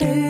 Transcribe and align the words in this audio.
Do. 0.00 0.29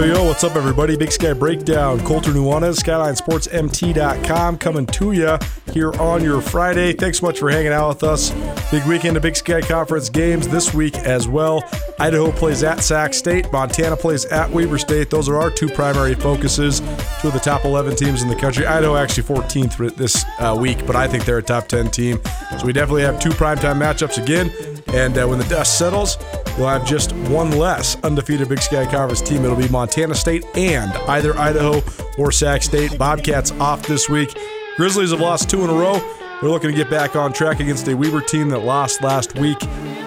Yo, 0.00 0.06
yo, 0.06 0.24
what's 0.24 0.42
up, 0.44 0.56
everybody? 0.56 0.96
Big 0.96 1.12
Sky 1.12 1.34
Breakdown. 1.34 2.00
Colter 2.06 2.30
Nuanez, 2.30 2.80
SkylineSportsMT.com 2.82 4.56
coming 4.56 4.86
to 4.86 5.12
you 5.12 5.36
here 5.74 5.92
on 6.00 6.24
your 6.24 6.40
Friday. 6.40 6.94
Thanks 6.94 7.18
so 7.18 7.26
much 7.26 7.38
for 7.38 7.50
hanging 7.50 7.72
out 7.72 7.88
with 7.88 8.02
us. 8.04 8.30
Big 8.70 8.82
weekend 8.86 9.18
of 9.18 9.22
Big 9.22 9.36
Sky 9.36 9.60
Conference 9.60 10.08
games 10.08 10.48
this 10.48 10.72
week 10.72 10.96
as 11.00 11.28
well. 11.28 11.62
Idaho 11.98 12.32
plays 12.32 12.62
at 12.62 12.82
Sac 12.82 13.12
State. 13.12 13.52
Montana 13.52 13.94
plays 13.94 14.24
at 14.24 14.50
Weber 14.50 14.78
State. 14.78 15.10
Those 15.10 15.28
are 15.28 15.36
our 15.36 15.50
two 15.50 15.68
primary 15.68 16.14
focuses. 16.14 16.80
Two 17.20 17.28
of 17.28 17.34
the 17.34 17.40
top 17.42 17.66
11 17.66 17.96
teams 17.96 18.22
in 18.22 18.30
the 18.30 18.36
country. 18.36 18.64
Idaho 18.64 18.96
actually 18.96 19.24
14th 19.24 19.96
this 19.96 20.24
uh, 20.38 20.56
week, 20.58 20.86
but 20.86 20.96
I 20.96 21.08
think 21.08 21.26
they're 21.26 21.36
a 21.36 21.42
top 21.42 21.68
10 21.68 21.90
team. 21.90 22.18
So 22.58 22.64
we 22.64 22.72
definitely 22.72 23.02
have 23.02 23.20
two 23.20 23.30
primetime 23.30 23.78
matchups 23.78 24.16
again. 24.16 24.50
And 24.94 25.18
uh, 25.18 25.26
when 25.26 25.38
the 25.38 25.44
dust 25.44 25.78
settles, 25.78 26.16
we'll 26.58 26.68
have 26.68 26.86
just 26.86 27.12
one 27.12 27.50
less 27.52 27.96
undefeated 28.02 28.48
Big 28.48 28.60
Sky 28.60 28.84
Conference 28.84 29.20
team. 29.20 29.44
It'll 29.44 29.56
be 29.56 29.68
Montana 29.68 30.14
State 30.14 30.44
and 30.56 30.92
either 31.08 31.36
Idaho 31.38 31.82
or 32.18 32.32
Sac 32.32 32.62
State. 32.62 32.98
Bobcats 32.98 33.52
off 33.52 33.86
this 33.86 34.08
week. 34.08 34.36
Grizzlies 34.76 35.10
have 35.10 35.20
lost 35.20 35.50
two 35.50 35.62
in 35.62 35.70
a 35.70 35.74
row. 35.74 35.98
They're 36.40 36.50
looking 36.50 36.70
to 36.70 36.76
get 36.76 36.88
back 36.88 37.16
on 37.16 37.32
track 37.32 37.60
against 37.60 37.86
a 37.88 37.94
Weber 37.94 38.22
team 38.22 38.48
that 38.48 38.60
lost 38.60 39.02
last 39.02 39.38
week 39.38 39.58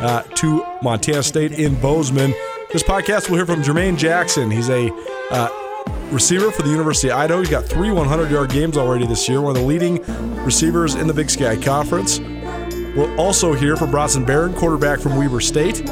uh, 0.02 0.24
to 0.24 0.66
Montana 0.82 1.22
State 1.22 1.52
in 1.52 1.80
Bozeman. 1.80 2.34
This 2.72 2.82
podcast 2.82 3.30
we'll 3.30 3.38
hear 3.38 3.46
from 3.46 3.62
Jermaine 3.62 3.98
Jackson. 3.98 4.50
He's 4.50 4.70
a 4.70 4.92
uh, 5.30 5.50
receiver 6.12 6.52
for 6.52 6.64
the 6.64 6.70
University 6.70 7.12
of 7.12 7.18
Idaho. 7.18 7.40
He's 7.40 7.50
got 7.50 7.66
three 7.66 7.92
100 7.92 8.32
yard 8.32 8.50
games 8.50 8.78
already 8.78 9.06
this 9.06 9.30
year, 9.30 9.42
one 9.42 9.56
of 9.56 9.62
the 9.62 9.68
leading 9.68 10.04
receivers 10.44 10.96
in 10.96 11.06
the 11.06 11.14
Big 11.14 11.30
Sky 11.30 11.56
Conference. 11.56 12.20
We'll 12.96 13.20
also 13.20 13.54
hear 13.54 13.76
from 13.76 13.92
Bronson 13.92 14.24
Barron, 14.26 14.54
quarterback 14.54 15.00
from 15.00 15.18
Weber 15.18 15.40
State. 15.40 15.88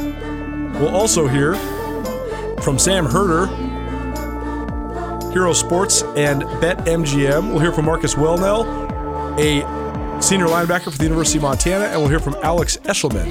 We'll 0.82 0.96
also 0.96 1.28
hear 1.28 1.54
from 2.64 2.80
Sam 2.80 3.06
Herder, 3.06 3.46
Hero 5.32 5.54
Sports 5.54 6.02
and 6.16 6.42
Bet 6.60 6.80
MGM. 6.80 7.52
We'll 7.52 7.60
hear 7.60 7.72
from 7.72 7.86
Marcus 7.86 8.16
Welnel, 8.16 8.66
a 9.38 10.22
senior 10.24 10.48
linebacker 10.48 10.92
for 10.92 10.98
the 10.98 11.04
University 11.04 11.38
of 11.38 11.44
Montana, 11.44 11.86
and 11.86 12.00
we'll 12.00 12.10
hear 12.10 12.20
from 12.20 12.36
Alex 12.42 12.78
Eschelman 12.78 13.28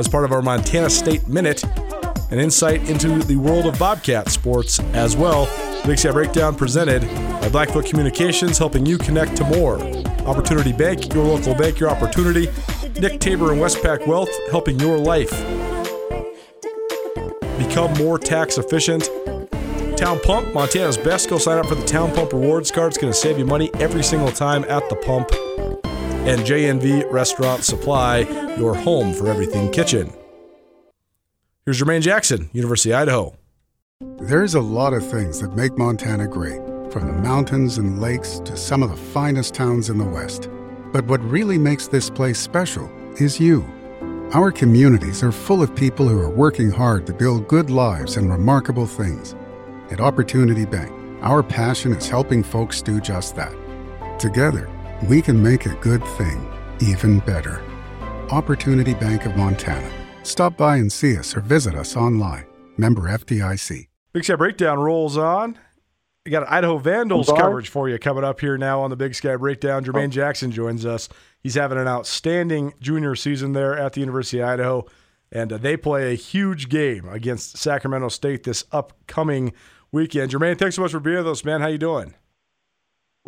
as 0.00 0.08
part 0.08 0.24
of 0.24 0.32
our 0.32 0.42
Montana 0.42 0.90
State 0.90 1.28
Minute, 1.28 1.62
an 2.32 2.40
insight 2.40 2.90
into 2.90 3.20
the 3.20 3.36
world 3.36 3.66
of 3.66 3.78
Bobcat 3.78 4.28
sports 4.28 4.80
as 4.94 5.16
well. 5.16 5.46
Big 5.86 6.00
Sky 6.00 6.10
Breakdown 6.10 6.56
presented 6.56 7.02
by 7.40 7.48
Blackfoot 7.48 7.86
Communications, 7.86 8.58
helping 8.58 8.84
you 8.84 8.98
connect 8.98 9.36
to 9.36 9.44
more. 9.44 9.80
Opportunity 10.26 10.72
Bank, 10.72 11.14
your 11.14 11.24
local 11.24 11.54
bank, 11.54 11.78
your 11.78 11.90
opportunity. 11.90 12.48
Nick 13.00 13.20
Tabor 13.20 13.52
and 13.52 13.60
Westpac 13.60 14.04
Wealth, 14.08 14.30
helping 14.50 14.80
your 14.80 14.98
life 14.98 15.32
become 17.68 17.92
more 17.94 18.18
tax 18.18 18.58
efficient. 18.58 19.10
Town 19.96 20.18
Pump, 20.20 20.54
Montana's 20.54 20.96
best. 20.96 21.28
Go 21.28 21.38
sign 21.38 21.58
up 21.58 21.66
for 21.66 21.74
the 21.74 21.84
Town 21.84 22.14
Pump 22.14 22.32
Rewards 22.32 22.70
Card. 22.70 22.92
It's 22.92 22.98
going 22.98 23.12
to 23.12 23.18
save 23.18 23.38
you 23.38 23.44
money 23.44 23.70
every 23.74 24.02
single 24.02 24.32
time 24.32 24.64
at 24.64 24.88
the 24.88 24.96
pump. 24.96 25.30
And 26.26 26.42
JNV 26.42 27.10
Restaurant 27.10 27.64
Supply, 27.64 28.20
your 28.56 28.74
home 28.74 29.12
for 29.12 29.28
everything 29.28 29.70
kitchen. 29.70 30.12
Here's 31.64 31.80
Jermaine 31.80 32.00
Jackson, 32.00 32.48
University 32.52 32.92
of 32.92 33.02
Idaho. 33.02 33.36
There's 34.20 34.54
a 34.54 34.60
lot 34.60 34.94
of 34.94 35.08
things 35.08 35.40
that 35.40 35.54
make 35.54 35.76
Montana 35.76 36.26
great, 36.26 36.60
from 36.92 37.06
the 37.06 37.12
mountains 37.12 37.78
and 37.78 38.00
lakes 38.00 38.40
to 38.40 38.56
some 38.56 38.82
of 38.82 38.90
the 38.90 38.96
finest 38.96 39.54
towns 39.54 39.90
in 39.90 39.98
the 39.98 40.04
West. 40.04 40.48
But 40.92 41.04
what 41.06 41.20
really 41.22 41.58
makes 41.58 41.88
this 41.88 42.08
place 42.08 42.38
special 42.38 42.90
is 43.20 43.40
you. 43.40 43.66
Our 44.34 44.52
communities 44.52 45.22
are 45.22 45.32
full 45.32 45.62
of 45.62 45.74
people 45.74 46.06
who 46.06 46.20
are 46.20 46.28
working 46.28 46.70
hard 46.70 47.06
to 47.06 47.14
build 47.14 47.48
good 47.48 47.70
lives 47.70 48.18
and 48.18 48.30
remarkable 48.30 48.86
things. 48.86 49.34
At 49.90 50.00
Opportunity 50.00 50.66
Bank, 50.66 50.92
our 51.22 51.42
passion 51.42 51.94
is 51.94 52.10
helping 52.10 52.42
folks 52.42 52.82
do 52.82 53.00
just 53.00 53.36
that. 53.36 53.56
Together, 54.18 54.68
we 55.08 55.22
can 55.22 55.42
make 55.42 55.64
a 55.64 55.74
good 55.76 56.04
thing 56.18 56.46
even 56.78 57.20
better. 57.20 57.62
Opportunity 58.30 58.92
Bank 58.92 59.24
of 59.24 59.34
Montana. 59.34 59.90
Stop 60.24 60.58
by 60.58 60.76
and 60.76 60.92
see 60.92 61.16
us 61.16 61.34
or 61.34 61.40
visit 61.40 61.74
us 61.74 61.96
online. 61.96 62.44
Member 62.76 63.08
FDIC. 63.08 63.88
Big 64.12 64.24
Sky 64.24 64.36
Breakdown 64.36 64.78
rolls 64.78 65.16
on. 65.16 65.58
We 66.26 66.30
got 66.30 66.46
Idaho 66.50 66.76
Vandals 66.76 67.32
coverage 67.34 67.70
for 67.70 67.88
you 67.88 67.98
coming 67.98 68.24
up 68.24 68.40
here 68.40 68.58
now 68.58 68.82
on 68.82 68.90
the 68.90 68.96
Big 68.96 69.14
Sky 69.14 69.36
Breakdown. 69.36 69.82
Jermaine 69.82 70.08
oh. 70.08 70.08
Jackson 70.08 70.50
joins 70.50 70.84
us. 70.84 71.08
He's 71.42 71.54
having 71.54 71.78
an 71.78 71.88
outstanding 71.88 72.74
junior 72.80 73.14
season 73.14 73.52
there 73.52 73.78
at 73.78 73.92
the 73.92 74.00
University 74.00 74.40
of 74.40 74.48
Idaho, 74.48 74.86
and 75.30 75.52
uh, 75.52 75.58
they 75.58 75.76
play 75.76 76.12
a 76.12 76.16
huge 76.16 76.68
game 76.68 77.08
against 77.08 77.56
Sacramento 77.56 78.08
State 78.08 78.44
this 78.44 78.64
upcoming 78.72 79.52
weekend. 79.92 80.30
Jermaine, 80.30 80.58
thanks 80.58 80.76
so 80.76 80.82
much 80.82 80.92
for 80.92 81.00
being 81.00 81.18
with 81.18 81.28
us, 81.28 81.44
man. 81.44 81.60
How 81.60 81.68
you 81.68 81.78
doing? 81.78 82.14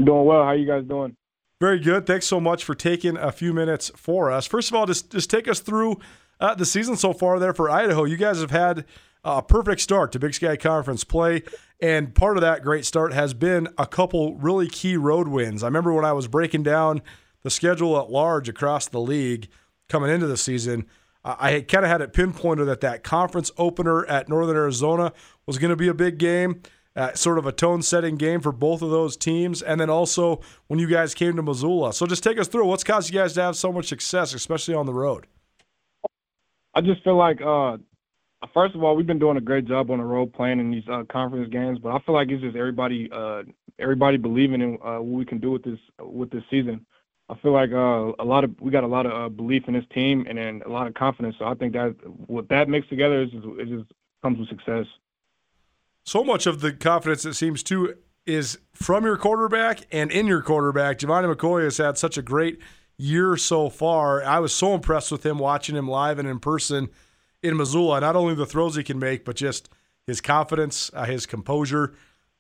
Doing 0.03 0.25
well. 0.25 0.45
How 0.45 0.53
you 0.53 0.67
guys 0.67 0.85
doing? 0.85 1.17
Very 1.61 1.79
good. 1.79 2.07
Thanks 2.07 2.27
so 2.27 2.41
much 2.41 2.65
for 2.65 2.75
taking 2.75 3.17
a 3.17 3.31
few 3.31 3.53
minutes 3.53 3.91
for 3.95 4.31
us. 4.31 4.47
First 4.47 4.71
of 4.71 4.77
all, 4.77 4.87
just 4.87 5.11
just 5.11 5.29
take 5.29 5.47
us 5.47 5.61
through 5.61 6.01
uh, 6.41 6.55
the 6.55 6.65
season 6.65 6.97
so 6.97 7.13
far 7.13 7.39
there 7.39 7.53
for 7.53 7.69
Idaho. 7.69 8.05
You 8.05 8.17
guys 8.17 8.41
have 8.41 8.51
had 8.51 8.87
a 9.25 9.43
perfect 9.43 9.81
start 9.81 10.13
to 10.13 10.19
Big 10.19 10.35
Sky 10.35 10.57
Conference 10.57 11.05
play. 11.05 11.43
And 11.81 12.15
part 12.15 12.37
of 12.37 12.41
that 12.43 12.63
great 12.63 12.85
start 12.85 13.13
has 13.13 13.35
been 13.35 13.69
a 13.79 13.87
couple 13.87 14.37
really 14.37 14.69
key 14.69 14.97
road 14.97 15.29
wins. 15.29 15.63
I 15.63 15.67
remember 15.67 15.93
when 15.93 16.05
I 16.05 16.13
was 16.13 16.29
breaking 16.29 16.63
down 16.63 17.03
the 17.43 17.51
schedule 17.51 17.99
at 17.99 18.11
large 18.11 18.49
across 18.49 18.89
the 18.89 19.01
league 19.01 19.49
coming 19.89 20.11
into 20.11 20.27
the 20.27 20.37
season, 20.37 20.87
I 21.23 21.61
kind 21.69 21.85
of 21.85 21.91
had 21.91 22.01
it 22.01 22.15
pinpointed 22.15 22.67
that 22.69 22.81
that 22.81 23.03
conference 23.03 23.51
opener 23.59 24.07
at 24.07 24.29
Northern 24.29 24.57
Arizona 24.57 25.13
was 25.47 25.59
going 25.59 25.69
to 25.69 25.77
be 25.77 25.89
a 25.89 25.95
big 25.95 26.17
game, 26.17 26.63
uh, 26.97 27.13
sort 27.13 27.37
of 27.37 27.47
a 27.47 27.53
tone 27.53 27.83
setting 27.83 28.17
game 28.17 28.41
for 28.41 28.53
both 28.53 28.81
of 28.81 28.91
those 28.91 29.19
teams. 29.19 29.61
And 29.61 29.79
then 29.79 29.91
also 29.91 30.41
when 30.69 30.79
you 30.79 30.87
guys 30.87 31.15
came 31.15 31.37
to 31.37 31.43
Missoula. 31.43 31.93
So 31.93 32.07
just 32.07 32.25
take 32.25 32.39
us 32.39 32.49
through 32.49 32.67
what's 32.67 32.85
caused 32.85 33.13
you 33.13 33.21
guys 33.21 33.35
to 33.35 33.43
have 33.43 33.57
so 33.57 33.71
much 33.71 33.89
success, 33.89 34.33
especially 34.33 34.75
on 34.75 34.87
the 34.87 34.95
road. 34.95 35.27
I 36.75 36.81
just 36.81 37.05
feel 37.05 37.17
like 37.17 37.43
uh, 37.43 37.77
first 38.55 38.75
of 38.75 38.83
all, 38.83 38.97
we've 38.97 39.07
been 39.07 39.19
doing 39.19 39.37
a 39.37 39.43
great 39.43 39.67
job 39.67 39.91
on 39.91 39.99
the 39.99 40.05
road 40.05 40.33
playing 40.33 40.59
in 40.59 40.71
these 40.71 40.89
uh, 40.91 41.03
conference 41.11 41.51
games, 41.53 41.79
but 41.83 41.91
I 41.91 41.99
feel 42.07 42.15
like 42.15 42.31
it's 42.31 42.43
just 42.43 42.57
everybody, 42.57 43.11
uh, 43.13 43.43
everybody 43.79 44.17
believing 44.17 44.63
in 44.63 44.79
uh, 44.83 45.03
what 45.03 45.19
we 45.19 45.25
can 45.27 45.39
do 45.39 45.51
with 45.51 45.65
this 45.65 45.79
with 45.99 46.31
this 46.31 46.45
season. 46.51 46.87
I 47.31 47.37
feel 47.37 47.53
like 47.53 47.71
uh, 47.71 48.13
a 48.19 48.25
lot 48.25 48.43
of 48.43 48.61
we 48.61 48.73
got 48.73 48.83
a 48.83 48.89
lot 48.89 49.07
of 49.07 49.13
uh, 49.13 49.29
belief 49.29 49.69
in 49.69 49.75
this 49.75 49.85
team 49.95 50.27
and 50.29 50.37
then 50.37 50.63
a 50.67 50.69
lot 50.69 50.89
of 50.89 50.95
confidence. 50.95 51.37
So 51.39 51.45
I 51.45 51.55
think 51.55 51.75
that 51.75 51.95
what 52.27 52.49
that 52.49 52.69
mixed 52.69 52.91
together 52.91 53.23
is 53.23 53.31
just, 53.31 53.47
it 53.47 53.69
just 53.69 53.93
comes 54.21 54.39
with 54.39 54.49
success. 54.49 54.87
So 56.05 56.25
much 56.25 56.47
of 56.47 56.61
the 56.61 56.73
confidence 56.73 57.25
it 57.25 57.35
seems 57.35 57.63
to 57.65 57.95
is 58.27 58.59
from 58.73 59.05
your 59.05 59.17
quarterback 59.17 59.87
and 59.93 60.11
in 60.11 60.27
your 60.27 60.43
quarterback. 60.43 60.99
Gevani 60.99 61.33
McCoy 61.33 61.63
has 61.65 61.77
had 61.77 61.97
such 61.99 62.19
a 62.19 62.23
great 62.23 62.59
year 62.99 63.37
so 63.37 63.71
far. 63.71 64.25
I 64.25 64.41
was 64.41 64.53
so 64.53 64.75
impressed 64.75 65.13
with 65.13 65.25
him 65.25 65.39
watching 65.39 65.77
him 65.77 65.89
live 65.89 66.19
and 66.19 66.29
in 66.29 66.41
person 66.41 66.89
in 67.43 67.57
Missoula. 67.57 68.01
Not 68.01 68.17
only 68.17 68.35
the 68.35 68.45
throws 68.45 68.75
he 68.75 68.83
can 68.83 68.99
make, 68.99 69.25
but 69.25 69.37
just 69.37 69.69
his 70.07 70.21
confidence, 70.21 70.91
uh, 70.95 71.05
his 71.05 71.27
composure. 71.27 71.95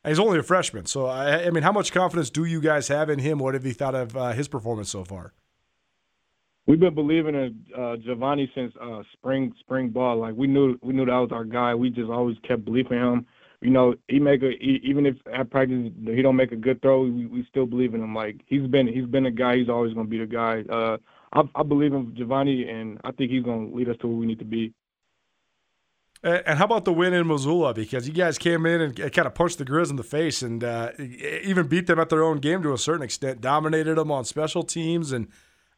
He's 0.06 0.18
only 0.18 0.38
a 0.38 0.42
freshman, 0.42 0.86
so 0.86 1.06
I, 1.06 1.44
I, 1.44 1.50
mean, 1.50 1.62
how 1.62 1.72
much 1.72 1.92
confidence 1.92 2.30
do 2.30 2.46
you 2.46 2.62
guys 2.62 2.88
have 2.88 3.10
in 3.10 3.18
him? 3.18 3.38
What 3.38 3.52
have 3.52 3.66
you 3.66 3.74
thought 3.74 3.94
of 3.94 4.16
uh, 4.16 4.32
his 4.32 4.48
performance 4.48 4.88
so 4.88 5.04
far? 5.04 5.34
We've 6.66 6.80
been 6.80 6.94
believing 6.94 7.34
in 7.34 7.64
uh, 7.74 7.96
Gevani 7.96 8.48
since 8.54 8.72
uh, 8.80 9.02
spring 9.12 9.52
spring 9.60 9.90
ball. 9.90 10.16
Like 10.16 10.34
we 10.36 10.46
knew 10.46 10.78
we 10.82 10.94
knew 10.94 11.04
that 11.04 11.16
was 11.16 11.32
our 11.32 11.44
guy. 11.44 11.74
We 11.74 11.90
just 11.90 12.10
always 12.10 12.36
kept 12.46 12.64
believing 12.64 12.98
him. 12.98 13.26
You 13.60 13.70
know, 13.70 13.94
he 14.08 14.20
make 14.20 14.42
a 14.42 14.52
he, 14.58 14.80
even 14.84 15.04
if 15.04 15.16
at 15.34 15.50
practice 15.50 15.90
he 16.06 16.22
don't 16.22 16.36
make 16.36 16.52
a 16.52 16.56
good 16.56 16.80
throw, 16.80 17.02
we, 17.02 17.26
we 17.26 17.44
still 17.50 17.66
believe 17.66 17.92
in 17.94 18.02
him. 18.02 18.14
Like 18.14 18.40
he's 18.46 18.66
been 18.68 18.86
he's 18.86 19.06
been 19.06 19.26
a 19.26 19.30
guy. 19.30 19.56
He's 19.56 19.68
always 19.68 19.92
going 19.92 20.06
to 20.06 20.10
be 20.10 20.18
the 20.18 20.26
guy. 20.26 20.62
Uh, 20.70 20.96
I, 21.32 21.42
I 21.60 21.62
believe 21.62 21.92
in 21.92 22.12
Gevani, 22.12 22.70
and 22.70 23.00
I 23.04 23.12
think 23.12 23.30
he's 23.30 23.42
going 23.42 23.70
to 23.70 23.76
lead 23.76 23.88
us 23.88 23.96
to 24.00 24.06
where 24.06 24.16
we 24.16 24.26
need 24.26 24.38
to 24.38 24.44
be. 24.44 24.72
And 26.22 26.58
how 26.58 26.66
about 26.66 26.84
the 26.84 26.92
win 26.92 27.14
in 27.14 27.26
Missoula? 27.26 27.72
Because 27.72 28.06
you 28.06 28.12
guys 28.12 28.36
came 28.36 28.66
in 28.66 28.80
and 28.82 28.94
kind 28.96 29.26
of 29.26 29.34
punched 29.34 29.56
the 29.56 29.64
Grizz 29.64 29.88
in 29.88 29.96
the 29.96 30.02
face 30.02 30.42
and 30.42 30.62
uh, 30.62 30.90
even 30.98 31.66
beat 31.66 31.86
them 31.86 31.98
at 31.98 32.10
their 32.10 32.22
own 32.22 32.38
game 32.38 32.62
to 32.62 32.74
a 32.74 32.78
certain 32.78 33.02
extent, 33.02 33.40
dominated 33.40 33.94
them 33.94 34.10
on 34.12 34.26
special 34.26 34.62
teams, 34.62 35.12
and 35.12 35.28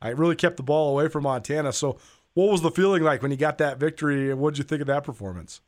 I 0.00 0.09
really 0.09 0.35
kept 0.35 0.56
the 0.56 0.65
ball 0.65 0.91
away 0.91 1.09
from 1.09 1.23
Montana. 1.23 1.73
So, 1.73 1.99
what 2.35 2.50
was 2.50 2.62
the 2.62 2.73
feeling 2.73 3.05
like 3.05 3.23
when 3.23 3.31
you 3.31 3.37
got 3.37 3.59
that 3.59 3.79
victory, 3.79 4.31
and 4.31 4.41
what 4.41 4.55
did 4.55 4.59
you 4.59 4.65
think 4.65 4.81
of 4.81 4.89
that 4.89 5.05
performance? 5.05 5.61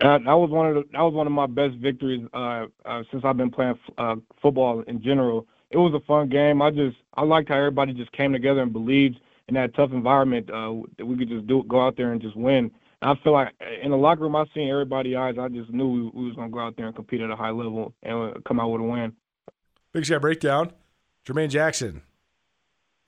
Uh, 0.00 0.18
that 0.18 0.34
was 0.34 0.50
one 0.50 0.68
of 0.68 0.74
the, 0.76 0.84
that 0.92 1.00
was 1.00 1.12
one 1.12 1.26
of 1.26 1.32
my 1.32 1.46
best 1.46 1.74
victories 1.76 2.24
uh, 2.32 2.66
uh, 2.84 3.02
since 3.10 3.24
I've 3.24 3.36
been 3.36 3.50
playing 3.50 3.74
f- 3.88 3.94
uh, 3.98 4.16
football 4.40 4.82
in 4.86 5.02
general. 5.02 5.46
It 5.70 5.78
was 5.78 5.92
a 5.94 6.06
fun 6.06 6.28
game. 6.28 6.62
I 6.62 6.70
just 6.70 6.96
I 7.14 7.24
liked 7.24 7.48
how 7.48 7.56
everybody 7.56 7.92
just 7.94 8.12
came 8.12 8.32
together 8.32 8.60
and 8.62 8.72
believed 8.72 9.18
in 9.48 9.54
that 9.54 9.74
tough 9.74 9.90
environment 9.92 10.48
uh, 10.50 10.74
that 10.96 11.06
we 11.06 11.16
could 11.16 11.28
just 11.28 11.48
do 11.48 11.64
go 11.66 11.84
out 11.84 11.96
there 11.96 12.12
and 12.12 12.22
just 12.22 12.36
win. 12.36 12.70
I 13.02 13.14
feel 13.24 13.32
like 13.32 13.54
in 13.82 13.90
the 13.90 13.96
locker 13.96 14.22
room, 14.22 14.36
I 14.36 14.44
seen 14.54 14.68
everybody's 14.68 15.16
eyes. 15.16 15.36
I 15.40 15.48
just 15.48 15.70
knew 15.70 15.88
we, 15.88 16.20
we 16.20 16.26
was 16.26 16.36
gonna 16.36 16.50
go 16.50 16.60
out 16.60 16.76
there 16.76 16.86
and 16.86 16.94
compete 16.94 17.20
at 17.20 17.30
a 17.30 17.36
high 17.36 17.50
level 17.50 17.94
and 18.02 18.44
come 18.44 18.60
out 18.60 18.68
with 18.70 18.82
a 18.82 18.84
win. 18.84 19.12
Big 19.92 20.04
Sky 20.04 20.18
Breakdown. 20.18 20.72
Jermaine 21.26 21.50
Jackson 21.50 22.02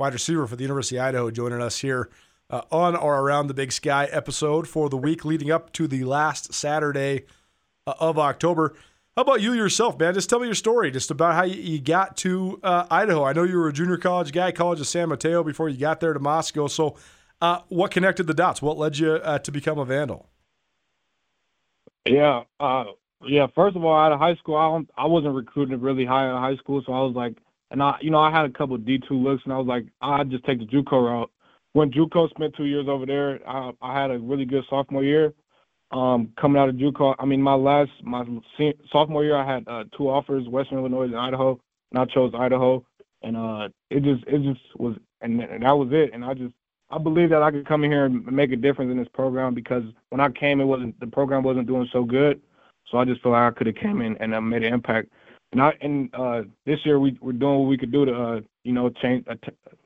wide 0.02 0.14
receiver 0.14 0.48
for 0.48 0.56
the 0.56 0.62
University 0.62 0.96
of 0.96 1.04
Idaho, 1.04 1.30
joining 1.30 1.62
us 1.62 1.78
here 1.78 2.10
uh, 2.50 2.62
on 2.72 2.96
our 2.96 3.20
around 3.22 3.46
the 3.46 3.54
Big 3.54 3.70
Sky 3.70 4.06
episode 4.10 4.66
for 4.66 4.88
the 4.88 4.96
week 4.96 5.24
leading 5.24 5.52
up 5.52 5.72
to 5.74 5.86
the 5.86 6.02
last 6.02 6.52
Saturday 6.52 7.26
uh, 7.86 7.94
of 8.00 8.18
October. 8.18 8.74
How 9.14 9.22
about 9.22 9.42
you 9.42 9.52
yourself, 9.52 9.96
man? 10.00 10.12
Just 10.14 10.28
tell 10.28 10.40
me 10.40 10.46
your 10.46 10.56
story, 10.56 10.90
just 10.90 11.12
about 11.12 11.34
how 11.34 11.44
you, 11.44 11.78
got 11.80 12.16
to 12.16 12.58
uh, 12.64 12.86
Idaho. 12.90 13.22
I 13.22 13.32
know 13.32 13.44
you 13.44 13.56
were 13.56 13.68
a 13.68 13.72
junior 13.72 13.96
college 13.96 14.32
guy, 14.32 14.50
College 14.50 14.80
of 14.80 14.88
San 14.88 15.08
Mateo, 15.08 15.44
before 15.44 15.68
you 15.68 15.76
got 15.76 16.00
there 16.00 16.14
to 16.14 16.18
Moscow. 16.18 16.66
So, 16.66 16.96
uh, 17.42 17.60
what 17.68 17.90
connected 17.90 18.28
the 18.28 18.34
dots? 18.34 18.62
What 18.62 18.78
led 18.78 18.98
you 18.98 19.14
uh, 19.14 19.40
to 19.40 19.50
become 19.50 19.76
a 19.76 19.84
Vandal? 19.84 20.28
Yeah, 22.06 22.44
uh, 22.60 22.84
yeah. 23.26 23.48
First 23.52 23.74
of 23.74 23.84
all, 23.84 23.98
out 23.98 24.12
of 24.12 24.20
high 24.20 24.36
school, 24.36 24.54
I 24.56 25.02
I 25.02 25.06
wasn't 25.06 25.34
recruited 25.34 25.82
really 25.82 26.04
high 26.04 26.28
of 26.28 26.38
high 26.38 26.56
school, 26.56 26.82
so 26.86 26.92
I 26.92 27.00
was 27.00 27.14
like, 27.16 27.36
and 27.72 27.82
I, 27.82 27.96
you 28.00 28.10
know, 28.10 28.20
I 28.20 28.30
had 28.30 28.44
a 28.44 28.50
couple 28.50 28.76
D 28.78 29.00
two 29.08 29.16
looks, 29.16 29.42
and 29.44 29.52
I 29.52 29.58
was 29.58 29.66
like, 29.66 29.86
I'd 30.00 30.30
just 30.30 30.44
take 30.44 30.60
the 30.60 30.66
JUCO 30.66 30.92
route. 30.92 31.30
When 31.72 31.90
JUCO 31.90 32.30
spent 32.30 32.54
two 32.56 32.66
years 32.66 32.86
over 32.88 33.06
there, 33.06 33.40
I, 33.48 33.72
I 33.82 34.00
had 34.00 34.12
a 34.12 34.18
really 34.20 34.44
good 34.44 34.64
sophomore 34.70 35.02
year. 35.02 35.32
Um, 35.90 36.32
coming 36.40 36.62
out 36.62 36.68
of 36.68 36.76
JUCO, 36.76 37.16
I 37.18 37.26
mean, 37.26 37.42
my 37.42 37.54
last 37.54 37.90
my 38.04 38.24
sophomore 38.92 39.24
year, 39.24 39.36
I 39.36 39.52
had 39.52 39.66
uh, 39.66 39.84
two 39.96 40.08
offers: 40.08 40.46
Western 40.46 40.78
Illinois 40.78 41.04
and 41.04 41.16
Idaho, 41.16 41.60
and 41.90 42.00
I 42.00 42.04
chose 42.04 42.32
Idaho. 42.38 42.86
And 43.24 43.36
uh, 43.36 43.68
it 43.90 44.04
just 44.04 44.24
it 44.28 44.42
just 44.42 44.60
was, 44.78 44.96
and 45.20 45.40
that 45.40 45.72
was 45.72 45.88
it. 45.92 46.10
And 46.12 46.24
I 46.24 46.34
just 46.34 46.54
I 46.92 46.98
believe 46.98 47.30
that 47.30 47.42
I 47.42 47.50
could 47.50 47.66
come 47.66 47.84
in 47.84 47.90
here 47.90 48.04
and 48.04 48.24
make 48.26 48.52
a 48.52 48.56
difference 48.56 48.90
in 48.90 48.98
this 48.98 49.08
program 49.08 49.54
because 49.54 49.82
when 50.10 50.20
I 50.20 50.28
came, 50.28 50.60
it 50.60 50.64
wasn't 50.64 50.98
the 51.00 51.06
program 51.06 51.42
wasn't 51.42 51.66
doing 51.66 51.88
so 51.92 52.04
good. 52.04 52.40
So 52.90 52.98
I 52.98 53.04
just 53.04 53.22
feel 53.22 53.32
like 53.32 53.52
I 53.52 53.56
could 53.56 53.66
have 53.66 53.76
came 53.76 54.02
in 54.02 54.16
and 54.18 54.34
uh, 54.34 54.40
made 54.40 54.62
an 54.62 54.74
impact. 54.74 55.08
And 55.52 55.62
I 55.62 55.72
and 55.80 56.14
uh, 56.14 56.42
this 56.66 56.78
year 56.84 57.00
we 57.00 57.16
we're 57.20 57.32
doing 57.32 57.60
what 57.60 57.68
we 57.68 57.78
could 57.78 57.92
do 57.92 58.04
to 58.04 58.14
uh, 58.14 58.40
you 58.64 58.72
know 58.72 58.90
change 58.90 59.26
uh, 59.28 59.34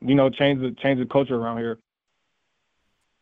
you 0.00 0.14
know 0.14 0.28
change 0.28 0.60
the 0.60 0.72
change 0.82 0.98
the 0.98 1.06
culture 1.06 1.36
around 1.36 1.58
here. 1.58 1.78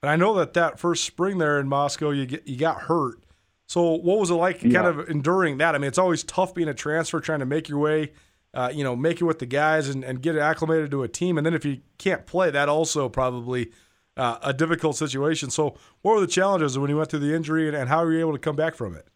And 0.03 0.11
I 0.11 0.17
know 0.17 0.35
that 0.35 0.55
that 0.55 0.79
first 0.79 1.05
spring 1.05 1.39
there 1.39 1.61
in 1.61 1.69
Moscow, 1.69 2.11
you 2.11 2.27
get 2.27 2.47
you 2.47 2.57
got 2.57 2.83
hurt. 2.83 3.25
So 3.67 3.93
what 3.93 4.19
was 4.19 4.31
it 4.31 4.35
like, 4.35 4.63
yeah. 4.63 4.83
kind 4.83 4.87
of 4.87 5.09
enduring 5.09 5.59
that? 5.59 5.75
I 5.75 5.79
mean, 5.79 5.89
it's 5.89 5.99
always 5.99 6.23
tough 6.23 6.55
being 6.55 6.69
a 6.69 6.75
transfer, 6.75 7.21
trying 7.21 7.41
to 7.41 7.47
make 7.47 7.69
your 7.69 7.79
way, 7.79 8.13
uh, 8.55 8.71
you 8.73 8.85
know, 8.85 8.97
make 8.97 9.21
it 9.21 9.25
with 9.25 9.41
the 9.41 9.47
guys 9.47 9.89
and, 9.89 10.05
and 10.05 10.23
get 10.23 10.37
acclimated 10.37 10.91
to 10.93 11.03
a 11.03 11.09
team. 11.09 11.37
And 11.37 11.45
then 11.45 11.55
if 11.55 11.65
you 11.65 11.81
can't 11.99 12.25
play, 12.27 12.51
that 12.51 12.69
also 12.69 13.09
probably 13.09 13.71
uh, 14.17 14.39
a 14.43 14.53
difficult 14.53 14.97
situation. 14.97 15.51
So 15.51 15.77
what 16.03 16.15
were 16.15 16.21
the 16.21 16.27
challenges 16.27 16.79
when 16.79 16.89
you 16.89 16.97
went 16.97 17.11
through 17.11 17.21
the 17.21 17.35
injury, 17.35 17.69
and, 17.69 17.77
and 17.77 17.89
how 17.89 18.05
were 18.05 18.13
you 18.13 18.21
able 18.21 18.33
to 18.33 18.39
come 18.39 18.57
back 18.57 18.75
from 18.75 18.97
it? 18.97 19.07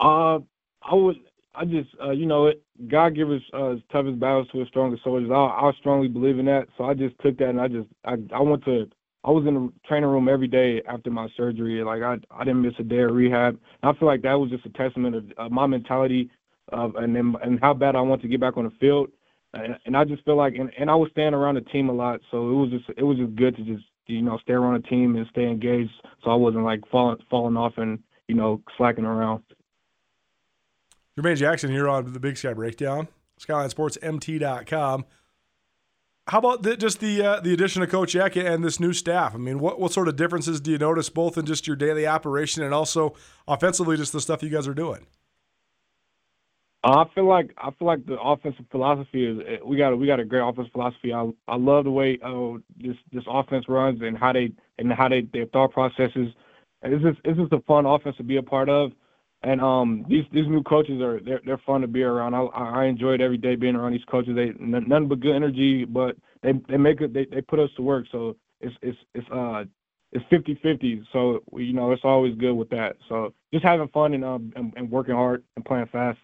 Uh, 0.00 0.38
I 0.82 0.94
was 0.94 1.16
I 1.58 1.64
just, 1.64 1.88
uh, 2.00 2.10
you 2.10 2.26
know, 2.26 2.46
it, 2.46 2.62
God 2.86 3.16
gives 3.16 3.32
us 3.32 3.42
uh, 3.52 3.74
toughest 3.90 4.20
battles 4.20 4.46
to 4.52 4.60
his 4.60 4.68
strongest 4.68 5.02
soldiers. 5.02 5.30
I, 5.32 5.34
I 5.34 5.72
strongly 5.80 6.06
believe 6.06 6.38
in 6.38 6.46
that. 6.46 6.68
So 6.76 6.84
I 6.84 6.94
just 6.94 7.16
took 7.18 7.36
that 7.38 7.48
and 7.48 7.60
I 7.60 7.66
just, 7.66 7.88
I, 8.04 8.14
I 8.32 8.40
went 8.40 8.64
to, 8.66 8.88
I 9.24 9.30
was 9.30 9.44
in 9.44 9.54
the 9.54 9.72
training 9.84 10.08
room 10.08 10.28
every 10.28 10.46
day 10.46 10.80
after 10.88 11.10
my 11.10 11.28
surgery. 11.36 11.82
Like 11.82 12.02
I, 12.02 12.18
I 12.30 12.44
didn't 12.44 12.62
miss 12.62 12.74
a 12.78 12.84
day 12.84 13.00
of 13.00 13.10
rehab. 13.10 13.58
And 13.82 13.90
I 13.90 13.98
feel 13.98 14.06
like 14.06 14.22
that 14.22 14.34
was 14.34 14.50
just 14.50 14.66
a 14.66 14.70
testament 14.70 15.16
of 15.16 15.24
uh, 15.36 15.48
my 15.48 15.66
mentality 15.66 16.30
of, 16.72 16.96
and 16.96 17.14
then, 17.14 17.34
and 17.42 17.58
how 17.60 17.74
bad 17.74 17.96
I 17.96 18.00
want 18.00 18.22
to 18.22 18.28
get 18.28 18.40
back 18.40 18.56
on 18.56 18.64
the 18.64 18.72
field. 18.80 19.10
And, 19.54 19.76
and 19.86 19.96
I 19.96 20.04
just 20.04 20.24
feel 20.24 20.36
like, 20.36 20.54
and, 20.54 20.70
and 20.78 20.90
I 20.90 20.94
was 20.94 21.10
staying 21.12 21.34
around 21.34 21.54
the 21.54 21.62
team 21.62 21.88
a 21.88 21.92
lot. 21.92 22.20
So 22.30 22.50
it 22.50 22.54
was 22.54 22.70
just, 22.70 22.98
it 22.98 23.02
was 23.02 23.16
just 23.16 23.34
good 23.36 23.56
to 23.56 23.62
just, 23.64 23.84
you 24.06 24.22
know, 24.22 24.38
stay 24.38 24.52
around 24.52 24.82
the 24.82 24.88
team 24.88 25.16
and 25.16 25.26
stay 25.30 25.44
engaged. 25.44 25.92
So 26.24 26.30
I 26.30 26.34
wasn't 26.34 26.64
like 26.64 26.80
falling, 26.90 27.18
falling 27.30 27.56
off 27.56 27.74
and, 27.76 27.98
you 28.26 28.34
know, 28.34 28.62
slacking 28.76 29.04
around. 29.04 29.42
Jermaine 31.18 31.36
Jackson 31.36 31.70
here 31.70 31.88
on 31.88 32.12
the 32.12 32.20
Big 32.20 32.36
Sky 32.36 32.52
Breakdown, 32.52 33.08
SkylineSportsMT.com. 33.40 35.04
How 36.28 36.38
about 36.38 36.62
the, 36.62 36.76
just 36.76 37.00
the 37.00 37.22
uh, 37.22 37.40
the 37.40 37.54
addition 37.54 37.82
of 37.82 37.88
Coach 37.88 38.14
Eck 38.14 38.36
and 38.36 38.62
this 38.62 38.78
new 38.78 38.92
staff? 38.92 39.34
I 39.34 39.38
mean, 39.38 39.60
what 39.60 39.80
what 39.80 39.92
sort 39.92 40.08
of 40.08 40.16
differences 40.16 40.60
do 40.60 40.70
you 40.70 40.78
notice 40.78 41.08
both 41.08 41.38
in 41.38 41.46
just 41.46 41.66
your 41.66 41.74
daily 41.74 42.06
operation 42.06 42.62
and 42.62 42.74
also 42.74 43.14
offensively, 43.48 43.96
just 43.96 44.12
the 44.12 44.20
stuff 44.20 44.42
you 44.42 44.50
guys 44.50 44.68
are 44.68 44.74
doing? 44.74 45.06
I 46.84 47.04
feel 47.14 47.26
like 47.26 47.52
I 47.58 47.70
feel 47.72 47.86
like 47.88 48.06
the 48.06 48.18
offensive 48.20 48.64
philosophy 48.70 49.26
is 49.26 49.38
eh, 49.46 49.56
we 49.64 49.76
got 49.76 49.92
a, 49.92 49.96
we 49.96 50.06
got 50.06 50.20
a 50.20 50.24
great 50.24 50.40
offensive 50.42 50.72
philosophy. 50.72 51.12
I 51.12 51.28
I 51.48 51.56
love 51.56 51.84
the 51.84 51.90
way 51.90 52.18
uh, 52.24 52.58
this 52.76 52.96
this 53.12 53.24
offense 53.28 53.66
runs 53.68 54.00
and 54.02 54.16
how 54.16 54.32
they 54.32 54.52
and 54.78 54.92
how 54.92 55.08
they 55.08 55.22
their 55.32 55.46
thought 55.46 55.72
processes. 55.72 56.28
It's 56.82 57.02
just 57.02 57.18
it's 57.24 57.38
just 57.38 57.52
a 57.52 57.60
fun 57.62 57.84
offense 57.84 58.16
to 58.18 58.22
be 58.22 58.36
a 58.36 58.42
part 58.42 58.68
of. 58.68 58.92
And 59.42 59.60
um, 59.60 60.04
these 60.08 60.24
these 60.32 60.46
new 60.46 60.62
coaches 60.62 61.02
are 61.02 61.20
they're 61.20 61.40
they're 61.44 61.58
fun 61.66 61.80
to 61.80 61.88
be 61.88 62.02
around. 62.04 62.34
I 62.34 62.42
I 62.44 62.84
enjoyed 62.84 63.20
every 63.20 63.38
day 63.38 63.56
being 63.56 63.74
around 63.76 63.92
these 63.92 64.04
coaches. 64.04 64.36
They 64.36 64.52
none 64.60 65.08
but 65.08 65.20
good 65.20 65.34
energy, 65.34 65.84
but 65.84 66.16
they 66.42 66.52
they 66.68 66.76
make 66.76 67.00
it 67.00 67.12
they 67.12 67.24
they 67.26 67.40
put 67.42 67.58
us 67.58 67.70
to 67.76 67.82
work. 67.82 68.06
So 68.12 68.36
it's 68.60 68.74
it's 68.82 68.98
it's 69.14 69.28
uh 69.32 69.64
it's 70.12 70.24
50-50. 70.32 71.04
So 71.12 71.40
you 71.56 71.72
know 71.72 71.90
it's 71.92 72.04
always 72.04 72.36
good 72.36 72.54
with 72.54 72.70
that. 72.70 72.96
So 73.08 73.34
just 73.52 73.64
having 73.64 73.88
fun 73.88 74.14
and 74.14 74.24
um 74.24 74.52
and, 74.56 74.72
and 74.76 74.90
working 74.90 75.14
hard 75.16 75.42
and 75.56 75.64
playing 75.64 75.86
fast. 75.88 76.18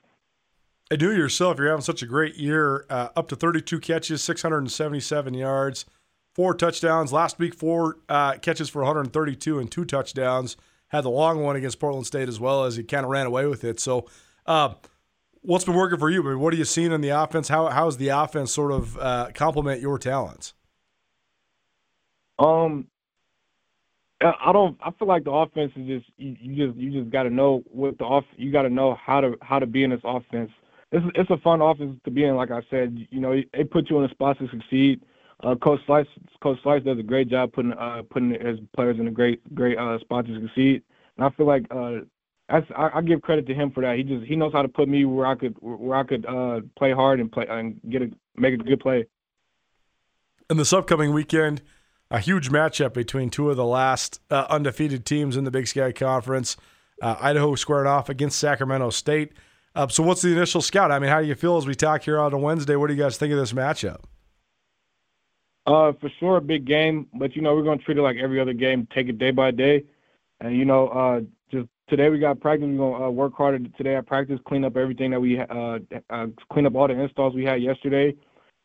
I 0.91 0.97
do 0.97 1.15
yourself. 1.15 1.59
You're 1.59 1.69
having 1.69 1.83
such 1.83 2.03
a 2.03 2.07
great 2.07 2.37
year. 2.37 2.85
Uh, 2.91 3.09
up 3.17 3.29
to 3.29 3.37
32 3.37 3.81
catches, 3.81 4.23
677 4.23 5.35
yards, 5.35 5.87
four 6.35 6.55
touchdowns. 6.55 7.13
Last 7.13 7.39
week, 7.39 7.55
four 7.55 7.99
uh, 8.09 8.35
catches 8.35 8.69
for 8.69 8.83
132 8.83 9.59
and 9.59 9.71
two 9.71 9.85
touchdowns 9.85 10.57
had 10.89 11.05
the 11.05 11.11
long 11.11 11.43
one 11.43 11.57
against 11.57 11.81
Portland 11.81 12.07
State 12.07 12.29
as 12.29 12.39
well 12.39 12.65
as 12.65 12.77
he 12.77 12.85
kind 12.85 13.05
of 13.05 13.11
ran 13.11 13.27
away 13.27 13.47
with 13.47 13.65
it. 13.65 13.81
So, 13.81 14.07
uh, 14.47 14.75
what's 15.43 15.65
been 15.65 15.75
working 15.75 15.99
for 15.99 16.11
you? 16.11 16.23
I 16.23 16.31
mean, 16.31 16.41
what 16.41 16.55
are 16.55 16.57
you 16.57 16.65
seeing 16.65 16.93
in 16.93 17.01
the 17.01 17.09
offense? 17.09 17.49
How 17.49 17.69
how's 17.69 17.97
the 17.97 18.09
offense 18.09 18.53
sort 18.53 18.73
of 18.73 18.99
uh, 18.99 19.31
complement 19.35 19.81
your 19.81 19.99
talents? 19.99 20.55
Um, 22.39 22.87
I 24.21 24.53
don't. 24.53 24.79
I 24.83 24.91
feel 24.93 25.09
like 25.09 25.25
the 25.25 25.33
offense 25.33 25.73
is 25.77 25.87
just 25.87 26.07
you, 26.17 26.37
you 26.41 26.67
just 26.67 26.79
you 26.79 26.91
just 26.91 27.11
got 27.11 27.25
to 27.25 27.31
know 27.31 27.63
what 27.67 27.99
the 27.99 28.05
off. 28.05 28.25
You 28.37 28.53
got 28.53 28.63
to 28.63 28.71
know 28.71 28.95
how 28.95 29.21
to 29.21 29.35
how 29.43 29.59
to 29.59 29.67
be 29.67 29.83
in 29.85 29.91
this 29.91 30.01
offense. 30.05 30.51
It's 30.95 31.05
it's 31.17 31.31
a 31.31 31.39
fun 31.39 31.61
offense 31.61 31.99
to 32.05 32.11
be 32.11 32.25
in. 32.25 32.37
Like 32.37 32.53
I 32.53 32.63
said, 32.71 33.05
you 33.11 33.21
know, 33.21 33.35
they 33.53 33.65
put 33.65 33.91
you 33.91 33.99
in 33.99 34.05
a 34.05 34.09
spot 34.11 34.39
to 34.39 34.49
succeed. 34.49 35.03
Uh, 35.43 35.57
Coach 35.57 35.81
Slice, 35.87 36.07
Coach 36.41 36.59
Slice 36.63 36.85
does 36.85 37.01
a 37.01 37.03
great 37.03 37.29
job 37.29 37.53
putting 37.53 37.73
uh, 37.73 38.03
putting 38.11 38.31
his 38.31 38.61
players 38.77 39.01
in 39.01 39.09
a 39.09 39.11
great 39.11 39.43
great 39.57 39.77
uh, 39.77 39.99
spot 39.99 40.27
to 40.27 40.41
succeed. 40.41 40.85
And 41.17 41.27
I 41.27 41.31
feel 41.31 41.47
like 41.47 41.67
uh, 41.73 42.01
that's, 42.49 42.67
I, 42.77 42.91
I 42.95 43.03
give 43.03 43.23
credit 43.23 43.45
to 43.49 43.55
him 43.55 43.73
for 43.73 43.83
that. 43.83 43.97
He 43.97 44.05
just 44.05 44.25
he 44.25 44.37
knows 44.37 44.53
how 44.53 44.63
to 44.63 44.69
put 44.69 44.89
me 44.89 45.05
where 45.05 45.27
I 45.27 45.35
could 45.35 45.57
where 45.61 45.99
I 45.99 46.05
could 46.05 46.25
uh, 46.27 46.61
play 46.79 46.93
hard 46.93 47.19
and 47.19 47.31
play 47.31 47.47
and 47.49 47.81
get 47.91 48.03
a 48.03 48.11
make 48.37 48.55
a 48.55 48.59
good 48.59 48.79
play. 48.79 49.07
In 50.49 50.59
this 50.59 50.73
upcoming 50.73 51.13
weekend, 51.13 51.61
a 52.09 52.21
huge 52.21 52.51
matchup 52.51 52.93
between 52.93 53.31
two 53.31 53.51
of 53.51 53.57
the 53.57 53.65
last 53.65 54.21
uh, 54.31 54.47
undefeated 54.49 55.05
teams 55.05 55.37
in 55.37 55.43
the 55.43 55.51
Big 55.51 55.67
Sky 55.67 55.91
Conference. 55.91 56.57
Uh, 57.03 57.17
Idaho 57.21 57.57
squared 57.57 57.89
off 57.89 58.09
against 58.09 58.39
Sacramento 58.39 58.91
State. 58.91 59.33
Uh, 59.75 59.89
so, 59.89 60.03
what's 60.03 60.23
the 60.23 60.31
initial 60.31 60.63
scout? 60.63 60.93
I 60.93 60.99
mean, 60.99 61.11
how 61.11 61.21
do 61.21 61.27
you 61.27 61.35
feel 61.35 61.57
as 61.57 61.67
we 61.67 61.75
talk 61.75 62.03
here 62.03 62.19
on 62.19 62.33
a 62.33 62.39
Wednesday? 62.39 62.77
What 62.77 62.87
do 62.89 62.95
you 62.95 63.03
guys 63.03 63.17
think 63.17 63.33
of 63.33 63.39
this 63.39 63.53
matchup? 63.53 64.03
Uh, 65.67 65.93
for 66.01 66.11
sure, 66.21 66.37
a 66.37 66.41
big 66.41 66.65
game, 66.65 67.09
but 67.15 67.35
you 67.35 67.43
know 67.43 67.55
we're 67.55 67.65
gonna 67.65 67.79
treat 67.79 67.99
it 67.99 68.03
like 68.03 68.17
every 68.17 68.41
other 68.41 68.53
game, 68.53 68.87
take 68.95 69.09
it 69.09 69.19
day 69.19 69.31
by 69.31 69.51
day, 69.51 69.83
and 70.41 70.57
you 70.57 70.65
know, 70.65 70.89
uh, 70.89 71.21
just 71.51 71.69
today 71.89 72.09
we 72.11 72.19
got 72.19 72.39
practice. 72.39 72.69
We're 72.71 72.77
gonna 72.77 73.07
uh, 73.07 73.11
work 73.11 73.35
harder 73.35 73.59
today 73.77 73.97
at 73.97 74.07
practice, 74.07 74.39
clean 74.47 74.65
up 74.65 74.77
everything 74.77 75.11
that 75.11 75.21
we 75.21 75.41
uh, 75.41 75.79
uh, 76.11 76.27
clean 76.53 76.67
up 76.67 76.75
all 76.75 76.87
the 76.87 77.01
installs 77.01 77.35
we 77.35 77.45
had 77.45 77.63
yesterday, 77.63 78.15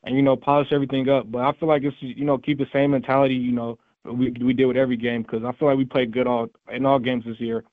and 0.04 0.16
you 0.16 0.22
know, 0.22 0.36
polish 0.36 0.68
everything 0.72 1.10
up. 1.10 1.32
But 1.32 1.42
I 1.42 1.54
feel 1.54 1.70
like 1.70 1.84
it's 1.84 1.96
you 2.02 2.26
know 2.26 2.38
keep 2.38 2.60
the 2.60 2.68
same 2.72 2.92
mentality, 2.92 3.36
you 3.36 3.54
know, 3.54 3.80
we 4.06 4.32
we 4.32 4.54
did 4.54 4.66
with 4.66 4.78
every 4.78 4.98
game 4.98 5.24
because 5.24 5.44
I 5.44 5.54
feel 5.54 5.70
like 5.70 5.78
we 5.78 5.86
played 5.86 6.12
good 6.12 6.28
all 6.28 6.50
in 6.72 6.86
all 6.86 7.00
games 7.00 7.24
this 7.26 7.40
year. 7.40 7.64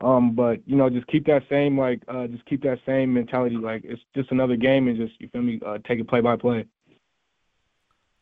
Um, 0.00 0.34
but 0.34 0.60
you 0.66 0.76
know, 0.76 0.88
just 0.88 1.06
keep 1.08 1.26
that 1.26 1.42
same 1.50 1.78
like 1.78 2.02
uh, 2.08 2.26
just 2.26 2.44
keep 2.46 2.62
that 2.62 2.78
same 2.86 3.12
mentality. 3.12 3.56
Like 3.56 3.82
it's 3.84 4.00
just 4.14 4.30
another 4.30 4.56
game, 4.56 4.88
and 4.88 4.96
just 4.96 5.12
you 5.20 5.28
feel 5.28 5.42
me, 5.42 5.60
uh, 5.64 5.78
take 5.86 6.00
it 6.00 6.08
play 6.08 6.20
by 6.20 6.36
play. 6.36 6.64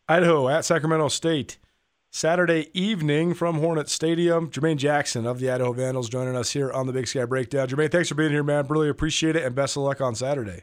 Idaho 0.08 0.48
at 0.48 0.64
Sacramento 0.64 1.08
State. 1.08 1.58
Saturday 2.10 2.68
evening 2.72 3.34
from 3.34 3.58
Hornet 3.58 3.88
Stadium. 3.88 4.50
Jermaine 4.50 4.78
Jackson 4.78 5.26
of 5.26 5.40
the 5.40 5.50
Idaho 5.50 5.74
Vandals 5.74 6.08
joining 6.08 6.36
us 6.36 6.52
here 6.52 6.72
on 6.72 6.86
the 6.86 6.92
Big 6.92 7.06
Sky 7.06 7.26
Breakdown. 7.26 7.68
Jermaine, 7.68 7.92
thanks 7.92 8.08
for 8.08 8.14
being 8.14 8.30
here, 8.30 8.42
man. 8.42 8.66
Really 8.66 8.88
appreciate 8.88 9.36
it, 9.36 9.44
and 9.44 9.54
best 9.54 9.76
of 9.76 9.82
luck 9.82 10.00
on 10.00 10.14
Saturday. 10.14 10.62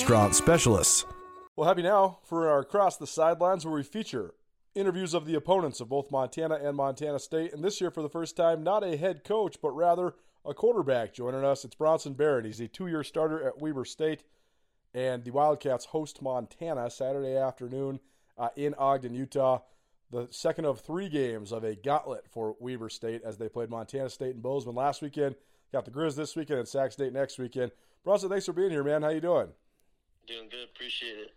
restaurant 0.00 0.34
specialists. 0.34 1.04
Well, 1.56 1.68
happy 1.68 1.82
now 1.82 2.20
for 2.22 2.48
our 2.48 2.60
Across 2.60 2.96
the 2.96 3.06
Sidelines, 3.06 3.66
where 3.66 3.74
we 3.74 3.82
feature 3.82 4.32
interviews 4.74 5.12
of 5.12 5.26
the 5.26 5.34
opponents 5.34 5.78
of 5.78 5.90
both 5.90 6.10
Montana 6.10 6.54
and 6.54 6.74
Montana 6.74 7.18
State. 7.18 7.52
And 7.52 7.62
this 7.62 7.82
year, 7.82 7.90
for 7.90 8.00
the 8.00 8.08
first 8.08 8.34
time, 8.34 8.62
not 8.62 8.82
a 8.82 8.96
head 8.96 9.24
coach, 9.24 9.58
but 9.60 9.72
rather 9.72 10.14
a 10.42 10.54
quarterback 10.54 11.12
joining 11.12 11.44
us. 11.44 11.66
It's 11.66 11.74
Bronson 11.74 12.14
Barron. 12.14 12.46
He's 12.46 12.60
a 12.60 12.68
two 12.68 12.86
year 12.86 13.04
starter 13.04 13.46
at 13.46 13.60
Weber 13.60 13.84
State. 13.84 14.22
And 14.94 15.22
the 15.22 15.32
Wildcats 15.32 15.84
host 15.84 16.22
Montana 16.22 16.88
Saturday 16.88 17.36
afternoon 17.36 18.00
uh, 18.38 18.48
in 18.56 18.74
Ogden, 18.78 19.12
Utah. 19.12 19.58
The 20.10 20.28
second 20.30 20.64
of 20.64 20.80
three 20.80 21.10
games 21.10 21.52
of 21.52 21.62
a 21.62 21.76
gauntlet 21.76 22.24
for 22.26 22.56
Weber 22.58 22.88
State 22.88 23.20
as 23.22 23.36
they 23.36 23.50
played 23.50 23.68
Montana 23.68 24.08
State 24.08 24.32
and 24.32 24.42
Bozeman 24.42 24.76
last 24.76 25.02
weekend. 25.02 25.34
Got 25.72 25.84
the 25.84 25.90
Grizz 25.90 26.16
this 26.16 26.34
weekend 26.36 26.58
and 26.58 26.68
Sac 26.68 26.90
State 26.92 27.12
next 27.12 27.38
weekend. 27.38 27.72
Bronson, 28.02 28.30
thanks 28.30 28.46
for 28.46 28.54
being 28.54 28.70
here, 28.70 28.82
man. 28.82 29.02
How 29.02 29.10
you 29.10 29.20
doing? 29.20 29.48
Doing 30.30 30.48
good. 30.48 30.68
Appreciate 30.72 31.18
it. 31.18 31.34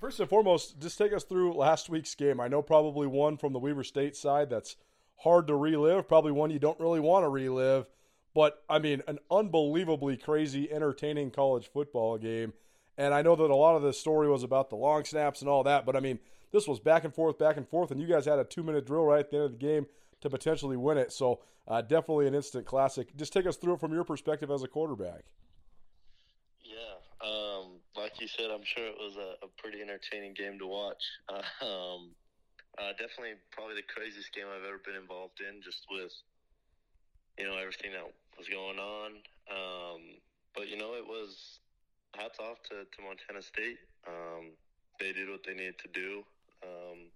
First 0.00 0.20
and 0.20 0.28
foremost, 0.28 0.78
just 0.80 0.96
take 0.96 1.12
us 1.12 1.24
through 1.24 1.54
last 1.54 1.88
week's 1.88 2.14
game. 2.14 2.40
I 2.40 2.46
know 2.46 2.62
probably 2.62 3.08
one 3.08 3.36
from 3.36 3.52
the 3.52 3.58
Weber 3.58 3.82
State 3.82 4.14
side 4.14 4.48
that's 4.48 4.76
hard 5.16 5.48
to 5.48 5.56
relive, 5.56 6.06
probably 6.06 6.30
one 6.30 6.50
you 6.50 6.60
don't 6.60 6.78
really 6.78 7.00
want 7.00 7.24
to 7.24 7.28
relive. 7.28 7.88
But 8.34 8.62
I 8.68 8.78
mean, 8.78 9.02
an 9.08 9.18
unbelievably 9.28 10.18
crazy, 10.18 10.70
entertaining 10.70 11.32
college 11.32 11.68
football 11.72 12.16
game. 12.16 12.52
And 12.96 13.12
I 13.12 13.22
know 13.22 13.34
that 13.34 13.50
a 13.50 13.56
lot 13.56 13.74
of 13.74 13.82
the 13.82 13.92
story 13.92 14.28
was 14.28 14.44
about 14.44 14.70
the 14.70 14.76
long 14.76 15.04
snaps 15.04 15.40
and 15.40 15.48
all 15.48 15.64
that, 15.64 15.84
but 15.84 15.96
I 15.96 16.00
mean, 16.00 16.20
this 16.52 16.68
was 16.68 16.78
back 16.78 17.02
and 17.02 17.12
forth, 17.12 17.38
back 17.38 17.56
and 17.56 17.68
forth, 17.68 17.90
and 17.90 18.00
you 18.00 18.06
guys 18.06 18.24
had 18.24 18.38
a 18.38 18.44
two 18.44 18.62
minute 18.62 18.86
drill 18.86 19.04
right 19.04 19.20
at 19.20 19.30
the 19.30 19.36
end 19.36 19.46
of 19.46 19.52
the 19.52 19.58
game 19.58 19.86
to 20.20 20.30
potentially 20.30 20.76
win 20.76 20.98
it. 20.98 21.12
So 21.12 21.40
uh, 21.66 21.80
definitely 21.80 22.28
an 22.28 22.34
instant 22.36 22.66
classic. 22.66 23.16
Just 23.16 23.32
take 23.32 23.46
us 23.46 23.56
through 23.56 23.74
it 23.74 23.80
from 23.80 23.92
your 23.92 24.04
perspective 24.04 24.50
as 24.50 24.62
a 24.62 24.68
quarterback. 24.68 25.24
Yeah, 26.62 27.28
um, 27.28 27.77
like 27.98 28.20
you 28.20 28.28
said, 28.28 28.50
I'm 28.50 28.64
sure 28.64 28.86
it 28.86 28.96
was 28.98 29.16
a, 29.16 29.44
a 29.44 29.48
pretty 29.58 29.82
entertaining 29.82 30.34
game 30.34 30.58
to 30.58 30.66
watch. 30.66 31.02
Um, 31.60 32.14
uh, 32.78 32.94
definitely, 32.94 33.34
probably 33.50 33.74
the 33.74 33.88
craziest 33.90 34.32
game 34.32 34.46
I've 34.46 34.62
ever 34.62 34.78
been 34.78 34.94
involved 34.94 35.42
in, 35.42 35.60
just 35.60 35.82
with 35.90 36.14
you 37.36 37.44
know 37.44 37.58
everything 37.58 37.90
that 37.90 38.06
was 38.38 38.46
going 38.46 38.78
on. 38.78 39.18
Um, 39.50 40.22
but 40.54 40.68
you 40.68 40.78
know, 40.78 40.94
it 40.94 41.02
was 41.02 41.58
hats 42.14 42.38
off 42.38 42.62
to, 42.70 42.86
to 42.86 42.98
Montana 43.02 43.42
State. 43.42 43.78
Um, 44.06 44.54
they 45.00 45.12
did 45.12 45.28
what 45.28 45.42
they 45.44 45.54
needed 45.54 45.78
to 45.82 45.88
do. 45.90 46.22
Um, 46.62 47.10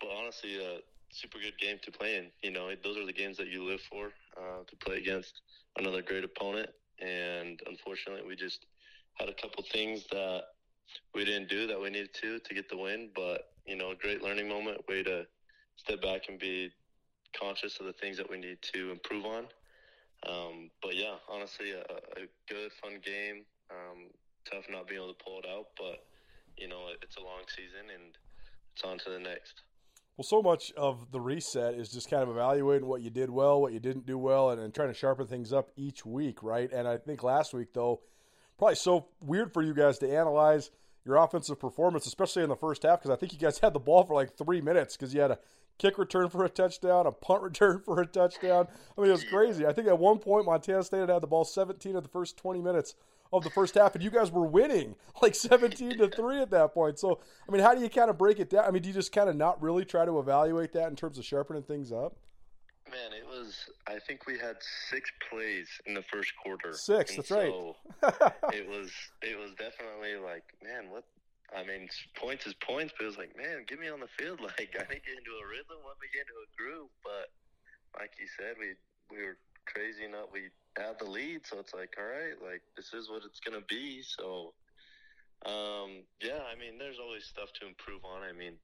but 0.00 0.10
honestly, 0.10 0.58
a 0.58 0.82
super 1.10 1.38
good 1.38 1.58
game 1.58 1.78
to 1.82 1.92
play 1.92 2.16
in. 2.16 2.26
You 2.42 2.50
know, 2.50 2.70
those 2.82 2.96
are 2.96 3.06
the 3.06 3.12
games 3.12 3.36
that 3.38 3.48
you 3.48 3.62
live 3.62 3.80
for 3.82 4.10
uh, 4.36 4.66
to 4.66 4.76
play 4.84 4.98
against 4.98 5.42
another 5.78 6.02
great 6.02 6.24
opponent. 6.24 6.70
And 7.00 7.60
unfortunately, 7.66 8.26
we 8.26 8.36
just 8.36 8.66
had 9.14 9.28
a 9.28 9.34
couple 9.34 9.64
things 9.70 10.04
that 10.10 10.42
we 11.14 11.24
didn't 11.24 11.48
do 11.48 11.66
that 11.66 11.80
we 11.80 11.90
needed 11.90 12.14
to 12.22 12.38
to 12.38 12.54
get 12.54 12.68
the 12.68 12.76
win. 12.76 13.10
But 13.14 13.42
you 13.66 13.76
know, 13.76 13.92
a 13.92 13.94
great 13.94 14.22
learning 14.22 14.48
moment, 14.48 14.86
way 14.88 15.02
to 15.02 15.26
step 15.76 16.02
back 16.02 16.22
and 16.28 16.38
be 16.38 16.70
conscious 17.38 17.78
of 17.80 17.86
the 17.86 17.92
things 17.92 18.16
that 18.16 18.30
we 18.30 18.38
need 18.38 18.58
to 18.74 18.90
improve 18.90 19.24
on. 19.24 19.46
Um, 20.28 20.70
but 20.82 20.94
yeah, 20.96 21.14
honestly, 21.28 21.72
a, 21.72 21.80
a 21.80 22.26
good, 22.48 22.72
fun 22.80 23.00
game. 23.04 23.44
Um, 23.70 24.10
tough 24.50 24.64
not 24.70 24.88
being 24.88 25.00
able 25.00 25.12
to 25.12 25.24
pull 25.24 25.38
it 25.38 25.46
out, 25.48 25.66
but 25.76 26.04
you 26.56 26.68
know 26.68 26.88
it's 27.00 27.16
a 27.16 27.20
long 27.20 27.42
season 27.48 27.90
and 27.94 28.16
it's 28.74 28.84
on 28.84 28.98
to 28.98 29.10
the 29.10 29.18
next. 29.18 29.62
Well, 30.16 30.24
so 30.24 30.42
much 30.42 30.72
of 30.76 31.10
the 31.10 31.20
reset 31.20 31.74
is 31.74 31.90
just 31.90 32.10
kind 32.10 32.22
of 32.22 32.28
evaluating 32.28 32.86
what 32.86 33.00
you 33.00 33.08
did 33.08 33.30
well, 33.30 33.60
what 33.62 33.72
you 33.72 33.80
didn't 33.80 34.04
do 34.04 34.18
well, 34.18 34.50
and, 34.50 34.60
and 34.60 34.74
trying 34.74 34.88
to 34.88 34.94
sharpen 34.94 35.26
things 35.26 35.52
up 35.54 35.70
each 35.74 36.04
week, 36.04 36.42
right? 36.42 36.70
And 36.70 36.86
I 36.86 36.98
think 36.98 37.22
last 37.22 37.54
week, 37.54 37.68
though, 37.72 38.02
probably 38.62 38.76
so 38.76 39.06
weird 39.20 39.52
for 39.52 39.60
you 39.60 39.74
guys 39.74 39.98
to 39.98 40.08
analyze 40.08 40.70
your 41.04 41.16
offensive 41.16 41.58
performance, 41.58 42.06
especially 42.06 42.44
in 42.44 42.48
the 42.48 42.54
first 42.54 42.84
half, 42.84 43.00
because 43.00 43.10
I 43.10 43.16
think 43.16 43.32
you 43.32 43.38
guys 43.40 43.58
had 43.58 43.72
the 43.72 43.80
ball 43.80 44.04
for 44.04 44.14
like 44.14 44.36
three 44.36 44.60
minutes 44.60 44.96
because 44.96 45.12
you 45.12 45.20
had 45.20 45.32
a 45.32 45.38
kick 45.78 45.98
return 45.98 46.28
for 46.28 46.44
a 46.44 46.48
touchdown, 46.48 47.08
a 47.08 47.10
punt 47.10 47.42
return 47.42 47.82
for 47.84 48.00
a 48.00 48.06
touchdown. 48.06 48.68
I 48.96 49.00
mean, 49.00 49.10
it 49.10 49.14
was 49.14 49.24
crazy. 49.24 49.66
I 49.66 49.72
think 49.72 49.88
at 49.88 49.98
one 49.98 50.20
point 50.20 50.46
Montana 50.46 50.84
State 50.84 51.00
had 51.00 51.08
had 51.08 51.24
the 51.24 51.26
ball 51.26 51.44
17 51.44 51.96
of 51.96 52.04
the 52.04 52.08
first 52.08 52.36
20 52.36 52.60
minutes 52.60 52.94
of 53.32 53.42
the 53.42 53.50
first 53.50 53.74
half, 53.74 53.96
and 53.96 54.04
you 54.04 54.10
guys 54.10 54.30
were 54.30 54.46
winning 54.46 54.94
like 55.22 55.34
17 55.34 55.98
to 55.98 56.08
3 56.08 56.40
at 56.40 56.52
that 56.52 56.72
point. 56.72 57.00
So, 57.00 57.18
I 57.48 57.50
mean, 57.50 57.62
how 57.62 57.74
do 57.74 57.80
you 57.80 57.90
kind 57.90 58.10
of 58.10 58.16
break 58.16 58.38
it 58.38 58.48
down? 58.48 58.64
I 58.64 58.70
mean, 58.70 58.82
do 58.82 58.90
you 58.90 58.94
just 58.94 59.10
kind 59.10 59.28
of 59.28 59.34
not 59.34 59.60
really 59.60 59.84
try 59.84 60.04
to 60.04 60.20
evaluate 60.20 60.72
that 60.74 60.88
in 60.88 60.94
terms 60.94 61.18
of 61.18 61.24
sharpening 61.24 61.64
things 61.64 61.90
up? 61.90 62.16
Man, 62.92 63.16
it 63.16 63.24
was. 63.24 63.56
I 63.88 63.96
think 64.04 64.26
we 64.28 64.36
had 64.36 64.60
six 64.60 65.08
plays 65.30 65.68
in 65.86 65.94
the 65.94 66.04
first 66.12 66.36
quarter. 66.36 66.76
Six. 66.76 67.16
that's 67.16 67.28
so 67.32 67.76
right. 68.04 68.12
it 68.52 68.68
was. 68.68 68.92
It 69.24 69.40
was 69.40 69.56
definitely 69.56 70.20
like, 70.20 70.44
man, 70.60 70.92
what? 70.92 71.08
I 71.56 71.64
mean, 71.64 71.88
points 72.20 72.44
is 72.44 72.52
points, 72.60 72.92
but 72.92 73.04
it 73.04 73.08
was 73.08 73.16
like, 73.16 73.32
man, 73.32 73.64
get 73.64 73.80
me 73.80 73.88
on 73.88 74.00
the 74.00 74.12
field. 74.20 74.40
Like, 74.44 74.76
I 74.76 74.84
didn't 74.84 75.08
get 75.08 75.16
into 75.16 75.32
a 75.40 75.46
rhythm. 75.48 75.80
Let 75.88 75.96
me 76.04 76.12
get 76.12 76.28
into 76.28 76.36
a 76.36 76.48
groove. 76.52 76.92
But 77.00 77.32
like 77.96 78.12
you 78.20 78.28
said, 78.36 78.60
we 78.60 78.76
we 79.08 79.24
were 79.24 79.40
crazy 79.64 80.04
enough. 80.04 80.28
We 80.28 80.52
had 80.76 81.00
the 81.00 81.08
lead, 81.08 81.48
so 81.48 81.64
it's 81.64 81.72
like, 81.72 81.96
all 81.96 82.04
right, 82.04 82.36
like 82.44 82.60
this 82.76 82.92
is 82.92 83.08
what 83.08 83.24
it's 83.24 83.40
gonna 83.40 83.64
be. 83.72 84.04
So, 84.04 84.52
um, 85.48 86.04
yeah, 86.20 86.44
I 86.44 86.60
mean, 86.60 86.76
there's 86.76 87.00
always 87.00 87.24
stuff 87.24 87.56
to 87.60 87.66
improve 87.66 88.04
on. 88.04 88.20
I 88.20 88.36
mean, 88.36 88.60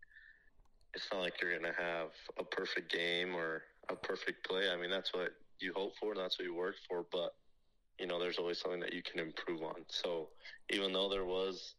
it's 0.92 1.08
not 1.08 1.24
like 1.24 1.40
you're 1.40 1.56
gonna 1.56 1.72
have 1.72 2.12
a 2.36 2.44
perfect 2.44 2.92
game 2.92 3.32
or 3.32 3.64
a 3.90 3.96
perfect 3.96 4.46
play. 4.46 4.70
I 4.70 4.76
mean, 4.76 4.90
that's 4.90 5.12
what 5.12 5.30
you 5.60 5.72
hope 5.74 5.92
for, 5.98 6.12
and 6.12 6.20
that's 6.20 6.38
what 6.38 6.44
you 6.46 6.54
work 6.54 6.76
for. 6.88 7.04
But 7.10 7.34
you 7.98 8.06
know, 8.06 8.20
there's 8.20 8.38
always 8.38 8.60
something 8.60 8.80
that 8.80 8.92
you 8.92 9.02
can 9.02 9.20
improve 9.20 9.62
on. 9.62 9.84
So, 9.88 10.28
even 10.70 10.92
though 10.92 11.08
there 11.08 11.24
was 11.24 11.74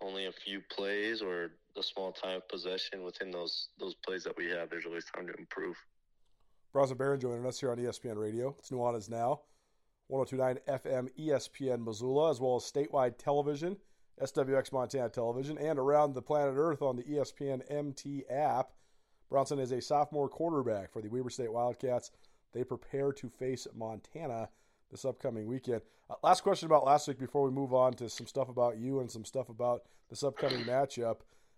only 0.00 0.26
a 0.26 0.32
few 0.32 0.60
plays 0.70 1.22
or 1.22 1.52
a 1.76 1.82
small 1.82 2.12
time 2.12 2.36
of 2.36 2.48
possession 2.48 3.02
within 3.02 3.30
those 3.30 3.68
those 3.78 3.94
plays 4.06 4.24
that 4.24 4.36
we 4.36 4.46
have, 4.50 4.70
there's 4.70 4.86
always 4.86 5.04
time 5.04 5.26
to 5.26 5.34
improve. 5.34 5.76
Bronson 6.72 6.96
Barron 6.96 7.20
joining 7.20 7.46
us 7.46 7.60
here 7.60 7.70
on 7.70 7.78
ESPN 7.78 8.16
Radio. 8.16 8.54
It's 8.58 8.70
Nuanez 8.70 9.08
Now. 9.08 9.42
1029 10.08 10.80
FM 10.82 11.08
ESPN 11.18 11.82
Missoula, 11.82 12.30
as 12.30 12.40
well 12.40 12.56
as 12.56 12.70
statewide 12.70 13.16
television, 13.16 13.76
SWX 14.20 14.70
Montana 14.70 15.08
Television, 15.08 15.56
and 15.56 15.78
around 15.78 16.14
the 16.14 16.20
planet 16.20 16.54
Earth 16.56 16.82
on 16.82 16.96
the 16.96 17.04
ESPN 17.04 17.62
MT 17.70 18.24
app. 18.28 18.73
Bronson 19.34 19.58
is 19.58 19.72
a 19.72 19.82
sophomore 19.82 20.28
quarterback 20.28 20.92
for 20.92 21.02
the 21.02 21.08
Weber 21.08 21.28
State 21.28 21.52
Wildcats. 21.52 22.12
They 22.52 22.62
prepare 22.62 23.12
to 23.14 23.28
face 23.28 23.66
Montana 23.74 24.48
this 24.92 25.04
upcoming 25.04 25.48
weekend. 25.48 25.80
Uh, 26.08 26.14
last 26.22 26.44
question 26.44 26.66
about 26.66 26.84
last 26.84 27.08
week 27.08 27.18
before 27.18 27.42
we 27.42 27.50
move 27.50 27.74
on 27.74 27.94
to 27.94 28.08
some 28.08 28.28
stuff 28.28 28.48
about 28.48 28.78
you 28.78 29.00
and 29.00 29.10
some 29.10 29.24
stuff 29.24 29.48
about 29.48 29.82
this 30.08 30.22
upcoming 30.22 30.60
matchup. 30.60 31.16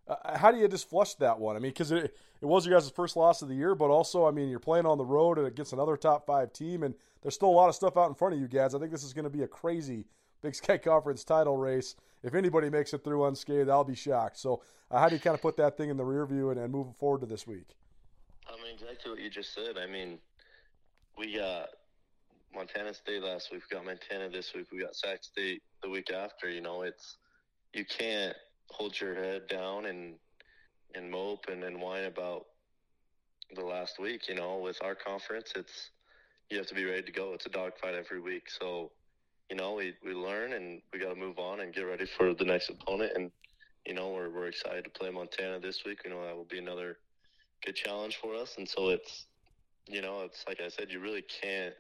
Uh, 0.08 0.38
how 0.38 0.50
do 0.50 0.56
you 0.56 0.66
just 0.68 0.88
flush 0.88 1.16
that 1.16 1.38
one? 1.38 1.54
I 1.54 1.58
mean, 1.58 1.70
because 1.70 1.92
it, 1.92 2.16
it 2.40 2.46
was 2.46 2.64
your 2.64 2.78
guys' 2.78 2.88
first 2.88 3.14
loss 3.14 3.42
of 3.42 3.48
the 3.48 3.54
year, 3.54 3.74
but 3.74 3.90
also, 3.90 4.26
I 4.26 4.30
mean, 4.30 4.48
you're 4.48 4.58
playing 4.58 4.86
on 4.86 4.96
the 4.96 5.04
road 5.04 5.36
and 5.36 5.46
against 5.46 5.74
another 5.74 5.98
top 5.98 6.24
five 6.24 6.54
team, 6.54 6.82
and 6.82 6.94
there's 7.20 7.34
still 7.34 7.50
a 7.50 7.50
lot 7.50 7.68
of 7.68 7.74
stuff 7.74 7.98
out 7.98 8.08
in 8.08 8.14
front 8.14 8.32
of 8.32 8.40
you 8.40 8.48
guys. 8.48 8.74
I 8.74 8.78
think 8.78 8.90
this 8.90 9.04
is 9.04 9.12
going 9.12 9.24
to 9.24 9.30
be 9.30 9.42
a 9.42 9.48
crazy 9.48 10.06
Big 10.42 10.54
Sky 10.54 10.78
Conference 10.84 11.24
title 11.24 11.56
race. 11.56 11.96
If 12.22 12.34
anybody 12.34 12.70
makes 12.70 12.92
it 12.92 13.04
through 13.04 13.26
unscathed, 13.26 13.68
I'll 13.68 13.84
be 13.84 13.94
shocked. 13.94 14.38
So, 14.38 14.62
uh, 14.90 14.98
how 14.98 15.08
do 15.08 15.14
you 15.14 15.20
kind 15.20 15.34
of 15.34 15.42
put 15.42 15.56
that 15.56 15.76
thing 15.76 15.90
in 15.90 15.96
the 15.96 16.04
rear 16.04 16.26
view 16.26 16.50
and, 16.50 16.58
and 16.60 16.72
move 16.72 16.96
forward 16.96 17.20
to 17.20 17.26
this 17.26 17.46
week? 17.46 17.76
I 18.48 18.56
mean, 18.62 18.74
exactly 18.74 19.10
what 19.10 19.20
you 19.20 19.30
just 19.30 19.54
said. 19.54 19.76
I 19.78 19.86
mean, 19.86 20.18
we 21.18 21.36
got 21.36 21.68
Montana 22.54 22.94
State 22.94 23.22
last 23.22 23.52
week, 23.52 23.62
we 23.70 23.76
got 23.76 23.84
Montana 23.84 24.28
this 24.30 24.54
week, 24.54 24.66
we 24.72 24.78
got 24.78 24.94
Sac 24.94 25.24
State 25.24 25.62
the 25.82 25.90
week 25.90 26.10
after. 26.10 26.48
You 26.48 26.60
know, 26.60 26.82
it's 26.82 27.16
you 27.72 27.84
can't 27.84 28.36
hold 28.70 28.98
your 28.98 29.14
head 29.14 29.48
down 29.48 29.86
and 29.86 30.14
and 30.94 31.10
mope 31.10 31.46
and, 31.50 31.62
and 31.62 31.80
whine 31.80 32.04
about 32.04 32.46
the 33.54 33.64
last 33.64 33.98
week. 34.00 34.28
You 34.28 34.34
know, 34.34 34.58
with 34.58 34.78
our 34.82 34.94
conference, 34.94 35.52
it's 35.54 35.90
you 36.50 36.58
have 36.58 36.66
to 36.68 36.74
be 36.74 36.84
ready 36.84 37.02
to 37.02 37.12
go. 37.12 37.34
It's 37.34 37.46
a 37.46 37.50
dogfight 37.50 37.94
every 37.94 38.20
week. 38.20 38.44
So, 38.48 38.92
you 39.50 39.56
know, 39.56 39.74
we, 39.74 39.94
we 40.04 40.12
learn 40.12 40.52
and 40.52 40.82
we 40.92 40.98
got 40.98 41.10
to 41.10 41.14
move 41.14 41.38
on 41.38 41.60
and 41.60 41.74
get 41.74 41.82
ready 41.82 42.06
for 42.06 42.34
the 42.34 42.44
next 42.44 42.68
opponent. 42.68 43.12
And, 43.14 43.30
you 43.86 43.94
know, 43.94 44.10
we're, 44.10 44.30
we're 44.30 44.46
excited 44.48 44.84
to 44.84 44.90
play 44.90 45.10
Montana 45.10 45.60
this 45.60 45.84
week. 45.84 46.00
You 46.04 46.10
know, 46.10 46.24
that 46.24 46.36
will 46.36 46.44
be 46.44 46.58
another 46.58 46.98
good 47.64 47.76
challenge 47.76 48.16
for 48.16 48.34
us. 48.34 48.56
And 48.58 48.68
so 48.68 48.88
it's, 48.88 49.26
you 49.86 50.02
know, 50.02 50.22
it's 50.22 50.44
like 50.48 50.60
I 50.60 50.68
said, 50.68 50.90
you 50.90 51.00
really 51.00 51.22
can't 51.22 51.74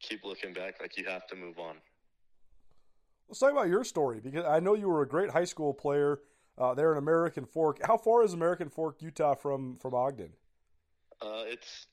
keep 0.00 0.24
looking 0.24 0.52
back. 0.52 0.80
Like 0.80 0.96
you 0.96 1.04
have 1.04 1.26
to 1.28 1.36
move 1.36 1.58
on. 1.58 1.76
Let's 3.28 3.40
talk 3.40 3.52
about 3.52 3.68
your 3.68 3.84
story 3.84 4.20
because 4.20 4.44
I 4.44 4.60
know 4.60 4.74
you 4.74 4.88
were 4.88 5.02
a 5.02 5.08
great 5.08 5.30
high 5.30 5.44
school 5.44 5.72
player 5.72 6.20
uh, 6.58 6.74
there 6.74 6.92
in 6.92 6.98
American 6.98 7.46
Fork. 7.46 7.80
How 7.84 7.96
far 7.96 8.22
is 8.22 8.32
American 8.32 8.68
Fork, 8.68 9.00
Utah, 9.00 9.34
from 9.34 9.76
from 9.76 9.94
Ogden? 9.94 10.30
Uh, 11.22 11.44
it's 11.46 11.86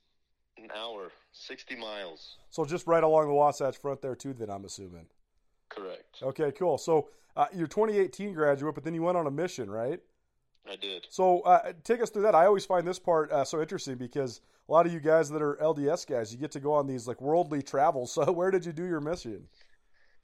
an 0.58 0.70
hour, 0.76 1.12
sixty 1.32 1.76
miles. 1.76 2.38
So 2.50 2.66
just 2.66 2.88
right 2.88 3.04
along 3.04 3.28
the 3.28 3.34
Wasatch 3.34 3.78
Front 3.78 4.02
there 4.02 4.16
too. 4.16 4.34
Then 4.34 4.50
I'm 4.50 4.66
assuming. 4.66 5.06
Correct. 5.70 6.18
Okay, 6.22 6.52
cool. 6.52 6.78
So 6.78 7.10
uh, 7.38 7.46
you're 7.54 7.68
2018 7.68 8.34
graduate, 8.34 8.76
but 8.76 8.84
then 8.84 8.94
you 8.94 9.02
went 9.04 9.18
on 9.18 9.26
a 9.28 9.32
mission, 9.32 9.70
right? 9.72 10.00
I 10.70 10.76
did. 10.76 11.08
So 11.10 11.40
uh, 11.42 11.72
take 11.84 12.02
us 12.02 12.10
through 12.10 12.24
that. 12.24 12.36
I 12.36 12.46
always 12.46 12.66
find 12.66 12.86
this 12.86 13.00
part 13.00 13.32
uh, 13.32 13.46
so 13.46 13.62
interesting 13.62 13.96
because 13.96 14.42
a 14.68 14.72
lot 14.72 14.86
of 14.86 14.92
you 14.94 15.00
guys 15.00 15.30
that 15.30 15.42
are 15.42 15.56
LDS 15.62 16.06
guys, 16.06 16.32
you 16.34 16.38
get 16.40 16.52
to 16.52 16.60
go 16.60 16.74
on 16.74 16.88
these 16.88 17.08
like 17.08 17.22
worldly 17.22 17.62
travels. 17.64 18.14
So 18.26 18.32
where 18.32 18.52
did 18.52 18.66
you 18.66 18.74
do 18.74 18.86
your 18.86 19.00
mission? 19.00 19.48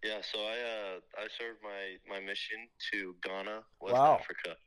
Yeah, 0.04 0.20
so 0.22 0.38
I 0.40 0.42
uh, 0.44 1.00
I 1.18 1.28
served 1.40 1.60
my, 1.64 2.14
my 2.14 2.20
mission 2.24 2.58
to 2.92 3.16
Ghana, 3.24 3.62
West 3.82 3.96
Wow. 3.96 4.20
Africa. 4.20 4.58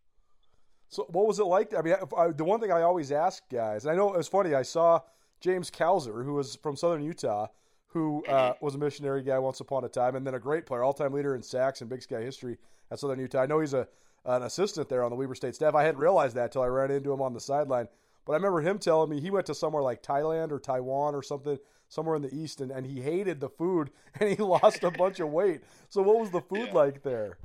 So 0.88 1.06
what 1.10 1.26
was 1.28 1.38
it 1.38 1.44
like? 1.44 1.72
I 1.74 1.82
mean, 1.82 1.94
I, 1.94 2.20
I- 2.20 2.32
the 2.32 2.42
one 2.44 2.58
thing 2.58 2.72
I 2.72 2.82
always 2.82 3.12
ask 3.12 3.42
guys, 3.50 3.86
I 3.86 3.94
know 3.94 4.12
it 4.12 4.16
was 4.16 4.26
funny. 4.28 4.54
I 4.54 4.62
saw 4.62 5.00
James 5.40 5.70
Cowser, 5.70 6.24
who 6.24 6.34
was 6.34 6.56
from 6.56 6.76
Southern 6.76 7.02
Utah, 7.02 7.46
who 7.88 8.24
uh, 8.26 8.54
was 8.60 8.74
a 8.74 8.78
missionary 8.78 9.22
guy 9.22 9.38
once 9.38 9.60
upon 9.60 9.84
a 9.84 9.88
time, 9.88 10.14
and 10.14 10.26
then 10.26 10.34
a 10.34 10.38
great 10.38 10.66
player, 10.66 10.82
all-time 10.84 11.12
leader 11.12 11.34
in 11.34 11.42
sacks 11.42 11.80
and 11.80 11.90
Big 11.90 12.02
Sky 12.02 12.20
history 12.20 12.58
at 12.90 12.98
Southern 13.00 13.18
Utah. 13.18 13.42
I 13.42 13.46
know 13.46 13.60
he's 13.60 13.74
a 13.74 13.88
an 14.26 14.42
assistant 14.42 14.90
there 14.90 15.02
on 15.02 15.08
the 15.10 15.16
Weber 15.16 15.34
State 15.34 15.54
staff. 15.54 15.74
I 15.74 15.82
hadn't 15.82 16.00
realized 16.00 16.36
that 16.36 16.52
till 16.52 16.60
I 16.60 16.66
ran 16.66 16.90
into 16.90 17.10
him 17.10 17.22
on 17.22 17.32
the 17.32 17.40
sideline. 17.40 17.88
But 18.26 18.34
I 18.34 18.36
remember 18.36 18.60
him 18.60 18.78
telling 18.78 19.08
me 19.08 19.18
he 19.18 19.30
went 19.30 19.46
to 19.46 19.54
somewhere 19.54 19.82
like 19.82 20.02
Thailand 20.02 20.52
or 20.52 20.58
Taiwan 20.58 21.14
or 21.14 21.22
something, 21.22 21.56
somewhere 21.88 22.16
in 22.16 22.22
the 22.22 22.34
east, 22.34 22.60
and, 22.60 22.70
and 22.70 22.84
he 22.86 23.00
hated 23.00 23.40
the 23.40 23.48
food 23.48 23.90
and 24.20 24.28
he 24.28 24.36
lost 24.36 24.84
a 24.84 24.90
bunch 25.02 25.20
of 25.20 25.30
weight. 25.30 25.62
So 25.88 26.02
what 26.02 26.20
was 26.20 26.30
the 26.30 26.42
food 26.42 26.68
Yeah. 26.68 26.74
like 26.74 27.02
there? 27.02 27.38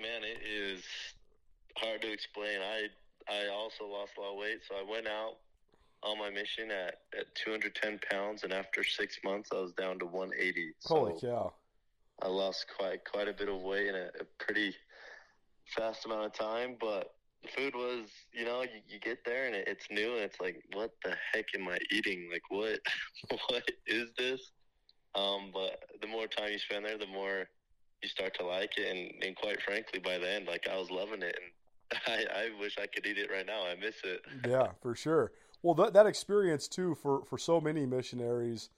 Man, 0.00 0.22
it 0.22 0.38
is 0.46 0.84
hard 1.76 2.00
to 2.02 2.12
explain. 2.12 2.60
I 2.60 2.86
I 3.28 3.48
also 3.48 3.86
lost 3.86 4.12
a 4.16 4.20
lot 4.20 4.34
of 4.34 4.38
weight, 4.38 4.60
so 4.68 4.76
I 4.76 4.88
went 4.88 5.08
out 5.08 5.38
on 6.06 6.18
my 6.18 6.30
mission 6.30 6.70
at, 6.70 7.00
at 7.18 7.34
210 7.34 8.00
pounds, 8.10 8.44
and 8.44 8.52
after 8.52 8.84
six 8.84 9.18
months, 9.24 9.50
I 9.52 9.56
was 9.56 9.72
down 9.72 9.98
to 9.98 10.06
180. 10.06 10.72
Holy 10.84 11.14
so 11.18 11.26
cow! 11.26 11.52
I 12.22 12.28
lost 12.28 12.66
quite 12.78 13.04
quite 13.04 13.28
a 13.28 13.32
bit 13.32 13.48
of 13.48 13.60
weight 13.60 13.88
in 13.88 13.94
a, 13.94 14.08
a 14.20 14.24
pretty 14.38 14.74
fast 15.76 16.06
amount 16.06 16.26
of 16.26 16.32
time. 16.32 16.76
But 16.80 17.14
food 17.54 17.74
was, 17.74 18.08
you 18.32 18.44
know, 18.44 18.62
you, 18.62 18.80
you 18.88 18.98
get 19.00 19.24
there 19.24 19.46
and 19.46 19.54
it, 19.54 19.68
it's 19.68 19.86
new, 19.90 20.14
and 20.14 20.22
it's 20.22 20.40
like, 20.40 20.62
what 20.72 20.92
the 21.04 21.14
heck 21.32 21.46
am 21.54 21.68
I 21.68 21.78
eating? 21.90 22.28
Like, 22.32 22.42
what 22.48 22.80
what 23.48 23.64
is 23.86 24.10
this? 24.16 24.40
Um, 25.14 25.50
but 25.52 25.84
the 26.00 26.06
more 26.06 26.26
time 26.26 26.52
you 26.52 26.58
spend 26.58 26.84
there, 26.84 26.98
the 26.98 27.06
more 27.06 27.48
you 28.02 28.08
start 28.08 28.34
to 28.38 28.46
like 28.46 28.76
it, 28.76 28.94
and, 28.94 29.24
and 29.24 29.36
quite 29.36 29.60
frankly, 29.62 29.98
by 29.98 30.18
the 30.18 30.30
end, 30.30 30.46
like 30.46 30.68
I 30.70 30.76
was 30.76 30.90
loving 30.90 31.22
it, 31.22 31.36
and 31.36 32.00
I, 32.06 32.40
I 32.40 32.60
wish 32.60 32.76
I 32.78 32.86
could 32.86 33.06
eat 33.06 33.18
it 33.18 33.30
right 33.30 33.46
now. 33.46 33.66
I 33.66 33.74
miss 33.76 33.96
it. 34.04 34.20
yeah, 34.46 34.68
for 34.82 34.94
sure. 34.94 35.32
Well, 35.66 35.74
that 35.74 35.94
that 35.94 36.06
experience 36.06 36.68
too 36.68 36.94
for 36.94 37.24
for 37.24 37.38
so 37.38 37.60
many 37.60 37.86
missionaries 37.86 38.70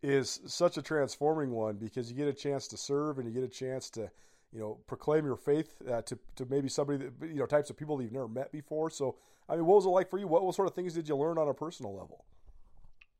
is 0.00 0.38
such 0.46 0.76
a 0.76 0.82
transforming 0.82 1.50
one 1.50 1.74
because 1.74 2.08
you 2.08 2.16
get 2.16 2.28
a 2.28 2.32
chance 2.32 2.68
to 2.68 2.76
serve 2.76 3.18
and 3.18 3.26
you 3.26 3.34
get 3.34 3.42
a 3.42 3.52
chance 3.52 3.90
to 3.90 4.08
you 4.52 4.60
know 4.60 4.78
proclaim 4.86 5.24
your 5.24 5.34
faith 5.34 5.74
uh, 5.90 6.02
to 6.02 6.16
to 6.36 6.46
maybe 6.46 6.68
somebody 6.68 6.98
that 6.98 7.28
you 7.28 7.40
know 7.40 7.46
types 7.46 7.68
of 7.68 7.76
people 7.76 7.96
that 7.96 8.04
you've 8.04 8.12
never 8.12 8.28
met 8.28 8.52
before. 8.52 8.90
So, 8.90 9.16
I 9.48 9.56
mean, 9.56 9.66
what 9.66 9.74
was 9.74 9.86
it 9.86 9.88
like 9.88 10.08
for 10.08 10.20
you? 10.20 10.28
What, 10.28 10.44
what 10.44 10.54
sort 10.54 10.68
of 10.68 10.74
things 10.76 10.94
did 10.94 11.08
you 11.08 11.16
learn 11.16 11.36
on 11.36 11.48
a 11.48 11.54
personal 11.54 11.92
level? 11.92 12.24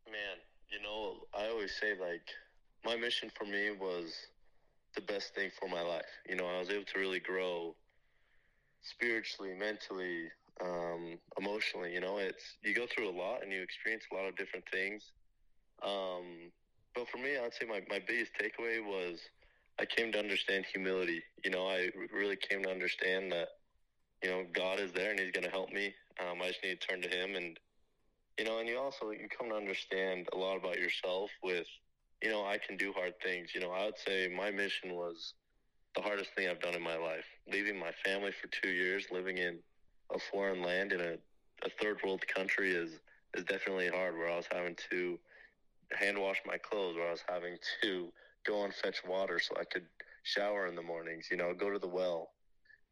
Man, 0.06 0.36
you 0.70 0.80
know, 0.80 1.16
I 1.36 1.48
always 1.48 1.74
say 1.80 1.98
like 1.98 2.28
my 2.84 2.94
mission 2.94 3.32
for 3.36 3.44
me 3.44 3.72
was 3.72 4.14
the 4.94 5.00
best 5.00 5.34
thing 5.34 5.50
for 5.58 5.68
my 5.68 5.82
life. 5.82 6.06
You 6.28 6.36
know, 6.36 6.46
I 6.46 6.60
was 6.60 6.70
able 6.70 6.84
to 6.84 6.98
really 7.00 7.18
grow 7.18 7.74
spiritually, 8.82 9.52
mentally, 9.58 10.28
um, 10.60 11.18
emotionally. 11.38 11.92
You 11.92 12.00
know, 12.00 12.18
it's 12.18 12.56
you 12.62 12.74
go 12.74 12.86
through 12.86 13.08
a 13.08 13.16
lot 13.16 13.42
and 13.42 13.52
you 13.52 13.62
experience 13.62 14.04
a 14.10 14.14
lot 14.14 14.26
of 14.26 14.36
different 14.36 14.64
things. 14.70 15.12
Um, 15.82 16.50
but 16.94 17.08
for 17.08 17.18
me, 17.18 17.36
I'd 17.36 17.54
say 17.54 17.66
my, 17.66 17.82
my 17.90 18.00
biggest 18.06 18.32
takeaway 18.40 18.82
was 18.84 19.20
I 19.78 19.84
came 19.84 20.12
to 20.12 20.18
understand 20.18 20.64
humility. 20.72 21.22
You 21.44 21.50
know, 21.50 21.68
I 21.68 21.90
really 22.12 22.36
came 22.36 22.62
to 22.62 22.70
understand 22.70 23.32
that, 23.32 23.48
you 24.22 24.30
know, 24.30 24.44
God 24.54 24.80
is 24.80 24.92
there 24.92 25.10
and 25.10 25.20
He's 25.20 25.32
going 25.32 25.44
to 25.44 25.50
help 25.50 25.70
me. 25.70 25.94
Um, 26.20 26.40
I 26.42 26.48
just 26.48 26.64
need 26.64 26.80
to 26.80 26.86
turn 26.86 27.02
to 27.02 27.08
Him 27.08 27.36
and 27.36 27.58
you 28.38 28.44
know, 28.44 28.58
and 28.58 28.68
you 28.68 28.78
also 28.78 29.10
you 29.10 29.28
come 29.36 29.48
to 29.48 29.56
understand 29.56 30.28
a 30.32 30.36
lot 30.36 30.56
about 30.56 30.78
yourself 30.78 31.30
with, 31.42 31.66
you 32.22 32.30
know, 32.30 32.44
I 32.44 32.58
can 32.58 32.76
do 32.76 32.92
hard 32.92 33.14
things. 33.22 33.50
You 33.54 33.60
know, 33.60 33.70
I 33.70 33.86
would 33.86 33.98
say 33.98 34.28
my 34.28 34.50
mission 34.50 34.94
was 34.94 35.34
the 35.94 36.02
hardest 36.02 36.30
thing 36.36 36.48
I've 36.48 36.60
done 36.60 36.74
in 36.74 36.82
my 36.82 36.96
life. 36.96 37.24
Leaving 37.50 37.78
my 37.78 37.92
family 38.04 38.32
for 38.32 38.48
two 38.48 38.68
years, 38.68 39.06
living 39.10 39.38
in 39.38 39.58
a 40.14 40.18
foreign 40.18 40.62
land 40.62 40.92
in 40.92 41.00
a, 41.00 41.14
a 41.64 41.70
third 41.80 41.98
world 42.04 42.24
country 42.26 42.72
is 42.72 42.90
is 43.34 43.44
definitely 43.44 43.88
hard. 43.88 44.16
Where 44.16 44.30
I 44.30 44.36
was 44.36 44.48
having 44.50 44.76
to 44.90 45.18
hand 45.92 46.18
wash 46.18 46.40
my 46.46 46.58
clothes, 46.58 46.96
where 46.96 47.08
I 47.08 47.12
was 47.12 47.24
having 47.28 47.56
to 47.82 48.12
go 48.46 48.64
and 48.64 48.74
fetch 48.74 49.02
water 49.06 49.38
so 49.38 49.54
I 49.58 49.64
could 49.64 49.86
shower 50.22 50.66
in 50.66 50.74
the 50.74 50.82
mornings. 50.82 51.28
You 51.30 51.36
know, 51.36 51.52
go 51.54 51.70
to 51.70 51.78
the 51.78 51.88
well. 51.88 52.30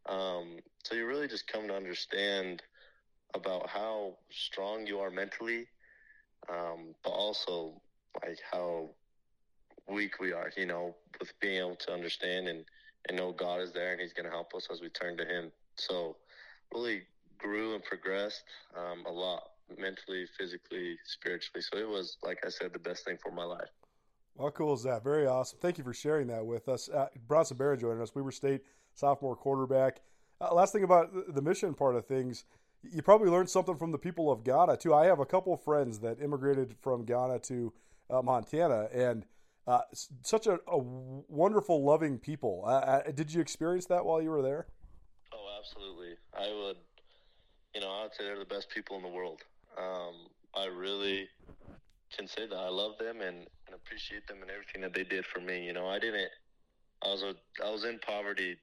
Um, 0.07 0.59
so 0.83 0.94
you 0.94 1.07
really 1.07 1.29
just 1.29 1.46
come 1.46 1.68
to 1.68 1.74
understand 1.74 2.62
about 3.35 3.68
how 3.68 4.14
strong 4.31 4.87
you 4.87 4.98
are 5.00 5.11
mentally, 5.11 5.66
um, 6.48 6.94
but 7.03 7.11
also 7.11 7.81
like 8.22 8.38
how 8.50 8.90
weak 9.88 10.20
we 10.20 10.33
are, 10.33 10.50
you 10.57 10.66
know, 10.66 10.94
with 11.18 11.33
being 11.40 11.59
able 11.59 11.77
to 11.77 11.92
understand 11.92 12.48
and, 12.48 12.64
and 13.09 13.16
know 13.16 13.33
God 13.33 13.61
is 13.61 13.72
there 13.72 13.92
and 13.92 14.00
He's 14.00 14.12
going 14.12 14.27
to 14.27 14.31
help 14.31 14.55
us 14.55 14.68
as 14.70 14.81
we 14.81 14.88
turn 14.88 15.16
to 15.16 15.24
Him. 15.24 15.50
So, 15.77 16.16
really 16.74 17.02
grew 17.38 17.74
and 17.74 17.84
progressed 17.84 18.42
um, 18.76 19.04
a 19.06 19.12
lot 19.12 19.42
mentally, 19.78 20.26
physically, 20.38 20.96
spiritually. 21.04 21.62
So, 21.62 21.78
it 21.78 21.88
was, 21.88 22.18
like 22.22 22.38
I 22.44 22.48
said, 22.48 22.72
the 22.72 22.78
best 22.78 23.04
thing 23.04 23.18
for 23.22 23.32
my 23.32 23.44
life. 23.44 23.68
How 24.38 24.50
cool 24.50 24.74
is 24.74 24.82
that? 24.82 25.04
Very 25.04 25.26
awesome. 25.26 25.58
Thank 25.60 25.78
you 25.78 25.84
for 25.84 25.94
sharing 25.94 26.26
that 26.28 26.44
with 26.44 26.68
us. 26.68 26.88
Uh, 26.88 27.06
Bronson 27.26 27.56
Barron 27.56 27.78
joining 27.78 28.02
us, 28.02 28.14
Weber 28.14 28.32
State 28.32 28.62
sophomore 28.94 29.37
quarterback. 29.37 30.00
Uh, 30.40 30.52
last 30.52 30.72
thing 30.72 30.84
about 30.84 31.12
the- 31.12 31.32
the 31.32 31.42
mission 31.42 31.74
part 31.74 31.94
of 31.94 32.06
things, 32.06 32.44
you 32.82 33.02
probably 33.02 33.30
learned 33.30 33.48
something 33.48 33.76
from 33.76 33.92
the 33.92 33.98
people 33.98 34.30
of 34.30 34.44
Ghana 34.44 34.76
too. 34.76 34.92
I 34.92 35.06
have 35.06 35.20
a 35.20 35.26
couple 35.26 35.56
friends 35.56 36.00
that 36.00 36.20
immigrated 36.20 36.76
from 36.80 37.04
Ghana 37.04 37.38
to 37.40 37.72
uh, 38.10 38.20
Montana, 38.22 38.88
and 38.92 39.24
uh, 39.66 39.80
such 39.92 40.46
a, 40.46 40.60
a 40.66 40.76
wonderful, 40.76 41.82
loving 41.82 42.18
people. 42.18 42.64
Uh, 42.66 42.68
uh, 42.68 43.10
did 43.12 43.32
you 43.32 43.40
experience 43.40 43.87
that 43.87 44.04
while 44.04 44.20
you 44.20 44.30
were 44.30 44.42
there? 44.42 44.66
Absolutely. 45.64 46.14
I 46.37 46.53
would, 46.53 46.77
you 47.74 47.81
know, 47.81 47.90
I 47.90 48.03
would 48.03 48.12
say 48.14 48.24
they're 48.24 48.38
the 48.38 48.44
best 48.44 48.68
people 48.68 48.96
in 48.96 49.03
the 49.03 49.09
world. 49.09 49.40
Um, 49.79 50.29
I 50.55 50.66
really 50.66 51.27
can 52.14 52.29
say 52.29 52.46
that 52.46 52.57
I 52.57 52.68
love 52.68 52.98
them 52.98 53.20
and, 53.22 53.38
and 53.38 53.74
appreciate 53.74 54.27
them 54.29 54.38
and 54.42 54.50
everything 54.50 54.83
that 54.83 54.92
they 54.92 55.05
did 55.05 55.24
for 55.24 55.40
me. 55.40 55.64
You 55.64 55.72
know, 55.72 55.88
I 55.88 55.98
didn't. 55.98 56.29
I 57.03 57.09
was 57.09 57.22
a, 57.22 57.35
I 57.64 57.70
was 57.70 57.85
in 57.85 57.98
poverty 58.00 58.57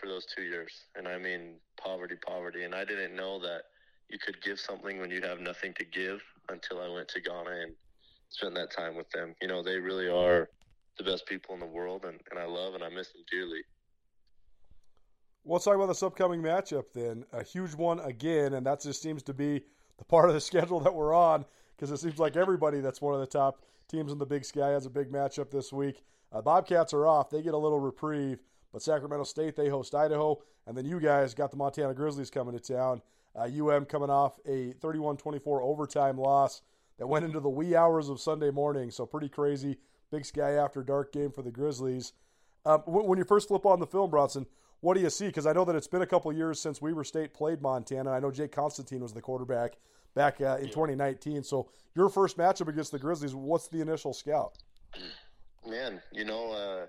for 0.00 0.08
those 0.08 0.26
two 0.26 0.42
years, 0.42 0.72
and 0.96 1.06
I 1.06 1.18
mean 1.18 1.54
poverty, 1.80 2.16
poverty, 2.26 2.64
and 2.64 2.74
I 2.74 2.84
didn't 2.84 3.14
know 3.14 3.38
that 3.40 3.62
you 4.10 4.18
could 4.18 4.42
give 4.42 4.58
something 4.58 4.98
when 4.98 5.10
you 5.10 5.20
have 5.22 5.40
nothing 5.40 5.74
to 5.74 5.84
give 5.84 6.20
until 6.48 6.80
I 6.80 6.88
went 6.88 7.08
to 7.08 7.20
Ghana 7.20 7.50
and 7.50 7.72
spent 8.30 8.54
that 8.54 8.72
time 8.72 8.96
with 8.96 9.10
them. 9.10 9.34
You 9.40 9.48
know, 9.48 9.62
they 9.62 9.78
really 9.78 10.08
are 10.08 10.48
the 10.98 11.04
best 11.04 11.26
people 11.26 11.54
in 11.54 11.60
the 11.60 11.66
world, 11.66 12.04
and, 12.04 12.18
and 12.30 12.38
I 12.38 12.46
love 12.46 12.74
and 12.74 12.82
I 12.82 12.88
miss 12.88 13.12
them 13.12 13.22
dearly. 13.30 13.62
Let's 15.44 15.64
talk 15.64 15.76
about 15.76 15.86
this 15.86 16.02
upcoming 16.02 16.42
matchup 16.42 16.84
then. 16.92 17.24
A 17.32 17.42
huge 17.42 17.74
one 17.74 18.00
again, 18.00 18.54
and 18.54 18.66
that 18.66 18.82
just 18.82 19.00
seems 19.00 19.22
to 19.24 19.34
be 19.34 19.62
the 19.96 20.04
part 20.04 20.28
of 20.28 20.34
the 20.34 20.40
schedule 20.42 20.80
that 20.80 20.94
we're 20.94 21.14
on 21.14 21.44
because 21.76 21.90
it 21.90 21.98
seems 21.98 22.18
like 22.18 22.36
everybody 22.36 22.80
that's 22.80 23.00
one 23.00 23.14
of 23.14 23.20
the 23.20 23.26
top 23.26 23.62
teams 23.88 24.12
in 24.12 24.18
the 24.18 24.26
Big 24.26 24.44
Sky 24.44 24.68
has 24.70 24.84
a 24.84 24.90
big 24.90 25.10
matchup 25.10 25.50
this 25.50 25.72
week. 25.72 26.02
Uh, 26.32 26.42
Bobcats 26.42 26.92
are 26.92 27.06
off; 27.06 27.30
they 27.30 27.40
get 27.40 27.54
a 27.54 27.58
little 27.58 27.80
reprieve, 27.80 28.40
but 28.72 28.82
Sacramento 28.82 29.24
State 29.24 29.56
they 29.56 29.68
host 29.68 29.94
Idaho, 29.94 30.38
and 30.66 30.76
then 30.76 30.84
you 30.84 31.00
guys 31.00 31.34
got 31.34 31.50
the 31.50 31.56
Montana 31.56 31.94
Grizzlies 31.94 32.30
coming 32.30 32.58
to 32.58 32.74
town. 32.74 33.00
Uh, 33.34 33.44
UM 33.44 33.84
coming 33.84 34.10
off 34.10 34.38
a 34.46 34.72
31-24 34.80 35.62
overtime 35.62 36.18
loss 36.18 36.62
that 36.98 37.06
went 37.06 37.24
into 37.24 37.40
the 37.40 37.48
wee 37.48 37.76
hours 37.76 38.08
of 38.08 38.20
Sunday 38.20 38.50
morning, 38.50 38.90
so 38.90 39.06
pretty 39.06 39.28
crazy. 39.28 39.78
Big 40.10 40.24
Sky 40.24 40.52
after 40.52 40.82
dark 40.82 41.12
game 41.12 41.30
for 41.30 41.42
the 41.42 41.50
Grizzlies. 41.50 42.12
Um, 42.66 42.80
when 42.86 43.18
you 43.18 43.24
first 43.24 43.48
flip 43.48 43.64
on 43.64 43.78
the 43.78 43.86
film, 43.86 44.10
Bronson, 44.10 44.46
what 44.80 44.94
do 44.94 45.00
you 45.00 45.10
see? 45.10 45.26
Because 45.26 45.46
I 45.46 45.52
know 45.52 45.64
that 45.64 45.74
it's 45.74 45.88
been 45.88 46.02
a 46.02 46.06
couple 46.06 46.32
years 46.32 46.60
since 46.60 46.80
Weber 46.80 47.04
State 47.04 47.34
played 47.34 47.60
Montana. 47.60 48.10
I 48.10 48.20
know 48.20 48.30
Jake 48.30 48.52
Constantine 48.52 49.00
was 49.00 49.12
the 49.12 49.20
quarterback 49.20 49.74
back 50.14 50.40
uh, 50.40 50.56
in 50.60 50.66
2019. 50.66 51.42
So 51.42 51.70
your 51.94 52.08
first 52.08 52.38
matchup 52.38 52.68
against 52.68 52.92
the 52.92 52.98
Grizzlies, 52.98 53.34
what's 53.34 53.68
the 53.68 53.80
initial 53.80 54.12
scout? 54.12 54.56
Man, 55.66 56.00
you 56.12 56.24
know, 56.24 56.52
uh, 56.52 56.86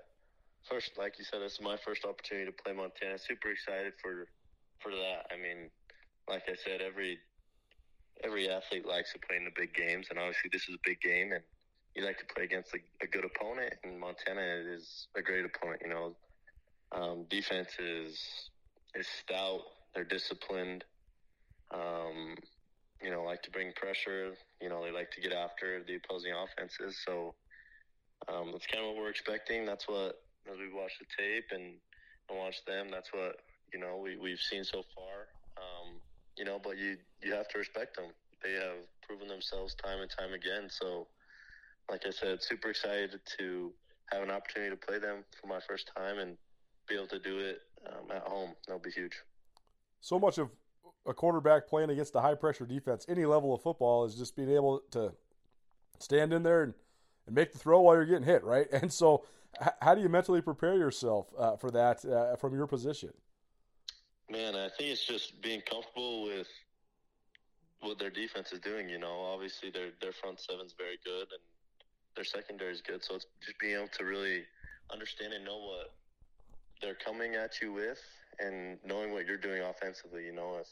first, 0.68 0.92
like 0.96 1.18
you 1.18 1.24
said, 1.24 1.40
this 1.42 1.54
is 1.54 1.60
my 1.60 1.76
first 1.76 2.04
opportunity 2.04 2.46
to 2.46 2.52
play 2.52 2.72
Montana. 2.72 3.18
Super 3.18 3.50
excited 3.50 3.92
for 4.00 4.26
for 4.78 4.92
that. 4.92 5.26
I 5.30 5.36
mean, 5.36 5.68
like 6.28 6.44
I 6.48 6.54
said, 6.64 6.80
every 6.80 7.18
every 8.22 8.48
athlete 8.48 8.86
likes 8.86 9.12
to 9.12 9.18
play 9.18 9.36
in 9.36 9.44
the 9.44 9.50
big 9.56 9.74
games, 9.74 10.06
and 10.10 10.18
obviously 10.18 10.50
this 10.52 10.68
is 10.68 10.76
a 10.76 10.78
big 10.84 11.00
game, 11.00 11.32
and 11.32 11.42
you 11.94 12.04
like 12.04 12.18
to 12.18 12.24
play 12.32 12.44
against 12.44 12.72
a, 12.72 12.78
a 13.02 13.06
good 13.08 13.24
opponent. 13.24 13.74
And 13.82 13.98
Montana 13.98 14.40
is 14.40 15.08
a 15.16 15.22
great 15.22 15.44
opponent. 15.44 15.82
You 15.84 15.90
know, 15.90 16.14
um, 16.92 17.24
defense 17.28 17.70
is 17.78 18.20
is 18.94 19.06
stout. 19.22 19.60
They're 19.94 20.04
disciplined. 20.04 20.84
Um, 21.72 22.36
you 23.02 23.10
know, 23.10 23.22
like 23.22 23.42
to 23.42 23.50
bring 23.50 23.72
pressure. 23.72 24.32
You 24.60 24.68
know, 24.68 24.84
they 24.84 24.90
like 24.90 25.10
to 25.12 25.20
get 25.20 25.32
after 25.32 25.82
the 25.86 25.96
opposing 25.96 26.32
offenses. 26.32 27.00
So 27.04 27.34
um, 28.28 28.50
that's 28.52 28.66
kind 28.66 28.84
of 28.84 28.90
what 28.90 28.96
we're 28.96 29.10
expecting. 29.10 29.64
That's 29.64 29.88
what 29.88 30.16
as 30.50 30.58
we 30.58 30.72
watch 30.72 30.92
the 30.98 31.06
tape 31.16 31.46
and, 31.52 31.74
and 32.28 32.38
watch 32.38 32.56
them. 32.66 32.88
That's 32.90 33.12
what 33.12 33.36
you 33.72 33.80
know 33.80 34.00
we 34.02 34.16
we've 34.16 34.40
seen 34.40 34.64
so 34.64 34.82
far. 34.94 35.28
Um, 35.56 36.00
you 36.36 36.44
know, 36.44 36.60
but 36.62 36.76
you 36.76 36.96
you 37.22 37.32
have 37.34 37.48
to 37.48 37.58
respect 37.58 37.96
them. 37.96 38.10
They 38.42 38.52
have 38.52 38.84
proven 39.06 39.28
themselves 39.28 39.74
time 39.74 40.00
and 40.00 40.10
time 40.10 40.32
again. 40.32 40.68
So, 40.68 41.06
like 41.90 42.02
I 42.06 42.10
said, 42.10 42.42
super 42.42 42.70
excited 42.70 43.20
to 43.38 43.72
have 44.12 44.22
an 44.22 44.30
opportunity 44.30 44.70
to 44.70 44.76
play 44.76 44.98
them 44.98 45.24
for 45.40 45.46
my 45.46 45.60
first 45.68 45.90
time 45.96 46.18
and 46.18 46.36
be 46.90 46.96
able 46.96 47.06
to 47.06 47.18
do 47.18 47.38
it 47.38 47.62
um, 47.86 48.10
at 48.14 48.22
home. 48.22 48.50
That'll 48.66 48.82
be 48.82 48.90
huge. 48.90 49.14
So 50.00 50.18
much 50.18 50.38
of 50.38 50.50
a 51.06 51.14
quarterback 51.14 51.68
playing 51.68 51.90
against 51.90 52.14
a 52.14 52.20
high 52.20 52.34
pressure 52.34 52.66
defense, 52.66 53.06
any 53.08 53.24
level 53.24 53.54
of 53.54 53.62
football, 53.62 54.04
is 54.04 54.16
just 54.16 54.36
being 54.36 54.50
able 54.50 54.82
to 54.90 55.12
stand 55.98 56.32
in 56.32 56.42
there 56.42 56.64
and, 56.64 56.74
and 57.26 57.34
make 57.34 57.52
the 57.52 57.58
throw 57.58 57.80
while 57.80 57.94
you're 57.94 58.04
getting 58.04 58.24
hit, 58.24 58.44
right? 58.44 58.66
And 58.72 58.92
so, 58.92 59.24
h- 59.60 59.68
how 59.80 59.94
do 59.94 60.02
you 60.02 60.08
mentally 60.08 60.42
prepare 60.42 60.74
yourself 60.76 61.32
uh, 61.38 61.56
for 61.56 61.70
that 61.70 62.04
uh, 62.04 62.36
from 62.36 62.54
your 62.54 62.66
position? 62.66 63.12
Man, 64.28 64.54
I 64.54 64.68
think 64.68 64.90
it's 64.90 65.04
just 65.04 65.40
being 65.42 65.60
comfortable 65.62 66.24
with 66.24 66.46
what 67.80 67.98
their 67.98 68.10
defense 68.10 68.52
is 68.52 68.60
doing. 68.60 68.88
You 68.88 68.98
know, 68.98 69.22
obviously 69.32 69.70
their 69.70 69.90
their 70.00 70.12
front 70.12 70.38
seven's 70.38 70.74
very 70.76 70.98
good 71.04 71.26
and 71.32 71.42
their 72.14 72.24
secondary 72.24 72.72
is 72.72 72.80
good. 72.80 73.02
So 73.02 73.16
it's 73.16 73.26
just 73.44 73.58
being 73.58 73.74
able 73.76 73.88
to 73.98 74.04
really 74.04 74.44
understand 74.92 75.32
and 75.32 75.44
know 75.44 75.58
what 75.58 75.94
they're 76.80 76.96
coming 76.96 77.34
at 77.34 77.60
you 77.60 77.72
with, 77.72 78.00
and 78.38 78.78
knowing 78.84 79.12
what 79.12 79.26
you're 79.26 79.36
doing 79.40 79.62
offensively. 79.62 80.24
You 80.24 80.32
know, 80.32 80.58
if 80.60 80.68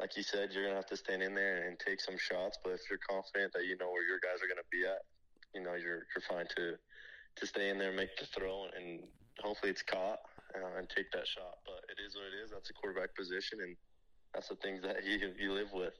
like 0.00 0.16
you 0.16 0.22
said, 0.22 0.50
you're 0.52 0.64
gonna 0.64 0.76
have 0.76 0.86
to 0.86 0.96
stand 0.96 1.22
in 1.22 1.34
there 1.34 1.66
and 1.68 1.78
take 1.78 2.00
some 2.00 2.16
shots. 2.18 2.58
But 2.62 2.74
if 2.74 2.80
you're 2.88 3.00
confident 3.08 3.52
that 3.54 3.64
you 3.64 3.76
know 3.78 3.90
where 3.90 4.06
your 4.06 4.20
guys 4.20 4.42
are 4.42 4.48
gonna 4.48 4.68
be 4.70 4.84
at, 4.84 5.02
you 5.54 5.62
know 5.62 5.74
you're 5.74 6.06
you're 6.14 6.26
fine 6.28 6.46
to 6.56 6.78
to 7.36 7.46
stay 7.46 7.70
in 7.70 7.78
there, 7.78 7.92
make 7.92 8.16
the 8.18 8.26
throw, 8.26 8.66
and 8.76 9.00
hopefully 9.40 9.70
it's 9.70 9.82
caught 9.82 10.18
uh, 10.54 10.78
and 10.78 10.88
take 10.88 11.10
that 11.12 11.26
shot. 11.26 11.58
But 11.64 11.84
it 11.90 12.02
is 12.04 12.14
what 12.14 12.24
it 12.26 12.44
is. 12.44 12.50
That's 12.50 12.70
a 12.70 12.72
quarterback 12.72 13.14
position, 13.14 13.60
and 13.62 13.76
that's 14.34 14.48
the 14.48 14.56
things 14.56 14.82
that 14.82 15.04
you 15.04 15.32
you 15.38 15.52
live 15.52 15.72
with. 15.72 15.94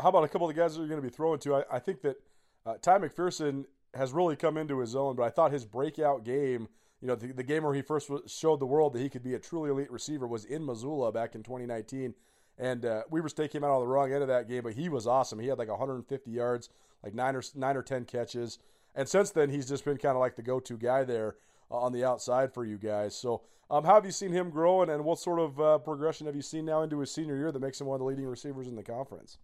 How 0.00 0.08
about 0.08 0.24
a 0.24 0.28
couple 0.28 0.48
of 0.48 0.54
the 0.54 0.60
guys 0.60 0.74
that 0.74 0.80
you're 0.80 0.88
going 0.88 1.02
to 1.02 1.06
be 1.06 1.14
throwing 1.14 1.38
to? 1.40 1.56
I, 1.56 1.64
I 1.72 1.78
think 1.78 2.00
that 2.02 2.16
uh, 2.64 2.74
Ty 2.80 2.98
McPherson 2.98 3.66
has 3.94 4.12
really 4.12 4.36
come 4.36 4.56
into 4.56 4.78
his 4.78 4.96
own, 4.96 5.16
but 5.16 5.24
I 5.24 5.30
thought 5.30 5.52
his 5.52 5.64
breakout 5.64 6.24
game, 6.24 6.68
you 7.02 7.08
know, 7.08 7.16
the, 7.16 7.32
the 7.32 7.42
game 7.42 7.64
where 7.64 7.74
he 7.74 7.82
first 7.82 8.08
showed 8.28 8.60
the 8.60 8.66
world 8.66 8.92
that 8.92 9.00
he 9.00 9.08
could 9.08 9.24
be 9.24 9.34
a 9.34 9.38
truly 9.38 9.70
elite 9.70 9.90
receiver 9.90 10.26
was 10.26 10.44
in 10.44 10.64
Missoula 10.64 11.10
back 11.10 11.34
in 11.34 11.42
2019. 11.42 12.14
And 12.58 12.84
uh, 12.84 13.02
Weber 13.10 13.28
State 13.28 13.50
came 13.50 13.64
out 13.64 13.70
on 13.70 13.80
the 13.80 13.88
wrong 13.88 14.12
end 14.12 14.22
of 14.22 14.28
that 14.28 14.48
game, 14.48 14.62
but 14.62 14.74
he 14.74 14.88
was 14.88 15.06
awesome. 15.06 15.40
He 15.40 15.48
had 15.48 15.58
like 15.58 15.68
150 15.68 16.30
yards, 16.30 16.70
like 17.02 17.12
nine 17.12 17.34
or 17.34 17.42
nine 17.56 17.76
or 17.76 17.82
ten 17.82 18.04
catches, 18.04 18.58
and 18.94 19.08
since 19.08 19.30
then 19.30 19.50
he's 19.50 19.68
just 19.68 19.84
been 19.84 19.96
kind 19.96 20.14
of 20.14 20.20
like 20.20 20.36
the 20.36 20.42
go-to 20.42 20.76
guy 20.76 21.02
there 21.02 21.36
uh, 21.70 21.78
on 21.78 21.92
the 21.92 22.04
outside 22.04 22.54
for 22.54 22.64
you 22.64 22.78
guys. 22.78 23.16
So, 23.16 23.42
um, 23.70 23.84
how 23.84 23.94
have 23.94 24.04
you 24.04 24.12
seen 24.12 24.30
him 24.32 24.50
grow, 24.50 24.82
and, 24.82 24.90
and 24.90 25.04
what 25.04 25.18
sort 25.18 25.40
of 25.40 25.60
uh, 25.60 25.78
progression 25.78 26.26
have 26.26 26.36
you 26.36 26.42
seen 26.42 26.66
now 26.66 26.82
into 26.82 27.00
his 27.00 27.10
senior 27.10 27.36
year 27.36 27.50
that 27.50 27.58
makes 27.58 27.80
him 27.80 27.86
one 27.86 27.96
of 27.96 28.00
the 28.00 28.04
leading 28.04 28.26
receivers 28.26 28.68
in 28.68 28.76
the 28.76 28.82
conference? 28.82 29.38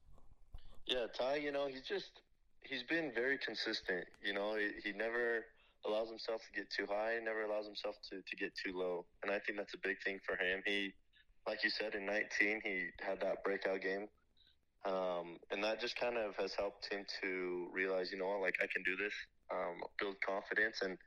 Yeah, 0.87 1.07
Ty, 1.18 1.37
you 1.37 1.51
know, 1.51 1.66
he's 1.66 1.83
just 1.83 2.21
he's 2.62 2.83
been 2.83 3.11
very 3.14 3.38
consistent. 3.38 4.05
You 4.23 4.35
know, 4.35 4.55
he, 4.55 4.90
he 4.90 4.97
never 4.97 5.47
allows 5.88 6.09
himself 6.09 6.42
to 6.44 6.61
get 6.61 6.70
too 6.70 6.87
high, 6.87 7.18
never 7.24 7.42
allows 7.42 7.66
himself 7.66 7.96
to, 8.11 8.20
to 8.20 8.37
get 8.37 8.53
too 8.55 8.77
low. 8.77 9.07
And 9.22 9.33
I 9.33 9.38
think 9.40 9.59
that's 9.59 9.74
a 9.74 9.83
big 9.83 9.96
thing 10.05 10.20
for 10.24 10.37
him. 10.37 10.62
He 10.64 10.92
like 11.48 11.64
you 11.64 11.70
said, 11.70 11.94
in 11.94 12.05
19, 12.05 12.61
he 12.62 12.92
had 13.01 13.20
that 13.20 13.42
breakout 13.42 13.81
game. 13.81 14.07
Um, 14.85 15.40
and 15.51 15.64
that 15.64 15.81
just 15.81 15.98
kind 15.98 16.16
of 16.16 16.37
has 16.37 16.53
helped 16.55 16.92
him 16.92 17.05
to 17.22 17.68
realize, 17.72 18.12
you 18.12 18.18
know 18.18 18.29
what, 18.29 18.40
like 18.40 18.57
I 18.61 18.68
can 18.68 18.85
do 18.85 18.94
this, 18.96 19.12
um, 19.51 19.81
build 19.98 20.16
confidence. 20.20 20.81
And 20.83 20.98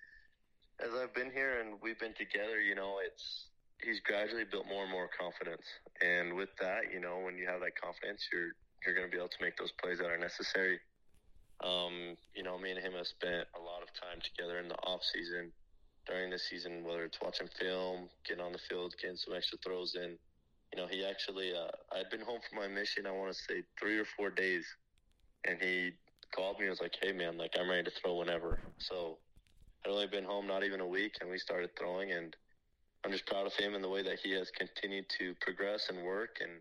as 0.82 0.90
I've 0.98 1.14
been 1.14 1.32
here 1.32 1.62
and 1.62 1.78
we've 1.82 2.00
been 2.00 2.18
together, 2.18 2.60
you 2.60 2.76
know, 2.76 2.98
it's, 3.06 3.48
he's 3.84 4.02
gradually 4.02 4.44
built 4.50 4.66
more 4.68 4.84
and 4.84 4.92
more 4.92 5.10
confidence. 5.14 5.64
And 6.02 6.34
with 6.36 6.50
that, 6.60 6.92
you 6.92 7.00
know, 7.00 7.22
when 7.24 7.38
you 7.38 7.48
have 7.48 7.62
that 7.62 7.80
confidence, 7.80 8.28
you're, 8.34 8.58
you're 8.86 8.96
going 8.98 9.08
to 9.08 9.12
be 9.12 9.18
able 9.18 9.30
to 9.30 9.42
make 9.42 9.56
those 9.58 9.72
plays 9.78 10.00
that 10.00 10.10
are 10.10 10.18
necessary. 10.18 10.80
Um, 11.64 12.18
you 12.34 12.44
know, 12.44 12.58
me 12.58 12.72
and 12.72 12.80
him 12.80 12.94
have 12.94 13.08
spent 13.08 13.48
a 13.56 13.62
lot 13.62 13.82
of 13.84 13.90
time 13.94 14.20
together 14.22 14.60
in 14.60 14.68
the 14.68 14.76
off 14.82 15.02
season, 15.04 15.52
during 16.08 16.32
the 16.32 16.40
season, 16.40 16.84
whether 16.84 17.04
it's 17.06 17.22
watching 17.22 17.48
film, 17.60 18.10
getting 18.28 18.44
on 18.44 18.52
the 18.52 18.64
field, 18.70 18.96
getting 19.00 19.18
some 19.18 19.36
extra 19.36 19.58
throws 19.64 19.96
in 19.96 20.18
you 20.74 20.82
know, 20.82 20.88
he 20.88 21.06
actually, 21.06 21.52
uh, 21.54 21.68
I'd 21.92 22.10
been 22.10 22.22
home 22.22 22.40
from 22.48 22.60
my 22.60 22.68
mission, 22.68 23.06
I 23.06 23.12
want 23.12 23.34
to 23.34 23.38
say 23.38 23.64
three 23.80 24.00
or 24.00 24.06
four 24.06 24.30
days. 24.30 24.66
And 25.46 25.58
he 25.62 25.92
called 26.34 26.60
me 26.60 26.66
and 26.66 26.70
was 26.70 26.82
like, 26.82 26.96
hey, 27.02 27.12
man, 27.12 27.38
like, 27.38 27.56
I'm 27.60 27.70
ready 27.70 27.84
to 27.84 27.92
throw 27.92 28.16
whenever. 28.16 28.60
So 28.78 29.18
I'd 29.84 29.92
only 29.92 30.08
been 30.08 30.24
home 30.24 30.48
not 30.48 30.64
even 30.64 30.80
a 30.80 30.88
week, 30.88 31.16
and 31.20 31.30
we 31.30 31.38
started 31.38 31.72
throwing. 31.78 32.12
And 32.12 32.36
I'm 33.04 33.12
just 33.12 33.26
proud 33.26 33.48
of 33.48 33.54
him 33.54 33.76
and 33.76 33.84
the 33.84 33.90
way 33.90 34.02
that 34.04 34.20
he 34.24 34.32
has 34.32 34.50
continued 34.52 35.06
to 35.20 35.36
progress 35.42 35.90
and 35.90 36.04
work 36.06 36.38
and, 36.40 36.52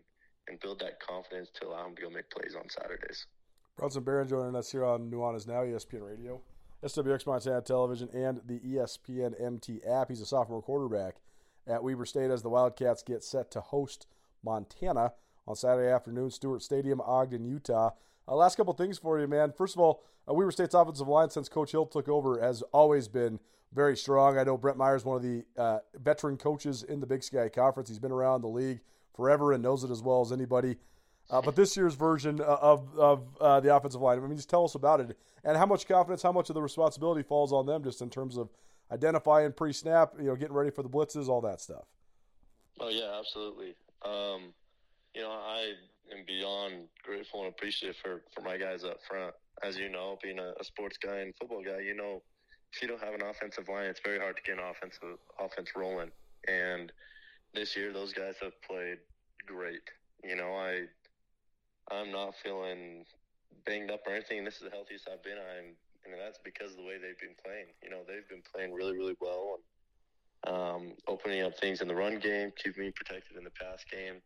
and 0.47 0.59
build 0.59 0.79
that 0.79 0.99
confidence 0.99 1.49
to 1.61 1.67
allow 1.67 1.87
him 1.87 1.95
to 1.95 2.01
go 2.01 2.09
make 2.09 2.29
plays 2.31 2.55
on 2.55 2.69
Saturdays. 2.69 3.25
Bronson 3.77 4.03
Barron 4.03 4.27
joining 4.27 4.55
us 4.55 4.71
here 4.71 4.85
on 4.85 5.09
Nuanez 5.09 5.47
Now, 5.47 5.61
ESPN 5.61 6.05
Radio, 6.05 6.41
SWX 6.83 7.25
Montana 7.25 7.61
Television, 7.61 8.09
and 8.13 8.41
the 8.45 8.59
ESPN 8.59 9.33
MT 9.41 9.81
app. 9.83 10.09
He's 10.09 10.21
a 10.21 10.25
sophomore 10.25 10.61
quarterback 10.61 11.15
at 11.65 11.83
Weber 11.83 12.05
State 12.05 12.31
as 12.31 12.43
the 12.43 12.49
Wildcats 12.49 13.01
get 13.01 13.23
set 13.23 13.49
to 13.51 13.61
host 13.61 14.07
Montana 14.43 15.13
on 15.47 15.55
Saturday 15.55 15.89
afternoon, 15.89 16.29
Stewart 16.29 16.61
Stadium, 16.61 17.01
Ogden, 17.01 17.45
Utah. 17.45 17.91
Uh, 18.27 18.35
last 18.35 18.55
couple 18.55 18.73
things 18.73 18.99
for 18.99 19.19
you, 19.19 19.27
man. 19.27 19.51
First 19.51 19.75
of 19.75 19.79
all, 19.79 20.03
uh, 20.29 20.33
Weber 20.33 20.51
State's 20.51 20.75
offensive 20.75 21.07
line 21.07 21.29
since 21.29 21.49
Coach 21.49 21.71
Hill 21.71 21.85
took 21.85 22.07
over 22.07 22.39
has 22.39 22.61
always 22.73 23.07
been 23.07 23.39
very 23.73 23.95
strong. 23.95 24.37
I 24.37 24.43
know 24.43 24.57
Brett 24.57 24.77
Myers, 24.77 25.05
one 25.05 25.17
of 25.17 25.23
the 25.23 25.43
uh, 25.57 25.79
veteran 25.95 26.37
coaches 26.37 26.83
in 26.83 26.99
the 26.99 27.07
Big 27.07 27.23
Sky 27.23 27.49
Conference. 27.49 27.89
He's 27.89 27.99
been 27.99 28.11
around 28.11 28.41
the 28.41 28.47
league 28.47 28.81
forever 29.15 29.53
and 29.53 29.63
knows 29.63 29.83
it 29.83 29.91
as 29.91 30.01
well 30.03 30.21
as 30.21 30.31
anybody. 30.31 30.77
Uh, 31.31 31.41
but 31.41 31.55
this 31.55 31.77
year's 31.77 31.95
version 31.95 32.41
uh, 32.41 32.57
of, 32.61 32.87
of 32.99 33.23
uh, 33.39 33.59
the 33.61 33.73
offensive 33.73 34.01
line, 34.01 34.17
I 34.17 34.21
mean, 34.21 34.35
just 34.35 34.49
tell 34.49 34.65
us 34.65 34.75
about 34.75 34.99
it 34.99 35.17
and 35.43 35.57
how 35.57 35.65
much 35.65 35.87
confidence, 35.87 36.21
how 36.21 36.31
much 36.31 36.49
of 36.49 36.55
the 36.55 36.61
responsibility 36.61 37.23
falls 37.23 37.53
on 37.53 37.65
them 37.65 37.83
just 37.83 38.01
in 38.01 38.09
terms 38.09 38.37
of 38.37 38.49
identifying 38.91 39.53
pre-snap, 39.53 40.13
you 40.19 40.25
know, 40.25 40.35
getting 40.35 40.53
ready 40.53 40.69
for 40.69 40.83
the 40.83 40.89
blitzes, 40.89 41.29
all 41.29 41.41
that 41.41 41.61
stuff. 41.61 41.85
Oh 42.79 42.89
yeah, 42.89 43.17
absolutely. 43.17 43.75
Um, 44.03 44.53
you 45.15 45.21
know, 45.21 45.31
I 45.31 45.73
am 46.11 46.25
beyond 46.25 46.87
grateful 47.03 47.41
and 47.45 47.49
appreciative 47.49 47.95
for 47.97 48.21
for 48.33 48.41
my 48.41 48.57
guys 48.57 48.83
up 48.83 48.97
front. 49.07 49.33
As 49.63 49.77
you 49.77 49.89
know, 49.89 50.17
being 50.21 50.39
a, 50.39 50.53
a 50.59 50.63
sports 50.63 50.97
guy 50.97 51.17
and 51.17 51.33
football 51.35 51.63
guy, 51.63 51.79
you 51.79 51.95
know, 51.95 52.21
if 52.73 52.81
you 52.81 52.87
don't 52.87 53.01
have 53.01 53.13
an 53.13 53.21
offensive 53.21 53.67
line, 53.69 53.85
it's 53.85 53.99
very 54.03 54.19
hard 54.19 54.35
to 54.37 54.43
get 54.43 54.57
an 54.57 54.63
offensive 54.63 55.17
offense 55.39 55.69
rolling. 55.75 56.11
And 56.47 56.91
this 57.53 57.75
year, 57.75 57.93
those 57.93 58.13
guys 58.13 58.35
have 58.41 58.59
played 58.61 58.97
great. 59.45 59.81
You 60.23 60.35
know, 60.35 60.53
I 60.53 60.85
I'm 61.89 62.11
not 62.11 62.35
feeling 62.43 63.05
banged 63.65 63.91
up 63.91 64.01
or 64.05 64.13
anything. 64.13 64.43
This 64.43 64.55
is 64.55 64.63
the 64.63 64.69
healthiest 64.69 65.07
I've 65.11 65.23
been. 65.23 65.37
I'm 65.37 65.75
and 66.05 66.13
that's 66.19 66.39
because 66.43 66.71
of 66.71 66.77
the 66.77 66.83
way 66.83 66.97
they've 66.97 67.19
been 67.19 67.37
playing. 67.43 67.69
You 67.83 67.89
know, 67.89 68.01
they've 68.07 68.27
been 68.27 68.41
playing 68.53 68.73
really, 68.73 68.97
really 68.97 69.15
well 69.21 69.57
and 69.57 69.63
um, 70.43 70.93
opening 71.07 71.43
up 71.43 71.57
things 71.57 71.81
in 71.81 71.87
the 71.87 71.95
run 71.95 72.19
game, 72.19 72.51
keeping 72.57 72.85
me 72.85 72.91
protected 72.91 73.37
in 73.37 73.43
the 73.43 73.51
pass 73.51 73.85
game, 73.85 74.17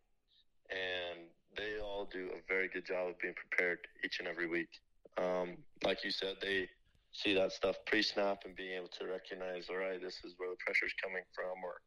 and 0.71 1.27
they 1.57 1.79
all 1.83 2.07
do 2.11 2.29
a 2.31 2.39
very 2.47 2.69
good 2.69 2.85
job 2.85 3.09
of 3.09 3.19
being 3.19 3.33
prepared 3.35 3.79
each 4.03 4.19
and 4.19 4.27
every 4.27 4.47
week. 4.47 4.69
Um, 5.17 5.57
like 5.83 6.03
you 6.03 6.11
said, 6.11 6.35
they 6.41 6.69
see 7.11 7.33
that 7.35 7.51
stuff 7.51 7.75
pre-snap 7.85 8.43
and 8.45 8.55
being 8.55 8.75
able 8.75 8.91
to 8.99 9.07
recognize, 9.07 9.67
all 9.69 9.77
right, 9.77 10.01
this 10.01 10.19
is 10.23 10.35
where 10.37 10.49
the 10.49 10.59
pressure's 10.65 10.93
coming 11.01 11.23
from, 11.33 11.63
or 11.63 11.81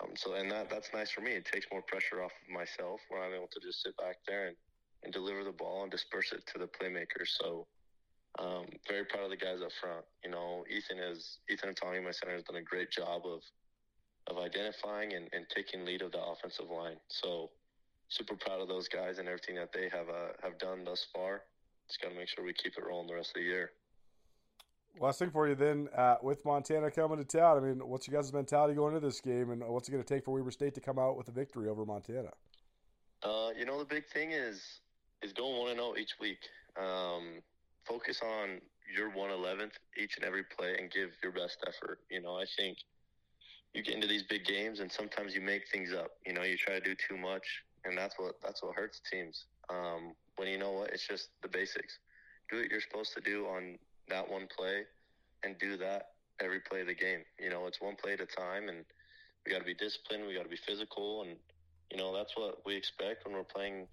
um, 0.00 0.10
so, 0.16 0.34
and 0.34 0.50
that 0.50 0.70
that's 0.70 0.90
nice 0.94 1.10
for 1.10 1.20
me. 1.20 1.32
It 1.32 1.44
takes 1.44 1.66
more 1.70 1.82
pressure 1.82 2.22
off 2.22 2.32
of 2.32 2.52
myself 2.52 3.00
where 3.08 3.22
I'm 3.22 3.34
able 3.34 3.48
to 3.52 3.60
just 3.60 3.82
sit 3.82 3.96
back 3.96 4.16
there 4.26 4.46
and, 4.48 4.56
and 5.04 5.12
deliver 5.12 5.44
the 5.44 5.52
ball 5.52 5.82
and 5.82 5.90
disperse 5.90 6.32
it 6.32 6.46
to 6.52 6.58
the 6.58 6.66
playmakers. 6.66 7.28
So 7.40 7.66
um, 8.38 8.66
very 8.88 9.04
proud 9.04 9.24
of 9.24 9.30
the 9.30 9.36
guys 9.36 9.60
up 9.62 9.72
front. 9.80 10.04
You 10.24 10.30
know, 10.30 10.64
Ethan 10.70 10.98
is 10.98 11.38
Ethan 11.50 11.68
and 11.70 11.76
Tommy, 11.76 12.00
my 12.00 12.12
center, 12.12 12.32
has 12.32 12.44
done 12.44 12.56
a 12.56 12.62
great 12.62 12.90
job 12.90 13.22
of 13.26 13.42
of 14.28 14.38
identifying 14.38 15.14
and, 15.14 15.28
and 15.32 15.46
taking 15.48 15.84
lead 15.84 16.00
of 16.02 16.12
the 16.12 16.22
offensive 16.22 16.70
line. 16.70 16.96
So 17.08 17.50
super 18.08 18.36
proud 18.36 18.60
of 18.60 18.68
those 18.68 18.88
guys 18.88 19.18
and 19.18 19.26
everything 19.26 19.56
that 19.56 19.72
they 19.72 19.88
have 19.90 20.08
uh, 20.08 20.32
have 20.42 20.58
done 20.58 20.84
thus 20.84 21.06
far. 21.12 21.42
Just 21.88 22.00
got 22.00 22.10
to 22.10 22.14
make 22.14 22.28
sure 22.28 22.44
we 22.44 22.54
keep 22.54 22.78
it 22.78 22.84
rolling 22.86 23.08
the 23.08 23.14
rest 23.14 23.30
of 23.30 23.42
the 23.42 23.48
year. 23.48 23.70
Last 25.00 25.18
thing 25.18 25.30
for 25.30 25.48
you 25.48 25.54
then, 25.54 25.88
uh, 25.96 26.16
with 26.22 26.44
Montana 26.44 26.90
coming 26.90 27.18
to 27.18 27.24
town, 27.24 27.56
I 27.56 27.60
mean, 27.60 27.78
what's 27.88 28.06
your 28.06 28.20
guys' 28.20 28.32
mentality 28.32 28.74
going 28.74 28.94
into 28.94 29.06
this 29.06 29.20
game, 29.20 29.50
and 29.50 29.62
what's 29.66 29.88
it 29.88 29.92
going 29.92 30.04
to 30.04 30.14
take 30.14 30.24
for 30.24 30.32
Weber 30.32 30.50
State 30.50 30.74
to 30.74 30.80
come 30.80 30.98
out 30.98 31.16
with 31.16 31.28
a 31.28 31.32
victory 31.32 31.68
over 31.68 31.84
Montana? 31.86 32.30
Uh, 33.22 33.50
you 33.56 33.64
know, 33.64 33.78
the 33.78 33.84
big 33.84 34.06
thing 34.06 34.32
is 34.32 34.80
is 35.22 35.32
going 35.32 35.56
one 35.56 35.70
and 35.70 35.78
zero 35.78 35.92
oh 35.94 35.98
each 35.98 36.14
week. 36.20 36.38
Um, 36.76 37.40
focus 37.86 38.20
on 38.22 38.60
your 38.94 39.10
111th 39.10 39.72
each 39.96 40.16
and 40.16 40.24
every 40.24 40.42
play 40.44 40.76
and 40.78 40.90
give 40.90 41.10
your 41.22 41.32
best 41.32 41.58
effort. 41.66 42.00
You 42.10 42.20
know, 42.20 42.36
I 42.36 42.44
think 42.56 42.78
you 43.74 43.82
get 43.82 43.94
into 43.94 44.06
these 44.06 44.24
big 44.24 44.44
games 44.44 44.80
and 44.80 44.90
sometimes 44.90 45.34
you 45.34 45.40
make 45.40 45.62
things 45.72 45.92
up. 45.92 46.10
You 46.26 46.32
know, 46.32 46.42
you 46.42 46.56
try 46.56 46.74
to 46.74 46.80
do 46.80 46.94
too 46.94 47.16
much, 47.16 47.44
and 47.84 47.96
that's 47.96 48.18
what 48.18 48.34
that's 48.42 48.62
what 48.62 48.74
hurts 48.74 49.00
teams. 49.10 49.46
Um, 49.70 50.12
when 50.36 50.48
you 50.48 50.58
know 50.58 50.72
what, 50.72 50.90
it's 50.90 51.06
just 51.06 51.30
the 51.42 51.48
basics. 51.48 51.98
Do 52.50 52.58
what 52.58 52.70
you're 52.70 52.80
supposed 52.80 53.14
to 53.14 53.20
do 53.20 53.46
on 53.46 53.78
that 54.08 54.28
one 54.28 54.48
play, 54.54 54.82
and 55.42 55.58
do 55.58 55.76
that 55.78 56.12
every 56.40 56.60
play 56.60 56.80
of 56.80 56.86
the 56.86 56.94
game. 56.94 57.20
You 57.38 57.50
know, 57.50 57.66
it's 57.66 57.80
one 57.80 57.96
play 57.96 58.14
at 58.14 58.20
a 58.20 58.26
time, 58.26 58.68
and 58.68 58.84
we 59.44 59.52
got 59.52 59.58
to 59.58 59.64
be 59.64 59.74
disciplined. 59.74 60.26
We 60.26 60.34
got 60.34 60.44
to 60.44 60.48
be 60.48 60.56
physical, 60.56 61.22
and 61.22 61.36
you 61.90 61.98
know 61.98 62.14
that's 62.14 62.36
what 62.36 62.58
we 62.64 62.76
expect 62.76 63.24
when 63.24 63.34
we're 63.34 63.44
playing 63.44 63.86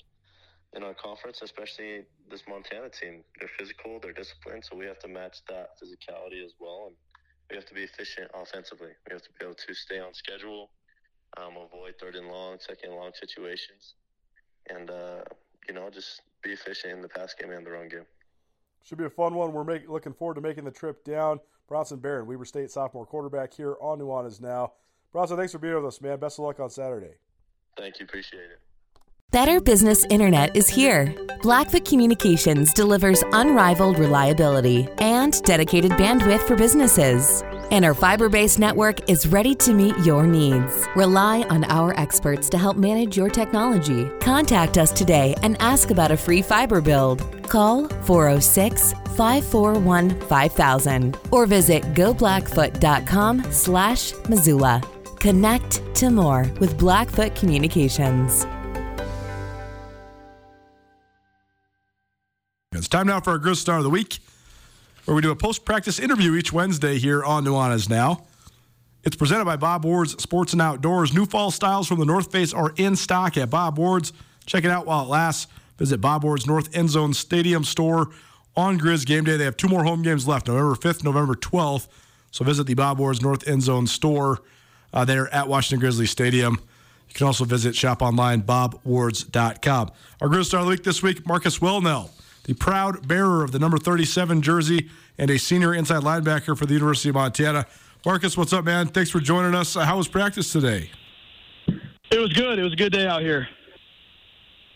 in 0.75 0.83
our 0.83 0.93
conference, 0.93 1.41
especially 1.41 2.03
this 2.29 2.43
Montana 2.47 2.89
team. 2.89 3.23
They're 3.39 3.49
physical, 3.57 3.99
they're 4.01 4.13
disciplined, 4.13 4.63
so 4.65 4.75
we 4.75 4.85
have 4.85 4.99
to 4.99 5.07
match 5.07 5.37
that 5.47 5.71
physicality 5.81 6.45
as 6.45 6.53
well. 6.59 6.85
And 6.87 6.95
we 7.49 7.55
have 7.55 7.65
to 7.65 7.73
be 7.73 7.81
efficient 7.81 8.29
offensively. 8.33 8.91
We 9.07 9.13
have 9.13 9.23
to 9.23 9.29
be 9.39 9.45
able 9.45 9.55
to 9.55 9.73
stay 9.73 9.99
on 9.99 10.13
schedule, 10.13 10.69
um, 11.37 11.57
avoid 11.57 11.95
third 11.99 12.15
and 12.15 12.27
long, 12.27 12.57
second 12.59 12.91
and 12.91 12.99
long 12.99 13.11
situations, 13.19 13.95
and 14.69 14.89
uh, 14.89 15.21
you 15.67 15.73
know 15.73 15.89
just 15.89 16.21
be 16.43 16.51
efficient 16.51 16.93
in 16.93 17.01
the 17.01 17.09
pass 17.09 17.33
game 17.33 17.51
and 17.51 17.65
the 17.65 17.71
run 17.71 17.89
game. 17.89 18.05
Should 18.83 18.97
be 18.97 19.05
a 19.05 19.09
fun 19.09 19.35
one. 19.35 19.53
We're 19.53 19.63
make, 19.63 19.87
looking 19.89 20.13
forward 20.13 20.35
to 20.35 20.41
making 20.41 20.63
the 20.65 20.71
trip 20.71 21.03
down. 21.03 21.39
Bronson 21.67 21.99
Barron, 21.99 22.25
Weber 22.25 22.45
State 22.45 22.71
sophomore 22.71 23.05
quarterback 23.05 23.53
here 23.53 23.75
on 23.79 23.99
Nuanez 23.99 24.41
now. 24.41 24.73
Bronson, 25.11 25.37
thanks 25.37 25.51
for 25.51 25.59
being 25.59 25.75
with 25.75 25.85
us, 25.85 26.01
man. 26.01 26.19
Best 26.19 26.39
of 26.39 26.45
luck 26.45 26.59
on 26.59 26.69
Saturday. 26.69 27.15
Thank 27.77 27.99
you. 27.99 28.05
Appreciate 28.05 28.51
it. 28.51 28.59
Better 29.31 29.61
Business 29.61 30.05
Internet 30.09 30.55
is 30.55 30.67
here. 30.67 31.13
Blackfoot 31.43 31.85
Communications 31.85 32.73
delivers 32.73 33.23
unrivaled 33.31 33.99
reliability 33.99 34.87
and 34.97 35.39
dedicated 35.43 35.91
bandwidth 35.91 36.47
for 36.47 36.55
businesses. 36.55 37.43
And 37.69 37.85
our 37.85 37.93
fiber 37.93 38.27
based 38.27 38.57
network 38.57 39.07
is 39.07 39.27
ready 39.27 39.53
to 39.53 39.73
meet 39.75 39.95
your 39.99 40.25
needs. 40.25 40.87
Rely 40.95 41.43
on 41.43 41.63
our 41.65 41.97
experts 41.99 42.49
to 42.49 42.57
help 42.57 42.75
manage 42.75 43.15
your 43.15 43.29
technology. 43.29 44.09
Contact 44.19 44.79
us 44.79 44.91
today 44.91 45.35
and 45.43 45.61
ask 45.61 45.91
about 45.91 46.09
a 46.09 46.17
free 46.17 46.41
fiber 46.41 46.81
build. 46.81 47.21
Call 47.43 47.87
406 47.87 48.93
541 49.15 50.21
5000 50.21 51.17
or 51.29 51.45
visit 51.45 51.83
goblackfoot.com 51.93 53.43
slash 53.51 54.11
Missoula. 54.27 54.81
Connect 55.19 55.95
to 55.97 56.09
more 56.09 56.51
with 56.59 56.79
Blackfoot 56.79 57.35
Communications. 57.35 58.47
It's 62.71 62.87
time 62.87 63.07
now 63.07 63.19
for 63.19 63.31
our 63.31 63.39
Griz 63.39 63.59
Star 63.59 63.79
of 63.79 63.83
the 63.83 63.89
Week, 63.89 64.19
where 65.05 65.15
we 65.15 65.23
do 65.23 65.31
a 65.31 65.35
post 65.35 65.65
practice 65.65 65.97
interview 65.97 66.35
each 66.35 66.53
Wednesday 66.53 66.99
here 66.99 67.23
on 67.23 67.43
Nuanez 67.43 67.89
Now. 67.89 68.27
It's 69.03 69.15
presented 69.15 69.45
by 69.45 69.55
Bob 69.55 69.83
Ward's 69.83 70.21
Sports 70.21 70.53
and 70.53 70.61
Outdoors. 70.61 71.11
New 71.11 71.25
fall 71.25 71.49
styles 71.49 71.87
from 71.87 71.97
the 71.97 72.05
North 72.05 72.31
Face 72.31 72.53
are 72.53 72.71
in 72.77 72.95
stock 72.95 73.37
at 73.37 73.49
Bob 73.49 73.79
Ward's. 73.79 74.13
Check 74.45 74.65
it 74.65 74.69
out 74.69 74.85
while 74.85 75.03
it 75.03 75.07
lasts. 75.07 75.47
Visit 75.79 75.99
Bob 75.99 76.23
Ward's 76.23 76.45
North 76.45 76.69
End 76.77 76.91
Zone 76.91 77.11
Stadium 77.15 77.63
store 77.63 78.09
on 78.55 78.77
Griz 78.77 79.03
game 79.03 79.23
day. 79.23 79.35
They 79.35 79.45
have 79.45 79.57
two 79.57 79.67
more 79.67 79.83
home 79.83 80.03
games 80.03 80.27
left 80.27 80.47
November 80.47 80.75
5th, 80.75 81.03
November 81.03 81.33
12th. 81.33 81.87
So 82.29 82.45
visit 82.45 82.67
the 82.67 82.75
Bob 82.75 82.99
Ward's 82.99 83.23
North 83.23 83.47
End 83.47 83.63
Zone 83.63 83.87
store 83.87 84.43
uh, 84.93 85.03
there 85.05 85.27
at 85.33 85.47
Washington 85.47 85.79
Grizzly 85.79 86.05
Stadium. 86.05 86.59
You 87.07 87.15
can 87.15 87.25
also 87.25 87.45
visit 87.45 87.75
shop 87.75 88.03
online, 88.03 88.43
bobwards.com. 88.43 89.89
Our 90.21 90.29
Griz 90.29 90.49
Star 90.49 90.59
of 90.59 90.67
the 90.67 90.69
Week 90.69 90.83
this 90.83 91.01
week, 91.01 91.25
Marcus 91.25 91.57
Welnel 91.57 92.11
the 92.43 92.53
proud 92.53 93.07
bearer 93.07 93.43
of 93.43 93.51
the 93.51 93.59
number 93.59 93.77
37 93.77 94.41
jersey 94.41 94.89
and 95.17 95.29
a 95.29 95.37
senior 95.37 95.73
inside 95.73 96.03
linebacker 96.03 96.57
for 96.57 96.65
the 96.65 96.73
University 96.73 97.09
of 97.09 97.15
Montana. 97.15 97.65
Marcus, 98.05 98.37
what's 98.37 98.53
up, 98.53 98.65
man? 98.65 98.87
Thanks 98.87 99.09
for 99.09 99.19
joining 99.19 99.53
us. 99.53 99.75
How 99.75 99.97
was 99.97 100.07
practice 100.07 100.51
today? 100.51 100.89
It 102.11 102.19
was 102.19 102.33
good. 102.33 102.57
It 102.57 102.63
was 102.63 102.73
a 102.73 102.77
good 102.77 102.93
day 102.93 103.05
out 103.05 103.21
here. 103.21 103.47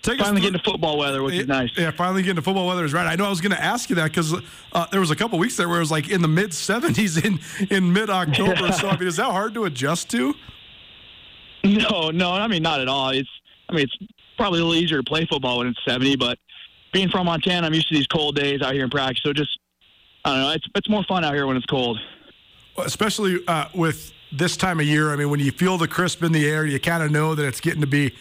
Take 0.04 0.20
finally 0.20 0.42
getting 0.42 0.60
to 0.60 0.64
football 0.70 0.98
weather, 0.98 1.24
which 1.24 1.36
is 1.36 1.48
nice. 1.48 1.70
Yeah, 1.78 1.92
finally 1.92 2.24
getting 2.24 2.36
to 2.36 2.42
football 2.42 2.68
weather 2.68 2.84
is 2.84 2.92
right. 2.92 3.08
I 3.08 3.16
know 3.16 3.26
I 3.26 3.30
was 3.30 3.40
going 3.40 3.54
to 3.54 3.64
ask 3.64 3.90
you 3.90 3.96
that 3.96 4.12
because 4.12 4.36
uh, 4.74 4.86
there 4.92 5.00
was 5.00 5.12
a 5.12 5.16
couple 5.16 5.40
weeks 5.40 5.56
there 5.56 5.70
where 5.70 5.78
it 5.78 5.80
was 5.80 5.92
like 5.92 6.10
in 6.10 6.22
the 6.22 6.28
mid 6.28 6.50
70s 6.50 7.24
in 7.24 7.40
in 7.70 7.94
mid 7.94 8.10
October. 8.10 8.66
Yeah. 8.66 8.72
So 8.84 8.90
I 8.90 8.98
mean, 8.98 9.08
is 9.08 9.16
that 9.16 9.32
hard 9.32 9.54
to 9.54 9.64
adjust 9.64 10.10
to? 10.12 10.34
No, 11.64 12.12
no. 12.12 12.34
I 12.34 12.48
mean, 12.48 12.64
not 12.64 12.82
at 12.82 12.90
all. 12.90 13.12
It's 13.12 13.30
I 13.70 13.74
mean, 13.74 13.86
it's 13.86 14.12
probably 14.36 14.60
a 14.60 14.66
little 14.66 14.84
easier 14.84 14.98
to 14.98 15.04
play 15.04 15.26
football 15.26 15.60
when 15.60 15.68
it's 15.68 15.80
70, 15.88 16.18
but 16.18 16.38
being 16.94 17.10
from 17.10 17.26
Montana, 17.26 17.68
I'm 17.68 17.74
used 17.74 17.90
to 17.90 17.96
these 17.96 18.08
cold 18.08 18.36
days 18.36 18.62
out 18.62 18.74
here 18.74 18.84
in 18.84 18.90
practice. 18.90 19.22
So 19.24 19.34
just, 19.34 19.60
I 20.24 20.30
don't 20.30 20.42
know, 20.42 20.52
it's, 20.52 20.66
it's 20.76 20.90
more 20.90 21.04
fun 21.04 21.26
out 21.26 21.34
here 21.34 21.46
when 21.46 21.58
it's 21.58 21.66
cold. 21.66 22.00
Especially 22.78 23.40
uh, 23.48 23.66
with 23.74 24.14
this 24.32 24.56
time 24.56 24.80
of 24.80 24.86
year. 24.86 25.12
I 25.12 25.16
mean, 25.16 25.30
when 25.30 25.40
you 25.40 25.52
feel 25.52 25.78
the 25.78 25.88
crisp 25.88 26.24
in 26.24 26.32
the 26.32 26.48
air, 26.48 26.66
you 26.66 26.80
kind 26.80 27.04
of 27.04 27.12
know 27.12 27.36
that 27.36 27.46
it's 27.46 27.60
getting 27.60 27.82
to 27.82 27.88
be 27.88 28.16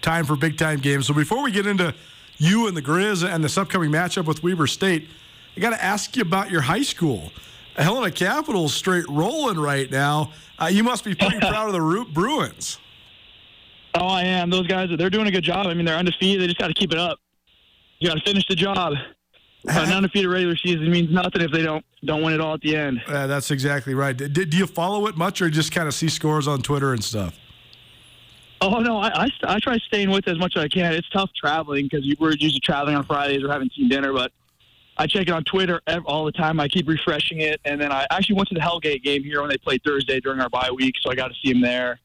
time 0.00 0.24
for 0.24 0.36
big 0.36 0.56
time 0.56 0.78
games. 0.78 1.06
So 1.06 1.14
before 1.14 1.42
we 1.42 1.50
get 1.50 1.66
into 1.66 1.94
you 2.36 2.68
and 2.68 2.76
the 2.76 2.82
Griz 2.82 3.24
and 3.24 3.42
this 3.42 3.58
upcoming 3.58 3.90
matchup 3.90 4.26
with 4.26 4.42
Weber 4.42 4.66
State, 4.66 5.08
I 5.56 5.60
got 5.60 5.70
to 5.70 5.82
ask 5.82 6.14
you 6.16 6.22
about 6.22 6.50
your 6.50 6.60
high 6.60 6.82
school. 6.82 7.32
Helena 7.76 8.10
Capital's 8.10 8.74
straight 8.74 9.08
rolling 9.08 9.58
right 9.58 9.90
now. 9.90 10.32
Uh, 10.58 10.66
you 10.66 10.82
must 10.82 11.04
be 11.04 11.14
pretty 11.14 11.38
proud 11.40 11.68
of 11.68 11.72
the 11.72 12.06
Bruins. 12.12 12.78
Oh, 13.94 14.06
I 14.06 14.22
am. 14.22 14.50
Those 14.50 14.66
guys, 14.66 14.90
they're 14.96 15.10
doing 15.10 15.26
a 15.26 15.30
good 15.30 15.44
job. 15.44 15.66
I 15.66 15.74
mean, 15.74 15.86
they're 15.86 15.96
undefeated. 15.96 16.42
They 16.42 16.46
just 16.46 16.58
got 16.58 16.68
to 16.68 16.74
keep 16.74 16.92
it 16.92 16.98
up 16.98 17.18
you 17.98 18.08
got 18.08 18.16
to 18.16 18.24
finish 18.24 18.46
the 18.48 18.54
job. 18.54 18.94
An 19.68 19.92
undefeated 19.92 20.30
regular 20.30 20.56
season 20.56 20.90
means 20.90 21.10
nothing 21.10 21.42
if 21.42 21.50
they 21.50 21.62
don't 21.62 21.84
don't 22.04 22.22
win 22.22 22.32
it 22.32 22.40
all 22.40 22.54
at 22.54 22.60
the 22.60 22.76
end. 22.76 23.02
Uh, 23.08 23.26
that's 23.26 23.50
exactly 23.50 23.92
right. 23.92 24.16
Did, 24.16 24.32
do 24.32 24.56
you 24.56 24.66
follow 24.66 25.06
it 25.08 25.16
much, 25.16 25.42
or 25.42 25.50
just 25.50 25.72
kind 25.72 25.88
of 25.88 25.94
see 25.94 26.08
scores 26.08 26.46
on 26.46 26.62
Twitter 26.62 26.92
and 26.92 27.02
stuff? 27.02 27.34
Oh 28.60 28.78
no, 28.80 28.98
I, 28.98 29.24
I, 29.24 29.28
I 29.44 29.58
try 29.58 29.78
staying 29.78 30.10
with 30.10 30.26
it 30.26 30.30
as 30.30 30.38
much 30.38 30.56
as 30.56 30.62
I 30.62 30.68
can. 30.68 30.92
It's 30.92 31.08
tough 31.10 31.30
traveling 31.34 31.88
because 31.90 32.06
we're 32.18 32.32
usually 32.32 32.60
traveling 32.60 32.96
on 32.96 33.04
Fridays 33.04 33.42
or 33.42 33.50
having 33.50 33.68
team 33.68 33.88
dinner, 33.88 34.12
but 34.12 34.32
I 34.96 35.06
check 35.06 35.22
it 35.22 35.30
on 35.30 35.44
Twitter 35.44 35.80
all 36.06 36.24
the 36.24 36.32
time. 36.32 36.58
I 36.60 36.68
keep 36.68 36.88
refreshing 36.88 37.40
it, 37.40 37.60
and 37.64 37.80
then 37.80 37.92
I 37.92 38.06
actually 38.10 38.36
went 38.36 38.48
to 38.48 38.54
the 38.54 38.60
Hellgate 38.60 39.02
game 39.02 39.22
here 39.22 39.40
when 39.40 39.50
they 39.50 39.58
played 39.58 39.82
Thursday 39.84 40.20
during 40.20 40.40
our 40.40 40.48
bye 40.48 40.70
week, 40.70 40.94
so 41.00 41.10
I 41.10 41.14
got 41.14 41.28
to 41.28 41.34
see 41.42 41.52
them 41.52 41.62
there. 41.62 42.00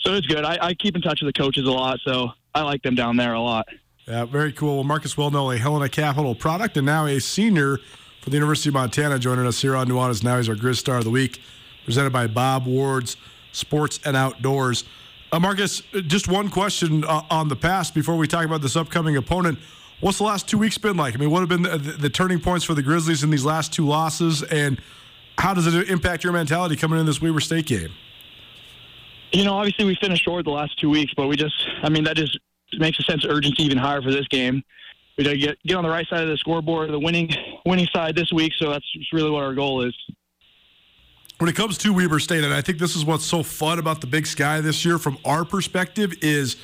So 0.00 0.12
it's 0.14 0.26
good. 0.26 0.44
I, 0.44 0.58
I 0.60 0.74
keep 0.74 0.96
in 0.96 1.02
touch 1.02 1.20
with 1.22 1.34
the 1.34 1.38
coaches 1.38 1.64
a 1.66 1.70
lot, 1.70 1.98
so 2.04 2.28
I 2.54 2.62
like 2.62 2.82
them 2.82 2.94
down 2.94 3.16
there 3.16 3.32
a 3.34 3.40
lot. 3.40 3.66
Yeah, 4.06 4.26
very 4.26 4.52
cool. 4.52 4.76
Well, 4.76 4.84
Marcus 4.84 5.14
Welnel, 5.14 5.54
a 5.54 5.58
Helena 5.58 5.88
Capital 5.88 6.34
product, 6.34 6.76
and 6.76 6.84
now 6.84 7.06
a 7.06 7.18
senior 7.20 7.78
for 8.20 8.28
the 8.28 8.36
University 8.36 8.68
of 8.68 8.74
Montana, 8.74 9.18
joining 9.18 9.46
us 9.46 9.62
here 9.62 9.74
on 9.74 9.88
Nuanez. 9.88 10.22
Now 10.22 10.36
he's 10.36 10.48
our 10.48 10.54
Griz 10.54 10.78
Star 10.78 10.98
of 10.98 11.04
the 11.04 11.10
Week, 11.10 11.40
presented 11.86 12.12
by 12.12 12.26
Bob 12.26 12.66
Ward's 12.66 13.16
Sports 13.52 14.00
and 14.04 14.14
Outdoors. 14.14 14.84
Uh, 15.32 15.40
Marcus, 15.40 15.82
just 16.06 16.28
one 16.28 16.50
question 16.50 17.02
uh, 17.04 17.22
on 17.30 17.48
the 17.48 17.56
past 17.56 17.94
before 17.94 18.16
we 18.16 18.28
talk 18.28 18.44
about 18.44 18.60
this 18.60 18.76
upcoming 18.76 19.16
opponent. 19.16 19.58
What's 20.00 20.18
the 20.18 20.24
last 20.24 20.46
two 20.46 20.58
weeks 20.58 20.76
been 20.76 20.98
like? 20.98 21.14
I 21.14 21.16
mean, 21.16 21.30
what 21.30 21.40
have 21.40 21.48
been 21.48 21.62
the, 21.62 21.78
the, 21.78 21.92
the 21.92 22.10
turning 22.10 22.40
points 22.40 22.64
for 22.66 22.74
the 22.74 22.82
Grizzlies 22.82 23.24
in 23.24 23.30
these 23.30 23.44
last 23.44 23.72
two 23.72 23.86
losses, 23.86 24.42
and 24.42 24.78
how 25.38 25.54
does 25.54 25.66
it 25.66 25.88
impact 25.88 26.24
your 26.24 26.34
mentality 26.34 26.76
coming 26.76 27.00
in 27.00 27.06
this 27.06 27.22
Weber 27.22 27.40
State 27.40 27.64
game? 27.66 27.90
You 29.32 29.44
know, 29.44 29.54
obviously 29.54 29.86
we 29.86 29.96
finished 29.98 30.24
short 30.24 30.44
the 30.44 30.50
last 30.50 30.78
two 30.78 30.90
weeks, 30.90 31.12
but 31.16 31.26
we 31.26 31.36
just, 31.36 31.54
I 31.82 31.88
mean, 31.88 32.04
that 32.04 32.16
just 32.16 32.38
makes 32.78 32.98
a 32.98 33.02
sense 33.02 33.24
of 33.24 33.30
urgency 33.30 33.62
even 33.64 33.78
higher 33.78 34.02
for 34.02 34.10
this 34.10 34.26
game. 34.28 34.62
We 35.16 35.24
got 35.24 35.30
to 35.30 35.38
get 35.38 35.62
get 35.64 35.76
on 35.76 35.84
the 35.84 35.90
right 35.90 36.06
side 36.08 36.22
of 36.22 36.28
the 36.28 36.36
scoreboard, 36.36 36.90
the 36.90 36.98
winning 36.98 37.30
winning 37.66 37.86
side 37.92 38.16
this 38.16 38.32
week. 38.32 38.52
So 38.58 38.70
that's 38.70 38.86
really 39.12 39.30
what 39.30 39.44
our 39.44 39.54
goal 39.54 39.82
is. 39.82 39.94
When 41.38 41.48
it 41.48 41.56
comes 41.56 41.78
to 41.78 41.92
Weber 41.92 42.20
State, 42.20 42.44
and 42.44 42.54
I 42.54 42.62
think 42.62 42.78
this 42.78 42.94
is 42.94 43.04
what's 43.04 43.24
so 43.24 43.42
fun 43.42 43.78
about 43.78 44.00
the 44.00 44.06
Big 44.06 44.26
Sky 44.26 44.60
this 44.60 44.84
year, 44.84 44.98
from 44.98 45.18
our 45.24 45.44
perspective, 45.44 46.14
is 46.22 46.56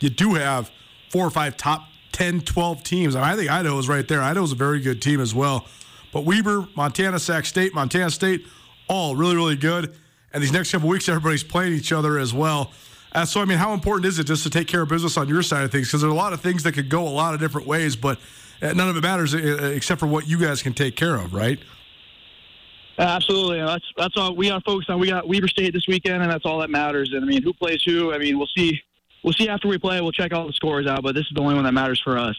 you 0.00 0.10
do 0.10 0.34
have 0.34 0.70
four 1.10 1.26
or 1.26 1.30
five 1.30 1.56
top 1.56 1.88
10, 2.12 2.40
12 2.40 2.82
teams. 2.82 3.16
I 3.16 3.36
think 3.36 3.50
Idaho 3.50 3.78
is 3.78 3.88
right 3.88 4.06
there. 4.06 4.20
Idaho 4.20 4.44
is 4.44 4.52
a 4.52 4.56
very 4.56 4.80
good 4.80 5.00
team 5.00 5.20
as 5.20 5.34
well. 5.34 5.66
But 6.12 6.24
Weber, 6.24 6.66
Montana, 6.74 7.18
Sac 7.20 7.46
State, 7.46 7.74
Montana 7.74 8.10
State, 8.10 8.44
all 8.88 9.14
really, 9.14 9.36
really 9.36 9.56
good. 9.56 9.94
And 10.32 10.42
these 10.42 10.52
next 10.52 10.72
couple 10.72 10.88
weeks, 10.88 11.08
everybody's 11.08 11.44
playing 11.44 11.74
each 11.74 11.92
other 11.92 12.18
as 12.18 12.34
well. 12.34 12.72
Uh, 13.12 13.24
so, 13.24 13.40
I 13.40 13.44
mean, 13.44 13.58
how 13.58 13.72
important 13.72 14.06
is 14.06 14.18
it 14.18 14.24
just 14.24 14.42
to 14.42 14.50
take 14.50 14.68
care 14.68 14.82
of 14.82 14.88
business 14.88 15.16
on 15.16 15.28
your 15.28 15.42
side 15.42 15.64
of 15.64 15.72
things? 15.72 15.88
Because 15.88 16.02
there 16.02 16.10
are 16.10 16.12
a 16.12 16.16
lot 16.16 16.32
of 16.32 16.40
things 16.40 16.62
that 16.64 16.72
could 16.72 16.88
go 16.88 17.06
a 17.06 17.08
lot 17.08 17.34
of 17.34 17.40
different 17.40 17.66
ways, 17.66 17.96
but 17.96 18.18
uh, 18.60 18.72
none 18.72 18.88
of 18.88 18.96
it 18.96 19.02
matters 19.02 19.34
uh, 19.34 19.72
except 19.74 20.00
for 20.00 20.06
what 20.06 20.28
you 20.28 20.38
guys 20.38 20.62
can 20.62 20.74
take 20.74 20.96
care 20.96 21.16
of, 21.16 21.32
right? 21.32 21.58
Absolutely. 22.98 23.60
That's 23.60 23.84
that's 23.96 24.16
all 24.16 24.34
we 24.34 24.48
got 24.48 24.58
to 24.58 24.64
focus 24.64 24.86
on. 24.88 24.98
We 24.98 25.08
got 25.08 25.28
Weber 25.28 25.46
State 25.46 25.72
this 25.72 25.86
weekend, 25.86 26.20
and 26.20 26.30
that's 26.30 26.44
all 26.44 26.58
that 26.58 26.70
matters. 26.70 27.12
And 27.12 27.22
I 27.22 27.26
mean, 27.26 27.42
who 27.42 27.52
plays 27.52 27.80
who? 27.84 28.12
I 28.12 28.18
mean, 28.18 28.36
we'll 28.36 28.48
see. 28.56 28.80
We'll 29.22 29.34
see 29.34 29.48
after 29.48 29.68
we 29.68 29.78
play. 29.78 30.00
We'll 30.00 30.12
check 30.12 30.32
all 30.32 30.46
the 30.46 30.52
scores 30.52 30.86
out, 30.86 31.02
but 31.02 31.14
this 31.14 31.24
is 31.26 31.32
the 31.34 31.40
only 31.40 31.54
one 31.54 31.64
that 31.64 31.72
matters 31.72 32.00
for 32.02 32.18
us. 32.18 32.36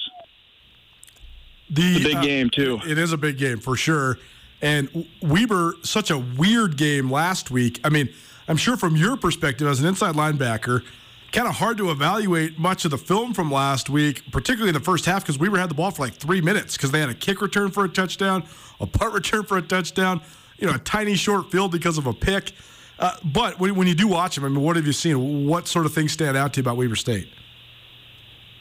The, 1.69 1.81
it's 1.81 2.01
a 2.01 2.09
big 2.09 2.17
uh, 2.17 2.21
game 2.21 2.49
too. 2.49 2.79
It 2.85 2.97
is 2.97 3.13
a 3.13 3.17
big 3.17 3.37
game 3.37 3.59
for 3.59 3.77
sure. 3.77 4.17
And 4.61 5.07
Weber, 5.21 5.75
such 5.83 6.11
a 6.11 6.17
weird 6.17 6.75
game 6.75 7.09
last 7.09 7.51
week. 7.51 7.79
I 7.85 7.89
mean, 7.89 8.09
I'm 8.49 8.57
sure 8.57 8.75
from 8.75 8.95
your 8.95 9.15
perspective 9.15 9.67
as 9.67 9.79
an 9.79 9.85
inside 9.85 10.15
linebacker, 10.15 10.83
kind 11.31 11.47
of 11.47 11.53
hard 11.53 11.77
to 11.77 11.91
evaluate 11.91 12.57
much 12.57 12.83
of 12.83 12.89
the 12.89 12.97
film 12.97 13.31
from 13.35 13.51
last 13.51 13.91
week, 13.91 14.23
particularly 14.31 14.69
in 14.69 14.73
the 14.73 14.79
first 14.79 15.05
half, 15.05 15.21
because 15.21 15.37
Weber 15.37 15.59
had 15.59 15.69
the 15.69 15.75
ball 15.75 15.91
for 15.91 16.01
like 16.01 16.15
three 16.15 16.41
minutes 16.41 16.75
because 16.75 16.89
they 16.89 16.99
had 16.99 17.09
a 17.09 17.13
kick 17.13 17.43
return 17.43 17.69
for 17.69 17.85
a 17.85 17.89
touchdown, 17.89 18.43
a 18.79 18.87
punt 18.87 19.13
return 19.13 19.43
for 19.43 19.57
a 19.59 19.61
touchdown, 19.61 20.19
you 20.57 20.65
know, 20.65 20.73
a 20.73 20.79
tiny 20.79 21.13
short 21.13 21.51
field 21.51 21.71
because 21.71 21.99
of 21.99 22.07
a 22.07 22.13
pick. 22.13 22.53
Uh, 22.97 23.11
but 23.23 23.59
when, 23.59 23.75
when, 23.75 23.87
you 23.87 23.93
do 23.93 24.07
watch 24.07 24.33
them, 24.33 24.45
I 24.45 24.49
mean, 24.49 24.61
what 24.61 24.75
have 24.77 24.87
you 24.87 24.93
seen? 24.93 25.45
What 25.45 25.67
sort 25.67 25.85
of 25.85 25.93
things 25.93 26.11
stand 26.11 26.35
out 26.35 26.53
to 26.53 26.57
you 26.57 26.63
about 26.63 26.75
Weber 26.75 26.95
State? 26.95 27.29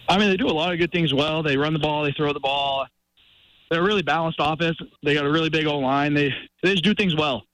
I 0.07 0.18
mean, 0.18 0.29
they 0.29 0.37
do 0.37 0.48
a 0.48 0.53
lot 0.53 0.70
of 0.70 0.79
good 0.79 0.92
things 0.92 1.14
well. 1.14 1.42
They 1.42 1.57
run 1.57 1.72
the 1.72 1.79
ball, 1.79 2.05
they 2.05 2.12
throw 2.12 2.35
the 2.35 2.40
ball. 2.40 2.87
They're 3.70 3.81
a 3.81 3.85
really 3.85 4.03
balanced 4.03 4.38
offense. 4.38 4.77
They 5.03 5.14
got 5.14 5.24
a 5.24 5.31
really 5.31 5.48
big 5.48 5.66
old 5.66 5.83
line. 5.83 6.12
They 6.12 6.35
they 6.62 6.72
just 6.72 6.85
do 6.85 6.94
things 6.94 7.16
well 7.16 7.47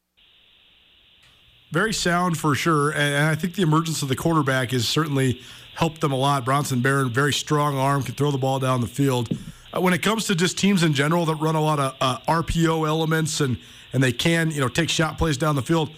very 1.74 1.92
sound 1.92 2.38
for 2.38 2.54
sure. 2.54 2.92
And, 2.92 3.26
I 3.26 3.34
think 3.34 3.54
the 3.54 3.62
emergence 3.62 4.00
of 4.00 4.08
the 4.08 4.16
quarterback 4.16 4.70
has 4.70 4.88
certainly 4.88 5.42
helped 5.74 6.00
them 6.00 6.12
a 6.12 6.16
lot. 6.16 6.44
Bronson 6.44 6.80
Barron, 6.80 7.10
very 7.10 7.32
strong 7.32 7.76
arm, 7.76 8.02
can 8.04 8.14
throw 8.14 8.30
the 8.30 8.38
ball 8.38 8.60
down 8.60 8.80
the 8.80 8.86
field. 8.86 9.28
Uh, 9.72 9.80
when 9.80 9.92
it 9.92 10.00
comes 10.00 10.24
to 10.26 10.36
just 10.36 10.56
teams 10.56 10.84
in 10.84 10.94
general 10.94 11.26
that 11.26 11.34
run 11.34 11.56
a 11.56 11.60
lot 11.60 11.80
of 11.80 11.96
uh, 12.00 12.18
RPO 12.28 12.86
elements 12.86 13.40
and 13.40 13.58
and 13.92 14.02
they 14.02 14.12
can 14.12 14.50
you 14.50 14.60
know 14.60 14.68
take 14.68 14.88
shot 14.88 15.18
plays 15.18 15.36
down 15.36 15.56
the 15.56 15.62
field, 15.62 15.90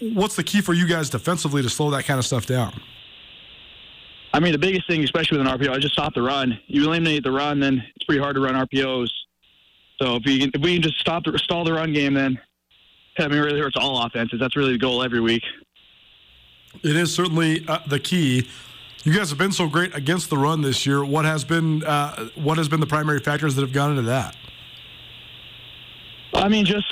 what's 0.00 0.34
the 0.34 0.42
key 0.42 0.60
for 0.60 0.74
you 0.74 0.86
guys 0.86 1.08
defensively 1.08 1.62
to 1.62 1.70
slow 1.70 1.90
that 1.90 2.04
kind 2.04 2.18
of 2.18 2.26
stuff 2.26 2.46
down? 2.46 2.78
I 4.34 4.40
mean, 4.40 4.52
the 4.52 4.58
biggest 4.58 4.86
thing, 4.88 5.02
especially 5.04 5.38
with 5.38 5.46
an 5.46 5.58
RPO, 5.58 5.76
is 5.76 5.82
just 5.82 5.94
stop 5.94 6.12
the 6.14 6.22
run. 6.22 6.58
You 6.66 6.84
eliminate 6.84 7.22
the 7.22 7.32
run, 7.32 7.60
then 7.60 7.84
it's 7.94 8.04
pretty 8.04 8.20
hard 8.20 8.34
to 8.34 8.42
run 8.42 8.54
RPOs. 8.54 9.08
So 10.02 10.16
if, 10.16 10.26
you 10.26 10.50
if 10.52 10.60
we 10.60 10.74
can 10.74 10.82
just 10.82 10.98
stop 10.98 11.24
the, 11.24 11.38
stall 11.38 11.64
the 11.64 11.72
run 11.72 11.92
game, 11.92 12.14
then 12.14 12.38
I 13.18 13.28
mean, 13.28 13.38
it 13.38 13.42
really 13.42 13.60
hurts 13.60 13.76
all 13.76 14.02
offenses. 14.02 14.38
That's 14.40 14.56
really 14.56 14.72
the 14.72 14.78
goal 14.78 15.02
every 15.02 15.20
week. 15.20 15.42
It 16.82 16.96
is 16.96 17.14
certainly 17.14 17.64
uh, 17.66 17.80
the 17.86 17.98
key. 17.98 18.48
You 19.04 19.14
guys 19.14 19.30
have 19.30 19.38
been 19.38 19.52
so 19.52 19.68
great 19.68 19.94
against 19.94 20.30
the 20.30 20.36
run 20.36 20.60
this 20.60 20.84
year. 20.84 21.04
What 21.04 21.24
has 21.24 21.44
been 21.44 21.82
uh, 21.84 22.28
what 22.36 22.58
has 22.58 22.68
been 22.68 22.80
the 22.80 22.86
primary 22.86 23.20
factors 23.20 23.54
that 23.54 23.62
have 23.62 23.72
gone 23.72 23.90
into 23.90 24.02
that? 24.02 24.36
I 26.34 26.48
mean, 26.48 26.64
just 26.64 26.86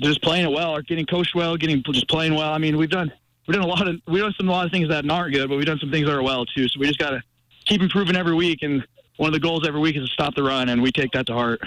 just 0.00 0.22
playing 0.22 0.44
it 0.44 0.50
well, 0.50 0.76
or 0.76 0.82
getting 0.82 1.06
coached 1.06 1.34
well, 1.34 1.56
getting 1.56 1.82
just 1.90 2.08
playing 2.08 2.34
well. 2.34 2.52
I 2.52 2.58
mean, 2.58 2.76
we've 2.76 2.90
done 2.90 3.12
we've 3.46 3.54
done 3.54 3.64
a 3.64 3.68
lot 3.68 3.86
of 3.88 3.96
we've 4.06 4.22
done 4.22 4.34
some 4.36 4.48
a 4.48 4.52
lot 4.52 4.66
of 4.66 4.72
things 4.72 4.88
that 4.88 5.08
aren't 5.08 5.34
good, 5.34 5.48
but 5.48 5.56
we've 5.56 5.66
done 5.66 5.78
some 5.78 5.90
things 5.90 6.06
that 6.06 6.14
are 6.14 6.22
well 6.22 6.44
too. 6.44 6.68
So 6.68 6.80
we 6.80 6.86
just 6.86 6.98
got 6.98 7.10
to 7.10 7.22
keep 7.66 7.80
improving 7.80 8.16
every 8.16 8.34
week. 8.34 8.62
And 8.62 8.86
one 9.16 9.28
of 9.28 9.32
the 9.32 9.40
goals 9.40 9.66
every 9.66 9.80
week 9.80 9.96
is 9.96 10.06
to 10.06 10.12
stop 10.12 10.34
the 10.34 10.42
run, 10.42 10.68
and 10.68 10.82
we 10.82 10.90
take 10.90 11.12
that 11.12 11.26
to 11.26 11.32
heart. 11.32 11.60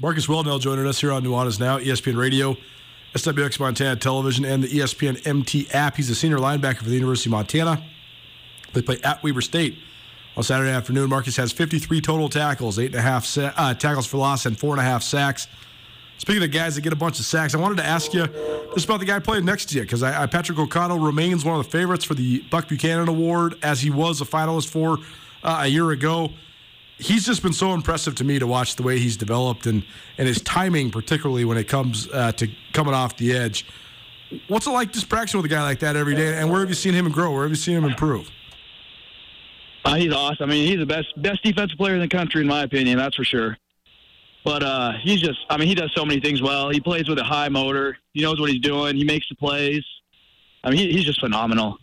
Marcus 0.00 0.26
Welnel 0.26 0.60
joining 0.60 0.86
us 0.86 1.00
here 1.00 1.10
on 1.10 1.24
Nuanez 1.24 1.58
Now, 1.58 1.78
ESPN 1.78 2.18
Radio, 2.18 2.54
SWX 3.14 3.58
Montana 3.58 3.96
Television, 3.96 4.44
and 4.44 4.62
the 4.62 4.68
ESPN 4.68 5.26
MT 5.26 5.68
app. 5.72 5.96
He's 5.96 6.10
a 6.10 6.14
senior 6.14 6.36
linebacker 6.36 6.78
for 6.78 6.84
the 6.84 6.94
University 6.94 7.30
of 7.30 7.32
Montana. 7.32 7.82
They 8.74 8.82
play 8.82 8.98
at 9.02 9.22
Weber 9.22 9.40
State 9.40 9.78
on 10.36 10.42
Saturday 10.42 10.70
afternoon. 10.70 11.08
Marcus 11.08 11.36
has 11.38 11.50
53 11.50 12.02
total 12.02 12.28
tackles, 12.28 12.78
eight 12.78 12.86
and 12.86 12.96
a 12.96 13.00
half 13.00 13.24
sa- 13.24 13.52
uh, 13.56 13.72
tackles 13.72 14.06
for 14.06 14.18
loss, 14.18 14.44
and 14.44 14.58
four 14.58 14.72
and 14.74 14.80
a 14.80 14.84
half 14.84 15.02
sacks. 15.02 15.48
Speaking 16.18 16.42
of 16.42 16.50
guys 16.50 16.74
that 16.74 16.82
get 16.82 16.92
a 16.92 16.96
bunch 16.96 17.18
of 17.18 17.24
sacks, 17.24 17.54
I 17.54 17.58
wanted 17.58 17.76
to 17.78 17.86
ask 17.86 18.12
you 18.12 18.26
just 18.74 18.84
about 18.84 19.00
the 19.00 19.06
guy 19.06 19.18
playing 19.18 19.46
next 19.46 19.70
to 19.70 19.76
you 19.76 19.82
because 19.82 20.02
I, 20.02 20.24
I, 20.24 20.26
Patrick 20.26 20.58
O'Connell 20.58 20.98
remains 20.98 21.42
one 21.42 21.58
of 21.58 21.64
the 21.64 21.70
favorites 21.70 22.04
for 22.04 22.14
the 22.14 22.40
Buck 22.50 22.68
Buchanan 22.68 23.08
Award 23.08 23.54
as 23.62 23.80
he 23.80 23.88
was 23.90 24.20
a 24.20 24.26
finalist 24.26 24.68
for 24.68 24.98
uh, 25.42 25.60
a 25.62 25.66
year 25.66 25.90
ago. 25.90 26.32
He's 26.98 27.26
just 27.26 27.42
been 27.42 27.52
so 27.52 27.74
impressive 27.74 28.14
to 28.16 28.24
me 28.24 28.38
to 28.38 28.46
watch 28.46 28.76
the 28.76 28.82
way 28.82 28.98
he's 28.98 29.16
developed 29.16 29.66
and 29.66 29.84
and 30.16 30.26
his 30.26 30.40
timing, 30.40 30.90
particularly 30.90 31.44
when 31.44 31.58
it 31.58 31.68
comes 31.68 32.08
uh, 32.10 32.32
to 32.32 32.48
coming 32.72 32.94
off 32.94 33.16
the 33.16 33.36
edge. 33.36 33.66
What's 34.48 34.66
it 34.66 34.70
like 34.70 34.92
just 34.92 35.08
practicing 35.08 35.38
with 35.38 35.50
a 35.50 35.54
guy 35.54 35.62
like 35.62 35.80
that 35.80 35.94
every 35.94 36.14
day? 36.14 36.36
And 36.36 36.50
where 36.50 36.60
have 36.60 36.68
you 36.68 36.74
seen 36.74 36.94
him 36.94 37.10
grow? 37.10 37.32
Where 37.32 37.42
have 37.42 37.50
you 37.50 37.56
seen 37.56 37.76
him 37.76 37.84
improve? 37.84 38.30
Uh, 39.84 39.94
he's 39.94 40.12
awesome. 40.12 40.50
I 40.50 40.52
mean, 40.52 40.66
he's 40.66 40.78
the 40.78 40.86
best 40.86 41.08
best 41.22 41.42
defensive 41.44 41.78
player 41.78 41.94
in 41.94 42.00
the 42.00 42.08
country, 42.08 42.40
in 42.40 42.46
my 42.46 42.62
opinion. 42.62 42.98
That's 42.98 43.14
for 43.14 43.24
sure. 43.24 43.56
But 44.44 44.62
uh, 44.62 44.92
he's 45.02 45.20
just, 45.20 45.40
I 45.50 45.56
mean, 45.56 45.66
he 45.66 45.74
does 45.74 45.92
so 45.94 46.04
many 46.04 46.20
things 46.20 46.40
well. 46.40 46.70
He 46.70 46.80
plays 46.80 47.08
with 47.08 47.18
a 47.18 47.24
high 47.24 47.48
motor. 47.48 47.98
He 48.14 48.22
knows 48.22 48.40
what 48.40 48.48
he's 48.48 48.60
doing. 48.60 48.96
He 48.96 49.04
makes 49.04 49.28
the 49.28 49.34
plays. 49.34 49.84
I 50.62 50.70
mean, 50.70 50.78
he, 50.78 50.92
he's 50.92 51.04
just 51.04 51.20
phenomenal. 51.20 51.78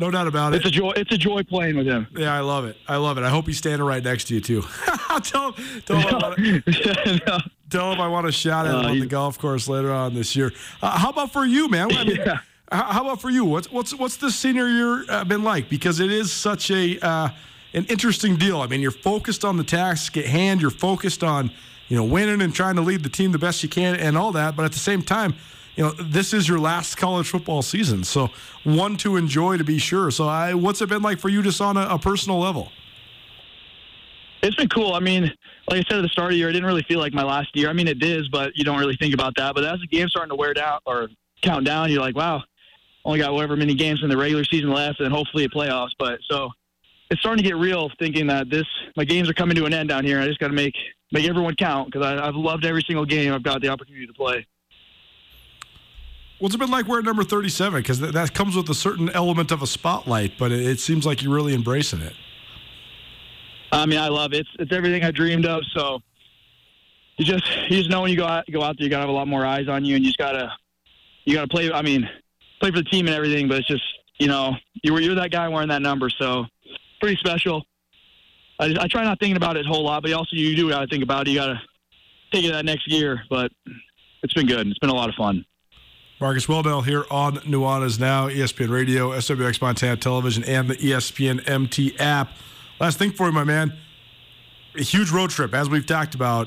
No 0.00 0.10
doubt 0.10 0.26
about 0.26 0.54
it. 0.54 0.56
It's 0.56 0.66
a 0.66 0.70
joy. 0.70 0.92
It's 0.96 1.12
a 1.12 1.18
joy 1.18 1.42
playing 1.42 1.76
with 1.76 1.86
him. 1.86 2.06
Yeah, 2.16 2.34
I 2.34 2.40
love 2.40 2.64
it. 2.64 2.78
I 2.88 2.96
love 2.96 3.18
it. 3.18 3.24
I 3.24 3.28
hope 3.28 3.46
he's 3.46 3.58
standing 3.58 3.86
right 3.86 4.02
next 4.02 4.24
to 4.28 4.34
you 4.34 4.40
too. 4.40 4.62
tell 5.22 5.52
him. 5.52 5.82
Tell 5.82 5.98
him, 5.98 6.14
I 6.14 7.20
no. 7.26 7.38
tell 7.68 7.92
him 7.92 8.00
I 8.00 8.08
want 8.08 8.24
to 8.24 8.32
shout 8.32 8.66
at 8.66 8.74
him 8.74 8.80
uh, 8.80 8.88
on 8.88 8.98
the 8.98 9.04
golf 9.04 9.38
course 9.38 9.68
later 9.68 9.92
on 9.92 10.14
this 10.14 10.34
year. 10.34 10.52
Uh, 10.82 10.96
how 10.98 11.10
about 11.10 11.34
for 11.34 11.44
you, 11.44 11.68
man? 11.68 11.92
I 11.94 12.04
mean, 12.04 12.16
yeah. 12.16 12.38
How 12.72 13.02
about 13.02 13.20
for 13.20 13.28
you? 13.28 13.44
What's 13.44 13.70
what's 13.70 13.94
what's 13.94 14.16
the 14.16 14.30
senior 14.30 14.66
year 14.68 15.04
uh, 15.10 15.24
been 15.24 15.44
like? 15.44 15.68
Because 15.68 16.00
it 16.00 16.10
is 16.10 16.32
such 16.32 16.70
a 16.70 16.98
uh, 17.04 17.28
an 17.74 17.84
interesting 17.90 18.36
deal. 18.36 18.62
I 18.62 18.68
mean, 18.68 18.80
you're 18.80 18.90
focused 18.92 19.44
on 19.44 19.58
the 19.58 19.64
task 19.64 20.16
at 20.16 20.24
hand. 20.24 20.62
You're 20.62 20.70
focused 20.70 21.22
on, 21.22 21.50
you 21.88 21.96
know, 21.98 22.04
winning 22.04 22.40
and 22.40 22.54
trying 22.54 22.76
to 22.76 22.82
lead 22.82 23.02
the 23.02 23.10
team 23.10 23.32
the 23.32 23.38
best 23.38 23.62
you 23.62 23.68
can 23.68 23.96
and 23.96 24.16
all 24.16 24.32
that. 24.32 24.56
But 24.56 24.64
at 24.64 24.72
the 24.72 24.78
same 24.78 25.02
time, 25.02 25.34
you 25.80 25.86
know, 25.86 25.92
this 25.92 26.34
is 26.34 26.46
your 26.46 26.58
last 26.58 26.96
college 26.96 27.30
football 27.30 27.62
season. 27.62 28.04
So 28.04 28.28
one 28.64 28.98
to 28.98 29.16
enjoy 29.16 29.56
to 29.56 29.64
be 29.64 29.78
sure. 29.78 30.10
So 30.10 30.28
I, 30.28 30.52
what's 30.52 30.82
it 30.82 30.90
been 30.90 31.00
like 31.00 31.18
for 31.18 31.30
you 31.30 31.42
just 31.42 31.58
on 31.62 31.78
a, 31.78 31.94
a 31.94 31.98
personal 31.98 32.38
level? 32.38 32.70
It's 34.42 34.54
been 34.56 34.68
cool. 34.68 34.92
I 34.92 35.00
mean, 35.00 35.32
like 35.70 35.80
I 35.80 35.88
said 35.88 36.00
at 36.00 36.02
the 36.02 36.10
start 36.10 36.26
of 36.26 36.30
the 36.32 36.36
year, 36.36 36.50
I 36.50 36.52
didn't 36.52 36.66
really 36.66 36.82
feel 36.82 36.98
like 36.98 37.14
my 37.14 37.22
last 37.22 37.56
year. 37.56 37.70
I 37.70 37.72
mean, 37.72 37.88
it 37.88 38.04
is, 38.04 38.28
but 38.28 38.52
you 38.56 38.62
don't 38.62 38.78
really 38.78 38.96
think 38.96 39.14
about 39.14 39.32
that. 39.36 39.54
But 39.54 39.64
as 39.64 39.80
the 39.80 39.86
game's 39.86 40.10
starting 40.10 40.28
to 40.28 40.34
wear 40.34 40.52
down 40.52 40.80
or 40.84 41.08
count 41.40 41.64
down, 41.64 41.90
you're 41.90 42.02
like, 42.02 42.14
wow, 42.14 42.42
only 43.06 43.18
got 43.18 43.32
whatever 43.32 43.56
many 43.56 43.72
games 43.72 44.00
in 44.02 44.10
the 44.10 44.18
regular 44.18 44.44
season 44.44 44.68
left, 44.68 45.00
and 45.00 45.10
hopefully 45.10 45.44
a 45.44 45.48
playoffs. 45.48 45.92
But 45.98 46.18
so 46.28 46.50
it's 47.10 47.22
starting 47.22 47.42
to 47.42 47.48
get 47.48 47.56
real 47.56 47.90
thinking 47.98 48.26
that 48.26 48.50
this 48.50 48.66
my 48.98 49.04
games 49.04 49.30
are 49.30 49.34
coming 49.34 49.56
to 49.56 49.64
an 49.64 49.72
end 49.72 49.88
down 49.88 50.04
here. 50.04 50.20
I 50.20 50.26
just 50.26 50.40
got 50.40 50.48
to 50.48 50.52
make 50.52 50.74
make 51.10 51.26
everyone 51.26 51.54
count 51.54 51.90
because 51.90 52.04
I've 52.04 52.34
loved 52.34 52.66
every 52.66 52.84
single 52.86 53.06
game 53.06 53.32
I've 53.32 53.42
got 53.42 53.62
the 53.62 53.68
opportunity 53.68 54.06
to 54.06 54.12
play. 54.12 54.46
What's 56.40 56.54
it 56.54 56.58
been 56.58 56.70
like 56.70 56.88
wearing 56.88 57.04
number 57.04 57.22
37? 57.22 57.80
Because 57.80 58.00
that, 58.00 58.34
comes 58.34 58.56
with 58.56 58.68
a 58.70 58.74
certain 58.74 59.10
element 59.10 59.52
of 59.52 59.62
a 59.62 59.66
spotlight, 59.66 60.38
but 60.38 60.50
it, 60.50 60.66
it, 60.66 60.80
seems 60.80 61.04
like 61.04 61.22
you're 61.22 61.34
really 61.34 61.54
embracing 61.54 62.00
it. 62.00 62.14
I 63.70 63.84
mean, 63.84 63.98
I 63.98 64.08
love 64.08 64.32
it. 64.32 64.40
It's, 64.40 64.48
it's 64.58 64.72
everything 64.72 65.04
I 65.04 65.10
dreamed 65.10 65.44
of. 65.44 65.62
So 65.74 66.00
you 67.18 67.26
just 67.26 67.46
you 67.68 67.76
just 67.76 67.90
know 67.90 68.00
when 68.00 68.10
you 68.10 68.16
go 68.16 68.26
out, 68.26 68.46
go 68.50 68.62
out 68.62 68.78
there, 68.78 68.84
you 68.84 68.90
gotta 68.90 69.02
have 69.02 69.10
a 69.10 69.12
lot 69.12 69.28
more 69.28 69.44
eyes 69.44 69.68
on 69.68 69.84
you, 69.84 69.96
and 69.96 70.02
you 70.02 70.08
just 70.08 70.18
gotta 70.18 70.50
you 71.26 71.34
gotta 71.34 71.46
play. 71.46 71.70
I 71.70 71.82
mean, 71.82 72.08
play 72.58 72.70
for 72.70 72.78
the 72.78 72.84
team 72.84 73.06
and 73.06 73.14
everything, 73.14 73.46
but 73.46 73.58
it's 73.58 73.68
just 73.68 73.84
you 74.18 74.26
know 74.26 74.56
you 74.82 74.94
were 74.94 75.00
you're 75.00 75.14
that 75.16 75.30
guy 75.30 75.46
wearing 75.46 75.68
that 75.68 75.82
number, 75.82 76.08
so 76.08 76.46
pretty 77.00 77.16
special. 77.16 77.64
I, 78.58 78.68
just, 78.68 78.80
I 78.80 78.88
try 78.88 79.04
not 79.04 79.20
thinking 79.20 79.36
about 79.36 79.58
it 79.58 79.66
a 79.66 79.68
whole 79.68 79.84
lot, 79.84 80.02
but 80.02 80.12
also 80.12 80.36
you 80.36 80.56
do 80.56 80.70
got 80.70 80.80
to 80.80 80.86
think 80.86 81.02
about 81.02 81.26
it. 81.26 81.32
You 81.32 81.38
got 81.38 81.46
to 81.46 81.60
take 82.32 82.44
it 82.44 82.52
that 82.52 82.64
next 82.64 82.90
year. 82.90 83.22
But 83.28 83.50
it's 84.22 84.34
been 84.34 84.46
good. 84.46 84.66
It's 84.66 84.78
been 84.78 84.90
a 84.90 84.94
lot 84.94 85.08
of 85.08 85.14
fun. 85.14 85.44
Marcus 86.20 86.44
Welnel 86.44 86.84
here 86.84 87.06
on 87.10 87.36
Nuanez 87.38 87.98
Now, 87.98 88.28
ESPN 88.28 88.68
Radio, 88.68 89.08
SWX 89.12 89.62
Montana 89.62 89.96
Television, 89.96 90.44
and 90.44 90.68
the 90.68 90.74
ESPN 90.76 91.48
MT 91.48 91.98
app. 91.98 92.32
Last 92.78 92.98
thing 92.98 93.10
for 93.10 93.24
you, 93.24 93.32
my 93.32 93.42
man. 93.42 93.72
A 94.76 94.82
huge 94.82 95.10
road 95.10 95.30
trip, 95.30 95.54
as 95.54 95.70
we've 95.70 95.86
talked 95.86 96.14
about. 96.14 96.46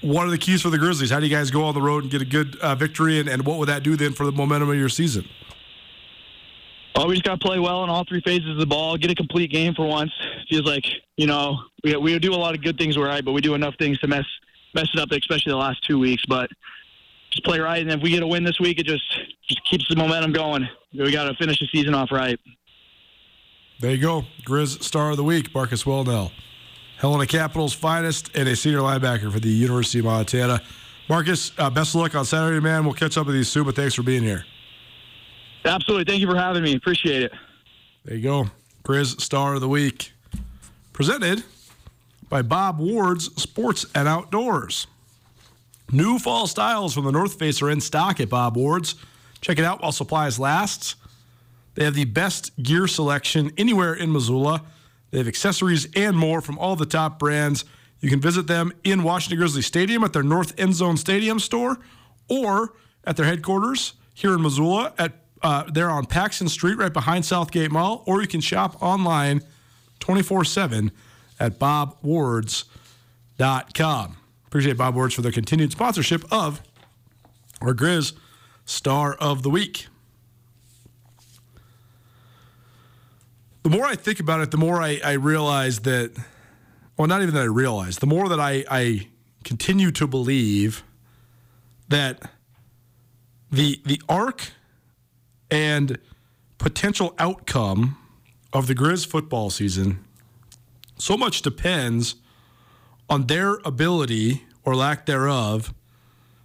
What 0.00 0.28
are 0.28 0.30
the 0.30 0.38
keys 0.38 0.62
for 0.62 0.70
the 0.70 0.78
Grizzlies? 0.78 1.10
How 1.10 1.18
do 1.18 1.26
you 1.26 1.34
guys 1.34 1.50
go 1.50 1.64
on 1.64 1.74
the 1.74 1.82
road 1.82 2.04
and 2.04 2.12
get 2.12 2.22
a 2.22 2.24
good 2.24 2.56
uh, 2.60 2.76
victory? 2.76 3.18
And, 3.18 3.28
and 3.28 3.44
what 3.44 3.58
would 3.58 3.68
that 3.68 3.82
do 3.82 3.96
then 3.96 4.12
for 4.12 4.24
the 4.24 4.30
momentum 4.32 4.70
of 4.70 4.76
your 4.76 4.88
season? 4.88 5.28
Oh, 6.94 7.08
we 7.08 7.14
just 7.14 7.24
got 7.24 7.40
to 7.40 7.44
play 7.44 7.58
well 7.58 7.82
in 7.82 7.90
all 7.90 8.04
three 8.04 8.20
phases 8.20 8.50
of 8.50 8.58
the 8.58 8.66
ball, 8.66 8.96
get 8.96 9.10
a 9.10 9.16
complete 9.16 9.50
game 9.50 9.74
for 9.74 9.88
once. 9.88 10.12
Feels 10.48 10.66
like, 10.66 10.84
you 11.16 11.26
know, 11.26 11.58
we, 11.82 11.96
we 11.96 12.16
do 12.20 12.32
a 12.32 12.36
lot 12.36 12.54
of 12.54 12.62
good 12.62 12.78
things 12.78 12.96
we're 12.96 13.08
right, 13.08 13.24
but 13.24 13.32
we 13.32 13.40
do 13.40 13.54
enough 13.54 13.74
things 13.76 13.98
to 13.98 14.06
mess 14.06 14.24
mess 14.72 14.88
it 14.94 15.00
up, 15.00 15.10
especially 15.10 15.50
the 15.50 15.56
last 15.56 15.84
two 15.84 15.98
weeks. 15.98 16.22
But 16.28 16.48
just 17.30 17.44
play 17.44 17.60
right, 17.60 17.80
and 17.80 17.90
if 17.90 18.02
we 18.02 18.10
get 18.10 18.22
a 18.22 18.26
win 18.26 18.44
this 18.44 18.58
week, 18.60 18.78
it 18.78 18.86
just 18.86 19.04
just 19.48 19.64
keeps 19.68 19.88
the 19.88 19.96
momentum 19.96 20.32
going. 20.32 20.68
We 20.92 21.12
got 21.12 21.24
to 21.24 21.34
finish 21.34 21.58
the 21.58 21.66
season 21.72 21.94
off 21.94 22.10
right. 22.12 22.38
There 23.80 23.92
you 23.92 24.00
go, 24.00 24.24
Grizz 24.44 24.82
Star 24.82 25.10
of 25.10 25.16
the 25.16 25.24
Week, 25.24 25.54
Marcus 25.54 25.84
Welnel, 25.84 26.32
Helena 26.98 27.26
Capital's 27.26 27.72
finest, 27.72 28.30
and 28.36 28.48
a 28.48 28.54
senior 28.54 28.80
linebacker 28.80 29.32
for 29.32 29.40
the 29.40 29.48
University 29.48 30.00
of 30.00 30.04
Montana. 30.04 30.60
Marcus, 31.08 31.52
uh, 31.58 31.70
best 31.70 31.94
of 31.94 32.02
luck 32.02 32.14
on 32.14 32.24
Saturday, 32.24 32.60
man. 32.60 32.84
We'll 32.84 32.94
catch 32.94 33.16
up 33.16 33.26
with 33.26 33.36
you 33.36 33.42
soon, 33.42 33.64
but 33.64 33.74
thanks 33.74 33.94
for 33.94 34.02
being 34.02 34.22
here. 34.22 34.44
Absolutely. 35.64 36.04
Thank 36.04 36.20
you 36.20 36.30
for 36.30 36.36
having 36.36 36.62
me. 36.62 36.74
Appreciate 36.74 37.22
it. 37.22 37.32
There 38.04 38.16
you 38.16 38.22
go. 38.22 38.46
Grizz 38.84 39.20
Star 39.20 39.54
of 39.54 39.60
the 39.60 39.68
Week. 39.68 40.12
Presented 40.92 41.42
by 42.28 42.42
Bob 42.42 42.78
Ward's 42.78 43.34
Sports 43.42 43.86
and 43.94 44.06
Outdoors. 44.06 44.86
New 45.92 46.18
fall 46.18 46.46
styles 46.46 46.94
from 46.94 47.04
the 47.04 47.12
North 47.12 47.38
Face 47.38 47.62
are 47.62 47.70
in 47.70 47.80
stock 47.80 48.20
at 48.20 48.28
Bob 48.28 48.56
Ward's. 48.56 48.94
Check 49.40 49.58
it 49.58 49.64
out 49.64 49.82
while 49.82 49.92
supplies 49.92 50.38
last. 50.38 50.96
They 51.74 51.84
have 51.84 51.94
the 51.94 52.04
best 52.04 52.56
gear 52.62 52.86
selection 52.86 53.52
anywhere 53.56 53.94
in 53.94 54.12
Missoula. 54.12 54.62
They 55.10 55.18
have 55.18 55.28
accessories 55.28 55.88
and 55.96 56.16
more 56.16 56.40
from 56.40 56.58
all 56.58 56.76
the 56.76 56.86
top 56.86 57.18
brands. 57.18 57.64
You 58.00 58.08
can 58.08 58.20
visit 58.20 58.46
them 58.46 58.72
in 58.84 59.02
Washington 59.02 59.38
Grizzly 59.38 59.62
Stadium 59.62 60.04
at 60.04 60.12
their 60.12 60.22
North 60.22 60.58
End 60.58 60.74
Zone 60.74 60.96
Stadium 60.96 61.38
store 61.38 61.78
or 62.28 62.74
at 63.04 63.16
their 63.16 63.26
headquarters 63.26 63.94
here 64.14 64.34
in 64.34 64.42
Missoula 64.42 64.92
at 64.98 65.12
uh, 65.42 65.64
they're 65.72 65.90
on 65.90 66.04
Paxson 66.04 66.48
Street 66.48 66.76
right 66.76 66.92
behind 66.92 67.24
Southgate 67.24 67.70
Mall, 67.70 68.04
or 68.06 68.20
you 68.20 68.28
can 68.28 68.42
shop 68.42 68.82
online 68.82 69.40
24 70.00 70.44
7 70.44 70.92
at 71.38 71.58
bobwards.com. 71.58 74.19
Appreciate 74.50 74.76
Bob 74.76 74.96
Wards 74.96 75.14
for 75.14 75.22
their 75.22 75.30
continued 75.30 75.70
sponsorship 75.70 76.24
of 76.32 76.60
our 77.62 77.72
Grizz 77.72 78.14
Star 78.64 79.14
of 79.14 79.44
the 79.44 79.48
Week. 79.48 79.86
The 83.62 83.70
more 83.70 83.84
I 83.84 83.94
think 83.94 84.18
about 84.18 84.40
it, 84.40 84.50
the 84.50 84.56
more 84.56 84.82
I, 84.82 85.00
I 85.04 85.12
realize 85.12 85.78
that, 85.82 86.10
well, 86.96 87.06
not 87.06 87.22
even 87.22 87.32
that 87.34 87.42
I 87.42 87.44
realize, 87.44 87.98
the 87.98 88.08
more 88.08 88.28
that 88.28 88.40
I, 88.40 88.64
I 88.68 89.06
continue 89.44 89.92
to 89.92 90.08
believe 90.08 90.82
that 91.86 92.32
the 93.52 93.80
the 93.86 94.02
arc 94.08 94.50
and 95.48 95.96
potential 96.58 97.14
outcome 97.20 97.96
of 98.52 98.66
the 98.66 98.74
Grizz 98.74 99.06
football 99.06 99.48
season 99.50 100.04
so 100.98 101.16
much 101.16 101.40
depends 101.40 102.16
on 103.10 103.26
their 103.26 103.54
ability 103.64 104.44
or 104.64 104.76
lack 104.76 105.04
thereof 105.04 105.74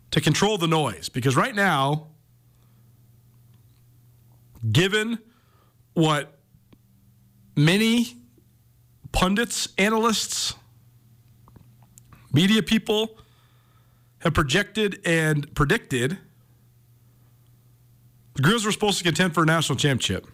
to 0.09 0.19
control 0.19 0.57
the 0.57 0.67
noise. 0.67 1.07
Because 1.07 1.35
right 1.35 1.53
now, 1.53 2.07
given 4.71 5.19
what 5.93 6.39
many 7.55 8.17
pundits, 9.11 9.69
analysts, 9.77 10.55
media 12.33 12.63
people 12.63 13.17
have 14.19 14.33
projected 14.33 14.99
and 15.05 15.53
predicted, 15.53 16.17
the 18.33 18.41
Grizz 18.41 18.65
were 18.65 18.71
supposed 18.71 18.97
to 18.97 19.03
contend 19.03 19.33
for 19.33 19.43
a 19.43 19.45
national 19.45 19.77
championship. 19.77 20.27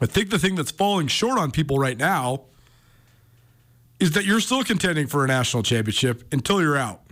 I 0.00 0.06
think 0.06 0.30
the 0.30 0.38
thing 0.38 0.54
that's 0.54 0.70
falling 0.70 1.08
short 1.08 1.38
on 1.38 1.50
people 1.50 1.78
right 1.78 1.98
now 1.98 2.44
is 4.00 4.12
that 4.12 4.24
you're 4.24 4.40
still 4.40 4.62
contending 4.62 5.06
for 5.06 5.24
a 5.24 5.28
national 5.28 5.62
championship 5.62 6.32
until 6.32 6.60
you're 6.60 6.76
out. 6.76 7.02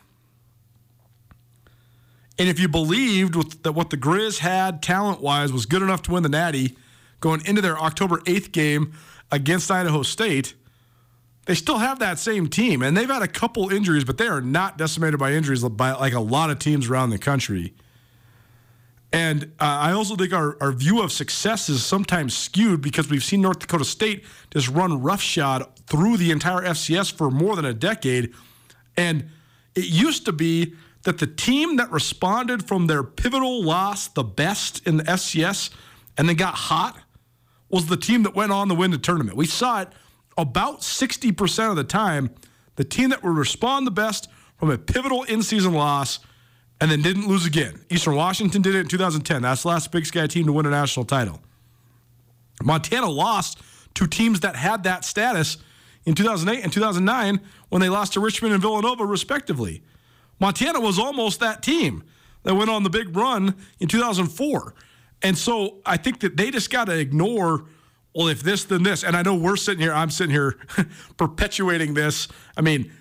And 2.39 2.49
if 2.49 2.61
you 2.61 2.69
believed 2.69 3.63
that 3.63 3.73
what 3.73 3.91
the 3.91 3.97
Grizz 3.97 4.39
had 4.39 4.83
talent 4.83 5.21
wise 5.21 5.53
was 5.53 5.67
good 5.67 5.83
enough 5.83 6.03
to 6.03 6.13
win 6.13 6.23
the 6.23 6.29
Natty 6.29 6.77
going 7.21 7.45
into 7.47 7.63
their 7.63 7.79
October 7.79 8.19
8th 8.19 8.53
game 8.53 8.93
against 9.33 9.71
Idaho 9.71 10.03
State, 10.03 10.55
they 11.47 11.55
still 11.55 11.79
have 11.79 11.99
that 12.01 12.19
same 12.19 12.49
team. 12.49 12.83
And 12.83 12.97
they've 12.97 13.09
had 13.09 13.23
a 13.23 13.29
couple 13.29 13.71
injuries, 13.71 14.05
but 14.05 14.19
they 14.19 14.29
are 14.29 14.41
not 14.41 14.77
decimated 14.77 15.19
by 15.19 15.33
injuries 15.33 15.65
by 15.65 15.93
like 15.93 16.13
a 16.13 16.21
lot 16.21 16.51
of 16.51 16.59
teams 16.59 16.91
around 16.91 17.11
the 17.11 17.19
country. 17.19 17.75
And 19.13 19.45
uh, 19.61 19.65
I 19.65 19.93
also 19.93 20.17
think 20.17 20.35
our, 20.35 20.59
our 20.61 20.73
view 20.73 21.01
of 21.01 21.13
success 21.13 21.69
is 21.69 21.85
sometimes 21.85 22.37
skewed 22.37 22.83
because 22.83 23.09
we've 23.09 23.25
seen 23.25 23.41
North 23.41 23.61
Dakota 23.61 23.85
State 23.85 24.25
just 24.51 24.69
run 24.69 25.01
roughshod 25.01 25.67
through 25.87 26.17
the 26.17 26.31
entire 26.31 26.63
FCS 26.63 27.13
for 27.13 27.31
more 27.31 27.57
than 27.57 27.65
a 27.65 27.75
decade. 27.75 28.33
And 28.97 29.31
it 29.75 29.87
used 29.87 30.25
to 30.27 30.33
be 30.33 30.75
that 31.03 31.19
the 31.19 31.27
team 31.27 31.77
that 31.77 31.91
responded 31.91 32.67
from 32.67 32.87
their 32.87 33.05
pivotal 33.05 33.63
loss 33.63 34.09
the 34.09 34.25
best 34.25 34.87
in 34.87 34.97
the 34.97 35.05
FCS 35.05 35.71
and 36.19 36.29
then 36.29 36.37
got 36.37 36.55
hot 36.55 36.99
was 37.69 37.87
the 37.87 37.97
team 37.97 38.23
that 38.25 38.35
went 38.35 38.53
on 38.53 38.69
to 38.69 38.75
win 38.75 38.91
the 38.91 38.99
tournament. 38.99 39.37
We 39.37 39.47
saw 39.47 39.83
it 39.83 39.89
about 40.37 40.81
60% 40.81 41.71
of 41.71 41.77
the 41.77 41.85
time. 41.85 42.31
The 42.77 42.85
team 42.85 43.11
that 43.11 43.23
would 43.23 43.37
respond 43.37 43.87
the 43.87 43.93
best 43.93 44.29
from 44.59 44.71
a 44.71 44.79
pivotal 44.79 45.23
in 45.25 45.43
season 45.43 45.75
loss 45.75 46.19
and 46.81 46.91
then 46.91 47.03
didn't 47.03 47.27
lose 47.27 47.47
again. 47.47 47.85
Eastern 47.89 48.17
Washington 48.17 48.63
did 48.63 48.75
it 48.75 48.81
in 48.81 48.89
2010. 48.89 49.43
That's 49.43 49.63
the 49.63 49.69
last 49.69 49.91
Big 49.93 50.07
Sky 50.07 50.27
team 50.27 50.47
to 50.47 50.53
win 50.53 50.67
a 50.67 50.71
national 50.71 51.07
title. 51.07 51.41
Montana 52.63 53.09
lost 53.09 53.61
to 53.95 54.07
teams 54.07 54.41
that 54.41 54.57
had 54.57 54.85
that 54.85 55.05
status 55.05 55.59
in 56.07 56.15
2008 56.15 56.63
and 56.63 56.73
2009 56.73 57.41
when 57.69 57.81
they 57.83 57.89
lost 57.89 58.15
to 58.15 58.21
Richmond 58.21 58.55
and 58.55 58.63
Villanova, 58.63 59.05
respectively. 59.05 59.83
Montana 60.41 60.81
was 60.81 60.99
almost 60.99 61.41
that 61.41 61.63
team 61.63 62.05
that 62.45 62.55
went 62.55 62.71
on 62.71 62.85
the 62.85 62.91
big 62.91 63.15
run 63.17 63.57
in 63.81 63.89
2004. 63.89 64.75
And 65.23 65.37
so 65.37 65.79
I 65.85 65.97
think 65.97 66.21
that 66.21 66.37
they 66.37 66.51
just 66.51 66.71
got 66.71 66.85
to 66.85 66.99
ignore, 66.99 67.67
well, 68.15 68.29
if 68.29 68.43
this, 68.43 68.65
then 68.65 68.83
this. 68.85 69.03
And 69.03 69.17
I 69.17 69.23
know 69.23 69.35
we're 69.35 69.57
sitting 69.57 69.81
here, 69.81 69.93
I'm 69.93 70.11
sitting 70.11 70.33
here 70.33 70.59
perpetuating 71.17 71.95
this. 71.95 72.29
I 72.57 72.61
mean, 72.61 72.93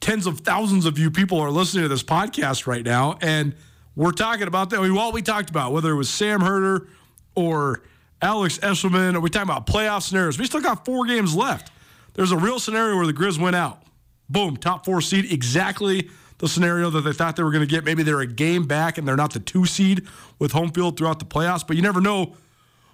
tens 0.00 0.26
of 0.26 0.40
thousands 0.40 0.86
of 0.86 0.98
you 0.98 1.10
people 1.10 1.40
are 1.40 1.50
listening 1.50 1.82
to 1.82 1.88
this 1.88 2.02
podcast 2.02 2.66
right 2.66 2.84
now, 2.84 3.18
and 3.20 3.56
we're 3.96 4.12
talking 4.12 4.46
about 4.46 4.70
that. 4.70 4.80
I 4.80 4.82
mean, 4.82 4.94
what 4.94 5.14
we 5.14 5.22
talked 5.22 5.50
about, 5.50 5.72
whether 5.72 5.90
it 5.90 5.96
was 5.96 6.10
Sam 6.10 6.40
Herder 6.40 6.88
or 7.34 7.82
Alex 8.20 8.58
Eschelman, 8.58 9.14
or 9.14 9.20
we 9.20 9.30
talking 9.30 9.48
about 9.48 9.66
playoff 9.66 10.02
scenarios. 10.02 10.38
We 10.38 10.46
still 10.46 10.60
got 10.60 10.84
four 10.84 11.06
games 11.06 11.34
left. 11.34 11.70
There's 12.14 12.32
a 12.32 12.36
real 12.36 12.58
scenario 12.58 12.96
where 12.96 13.06
the 13.06 13.12
Grizz 13.12 13.38
went 13.38 13.56
out. 13.56 13.82
Boom, 14.28 14.56
top 14.56 14.84
four 14.84 15.00
seed, 15.00 15.30
exactly 15.30 16.08
the 16.38 16.48
scenario 16.48 16.90
that 16.90 17.02
they 17.02 17.12
thought 17.12 17.36
they 17.36 17.42
were 17.42 17.50
going 17.50 17.66
to 17.66 17.70
get. 17.70 17.84
Maybe 17.84 18.02
they're 18.02 18.20
a 18.20 18.26
game 18.26 18.66
back 18.66 18.98
and 18.98 19.06
they're 19.06 19.16
not 19.16 19.32
the 19.32 19.40
two 19.40 19.66
seed 19.66 20.06
with 20.38 20.52
home 20.52 20.72
field 20.72 20.96
throughout 20.96 21.18
the 21.18 21.24
playoffs, 21.24 21.66
but 21.66 21.76
you 21.76 21.82
never 21.82 22.00
know 22.00 22.36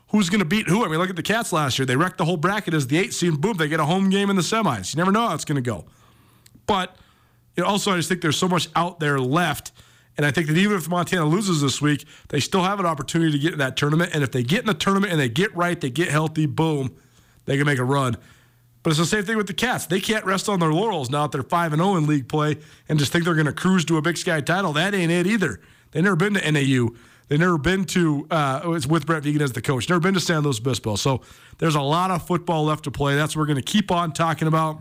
who's 0.08 0.28
going 0.28 0.40
to 0.40 0.44
beat 0.44 0.68
who. 0.68 0.84
I 0.84 0.88
mean, 0.88 0.98
look 0.98 1.10
at 1.10 1.16
the 1.16 1.22
Cats 1.22 1.52
last 1.52 1.78
year. 1.78 1.86
They 1.86 1.96
wrecked 1.96 2.18
the 2.18 2.24
whole 2.24 2.36
bracket 2.36 2.74
as 2.74 2.86
the 2.86 2.98
eight 2.98 3.14
seed. 3.14 3.40
Boom, 3.40 3.56
they 3.56 3.68
get 3.68 3.80
a 3.80 3.84
home 3.84 4.10
game 4.10 4.28
in 4.28 4.36
the 4.36 4.42
semis. 4.42 4.94
You 4.94 4.98
never 4.98 5.12
know 5.12 5.28
how 5.28 5.34
it's 5.34 5.44
going 5.44 5.62
to 5.62 5.68
go. 5.68 5.86
But 6.66 6.96
you 7.56 7.62
know, 7.62 7.68
also, 7.68 7.92
I 7.92 7.96
just 7.96 8.08
think 8.08 8.20
there's 8.20 8.36
so 8.38 8.48
much 8.48 8.68
out 8.74 9.00
there 9.00 9.18
left. 9.18 9.72
And 10.16 10.26
I 10.26 10.30
think 10.30 10.48
that 10.48 10.56
even 10.56 10.76
if 10.76 10.88
Montana 10.88 11.24
loses 11.24 11.62
this 11.62 11.80
week, 11.80 12.04
they 12.28 12.40
still 12.40 12.62
have 12.62 12.78
an 12.78 12.86
opportunity 12.86 13.32
to 13.32 13.38
get 13.38 13.52
in 13.52 13.58
that 13.58 13.76
tournament. 13.76 14.10
And 14.12 14.22
if 14.22 14.32
they 14.32 14.42
get 14.42 14.60
in 14.60 14.66
the 14.66 14.74
tournament 14.74 15.12
and 15.12 15.20
they 15.20 15.28
get 15.28 15.54
right, 15.56 15.80
they 15.80 15.90
get 15.90 16.08
healthy, 16.08 16.46
boom, 16.46 16.94
they 17.46 17.56
can 17.56 17.64
make 17.64 17.78
a 17.78 17.84
run. 17.84 18.16
But 18.82 18.90
it's 18.90 18.98
the 18.98 19.06
same 19.06 19.24
thing 19.24 19.36
with 19.36 19.46
the 19.46 19.54
Cats. 19.54 19.86
They 19.86 20.00
can't 20.00 20.24
rest 20.24 20.48
on 20.48 20.58
their 20.58 20.72
laurels 20.72 21.10
now 21.10 21.26
that 21.26 21.32
they're 21.32 21.42
5 21.42 21.72
and 21.74 21.82
0 21.82 21.96
in 21.96 22.06
league 22.06 22.28
play 22.28 22.56
and 22.88 22.98
just 22.98 23.12
think 23.12 23.24
they're 23.24 23.34
going 23.34 23.46
to 23.46 23.52
cruise 23.52 23.84
to 23.86 23.98
a 23.98 24.02
Big 24.02 24.16
Sky 24.16 24.40
title. 24.40 24.72
That 24.72 24.94
ain't 24.94 25.12
it 25.12 25.26
either. 25.26 25.60
They've 25.90 26.02
never 26.02 26.16
been 26.16 26.34
to 26.34 26.52
NAU. 26.52 26.94
They've 27.28 27.38
never 27.38 27.58
been 27.58 27.84
to, 27.86 28.26
uh, 28.30 28.62
it's 28.74 28.86
with 28.86 29.06
Brent 29.06 29.24
Vigen 29.24 29.40
as 29.40 29.52
the 29.52 29.62
coach, 29.62 29.88
never 29.88 30.00
been 30.00 30.14
to 30.14 30.20
San 30.20 30.42
Luis 30.42 30.58
Obispo. 30.58 30.96
So 30.96 31.20
there's 31.58 31.76
a 31.76 31.80
lot 31.80 32.10
of 32.10 32.26
football 32.26 32.64
left 32.64 32.84
to 32.84 32.90
play. 32.90 33.14
That's 33.14 33.36
what 33.36 33.42
we're 33.42 33.46
going 33.46 33.62
to 33.62 33.62
keep 33.62 33.92
on 33.92 34.12
talking 34.12 34.48
about 34.48 34.80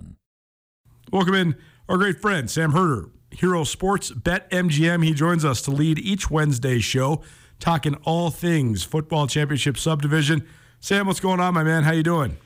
Welcome 1.11 1.33
in 1.33 1.55
our 1.89 1.97
great 1.97 2.21
friend, 2.21 2.49
Sam 2.49 2.71
Herder, 2.71 3.09
Hero 3.31 3.65
Sports 3.65 4.11
Bet 4.11 4.49
MGM. 4.49 5.03
He 5.03 5.13
joins 5.13 5.43
us 5.43 5.61
to 5.63 5.71
lead 5.71 5.99
each 5.99 6.31
Wednesday 6.31 6.79
show, 6.79 7.21
talking 7.59 7.95
all 8.03 8.31
things 8.31 8.83
football 8.83 9.27
championship 9.27 9.77
subdivision. 9.77 10.47
Sam, 10.79 11.07
what's 11.07 11.19
going 11.19 11.41
on, 11.41 11.53
my 11.53 11.63
man? 11.63 11.83
How 11.83 11.91
you 11.91 12.01
doing? 12.01 12.37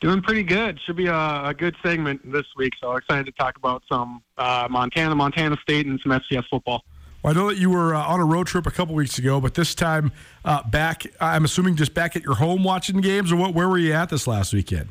Doing 0.00 0.22
pretty 0.22 0.44
good. 0.44 0.78
Should 0.86 0.94
be 0.94 1.08
a, 1.08 1.46
a 1.46 1.54
good 1.58 1.74
segment 1.84 2.20
this 2.30 2.46
week. 2.56 2.72
So 2.80 2.94
excited 2.94 3.26
to 3.26 3.32
talk 3.32 3.56
about 3.56 3.82
some 3.90 4.22
uh, 4.38 4.68
Montana, 4.70 5.16
Montana 5.16 5.56
State, 5.60 5.86
and 5.86 5.98
some 6.04 6.12
FCS 6.12 6.44
football. 6.48 6.84
Well, 7.24 7.32
I 7.32 7.36
know 7.36 7.48
that 7.48 7.58
you 7.58 7.68
were 7.68 7.96
uh, 7.96 8.06
on 8.06 8.20
a 8.20 8.24
road 8.24 8.46
trip 8.46 8.68
a 8.68 8.70
couple 8.70 8.94
weeks 8.94 9.18
ago, 9.18 9.40
but 9.40 9.54
this 9.54 9.74
time 9.74 10.12
uh, 10.44 10.62
back, 10.62 11.04
I'm 11.20 11.44
assuming 11.44 11.74
just 11.74 11.94
back 11.94 12.14
at 12.14 12.22
your 12.22 12.36
home 12.36 12.62
watching 12.62 13.00
games, 13.00 13.32
or 13.32 13.36
what? 13.36 13.54
Where 13.54 13.68
were 13.68 13.78
you 13.78 13.92
at 13.92 14.08
this 14.08 14.28
last 14.28 14.52
weekend? 14.52 14.90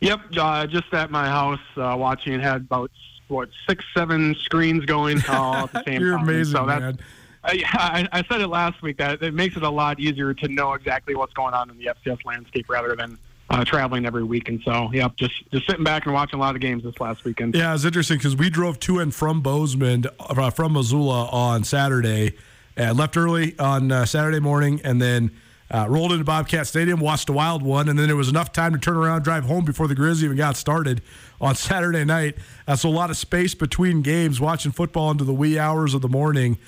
Yep, 0.00 0.20
uh, 0.36 0.66
just 0.66 0.92
at 0.92 1.10
my 1.10 1.26
house 1.26 1.60
uh, 1.76 1.96
watching. 1.98 2.34
It 2.34 2.40
had 2.40 2.56
about 2.56 2.90
what 3.28 3.48
six, 3.68 3.84
seven 3.96 4.34
screens 4.36 4.84
going 4.84 5.22
all 5.28 5.54
at 5.54 5.72
the 5.72 5.82
same 5.86 6.00
You're 6.00 6.16
time. 6.16 6.28
amazing, 6.28 6.52
so 6.54 6.66
man. 6.66 6.98
I, 7.44 7.62
I, 7.72 8.08
I 8.20 8.24
said 8.28 8.40
it 8.40 8.48
last 8.48 8.82
week 8.82 8.98
that 8.98 9.22
it 9.22 9.32
makes 9.32 9.56
it 9.56 9.62
a 9.62 9.70
lot 9.70 10.00
easier 10.00 10.34
to 10.34 10.48
know 10.48 10.74
exactly 10.74 11.14
what's 11.14 11.32
going 11.32 11.54
on 11.54 11.70
in 11.70 11.78
the 11.78 11.86
FCS 11.86 12.24
landscape 12.24 12.68
rather 12.68 12.96
than 12.96 13.16
uh, 13.50 13.64
traveling 13.64 14.04
every 14.04 14.24
week. 14.24 14.48
And 14.48 14.60
so, 14.64 14.90
yep, 14.92 15.16
just 15.16 15.48
just 15.50 15.66
sitting 15.66 15.84
back 15.84 16.06
and 16.06 16.14
watching 16.14 16.38
a 16.38 16.42
lot 16.42 16.54
of 16.56 16.60
games 16.60 16.82
this 16.82 16.98
last 17.00 17.24
weekend. 17.24 17.54
Yeah, 17.54 17.74
it's 17.74 17.84
interesting 17.84 18.18
because 18.18 18.36
we 18.36 18.50
drove 18.50 18.80
to 18.80 18.98
and 18.98 19.14
from 19.14 19.40
Bozeman, 19.40 20.06
uh, 20.18 20.50
from 20.50 20.72
Missoula 20.72 21.26
on 21.26 21.62
Saturday, 21.64 22.34
and 22.76 22.98
left 22.98 23.16
early 23.16 23.56
on 23.58 23.92
uh, 23.92 24.04
Saturday 24.04 24.40
morning, 24.40 24.80
and 24.82 25.00
then 25.00 25.30
uh, 25.70 25.86
rolled 25.88 26.12
into 26.12 26.24
Bobcat 26.24 26.66
Stadium, 26.66 27.00
watched 27.00 27.28
a 27.28 27.32
wild 27.32 27.62
one, 27.62 27.88
and 27.88 27.98
then 27.98 28.06
there 28.06 28.16
was 28.16 28.28
enough 28.28 28.52
time 28.52 28.72
to 28.72 28.78
turn 28.78 28.96
around, 28.96 29.22
drive 29.22 29.44
home 29.44 29.64
before 29.64 29.88
the 29.88 29.94
Grizz 29.94 30.22
even 30.22 30.36
got 30.36 30.56
started 30.56 31.02
on 31.40 31.54
Saturday 31.56 32.04
night. 32.04 32.36
Uh, 32.68 32.76
so 32.76 32.88
a 32.88 32.90
lot 32.90 33.10
of 33.10 33.16
space 33.16 33.54
between 33.54 34.02
games, 34.02 34.40
watching 34.40 34.72
football 34.72 35.10
into 35.10 35.24
the 35.24 35.34
wee 35.34 35.58
hours 35.58 35.94
of 35.94 36.02
the 36.02 36.08
morning. 36.08 36.58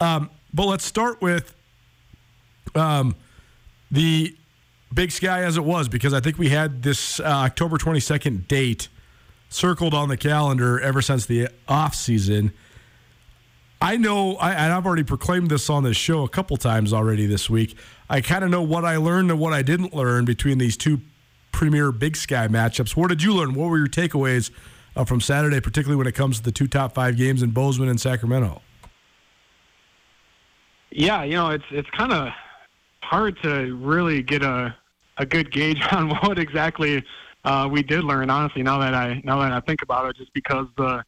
Um, 0.00 0.30
but 0.54 0.66
let's 0.66 0.84
start 0.84 1.20
with 1.20 1.54
um, 2.74 3.14
the 3.90 4.34
Big 4.92 5.10
Sky 5.10 5.42
as 5.42 5.56
it 5.56 5.64
was, 5.64 5.88
because 5.88 6.14
I 6.14 6.20
think 6.20 6.38
we 6.38 6.48
had 6.48 6.82
this 6.82 7.20
uh, 7.20 7.24
October 7.24 7.76
22nd 7.76 8.48
date 8.48 8.88
circled 9.48 9.94
on 9.94 10.08
the 10.08 10.16
calendar 10.16 10.80
ever 10.80 11.02
since 11.02 11.26
the 11.26 11.48
off 11.68 11.94
season. 11.94 12.52
I 13.86 13.96
know, 13.96 14.34
I, 14.38 14.50
and 14.50 14.72
I've 14.72 14.84
already 14.84 15.04
proclaimed 15.04 15.48
this 15.48 15.70
on 15.70 15.84
this 15.84 15.96
show 15.96 16.24
a 16.24 16.28
couple 16.28 16.56
times 16.56 16.92
already 16.92 17.24
this 17.24 17.48
week. 17.48 17.78
I 18.10 18.20
kind 18.20 18.42
of 18.42 18.50
know 18.50 18.60
what 18.60 18.84
I 18.84 18.96
learned 18.96 19.30
and 19.30 19.38
what 19.38 19.52
I 19.52 19.62
didn't 19.62 19.94
learn 19.94 20.24
between 20.24 20.58
these 20.58 20.76
two 20.76 21.02
premier 21.52 21.92
Big 21.92 22.16
Sky 22.16 22.48
matchups. 22.48 22.96
What 22.96 23.10
did 23.10 23.22
you 23.22 23.32
learn? 23.32 23.54
What 23.54 23.70
were 23.70 23.78
your 23.78 23.86
takeaways 23.86 24.50
uh, 24.96 25.04
from 25.04 25.20
Saturday, 25.20 25.60
particularly 25.60 25.96
when 25.96 26.08
it 26.08 26.16
comes 26.16 26.38
to 26.38 26.42
the 26.42 26.50
two 26.50 26.66
top 26.66 26.94
five 26.94 27.16
games 27.16 27.44
in 27.44 27.52
Bozeman 27.52 27.88
and 27.88 28.00
Sacramento? 28.00 28.60
Yeah, 30.90 31.22
you 31.22 31.34
know, 31.34 31.50
it's 31.50 31.64
it's 31.70 31.88
kind 31.90 32.12
of 32.12 32.30
hard 33.04 33.40
to 33.42 33.76
really 33.76 34.20
get 34.20 34.42
a 34.42 34.74
a 35.18 35.24
good 35.24 35.52
gauge 35.52 35.80
on 35.92 36.08
what 36.08 36.40
exactly 36.40 37.04
uh, 37.44 37.68
we 37.70 37.84
did 37.84 38.02
learn. 38.02 38.30
Honestly, 38.30 38.64
now 38.64 38.80
that 38.80 38.94
I 38.94 39.22
now 39.22 39.38
that 39.38 39.52
I 39.52 39.60
think 39.60 39.82
about 39.82 40.10
it, 40.10 40.16
just 40.16 40.32
because 40.32 40.66
the 40.76 41.04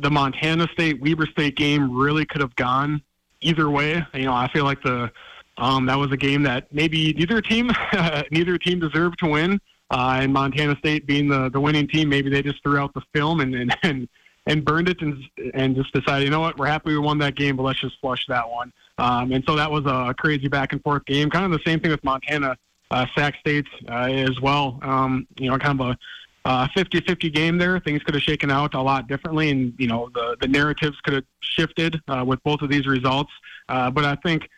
the 0.00 0.10
Montana 0.10 0.66
State 0.72 1.00
Weber 1.00 1.26
State 1.26 1.56
game 1.56 1.96
really 1.96 2.24
could 2.24 2.40
have 2.40 2.54
gone 2.56 3.02
either 3.40 3.70
way. 3.70 4.04
You 4.14 4.24
know, 4.24 4.32
I 4.32 4.48
feel 4.52 4.64
like 4.64 4.82
the 4.82 5.10
um, 5.58 5.86
that 5.86 5.98
was 5.98 6.12
a 6.12 6.16
game 6.16 6.42
that 6.42 6.72
maybe 6.72 7.12
neither 7.14 7.40
team 7.40 7.70
neither 8.30 8.58
team 8.58 8.80
deserved 8.80 9.18
to 9.20 9.26
win. 9.26 9.60
Uh, 9.90 10.18
and 10.20 10.32
Montana 10.32 10.76
State 10.78 11.06
being 11.06 11.28
the, 11.28 11.48
the 11.48 11.60
winning 11.60 11.86
team, 11.86 12.08
maybe 12.08 12.28
they 12.28 12.42
just 12.42 12.60
threw 12.62 12.78
out 12.78 12.92
the 12.94 13.02
film 13.14 13.40
and 13.40 13.54
and 13.54 13.76
and, 13.82 14.08
and 14.46 14.64
burned 14.64 14.88
it 14.88 15.00
and 15.00 15.22
and 15.54 15.76
just 15.76 15.92
decided, 15.92 16.24
you 16.24 16.30
know 16.30 16.40
what, 16.40 16.58
we're 16.58 16.66
happy 16.66 16.90
we 16.90 16.98
won 16.98 17.18
that 17.18 17.36
game, 17.36 17.56
but 17.56 17.62
let's 17.62 17.80
just 17.80 17.98
flush 18.00 18.24
that 18.28 18.48
one. 18.48 18.72
Um, 18.98 19.32
and 19.32 19.44
so 19.46 19.56
that 19.56 19.70
was 19.70 19.84
a 19.86 20.14
crazy 20.14 20.48
back 20.48 20.72
and 20.72 20.82
forth 20.82 21.04
game. 21.04 21.28
Kind 21.28 21.44
of 21.44 21.50
the 21.50 21.60
same 21.66 21.80
thing 21.80 21.90
with 21.90 22.02
Montana 22.02 22.56
uh, 22.90 23.06
Sac 23.14 23.36
State 23.40 23.66
uh, 23.88 24.08
as 24.10 24.40
well. 24.40 24.78
Um, 24.82 25.26
you 25.38 25.50
know, 25.50 25.58
kind 25.58 25.80
of 25.80 25.88
a 25.88 25.98
uh, 26.46 26.68
50-50 26.76 27.34
game 27.34 27.58
there. 27.58 27.80
Things 27.80 28.02
could 28.04 28.14
have 28.14 28.22
shaken 28.22 28.52
out 28.52 28.74
a 28.74 28.80
lot 28.80 29.08
differently, 29.08 29.50
and 29.50 29.74
you 29.78 29.88
know 29.88 30.08
the 30.14 30.36
the 30.40 30.46
narratives 30.46 30.96
could 31.02 31.14
have 31.14 31.24
shifted 31.40 32.00
uh, 32.06 32.24
with 32.24 32.42
both 32.44 32.62
of 32.62 32.70
these 32.70 32.86
results. 32.86 33.32
Uh, 33.68 33.90
but 33.90 34.04
I 34.04 34.14
think 34.24 34.48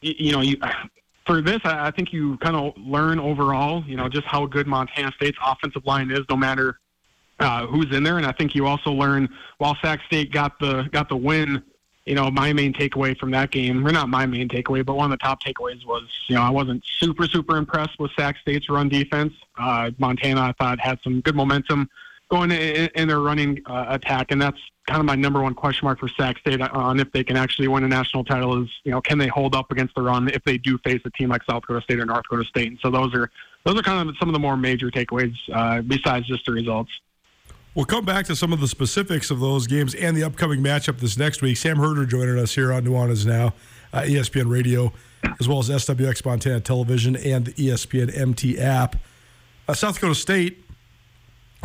you, 0.00 0.30
know 0.30 0.42
you. 0.42 0.56
For 1.26 1.42
this, 1.42 1.58
I 1.64 1.90
think 1.90 2.12
you 2.12 2.38
kind 2.38 2.56
of 2.56 2.72
learn 2.78 3.18
overall, 3.18 3.84
you 3.84 3.96
know, 3.96 4.08
just 4.08 4.26
how 4.26 4.46
good 4.46 4.66
Montana 4.66 5.12
State's 5.16 5.36
offensive 5.44 5.84
line 5.84 6.10
is, 6.10 6.20
no 6.30 6.36
matter 6.36 6.78
uh, 7.40 7.66
who's 7.66 7.94
in 7.94 8.02
there. 8.04 8.16
And 8.16 8.24
I 8.24 8.32
think 8.32 8.54
you 8.54 8.66
also 8.66 8.92
learn 8.92 9.28
while 9.58 9.76
Sac 9.82 10.00
State 10.06 10.32
got 10.32 10.58
the 10.60 10.88
got 10.92 11.08
the 11.08 11.16
win 11.16 11.62
you 12.08 12.14
know, 12.14 12.30
my 12.30 12.54
main 12.54 12.72
takeaway 12.72 13.16
from 13.16 13.30
that 13.32 13.50
game, 13.50 13.86
or 13.86 13.92
not 13.92 14.08
my 14.08 14.24
main 14.24 14.48
takeaway, 14.48 14.84
but 14.84 14.94
one 14.94 15.12
of 15.12 15.18
the 15.18 15.22
top 15.22 15.42
takeaways 15.42 15.84
was, 15.84 16.04
you 16.26 16.34
know, 16.34 16.42
I 16.42 16.48
wasn't 16.48 16.82
super, 16.98 17.26
super 17.26 17.58
impressed 17.58 17.98
with 17.98 18.10
Sac 18.18 18.38
State's 18.38 18.70
run 18.70 18.88
defense. 18.88 19.34
Uh, 19.58 19.90
Montana, 19.98 20.40
I 20.40 20.52
thought, 20.52 20.80
had 20.80 20.98
some 21.04 21.20
good 21.20 21.36
momentum 21.36 21.90
going 22.30 22.50
in, 22.50 22.88
in 22.94 23.08
their 23.08 23.20
running 23.20 23.60
uh, 23.66 23.86
attack, 23.88 24.30
and 24.30 24.40
that's 24.40 24.58
kind 24.86 25.00
of 25.00 25.04
my 25.04 25.16
number 25.16 25.42
one 25.42 25.52
question 25.52 25.84
mark 25.84 25.98
for 26.00 26.08
Sac 26.08 26.38
State 26.38 26.62
on 26.62 26.98
if 26.98 27.12
they 27.12 27.22
can 27.22 27.36
actually 27.36 27.68
win 27.68 27.84
a 27.84 27.88
national 27.88 28.24
title 28.24 28.62
is, 28.62 28.70
you 28.84 28.90
know, 28.90 29.02
can 29.02 29.18
they 29.18 29.28
hold 29.28 29.54
up 29.54 29.70
against 29.70 29.94
the 29.94 30.00
run 30.00 30.28
if 30.28 30.42
they 30.44 30.56
do 30.56 30.78
face 30.78 31.02
a 31.04 31.10
team 31.10 31.28
like 31.28 31.42
South 31.44 31.60
Dakota 31.60 31.82
State 31.82 32.00
or 32.00 32.06
North 32.06 32.22
Dakota 32.22 32.44
State? 32.48 32.68
And 32.68 32.78
so 32.80 32.90
those 32.90 33.14
are 33.14 33.30
those 33.64 33.78
are 33.78 33.82
kind 33.82 34.08
of 34.08 34.16
some 34.18 34.30
of 34.30 34.32
the 34.32 34.38
more 34.38 34.56
major 34.56 34.90
takeaways 34.90 35.34
uh, 35.52 35.82
besides 35.82 36.26
just 36.26 36.46
the 36.46 36.52
results. 36.52 36.90
We'll 37.74 37.84
come 37.84 38.04
back 38.04 38.26
to 38.26 38.34
some 38.34 38.52
of 38.52 38.60
the 38.60 38.68
specifics 38.68 39.30
of 39.30 39.40
those 39.40 39.66
games 39.66 39.94
and 39.94 40.16
the 40.16 40.24
upcoming 40.24 40.60
matchup 40.60 40.98
this 40.98 41.16
next 41.16 41.42
week. 41.42 41.56
Sam 41.56 41.76
Herder 41.76 42.06
joining 42.06 42.38
us 42.38 42.54
here 42.54 42.72
on 42.72 42.84
Nuanez 42.84 43.26
Now, 43.26 43.54
uh, 43.92 44.00
ESPN 44.00 44.50
Radio, 44.50 44.92
as 45.38 45.46
well 45.46 45.58
as 45.58 45.68
SWX 45.68 46.24
Montana 46.24 46.60
Television 46.60 47.14
and 47.14 47.44
the 47.44 47.52
ESPN 47.52 48.16
MT 48.16 48.58
app. 48.58 48.96
Uh, 49.68 49.74
South 49.74 49.94
Dakota 49.94 50.14
State, 50.14 50.64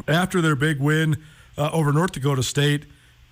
after 0.07 0.41
their 0.41 0.55
big 0.55 0.79
win 0.79 1.17
uh, 1.57 1.69
over 1.71 1.93
North 1.93 2.11
Dakota 2.11 2.43
State, 2.43 2.85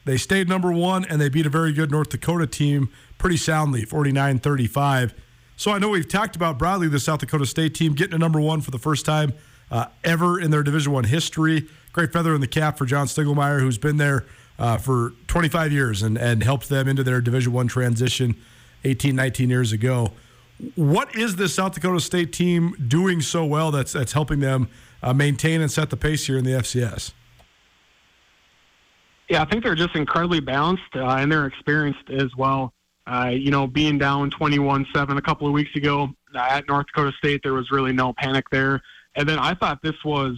they 0.05 0.17
stayed 0.17 0.47
number 0.49 0.71
one 0.71 1.05
and 1.05 1.21
they 1.21 1.29
beat 1.29 1.45
a 1.45 1.49
very 1.49 1.73
good 1.73 1.91
North 1.91 2.09
Dakota 2.09 2.47
team 2.47 2.89
pretty 3.17 3.37
soundly, 3.37 3.83
49 3.83 4.39
35. 4.39 5.13
So 5.57 5.71
I 5.71 5.77
know 5.77 5.89
we've 5.89 6.07
talked 6.07 6.35
about 6.35 6.57
broadly 6.57 6.87
the 6.87 6.99
South 6.99 7.19
Dakota 7.19 7.45
State 7.45 7.75
team 7.75 7.93
getting 7.93 8.11
to 8.11 8.17
number 8.17 8.39
one 8.39 8.61
for 8.61 8.71
the 8.71 8.79
first 8.79 9.05
time 9.05 9.33
uh, 9.71 9.85
ever 10.03 10.39
in 10.39 10.51
their 10.51 10.63
Division 10.63 10.91
One 10.91 11.05
history 11.05 11.67
great 11.93 12.13
feather 12.13 12.33
in 12.33 12.41
the 12.41 12.47
cap 12.47 12.77
for 12.77 12.85
John 12.85 13.07
Stiegelmeier, 13.07 13.59
who's 13.59 13.77
been 13.77 13.97
there 13.97 14.25
uh, 14.57 14.77
for 14.77 15.13
25 15.27 15.71
years 15.71 16.01
and, 16.01 16.17
and 16.17 16.43
helped 16.43 16.69
them 16.69 16.87
into 16.87 17.03
their 17.03 17.21
Division 17.21 17.53
One 17.53 17.67
transition 17.67 18.35
18, 18.83 19.15
19 19.15 19.49
years 19.49 19.71
ago. 19.71 20.11
What 20.75 21.15
is 21.15 21.37
this 21.37 21.55
South 21.55 21.73
Dakota 21.73 21.99
State 21.99 22.31
team 22.31 22.75
doing 22.87 23.21
so 23.21 23.45
well 23.45 23.71
that's 23.71 23.93
that's 23.93 24.13
helping 24.13 24.39
them 24.39 24.69
uh, 25.01 25.11
maintain 25.11 25.59
and 25.59 25.71
set 25.71 25.89
the 25.89 25.97
pace 25.97 26.27
here 26.27 26.37
in 26.37 26.45
the 26.45 26.51
FCS? 26.51 27.13
Yeah, 29.27 29.41
I 29.41 29.45
think 29.45 29.63
they're 29.63 29.75
just 29.75 29.95
incredibly 29.95 30.39
balanced 30.39 30.95
uh, 30.95 31.05
and 31.05 31.31
they're 31.31 31.47
experienced 31.47 32.09
as 32.11 32.35
well. 32.37 32.73
Uh, 33.07 33.31
you 33.33 33.49
know, 33.49 33.65
being 33.65 33.97
down 33.97 34.29
21-7 34.29 35.17
a 35.17 35.21
couple 35.21 35.47
of 35.47 35.53
weeks 35.53 35.75
ago 35.75 36.09
uh, 36.35 36.37
at 36.37 36.67
North 36.67 36.85
Dakota 36.87 37.11
State, 37.17 37.41
there 37.41 37.53
was 37.53 37.71
really 37.71 37.91
no 37.91 38.13
panic 38.13 38.45
there. 38.51 38.83
And 39.15 39.27
then 39.27 39.39
I 39.39 39.53
thought 39.53 39.81
this 39.81 40.03
was 40.05 40.37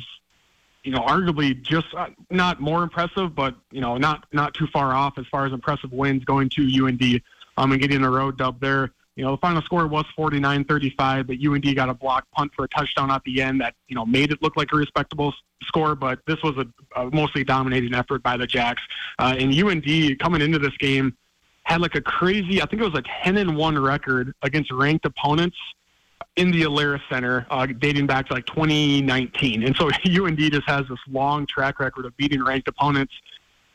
you 0.83 0.91
know, 0.91 0.99
arguably 0.99 1.59
just 1.61 1.87
uh, 1.95 2.09
not 2.29 2.59
more 2.59 2.83
impressive, 2.83 3.33
but 3.33 3.55
you 3.71 3.81
know, 3.81 3.97
not 3.97 4.25
not 4.33 4.53
too 4.53 4.67
far 4.67 4.93
off 4.93 5.17
as 5.17 5.25
far 5.27 5.45
as 5.45 5.53
impressive 5.53 5.91
wins 5.91 6.25
going 6.25 6.49
to 6.49 6.85
UND 6.85 7.21
um, 7.57 7.71
and 7.71 7.81
getting 7.81 8.03
a 8.03 8.09
road 8.09 8.37
dub 8.37 8.59
there. 8.59 8.91
You 9.15 9.23
know, 9.23 9.31
the 9.31 9.37
final 9.37 9.61
score 9.61 9.85
was 9.85 10.05
49-35, 10.17 11.27
but 11.27 11.37
UND 11.39 11.75
got 11.75 11.87
a 11.87 11.93
block 11.93 12.25
punt 12.31 12.51
for 12.55 12.65
a 12.65 12.67
touchdown 12.67 13.11
at 13.11 13.23
the 13.25 13.41
end 13.41 13.61
that 13.61 13.75
you 13.87 13.95
know 13.95 14.05
made 14.05 14.31
it 14.31 14.41
look 14.41 14.57
like 14.57 14.73
a 14.73 14.75
respectable 14.75 15.33
score. 15.63 15.95
But 15.95 16.19
this 16.27 16.41
was 16.43 16.57
a, 16.57 16.99
a 16.99 17.09
mostly 17.11 17.43
dominating 17.43 17.93
effort 17.93 18.21
by 18.21 18.35
the 18.35 18.47
Jacks. 18.47 18.81
Uh, 19.19 19.35
and 19.37 19.53
UND 19.53 20.19
coming 20.19 20.41
into 20.41 20.59
this 20.59 20.75
game 20.77 21.15
had 21.63 21.79
like 21.79 21.95
a 21.95 22.01
crazy, 22.01 22.61
I 22.61 22.65
think 22.65 22.81
it 22.81 22.91
was 22.91 22.99
a 22.99 23.03
10 23.23 23.37
and 23.37 23.55
one 23.55 23.79
record 23.79 24.33
against 24.41 24.69
ranked 24.69 25.05
opponents 25.05 25.55
in 26.35 26.51
the 26.51 26.63
Alerus 26.63 27.01
Center 27.09 27.45
uh, 27.49 27.65
dating 27.65 28.07
back 28.07 28.27
to 28.27 28.33
like 28.33 28.45
2019. 28.47 29.63
And 29.63 29.75
so 29.75 29.89
UND 30.25 30.39
just 30.39 30.67
has 30.67 30.81
this 30.89 30.99
long 31.09 31.45
track 31.45 31.79
record 31.79 32.05
of 32.05 32.15
beating 32.17 32.43
ranked 32.43 32.67
opponents 32.67 33.13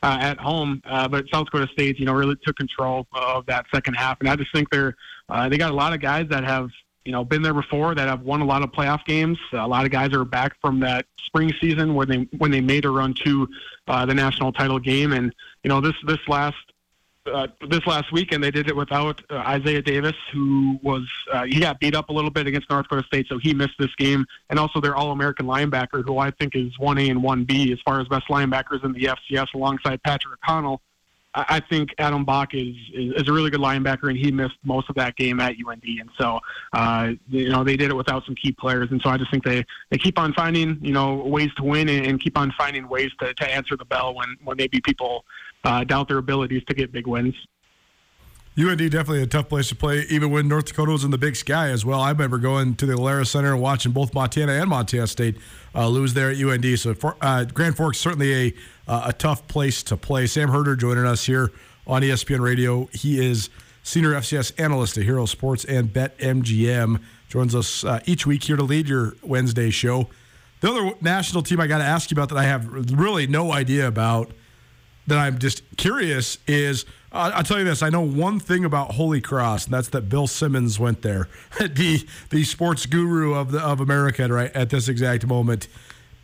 uh, 0.03 0.17
at 0.19 0.39
home. 0.39 0.81
Uh, 0.85 1.07
but 1.07 1.25
South 1.31 1.45
Dakota 1.45 1.67
State, 1.71 1.99
you 1.99 2.05
know, 2.05 2.13
really 2.13 2.35
took 2.43 2.55
control 2.57 3.07
of 3.13 3.45
that 3.45 3.65
second 3.73 3.93
half. 3.95 4.19
And 4.19 4.29
I 4.29 4.35
just 4.35 4.51
think 4.53 4.69
they're, 4.69 4.95
uh, 5.29 5.47
they 5.49 5.57
got 5.57 5.71
a 5.71 5.75
lot 5.75 5.93
of 5.93 6.01
guys 6.01 6.27
that 6.29 6.43
have, 6.43 6.69
you 7.05 7.11
know, 7.11 7.23
been 7.23 7.41
there 7.41 7.53
before 7.53 7.95
that 7.95 8.07
have 8.07 8.21
won 8.21 8.41
a 8.41 8.45
lot 8.45 8.61
of 8.61 8.71
playoff 8.71 9.05
games. 9.05 9.37
A 9.53 9.67
lot 9.67 9.85
of 9.85 9.91
guys 9.91 10.13
are 10.13 10.25
back 10.25 10.55
from 10.61 10.79
that 10.81 11.05
spring 11.17 11.53
season 11.61 11.95
when 11.95 12.07
they 12.09 12.27
when 12.37 12.51
they 12.51 12.61
made 12.61 12.85
a 12.85 12.89
run 12.89 13.13
to 13.25 13.47
uh, 13.87 14.05
the 14.05 14.13
national 14.13 14.51
title 14.51 14.79
game. 14.79 15.13
And 15.13 15.33
you 15.63 15.69
know, 15.69 15.79
this 15.79 15.95
this 16.05 16.19
last 16.27 16.57
uh, 17.25 17.47
this 17.69 17.85
last 17.85 18.11
weekend 18.11 18.43
they 18.43 18.51
did 18.51 18.67
it 18.67 18.75
without 18.75 19.21
uh, 19.29 19.35
Isaiah 19.35 19.81
Davis, 19.81 20.15
who 20.31 20.79
was 20.81 21.07
uh, 21.31 21.43
he 21.45 21.59
got 21.59 21.79
beat 21.79 21.95
up 21.95 22.09
a 22.09 22.13
little 22.13 22.31
bit 22.31 22.47
against 22.47 22.69
North 22.69 22.85
Dakota 22.85 23.05
State, 23.05 23.27
so 23.27 23.37
he 23.37 23.53
missed 23.53 23.75
this 23.77 23.93
game. 23.97 24.25
And 24.49 24.59
also 24.59 24.79
their 24.79 24.95
All-American 24.95 25.45
linebacker, 25.45 26.03
who 26.05 26.17
I 26.17 26.31
think 26.31 26.55
is 26.55 26.77
one 26.79 26.97
A 26.97 27.09
and 27.09 27.21
one 27.21 27.43
B 27.43 27.71
as 27.71 27.79
far 27.85 27.99
as 27.99 28.07
best 28.07 28.27
linebackers 28.29 28.83
in 28.83 28.93
the 28.93 29.09
FCS, 29.31 29.53
alongside 29.53 30.01
Patrick 30.03 30.37
O'Connell. 30.43 30.81
I, 31.33 31.45
I 31.49 31.59
think 31.59 31.89
Adam 31.97 32.25
Bock 32.25 32.53
is, 32.53 32.75
is, 32.93 33.13
is 33.21 33.27
a 33.27 33.33
really 33.33 33.49
good 33.49 33.59
linebacker, 33.59 34.09
and 34.09 34.17
he 34.17 34.31
missed 34.31 34.57
most 34.63 34.89
of 34.89 34.95
that 34.95 35.15
game 35.15 35.39
at 35.39 35.53
UND. 35.53 35.83
And 35.83 36.09
so 36.17 36.39
uh, 36.73 37.11
you 37.27 37.49
know 37.49 37.63
they 37.63 37.77
did 37.77 37.91
it 37.91 37.95
without 37.95 38.25
some 38.25 38.35
key 38.35 38.51
players, 38.51 38.89
and 38.91 39.01
so 39.01 39.09
I 39.09 39.17
just 39.17 39.31
think 39.31 39.43
they 39.43 39.65
they 39.89 39.97
keep 39.97 40.17
on 40.17 40.33
finding 40.33 40.77
you 40.81 40.93
know 40.93 41.15
ways 41.15 41.49
to 41.57 41.63
win 41.63 41.89
and, 41.89 42.05
and 42.05 42.21
keep 42.21 42.37
on 42.37 42.51
finding 42.57 42.87
ways 42.87 43.11
to, 43.19 43.33
to 43.33 43.53
answer 43.53 43.75
the 43.77 43.85
bell 43.85 44.15
when 44.15 44.37
when 44.43 44.57
maybe 44.57 44.79
people 44.81 45.25
uh, 45.63 45.83
doubt 45.83 46.07
their 46.07 46.17
abilities 46.17 46.63
to 46.67 46.73
get 46.73 46.91
big 46.91 47.07
wins. 47.07 47.35
UND 48.57 48.77
definitely 48.77 49.21
a 49.21 49.27
tough 49.27 49.47
place 49.47 49.69
to 49.69 49.75
play, 49.75 50.05
even 50.09 50.31
when 50.31 50.47
North 50.49 50.65
Dakota 50.65 50.91
was 50.91 51.05
in 51.05 51.11
the 51.11 51.17
Big 51.17 51.37
Sky 51.37 51.69
as 51.69 51.85
well. 51.85 52.01
I 52.01 52.11
remember 52.11 52.37
going 52.37 52.75
to 52.75 52.85
the 52.85 52.93
Alerus 52.93 53.27
Center 53.27 53.53
and 53.53 53.61
watching 53.61 53.93
both 53.93 54.13
Montana 54.13 54.51
and 54.51 54.69
Montana 54.69 55.07
State 55.07 55.37
uh, 55.73 55.87
lose 55.87 56.13
there 56.13 56.29
at 56.31 56.37
UND. 56.37 56.77
So 56.77 56.93
for, 56.93 57.15
uh, 57.21 57.45
Grand 57.45 57.77
Forks 57.77 57.99
certainly 57.99 58.47
a 58.47 58.53
uh, 58.87 59.03
a 59.05 59.13
tough 59.13 59.47
place 59.47 59.83
to 59.83 59.95
play. 59.95 60.25
Sam 60.25 60.49
Herder 60.49 60.75
joining 60.75 61.05
us 61.05 61.25
here 61.25 61.51
on 61.87 62.01
ESPN 62.01 62.39
Radio. 62.39 62.89
He 62.91 63.23
is 63.23 63.49
senior 63.83 64.11
FCS 64.11 64.59
analyst 64.59 64.97
at 64.97 65.03
Hero 65.03 65.25
Sports 65.25 65.63
and 65.63 65.93
BetMGM. 65.93 67.01
Joins 67.29 67.55
us 67.55 67.83
uh, 67.83 67.99
each 68.05 68.25
week 68.25 68.43
here 68.43 68.57
to 68.57 68.63
lead 68.63 68.89
your 68.89 69.13
Wednesday 69.21 69.69
show. 69.69 70.09
The 70.61 70.71
other 70.71 70.93
national 70.99 71.43
team 71.43 71.61
I 71.61 71.67
got 71.67 71.77
to 71.77 71.85
ask 71.85 72.11
you 72.11 72.15
about 72.15 72.29
that 72.29 72.37
I 72.37 72.43
have 72.43 72.91
really 72.91 73.27
no 73.27 73.53
idea 73.53 73.87
about 73.87 74.31
that 75.09 75.19
I'm 75.19 75.37
just 75.37 75.61
curious 75.77 76.37
is 76.47 76.85
I'll 77.11 77.43
tell 77.43 77.57
you 77.57 77.65
this: 77.65 77.81
I 77.81 77.89
know 77.89 78.01
one 78.01 78.39
thing 78.39 78.65
about 78.65 78.91
Holy 78.91 79.21
Cross, 79.21 79.65
and 79.65 79.73
that's 79.73 79.89
that 79.89 80.09
Bill 80.09 80.27
Simmons 80.27 80.79
went 80.79 81.01
there, 81.01 81.27
the 81.59 82.07
the 82.29 82.43
sports 82.43 82.85
guru 82.85 83.33
of 83.33 83.51
the 83.51 83.59
of 83.59 83.79
America, 83.79 84.27
right 84.27 84.55
at 84.55 84.69
this 84.69 84.87
exact 84.87 85.25
moment. 85.25 85.67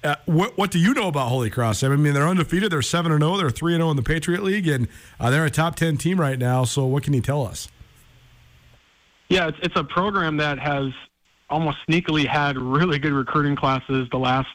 Uh, 0.04 0.16
what 0.26 0.56
what 0.58 0.70
do 0.70 0.78
you 0.78 0.94
know 0.94 1.08
about 1.08 1.30
Holy 1.30 1.50
Cross? 1.50 1.84
I 1.84 1.90
mean, 1.90 2.14
they're 2.14 2.28
undefeated. 2.28 2.72
They're 2.72 2.84
seven 2.84 3.12
and 3.12 3.22
zero. 3.22 3.34
Oh, 3.34 3.38
they're 3.38 3.50
three 3.50 3.74
and 3.74 3.80
zero 3.80 3.88
oh 3.88 3.92
in 3.92 3.98
the 3.98 4.04
Patriot 4.04 4.44
League, 4.44 4.68
and 4.68 4.88
uh, 5.20 5.32
they're 5.32 5.46
a 5.46 5.50
top 5.50 5.76
ten 5.76 5.98
team 5.98 6.20
right 6.20 6.38
now. 6.38 6.64
So, 6.66 6.86
what 6.86 7.02
can 7.02 7.14
you 7.14 7.22
tell 7.22 7.46
us? 7.46 7.68
Yeah, 9.30 9.48
it's, 9.48 9.58
it's 9.64 9.76
a 9.76 9.84
program 9.84 10.38
that 10.38 10.60
has 10.60 10.92
almost 11.50 11.78
sneakily 11.90 12.28
had 12.28 12.58
really 12.58 13.00
good 13.00 13.14
recruiting 13.14 13.56
classes 13.56 14.08
the 14.12 14.20
last 14.20 14.50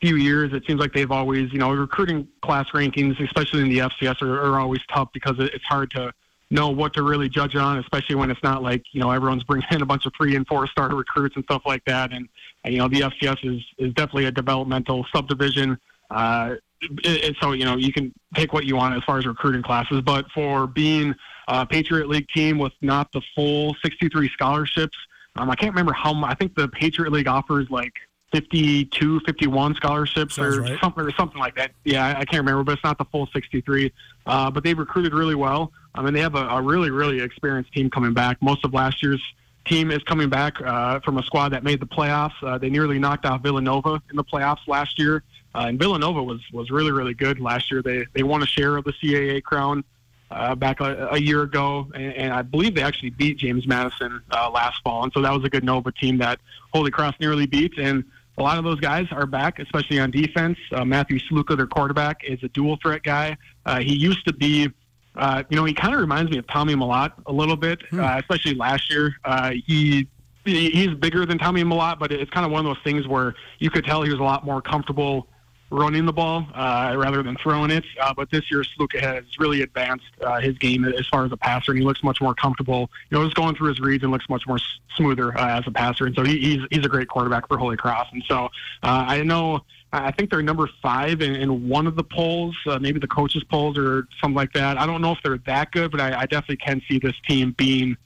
few 0.00 0.16
years, 0.16 0.52
it 0.52 0.64
seems 0.66 0.80
like 0.80 0.92
they've 0.92 1.10
always, 1.10 1.52
you 1.52 1.58
know, 1.58 1.72
recruiting 1.72 2.26
class 2.42 2.66
rankings, 2.70 3.22
especially 3.22 3.60
in 3.60 3.68
the 3.68 3.78
FCS, 3.78 4.22
are, 4.22 4.40
are 4.40 4.60
always 4.60 4.80
tough 4.92 5.10
because 5.12 5.36
it's 5.38 5.64
hard 5.64 5.90
to 5.92 6.12
know 6.50 6.68
what 6.70 6.92
to 6.94 7.02
really 7.02 7.28
judge 7.28 7.54
on, 7.54 7.78
especially 7.78 8.16
when 8.16 8.30
it's 8.30 8.42
not 8.42 8.62
like 8.62 8.82
you 8.92 9.00
know 9.00 9.10
everyone's 9.10 9.44
bringing 9.44 9.68
in 9.70 9.82
a 9.82 9.86
bunch 9.86 10.06
of 10.06 10.12
three 10.16 10.34
and 10.36 10.46
four 10.46 10.66
star 10.66 10.88
recruits 10.94 11.36
and 11.36 11.44
stuff 11.44 11.62
like 11.64 11.84
that. 11.84 12.12
And, 12.12 12.28
and 12.64 12.74
you 12.74 12.80
know, 12.80 12.88
the 12.88 13.00
FCS 13.00 13.38
is 13.44 13.62
is 13.78 13.94
definitely 13.94 14.26
a 14.26 14.32
developmental 14.32 15.06
subdivision. 15.14 15.78
Uh, 16.10 16.56
it, 17.04 17.36
so 17.40 17.52
you 17.52 17.64
know 17.64 17.76
you 17.76 17.92
can 17.92 18.12
take 18.34 18.52
what 18.52 18.64
you 18.64 18.76
want 18.76 18.96
as 18.96 19.04
far 19.04 19.18
as 19.18 19.26
recruiting 19.26 19.62
classes, 19.62 20.00
but 20.00 20.26
for 20.32 20.66
being 20.66 21.14
uh, 21.48 21.64
Patriot 21.64 22.08
League 22.08 22.28
team 22.34 22.58
with 22.58 22.72
not 22.80 23.10
the 23.12 23.20
full 23.34 23.76
63 23.82 24.28
scholarships. 24.30 24.96
Um, 25.36 25.50
I 25.50 25.54
can't 25.54 25.72
remember 25.72 25.92
how. 25.92 26.22
I 26.24 26.34
think 26.34 26.54
the 26.56 26.68
Patriot 26.68 27.12
League 27.12 27.28
offers 27.28 27.68
like 27.70 27.92
52, 28.32 29.20
51 29.20 29.74
scholarships 29.74 30.38
or 30.38 30.60
right. 30.60 30.80
something 30.80 31.04
or 31.04 31.12
something 31.12 31.38
like 31.38 31.56
that. 31.56 31.72
Yeah, 31.84 32.06
I, 32.06 32.10
I 32.20 32.24
can't 32.24 32.44
remember, 32.44 32.62
but 32.62 32.72
it's 32.72 32.84
not 32.84 32.98
the 32.98 33.04
full 33.06 33.28
63. 33.32 33.92
Uh, 34.26 34.50
but 34.50 34.62
they've 34.62 34.78
recruited 34.78 35.12
really 35.12 35.34
well. 35.34 35.72
I 35.94 36.02
mean, 36.02 36.14
they 36.14 36.20
have 36.20 36.36
a, 36.36 36.46
a 36.46 36.62
really, 36.62 36.90
really 36.90 37.20
experienced 37.20 37.72
team 37.72 37.90
coming 37.90 38.14
back. 38.14 38.40
Most 38.40 38.64
of 38.64 38.72
last 38.72 39.02
year's 39.02 39.22
team 39.64 39.90
is 39.90 40.02
coming 40.04 40.28
back 40.28 40.60
uh, 40.60 41.00
from 41.00 41.18
a 41.18 41.22
squad 41.22 41.50
that 41.50 41.64
made 41.64 41.80
the 41.80 41.86
playoffs. 41.86 42.32
Uh, 42.42 42.58
they 42.58 42.70
nearly 42.70 42.98
knocked 42.98 43.26
out 43.26 43.42
Villanova 43.42 44.00
in 44.10 44.16
the 44.16 44.24
playoffs 44.24 44.66
last 44.66 44.98
year, 44.98 45.22
uh, 45.54 45.66
and 45.68 45.78
Villanova 45.78 46.22
was 46.22 46.40
was 46.52 46.70
really, 46.70 46.92
really 46.92 47.14
good 47.14 47.40
last 47.40 47.70
year. 47.70 47.82
They 47.82 48.06
they 48.12 48.22
won 48.22 48.42
a 48.42 48.46
share 48.46 48.76
of 48.76 48.84
the 48.84 48.92
CAA 48.92 49.42
crown. 49.42 49.84
Uh, 50.32 50.54
back 50.54 50.80
a, 50.80 51.08
a 51.10 51.18
year 51.18 51.42
ago, 51.42 51.88
and, 51.92 52.12
and 52.12 52.32
I 52.32 52.42
believe 52.42 52.76
they 52.76 52.82
actually 52.82 53.10
beat 53.10 53.36
James 53.36 53.66
Madison 53.66 54.22
uh, 54.30 54.48
last 54.48 54.80
fall, 54.84 55.02
and 55.02 55.12
so 55.12 55.20
that 55.22 55.32
was 55.32 55.42
a 55.42 55.48
good 55.50 55.64
Nova 55.64 55.90
team 55.90 56.18
that 56.18 56.38
Holy 56.72 56.92
Cross 56.92 57.14
nearly 57.18 57.46
beat. 57.46 57.76
And 57.78 58.04
a 58.38 58.42
lot 58.42 58.58
of 58.58 58.64
those 58.64 58.80
guys 58.80 59.06
are 59.10 59.26
back, 59.26 59.58
especially 59.58 60.00
on 60.00 60.10
defense. 60.10 60.58
Uh, 60.72 60.84
Matthew 60.84 61.18
Sluka, 61.18 61.56
their 61.56 61.66
quarterback, 61.66 62.22
is 62.24 62.38
a 62.42 62.48
dual 62.48 62.78
threat 62.82 63.02
guy. 63.02 63.36
Uh, 63.66 63.80
he 63.80 63.94
used 63.94 64.24
to 64.26 64.32
be, 64.32 64.68
uh, 65.16 65.42
you 65.50 65.56
know, 65.56 65.64
he 65.64 65.74
kind 65.74 65.92
of 65.94 66.00
reminds 66.00 66.30
me 66.30 66.38
of 66.38 66.46
Tommy 66.46 66.74
Malott 66.74 67.12
a 67.26 67.32
little 67.32 67.56
bit, 67.56 67.80
uh, 67.92 68.16
especially 68.18 68.54
last 68.54 68.90
year. 68.90 69.14
Uh, 69.24 69.52
he 69.66 70.08
he- 70.46 70.70
he's 70.70 70.94
bigger 70.94 71.26
than 71.26 71.36
Tommy 71.36 71.62
Malott, 71.62 71.98
but 71.98 72.10
it's 72.10 72.30
kind 72.30 72.46
of 72.46 72.50
one 72.50 72.60
of 72.60 72.64
those 72.74 72.82
things 72.82 73.06
where 73.06 73.34
you 73.58 73.68
could 73.68 73.84
tell 73.84 74.02
he 74.02 74.10
was 74.10 74.18
a 74.20 74.22
lot 74.22 74.42
more 74.42 74.62
comfortable 74.62 75.28
running 75.70 76.04
the 76.04 76.12
ball 76.12 76.46
uh, 76.54 76.94
rather 76.96 77.22
than 77.22 77.36
throwing 77.36 77.70
it. 77.70 77.84
Uh, 78.00 78.12
but 78.14 78.30
this 78.30 78.50
year, 78.50 78.62
Sluka 78.62 79.00
has 79.00 79.24
really 79.38 79.62
advanced 79.62 80.06
uh, 80.20 80.40
his 80.40 80.58
game 80.58 80.84
as 80.84 81.06
far 81.08 81.24
as 81.24 81.32
a 81.32 81.36
passer, 81.36 81.72
and 81.72 81.80
he 81.80 81.84
looks 81.84 82.02
much 82.02 82.20
more 82.20 82.34
comfortable. 82.34 82.90
You 83.10 83.18
know, 83.18 83.24
just 83.24 83.36
going 83.36 83.54
through 83.54 83.68
his 83.68 83.80
reads 83.80 84.02
and 84.02 84.12
looks 84.12 84.28
much 84.28 84.46
more 84.46 84.58
smoother 84.96 85.36
uh, 85.38 85.58
as 85.58 85.66
a 85.66 85.70
passer. 85.70 86.06
And 86.06 86.14
so 86.14 86.24
he, 86.24 86.38
he's 86.38 86.60
he's 86.70 86.84
a 86.84 86.88
great 86.88 87.08
quarterback 87.08 87.48
for 87.48 87.56
Holy 87.56 87.76
Cross. 87.76 88.08
And 88.12 88.22
so 88.26 88.46
uh, 88.82 89.04
I 89.08 89.22
know. 89.22 89.60
I 89.92 90.12
think 90.12 90.30
they're 90.30 90.40
number 90.40 90.70
five 90.80 91.20
in, 91.20 91.34
in 91.34 91.68
one 91.68 91.88
of 91.88 91.96
the 91.96 92.04
polls, 92.04 92.56
uh, 92.66 92.78
maybe 92.78 93.00
the 93.00 93.08
coaches' 93.08 93.42
polls 93.42 93.76
or 93.76 94.06
something 94.20 94.36
like 94.36 94.52
that. 94.52 94.78
I 94.78 94.86
don't 94.86 95.02
know 95.02 95.10
if 95.10 95.18
they're 95.24 95.38
that 95.46 95.72
good, 95.72 95.90
but 95.90 96.00
I, 96.00 96.20
I 96.20 96.26
definitely 96.26 96.58
can 96.58 96.80
see 96.88 97.00
this 97.00 97.16
team 97.26 97.56
being 97.58 97.96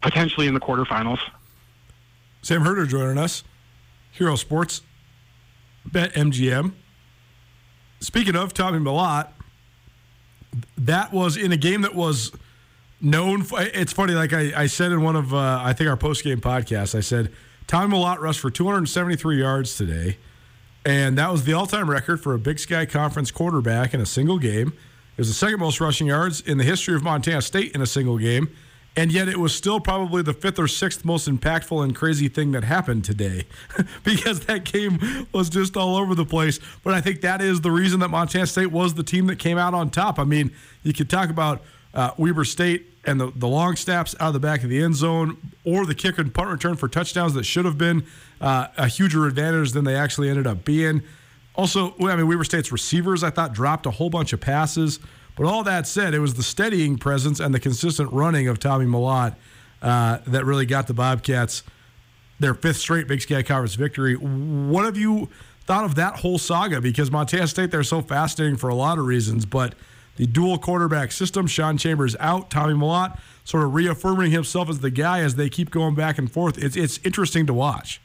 potentially 0.00 0.46
in 0.46 0.54
the 0.54 0.60
quarterfinals. 0.60 1.18
Sam 2.42 2.62
Herder 2.62 2.86
joining 2.86 3.18
us, 3.18 3.42
Hero 4.12 4.36
Sports, 4.36 4.82
Bet 5.84 6.12
MGM. 6.14 6.72
Speaking 8.00 8.36
of 8.36 8.54
Tommy 8.54 8.78
Malott, 8.78 9.28
that 10.76 11.12
was 11.12 11.36
in 11.36 11.52
a 11.52 11.56
game 11.56 11.82
that 11.82 11.94
was 11.94 12.32
known. 13.00 13.42
For, 13.42 13.60
it's 13.60 13.92
funny, 13.92 14.14
like 14.14 14.32
I, 14.32 14.52
I 14.54 14.66
said 14.66 14.92
in 14.92 15.02
one 15.02 15.16
of 15.16 15.34
uh, 15.34 15.60
I 15.62 15.72
think 15.72 15.90
our 15.90 15.96
post 15.96 16.24
game 16.24 16.40
podcasts, 16.40 16.94
I 16.94 17.00
said 17.00 17.32
Tommy 17.66 17.94
Malott 17.94 18.18
rushed 18.18 18.40
for 18.40 18.50
273 18.50 19.38
yards 19.38 19.76
today, 19.76 20.16
and 20.84 21.18
that 21.18 21.30
was 21.30 21.44
the 21.44 21.52
all 21.52 21.66
time 21.66 21.90
record 21.90 22.22
for 22.22 22.34
a 22.34 22.38
Big 22.38 22.58
Sky 22.58 22.86
Conference 22.86 23.30
quarterback 23.30 23.94
in 23.94 24.00
a 24.00 24.06
single 24.06 24.38
game. 24.38 24.68
It 25.16 25.22
was 25.22 25.28
the 25.28 25.34
second 25.34 25.58
most 25.58 25.80
rushing 25.80 26.06
yards 26.06 26.40
in 26.40 26.58
the 26.58 26.64
history 26.64 26.94
of 26.94 27.02
Montana 27.02 27.42
State 27.42 27.74
in 27.74 27.82
a 27.82 27.86
single 27.86 28.18
game. 28.18 28.48
And 28.98 29.12
yet, 29.12 29.28
it 29.28 29.38
was 29.38 29.54
still 29.54 29.78
probably 29.78 30.22
the 30.22 30.32
fifth 30.32 30.58
or 30.58 30.66
sixth 30.66 31.04
most 31.04 31.28
impactful 31.28 31.84
and 31.84 31.94
crazy 31.94 32.26
thing 32.26 32.50
that 32.50 32.64
happened 32.64 33.04
today 33.04 33.44
because 34.02 34.40
that 34.46 34.64
game 34.64 34.98
was 35.32 35.48
just 35.48 35.76
all 35.76 35.94
over 35.94 36.16
the 36.16 36.24
place. 36.24 36.58
But 36.82 36.94
I 36.94 37.00
think 37.00 37.20
that 37.20 37.40
is 37.40 37.60
the 37.60 37.70
reason 37.70 38.00
that 38.00 38.08
Montana 38.08 38.48
State 38.48 38.72
was 38.72 38.94
the 38.94 39.04
team 39.04 39.28
that 39.28 39.38
came 39.38 39.56
out 39.56 39.72
on 39.72 39.90
top. 39.90 40.18
I 40.18 40.24
mean, 40.24 40.50
you 40.82 40.92
could 40.92 41.08
talk 41.08 41.30
about 41.30 41.62
uh, 41.94 42.10
Weber 42.18 42.42
State 42.42 42.92
and 43.04 43.20
the, 43.20 43.30
the 43.36 43.46
long 43.46 43.76
snaps 43.76 44.16
out 44.18 44.28
of 44.28 44.32
the 44.34 44.40
back 44.40 44.64
of 44.64 44.68
the 44.68 44.82
end 44.82 44.96
zone 44.96 45.36
or 45.62 45.86
the 45.86 45.94
kick 45.94 46.18
and 46.18 46.34
punt 46.34 46.50
return 46.50 46.74
for 46.74 46.88
touchdowns 46.88 47.34
that 47.34 47.44
should 47.44 47.66
have 47.66 47.78
been 47.78 48.04
uh, 48.40 48.66
a 48.76 48.88
huger 48.88 49.28
advantage 49.28 49.70
than 49.70 49.84
they 49.84 49.94
actually 49.94 50.28
ended 50.28 50.48
up 50.48 50.64
being. 50.64 51.04
Also, 51.54 51.94
I 52.00 52.16
mean, 52.16 52.26
Weber 52.26 52.42
State's 52.42 52.72
receivers, 52.72 53.22
I 53.22 53.30
thought, 53.30 53.52
dropped 53.52 53.86
a 53.86 53.92
whole 53.92 54.10
bunch 54.10 54.32
of 54.32 54.40
passes. 54.40 54.98
But 55.38 55.46
all 55.46 55.62
that 55.62 55.86
said, 55.86 56.14
it 56.14 56.18
was 56.18 56.34
the 56.34 56.42
steadying 56.42 56.98
presence 56.98 57.38
and 57.38 57.54
the 57.54 57.60
consistent 57.60 58.12
running 58.12 58.48
of 58.48 58.58
Tommy 58.58 58.86
Malott 58.86 59.36
uh, 59.80 60.18
that 60.26 60.44
really 60.44 60.66
got 60.66 60.88
the 60.88 60.94
Bobcats 60.94 61.62
their 62.40 62.54
fifth 62.54 62.78
straight 62.78 63.08
Big 63.08 63.20
Sky 63.20 63.42
Conference 63.42 63.74
victory. 63.74 64.14
What 64.14 64.84
have 64.84 64.96
you 64.96 65.28
thought 65.62 65.84
of 65.84 65.94
that 65.96 66.16
whole 66.16 66.38
saga? 66.38 66.80
Because 66.80 67.10
Montana 67.10 67.46
State, 67.46 67.70
they're 67.70 67.82
so 67.82 68.00
fascinating 68.00 68.56
for 68.56 68.68
a 68.68 68.74
lot 68.74 68.98
of 68.98 69.06
reasons, 69.06 69.46
but 69.46 69.74
the 70.16 70.26
dual 70.26 70.58
quarterback 70.58 71.12
system, 71.12 71.46
Sean 71.46 71.78
Chambers 71.78 72.16
out, 72.18 72.50
Tommy 72.50 72.74
Malott 72.74 73.18
sort 73.44 73.64
of 73.64 73.74
reaffirming 73.74 74.30
himself 74.30 74.68
as 74.68 74.80
the 74.80 74.90
guy 74.90 75.20
as 75.20 75.36
they 75.36 75.48
keep 75.48 75.70
going 75.70 75.94
back 75.94 76.18
and 76.18 76.30
forth. 76.30 76.62
It's, 76.62 76.76
it's 76.76 76.98
interesting 77.04 77.46
to 77.46 77.54
watch. 77.54 78.00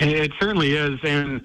It 0.00 0.32
certainly 0.40 0.74
is, 0.74 0.98
and 1.04 1.42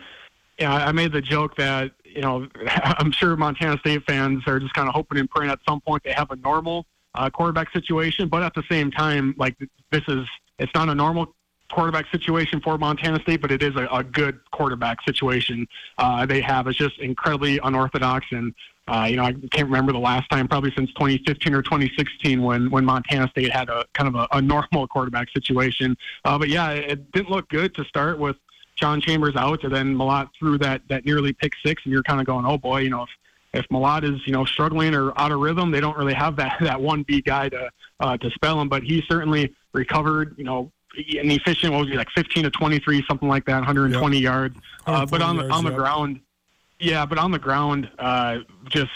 I 0.60 0.91
made 0.91 1.12
the 1.12 1.22
joke 1.22 1.56
that 1.58 1.91
you 2.14 2.22
know 2.22 2.47
I'm 2.68 3.12
sure 3.12 3.36
Montana 3.36 3.78
State 3.80 4.03
fans 4.05 4.43
are 4.47 4.60
just 4.60 4.74
kind 4.74 4.88
of 4.88 4.95
hoping 4.95 5.18
and 5.18 5.30
praying 5.30 5.51
at 5.51 5.60
some 5.68 5.82
point 5.82 6.03
they 6.03 6.12
have 6.12 6.32
a 6.32 6.36
normal 6.38 6.86
uh, 7.16 7.30
quarterback 7.30 7.72
situation, 7.72 8.28
but 8.28 8.43
at 8.43 8.53
the 8.53 8.64
same 8.70 8.91
time, 8.91 9.36
like 9.38 9.55
this 9.91 10.03
is 10.07 10.28
it's 10.57 10.74
not 10.74 10.89
a 10.89 10.95
normal 10.95 11.34
quarterback 11.72 12.05
situation 12.12 12.60
for 12.60 12.78
Montana 12.78 13.20
State, 13.22 13.41
but 13.41 13.51
it 13.51 13.62
is 13.62 13.76
a, 13.76 13.88
a 13.91 14.03
good 14.03 14.39
quarterback 14.51 15.01
situation 15.03 15.68
uh, 15.97 16.26
they 16.26 16.41
have. 16.41 16.68
It's 16.68 16.78
just 16.78 16.99
incredibly 16.99 17.60
unorthodox 17.64 18.28
and. 18.32 18.53
Uh, 18.88 19.05
you 19.05 19.18
know, 19.18 19.24
I 19.24 19.34
can't 19.51 19.68
remember 19.68 19.91
the 19.91 19.99
last 19.99 20.28
time, 20.32 20.47
probably 20.47 20.74
since 20.76 20.91
2015 20.93 21.53
or 21.53 21.62
2016, 21.62 22.41
when 22.41 22.72
when 22.72 22.84
Montana 22.84 23.28
State 23.30 23.51
had 23.51 23.70
a 23.70 23.86
kind 23.93 24.07
of 24.07 24.16
a, 24.16 24.28
a 24.36 24.41
normal 24.41 24.88
quarterback 24.88 25.30
situation. 25.30 25.95
Uh, 26.26 26.39
but 26.39 26.49
yeah, 26.49 26.72
it, 26.72 26.89
it 26.89 27.12
didn't 27.12 27.30
look 27.30 27.47
good 27.49 27.76
to 27.76 27.84
start 27.84 28.18
with 28.18 28.36
Sean 28.80 29.02
Chambers 29.02 29.36
out, 29.36 29.64
and 29.64 29.74
then 29.74 29.96
Malott 29.96 30.30
threw 30.38 30.58
that 30.60 30.82
that 30.90 31.06
nearly 31.06 31.34
pick 31.34 31.54
six, 31.64 31.84
and 31.84 31.92
you're 31.92 32.04
kind 32.04 32.20
of 32.20 32.26
going, 32.26 32.46
oh 32.46 32.58
boy, 32.58 32.80
you 32.80 32.90
know, 32.90 33.04
if 33.04 33.10
if 33.54 33.68
Malott 33.70 34.04
is 34.04 34.26
you 34.26 34.32
know 34.32 34.46
struggling 34.46 34.96
or 34.96 35.18
out 35.20 35.32
of 35.32 35.40
rhythm, 35.40 35.72
they 35.72 35.82
don't 35.82 35.98
really 35.98 36.14
have 36.14 36.36
that 36.38 36.58
that 36.62 36.80
one 36.80 37.04
B 37.04 37.22
guy 37.22 37.50
to 37.50 37.70
uh, 38.00 38.18
to 38.18 38.30
spell 38.32 38.60
him. 38.60 38.70
But 38.70 38.84
he 38.84 39.04
certainly 39.08 39.54
recovered, 39.74 40.36
you 40.38 40.46
know, 40.46 40.72
and 40.98 41.32
efficient. 41.32 41.74
What 41.74 41.82
was 41.82 41.90
he 41.90 41.96
like, 41.96 42.10
15 42.16 42.44
to 42.44 42.50
23, 42.50 43.04
something 43.08 43.28
like 43.28 43.46
that, 43.46 43.56
120 43.56 44.18
Yep. 44.18 44.24
yards. 44.24 44.58
Uh, 44.88 45.06
but 45.06 45.22
140 45.22 45.24
on 45.24 45.36
the 45.36 45.44
yards, 45.44 45.58
on 45.58 45.64
the 45.66 45.72
yep. 45.72 45.78
ground, 45.78 46.20
yeah, 46.80 47.06
but 47.06 47.18
on 47.18 47.32
the 47.32 47.40
ground, 47.40 47.90
uh, 48.00 48.38
just 48.70 48.92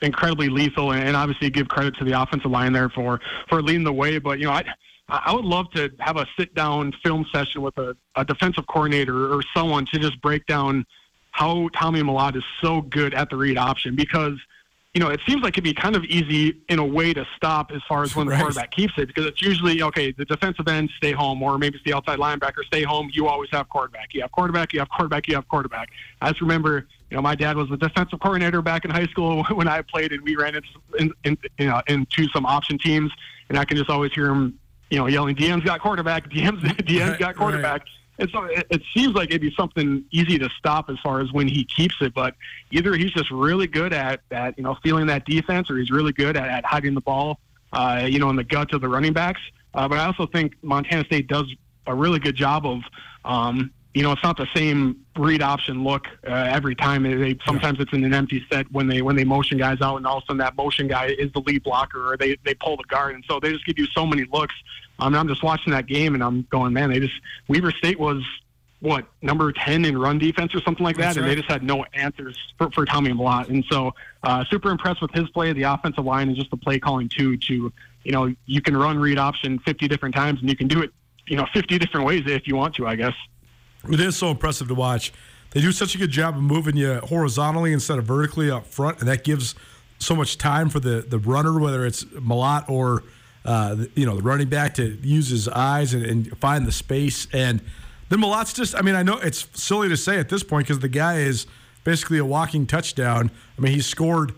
incredibly 0.00 0.48
lethal, 0.48 0.92
and, 0.92 1.06
and 1.06 1.16
obviously 1.16 1.50
give 1.50 1.68
credit 1.68 1.94
to 1.96 2.04
the 2.04 2.20
offensive 2.20 2.50
line 2.50 2.72
there 2.72 2.88
for 2.88 3.20
for 3.48 3.62
leading 3.62 3.84
the 3.84 3.92
way. 3.92 4.18
But 4.18 4.38
you 4.38 4.46
know, 4.46 4.52
I 4.52 4.64
I 5.08 5.32
would 5.32 5.44
love 5.44 5.70
to 5.72 5.90
have 6.00 6.16
a 6.16 6.26
sit 6.38 6.54
down 6.54 6.92
film 7.02 7.24
session 7.32 7.62
with 7.62 7.76
a, 7.78 7.96
a 8.14 8.24
defensive 8.24 8.66
coordinator 8.66 9.32
or 9.32 9.42
someone 9.54 9.86
to 9.86 9.98
just 9.98 10.20
break 10.20 10.44
down 10.46 10.84
how 11.30 11.68
Tommy 11.74 12.02
Malott 12.02 12.36
is 12.36 12.44
so 12.60 12.82
good 12.82 13.14
at 13.14 13.30
the 13.30 13.36
read 13.36 13.58
option 13.58 13.96
because. 13.96 14.38
You 14.94 15.04
know, 15.04 15.10
it 15.10 15.20
seems 15.28 15.42
like 15.42 15.52
it'd 15.52 15.62
be 15.62 15.74
kind 15.74 15.94
of 15.94 16.04
easy 16.06 16.56
in 16.70 16.78
a 16.78 16.84
way 16.84 17.12
to 17.12 17.24
stop 17.36 17.70
as 17.72 17.82
far 17.86 18.02
as 18.02 18.16
when 18.16 18.26
the 18.26 18.32
Right. 18.32 18.40
quarterback 18.40 18.70
keeps 18.72 18.94
it 18.96 19.06
because 19.06 19.26
it's 19.26 19.40
usually 19.42 19.80
okay. 19.82 20.10
The 20.12 20.24
defensive 20.24 20.66
end 20.66 20.90
stay 20.96 21.12
home, 21.12 21.40
or 21.42 21.56
maybe 21.58 21.76
it's 21.76 21.84
the 21.84 21.92
outside 21.92 22.18
linebacker 22.18 22.64
stay 22.64 22.82
home. 22.82 23.08
You 23.12 23.28
always 23.28 23.50
have 23.52 23.68
quarterback. 23.68 24.14
You 24.14 24.22
have 24.22 24.32
quarterback. 24.32 24.72
You 24.72 24.80
have 24.80 24.88
quarterback. 24.88 25.28
You 25.28 25.34
have 25.34 25.46
quarterback. 25.46 25.90
I 26.22 26.30
just 26.30 26.40
remember, 26.40 26.86
you 27.10 27.16
know, 27.16 27.22
my 27.22 27.34
dad 27.34 27.56
was 27.56 27.68
the 27.68 27.76
defensive 27.76 28.18
coordinator 28.18 28.62
back 28.62 28.86
in 28.86 28.90
high 28.90 29.06
school 29.06 29.44
when 29.52 29.68
I 29.68 29.82
played, 29.82 30.12
and 30.12 30.22
we 30.22 30.36
ran 30.36 30.54
into 30.56 30.68
in, 30.98 31.12
in, 31.22 31.38
you 31.58 31.66
know 31.66 31.80
into 31.86 32.26
some 32.30 32.46
option 32.46 32.78
teams, 32.78 33.12
and 33.50 33.58
I 33.58 33.66
can 33.66 33.76
just 33.76 33.90
always 33.90 34.12
hear 34.14 34.30
him, 34.30 34.58
you 34.90 34.98
know, 34.98 35.06
yelling, 35.06 35.36
"DM's 35.36 35.64
got 35.64 35.80
quarterback. 35.80 36.28
DM's 36.30 36.62
DM's 36.62 37.10
Right, 37.10 37.18
got 37.18 37.36
quarterback." 37.36 37.82
And 38.18 38.28
so 38.30 38.44
it, 38.44 38.66
it 38.70 38.82
seems 38.94 39.14
like 39.14 39.30
it'd 39.30 39.40
be 39.40 39.54
something 39.54 40.04
easy 40.10 40.38
to 40.38 40.48
stop 40.58 40.90
as 40.90 40.96
far 41.02 41.20
as 41.20 41.32
when 41.32 41.46
he 41.46 41.64
keeps 41.64 41.94
it, 42.00 42.14
but 42.14 42.34
either 42.72 42.94
he's 42.94 43.12
just 43.12 43.30
really 43.30 43.68
good 43.68 43.92
at, 43.92 44.20
at 44.30 44.58
you 44.58 44.64
know 44.64 44.76
feeling 44.82 45.06
that 45.06 45.24
defense, 45.24 45.70
or 45.70 45.78
he's 45.78 45.90
really 45.90 46.12
good 46.12 46.36
at, 46.36 46.48
at 46.48 46.64
hiding 46.64 46.94
the 46.94 47.00
ball, 47.00 47.38
uh, 47.72 48.06
you 48.08 48.18
know, 48.18 48.30
in 48.30 48.36
the 48.36 48.44
guts 48.44 48.74
of 48.74 48.80
the 48.80 48.88
running 48.88 49.12
backs. 49.12 49.40
Uh, 49.74 49.86
but 49.86 49.98
I 49.98 50.06
also 50.06 50.26
think 50.26 50.54
Montana 50.62 51.04
State 51.04 51.28
does 51.28 51.46
a 51.86 51.94
really 51.94 52.18
good 52.18 52.34
job 52.34 52.66
of, 52.66 52.80
um, 53.24 53.70
you 53.98 54.04
know, 54.04 54.12
it's 54.12 54.22
not 54.22 54.36
the 54.36 54.46
same 54.54 55.04
read 55.16 55.42
option 55.42 55.82
look 55.82 56.06
uh, 56.24 56.30
every 56.30 56.76
time. 56.76 57.02
They 57.02 57.36
sometimes 57.44 57.80
it's 57.80 57.92
in 57.92 58.04
an 58.04 58.14
empty 58.14 58.44
set 58.48 58.70
when 58.70 58.86
they 58.86 59.02
when 59.02 59.16
they 59.16 59.24
motion 59.24 59.58
guys 59.58 59.80
out, 59.80 59.96
and 59.96 60.06
all 60.06 60.18
of 60.18 60.22
a 60.22 60.26
sudden 60.26 60.38
that 60.38 60.56
motion 60.56 60.86
guy 60.86 61.06
is 61.06 61.32
the 61.32 61.40
lead 61.40 61.64
blocker, 61.64 62.12
or 62.12 62.16
they 62.16 62.36
they 62.44 62.54
pull 62.54 62.76
the 62.76 62.84
guard, 62.84 63.16
and 63.16 63.24
so 63.28 63.40
they 63.40 63.50
just 63.50 63.66
give 63.66 63.76
you 63.76 63.86
so 63.86 64.06
many 64.06 64.24
looks. 64.32 64.54
Um, 65.00 65.08
and 65.14 65.16
I'm 65.16 65.26
just 65.26 65.42
watching 65.42 65.72
that 65.72 65.86
game, 65.88 66.14
and 66.14 66.22
I'm 66.22 66.46
going, 66.48 66.72
man, 66.72 66.90
they 66.90 67.00
just 67.00 67.20
Weber 67.48 67.72
State 67.72 67.98
was 67.98 68.22
what 68.78 69.04
number 69.20 69.50
10 69.50 69.84
in 69.84 69.98
run 69.98 70.20
defense 70.20 70.54
or 70.54 70.60
something 70.60 70.84
like 70.84 70.94
that 70.96 71.02
That's 71.06 71.16
and 71.16 71.26
right. 71.26 71.30
they 71.30 71.40
just 71.40 71.50
had 71.50 71.64
no 71.64 71.84
answers 71.94 72.38
for, 72.56 72.70
for 72.70 72.84
tommy 72.84 73.10
Malott. 73.10 73.48
and 73.48 73.64
so 73.68 73.92
uh, 74.22 74.44
super 74.44 74.70
impressed 74.70 75.02
with 75.02 75.10
his 75.10 75.28
play 75.30 75.52
the 75.52 75.64
offensive 75.64 76.04
line 76.04 76.28
and 76.28 76.36
just 76.36 76.48
the 76.52 76.56
play 76.56 76.78
calling 76.78 77.08
too 77.08 77.36
to 77.36 77.72
you 78.04 78.12
know 78.12 78.32
you 78.46 78.62
can 78.62 78.76
run 78.76 78.96
read 78.96 79.18
option 79.18 79.58
50 79.58 79.88
different 79.88 80.14
times 80.14 80.38
and 80.38 80.48
you 80.48 80.54
can 80.54 80.68
do 80.68 80.80
it 80.80 80.92
you 81.26 81.36
know 81.36 81.44
50 81.52 81.76
different 81.76 82.06
ways 82.06 82.22
if 82.26 82.46
you 82.46 82.54
want 82.54 82.72
to 82.76 82.86
i 82.86 82.94
guess 82.94 83.14
It 83.90 84.00
is 84.00 84.16
so 84.16 84.30
impressive 84.30 84.68
to 84.68 84.74
watch. 84.74 85.12
They 85.50 85.60
do 85.60 85.72
such 85.72 85.94
a 85.94 85.98
good 85.98 86.10
job 86.10 86.36
of 86.36 86.42
moving 86.42 86.76
you 86.76 86.96
horizontally 86.96 87.72
instead 87.72 87.98
of 87.98 88.04
vertically 88.04 88.50
up 88.50 88.66
front, 88.66 88.98
and 89.00 89.08
that 89.08 89.24
gives 89.24 89.54
so 89.98 90.14
much 90.14 90.38
time 90.38 90.68
for 90.68 90.80
the 90.80 91.04
the 91.08 91.18
runner, 91.18 91.58
whether 91.58 91.86
it's 91.86 92.04
Malott 92.04 92.68
or 92.68 93.04
uh, 93.44 93.76
you 93.94 94.04
know 94.04 94.16
the 94.16 94.22
running 94.22 94.48
back, 94.48 94.74
to 94.74 94.98
use 95.02 95.28
his 95.28 95.48
eyes 95.48 95.94
and, 95.94 96.04
and 96.04 96.38
find 96.38 96.66
the 96.66 96.72
space. 96.72 97.26
And 97.32 97.60
then 98.08 98.20
Malott's 98.20 98.52
just, 98.52 98.74
I 98.74 98.82
mean, 98.82 98.94
I 98.94 99.02
know 99.02 99.18
it's 99.18 99.48
silly 99.54 99.88
to 99.88 99.96
say 99.96 100.18
at 100.18 100.28
this 100.28 100.42
point 100.42 100.66
because 100.66 100.80
the 100.80 100.88
guy 100.88 101.18
is 101.20 101.46
basically 101.84 102.18
a 102.18 102.24
walking 102.24 102.66
touchdown. 102.66 103.30
I 103.56 103.60
mean, 103.60 103.72
he's 103.72 103.86
scored 103.86 104.34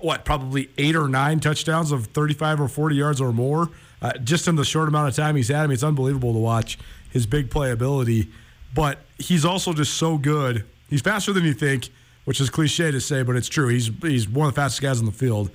what 0.00 0.24
probably 0.24 0.70
eight 0.78 0.96
or 0.96 1.08
nine 1.08 1.40
touchdowns 1.40 1.92
of 1.92 2.06
35 2.06 2.60
or 2.60 2.68
40 2.68 2.96
yards 2.96 3.20
or 3.20 3.32
more 3.32 3.70
uh, 4.02 4.12
just 4.18 4.48
in 4.48 4.56
the 4.56 4.64
short 4.64 4.88
amount 4.88 5.08
of 5.08 5.16
time 5.16 5.36
he's 5.36 5.48
had. 5.48 5.58
I 5.58 5.62
mean, 5.62 5.74
it's 5.74 5.82
unbelievable 5.82 6.32
to 6.32 6.38
watch 6.38 6.78
his 7.10 7.26
big 7.26 7.50
playability, 7.50 8.28
but 8.74 9.00
he's 9.18 9.44
also 9.44 9.72
just 9.72 9.94
so 9.94 10.18
good. 10.18 10.64
He's 10.88 11.00
faster 11.00 11.32
than 11.32 11.44
you 11.44 11.54
think, 11.54 11.90
which 12.24 12.40
is 12.40 12.50
cliche 12.50 12.90
to 12.90 13.00
say, 13.00 13.22
but 13.22 13.36
it's 13.36 13.48
true. 13.48 13.68
He's 13.68 13.90
he's 14.02 14.28
one 14.28 14.48
of 14.48 14.54
the 14.54 14.60
fastest 14.60 14.82
guys 14.82 15.00
on 15.00 15.06
the 15.06 15.12
field, 15.12 15.50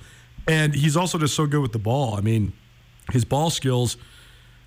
and 0.46 0.74
he's 0.74 0.96
also 0.96 1.18
just 1.18 1.34
so 1.34 1.46
good 1.46 1.60
with 1.60 1.72
the 1.72 1.78
ball. 1.78 2.16
I 2.16 2.20
mean, 2.20 2.52
his 3.12 3.24
ball 3.24 3.50
skills 3.50 3.96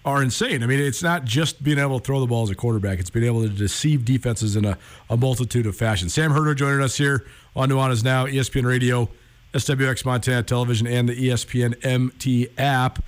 are 0.06 0.24
insane. 0.24 0.64
I 0.64 0.68
mean, 0.68 0.80
it's 0.80 1.04
not 1.04 1.26
just 1.26 1.62
being 1.62 1.78
able 1.78 2.00
to 2.00 2.06
throw 2.06 2.20
the 2.20 2.28
ball 2.28 2.44
as 2.44 2.50
a 2.50 2.56
quarterback; 2.56 3.00
it's 3.00 3.10
being 3.10 3.26
able 3.26 3.44
to 3.44 3.50
deceive 3.50 4.06
defenses 4.06 4.56
in 4.56 4.66
a, 4.66 4.78
a 5.10 5.18
multitude 5.18 5.66
of 5.66 5.76
fashion. 5.76 6.10
Sam 6.10 6.32
Herder 6.32 6.56
joining 6.56 6.82
us 6.82 6.98
here 6.98 7.26
on 7.56 7.70
Nuanez 7.70 8.04
Now, 8.04 8.26
ESPN 8.26 8.66
Radio, 8.66 9.10
SWX 9.54 10.06
Montana 10.06 10.44
Television, 10.44 10.88
and 10.88 11.10
the 11.10 11.30
ESPN 11.30 11.86
MT 11.86 12.50
app. 12.58 13.04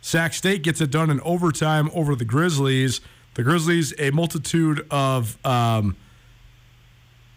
Sac 0.00 0.34
State 0.34 0.62
gets 0.62 0.80
it 0.80 0.90
done 0.90 1.08
in 1.08 1.20
overtime 1.20 1.90
over 1.94 2.14
the 2.14 2.24
Grizzlies. 2.26 3.00
The 3.34 3.42
Grizzlies, 3.42 3.92
a 3.98 4.10
multitude 4.10 4.86
of 4.90 5.44
um, 5.44 5.96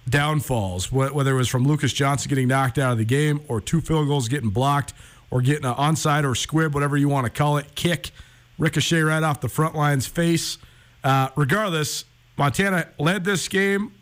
downfalls, 0.08 0.91
whether 0.91 1.32
it 1.32 1.38
was 1.38 1.48
from 1.48 1.66
Lucas 1.66 1.91
Johnson 1.91 2.30
getting 2.30 2.48
knocked 2.48 2.78
out 2.78 2.91
of 2.91 2.98
the 2.98 3.06
game, 3.06 3.41
or 3.48 3.60
two 3.60 3.82
field 3.82 4.08
goals 4.08 4.28
getting 4.28 4.50
blocked, 4.50 4.93
or 5.32 5.41
getting 5.41 5.66
an 5.66 5.74
onside 5.74 6.24
or 6.24 6.36
squib, 6.36 6.74
whatever 6.74 6.98
you 6.98 7.10
want 7.10 7.26
to 7.26 7.32
call 7.32 7.58
it, 7.58 7.76
kick, 7.76 8.12
ricochet 8.58 9.02
right 9.02 9.24
off 9.24 9.41
the 9.41 9.50
front 9.50 9.76
line's 9.76 10.08
face. 10.08 10.58
Uh, 11.04 11.30
regardless, 11.36 12.06
Montana 12.38 12.88
led 13.00 13.24
this 13.24 13.48
game 13.48 13.93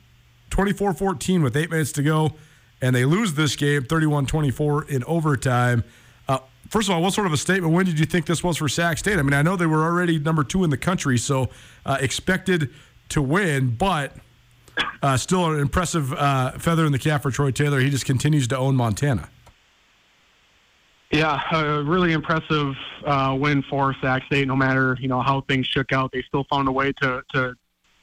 24 0.50 0.94
14 0.94 1.44
with 1.44 1.56
eight 1.56 1.70
minutes 1.70 1.92
to 1.94 2.04
go, 2.04 2.36
and 2.82 2.96
they 2.96 3.06
lose 3.06 3.34
this 3.34 3.56
game 3.56 3.84
31 3.84 4.26
24 4.26 4.84
in 4.90 5.04
overtime. 5.06 5.84
First 6.70 6.90
of 6.90 6.96
all, 6.96 7.02
what 7.02 7.14
sort 7.14 7.28
of 7.28 7.34
a 7.34 7.38
statement? 7.38 7.74
When 7.74 7.86
did 7.86 8.00
you 8.00 8.06
think 8.06 8.26
this 8.26 8.44
was 8.44 8.58
for 8.58 8.68
Sac 8.68 8.98
State? 8.98 9.20
I 9.20 9.22
mean, 9.22 9.34
I 9.34 9.42
know 9.42 9.56
they 9.56 9.66
were 9.66 9.84
already 9.84 10.20
number 10.20 10.44
two 10.44 10.64
in 10.64 10.70
the 10.70 10.78
country, 10.78 11.18
so 11.18 11.50
uh, 11.86 11.98
expected 12.00 12.72
to 13.10 13.22
win, 13.22 13.76
but 13.76 14.14
uh, 15.02 15.18
still 15.18 15.52
an 15.52 15.60
impressive 15.60 16.12
uh, 16.14 16.52
feather 16.52 16.86
in 16.86 16.92
the 16.92 17.00
cap 17.00 17.24
for 17.24 17.32
Troy 17.32 17.52
Taylor. 17.52 17.80
He 17.80 17.90
just 17.90 18.06
continues 18.06 18.48
to 18.50 18.58
own 18.58 18.76
Montana. 18.76 19.30
Yeah, 21.12 21.40
a 21.54 21.84
really 21.84 22.14
impressive 22.14 22.74
uh, 23.06 23.38
win 23.40 23.64
for 23.70 23.96
Sac 24.02 24.26
State. 24.26 24.48
No 24.48 24.56
matter 24.56 24.98
you 25.00 25.08
know 25.08 25.22
how 25.22 25.42
things 25.42 25.68
shook 25.68 25.94
out, 25.94 26.12
they 26.12 26.24
still 26.24 26.46
found 26.50 26.68
a 26.68 26.72
way 26.72 26.92
to 27.02 27.22
to 27.34 27.56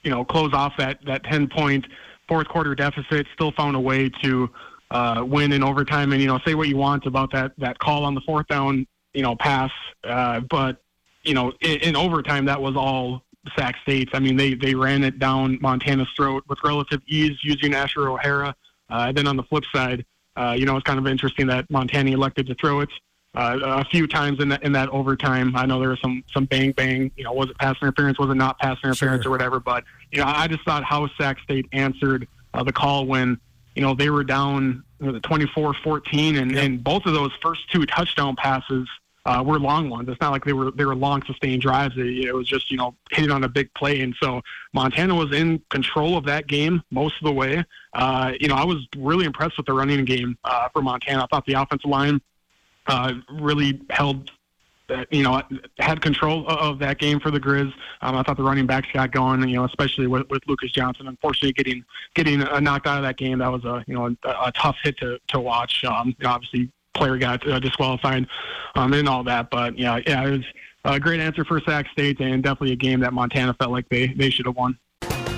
you 0.02 0.10
know 0.10 0.24
close 0.24 0.54
off 0.54 0.72
that 0.78 0.98
that 1.04 1.24
ten 1.24 1.48
point 1.48 1.84
fourth 2.28 2.48
quarter 2.48 2.74
deficit. 2.74 3.26
Still 3.34 3.52
found 3.52 3.76
a 3.76 3.80
way 3.80 4.08
to 4.22 4.48
uh, 4.92 5.24
win 5.24 5.52
in 5.52 5.62
overtime. 5.64 6.12
And 6.12 6.20
you 6.20 6.28
know, 6.28 6.38
say 6.46 6.54
what 6.54 6.68
you 6.68 6.76
want 6.76 7.06
about 7.06 7.32
that 7.32 7.52
that 7.58 7.78
call 7.78 8.04
on 8.04 8.14
the 8.14 8.20
fourth 8.20 8.46
down, 8.46 8.86
you 9.14 9.22
know, 9.22 9.34
pass, 9.34 9.70
uh, 10.04 10.40
but 10.40 10.82
you 11.24 11.34
know, 11.34 11.52
in, 11.60 11.78
in 11.80 11.96
overtime 11.96 12.44
that 12.44 12.60
was 12.60 12.76
all 12.76 13.24
Sac 13.56 13.76
State's. 13.82 14.10
I 14.14 14.20
mean, 14.20 14.36
they 14.36 14.54
they 14.54 14.74
ran 14.74 15.02
it 15.02 15.18
down 15.18 15.58
Montana's 15.60 16.08
throat 16.14 16.44
with 16.48 16.58
relative 16.62 17.00
ease 17.08 17.38
using 17.42 17.74
Asher 17.74 18.08
O'Hara. 18.08 18.54
Uh, 18.90 19.10
then 19.12 19.26
on 19.26 19.36
the 19.36 19.42
flip 19.44 19.64
side, 19.74 20.04
uh, 20.36 20.54
you 20.56 20.66
know, 20.66 20.76
it's 20.76 20.84
kind 20.84 20.98
of 20.98 21.06
interesting 21.06 21.46
that 21.46 21.68
Montana 21.70 22.10
elected 22.10 22.46
to 22.48 22.54
throw 22.54 22.80
it. 22.80 22.90
Uh, 23.34 23.58
a 23.62 23.84
few 23.86 24.06
times 24.06 24.40
in 24.40 24.50
that 24.50 24.62
in 24.62 24.72
that 24.72 24.90
overtime. 24.90 25.56
I 25.56 25.64
know 25.64 25.80
there 25.80 25.88
was 25.88 26.00
some 26.00 26.22
some 26.34 26.44
bang 26.44 26.72
bang. 26.72 27.10
You 27.16 27.24
know, 27.24 27.32
was 27.32 27.48
it 27.48 27.56
pass 27.56 27.76
interference? 27.80 28.18
Was 28.18 28.28
it 28.28 28.34
not 28.34 28.58
pass 28.58 28.76
interference 28.84 29.22
sure. 29.22 29.30
or 29.30 29.32
whatever? 29.32 29.58
But 29.58 29.84
you 30.10 30.18
know, 30.18 30.26
I 30.26 30.46
just 30.48 30.62
thought 30.66 30.84
how 30.84 31.08
Sac 31.18 31.38
State 31.40 31.66
answered 31.72 32.28
uh, 32.52 32.62
the 32.62 32.74
call 32.74 33.06
when 33.06 33.40
you 33.74 33.82
know, 33.82 33.94
they 33.94 34.10
were 34.10 34.24
down 34.24 34.84
24-14, 35.00 36.38
and, 36.40 36.52
yep. 36.52 36.64
and 36.64 36.84
both 36.84 37.06
of 37.06 37.14
those 37.14 37.32
first 37.40 37.70
two 37.70 37.86
touchdown 37.86 38.36
passes 38.36 38.88
uh, 39.24 39.42
were 39.44 39.58
long 39.58 39.88
ones. 39.88 40.08
It's 40.08 40.20
not 40.20 40.32
like 40.32 40.44
they 40.44 40.52
were 40.52 40.72
they 40.72 40.84
were 40.84 40.96
long 40.96 41.22
sustained 41.22 41.62
drives. 41.62 41.96
It, 41.96 42.06
it 42.06 42.34
was 42.34 42.48
just 42.48 42.70
you 42.70 42.76
know 42.76 42.94
hitting 43.10 43.30
on 43.30 43.44
a 43.44 43.48
big 43.48 43.72
play, 43.74 44.00
and 44.00 44.14
so 44.20 44.42
Montana 44.72 45.14
was 45.14 45.32
in 45.32 45.62
control 45.70 46.16
of 46.16 46.24
that 46.24 46.48
game 46.48 46.82
most 46.90 47.14
of 47.20 47.26
the 47.26 47.32
way. 47.32 47.64
Uh, 47.92 48.32
you 48.40 48.48
know, 48.48 48.56
I 48.56 48.64
was 48.64 48.86
really 48.96 49.24
impressed 49.24 49.56
with 49.56 49.66
the 49.66 49.72
running 49.72 50.04
game 50.04 50.36
uh, 50.44 50.68
for 50.70 50.82
Montana. 50.82 51.22
I 51.22 51.26
thought 51.26 51.46
the 51.46 51.54
offensive 51.54 51.88
line 51.88 52.20
uh, 52.88 53.14
really 53.30 53.80
held 53.90 54.32
you 55.10 55.22
know 55.22 55.42
had 55.78 56.00
control 56.00 56.46
of 56.48 56.78
that 56.78 56.98
game 56.98 57.20
for 57.20 57.30
the 57.30 57.40
Grizz. 57.40 57.72
Um, 58.00 58.16
I 58.16 58.22
thought 58.22 58.36
the 58.36 58.42
running 58.42 58.66
backs 58.66 58.88
got 58.92 59.12
going, 59.12 59.46
you 59.48 59.56
know, 59.56 59.64
especially 59.64 60.06
with, 60.06 60.28
with 60.30 60.42
Lucas 60.46 60.72
Johnson. 60.72 61.08
Unfortunately, 61.08 61.52
getting 61.52 61.84
getting 62.14 62.42
uh, 62.42 62.60
knocked 62.60 62.86
out 62.86 62.98
of 62.98 63.04
that 63.04 63.16
game, 63.16 63.38
that 63.38 63.50
was 63.50 63.64
a 63.64 63.84
you 63.86 63.94
know 63.94 64.14
a, 64.24 64.28
a 64.28 64.52
tough 64.52 64.76
hit 64.82 64.96
to 64.98 65.18
to 65.28 65.40
watch. 65.40 65.84
Um, 65.84 66.14
obviously, 66.24 66.70
player 66.94 67.18
got 67.18 67.46
uh, 67.48 67.58
disqualified 67.58 68.26
um, 68.74 68.92
and 68.92 69.08
all 69.08 69.24
that, 69.24 69.50
but 69.50 69.78
yeah, 69.78 69.98
yeah, 70.06 70.26
it 70.26 70.30
was 70.30 70.44
a 70.84 71.00
great 71.00 71.20
answer 71.20 71.44
for 71.44 71.60
Sac 71.60 71.88
State 71.88 72.20
and 72.20 72.42
definitely 72.42 72.72
a 72.72 72.76
game 72.76 73.00
that 73.00 73.12
Montana 73.12 73.54
felt 73.54 73.70
like 73.70 73.88
they 73.88 74.08
they 74.08 74.30
should 74.30 74.46
have 74.46 74.56
won. 74.56 74.78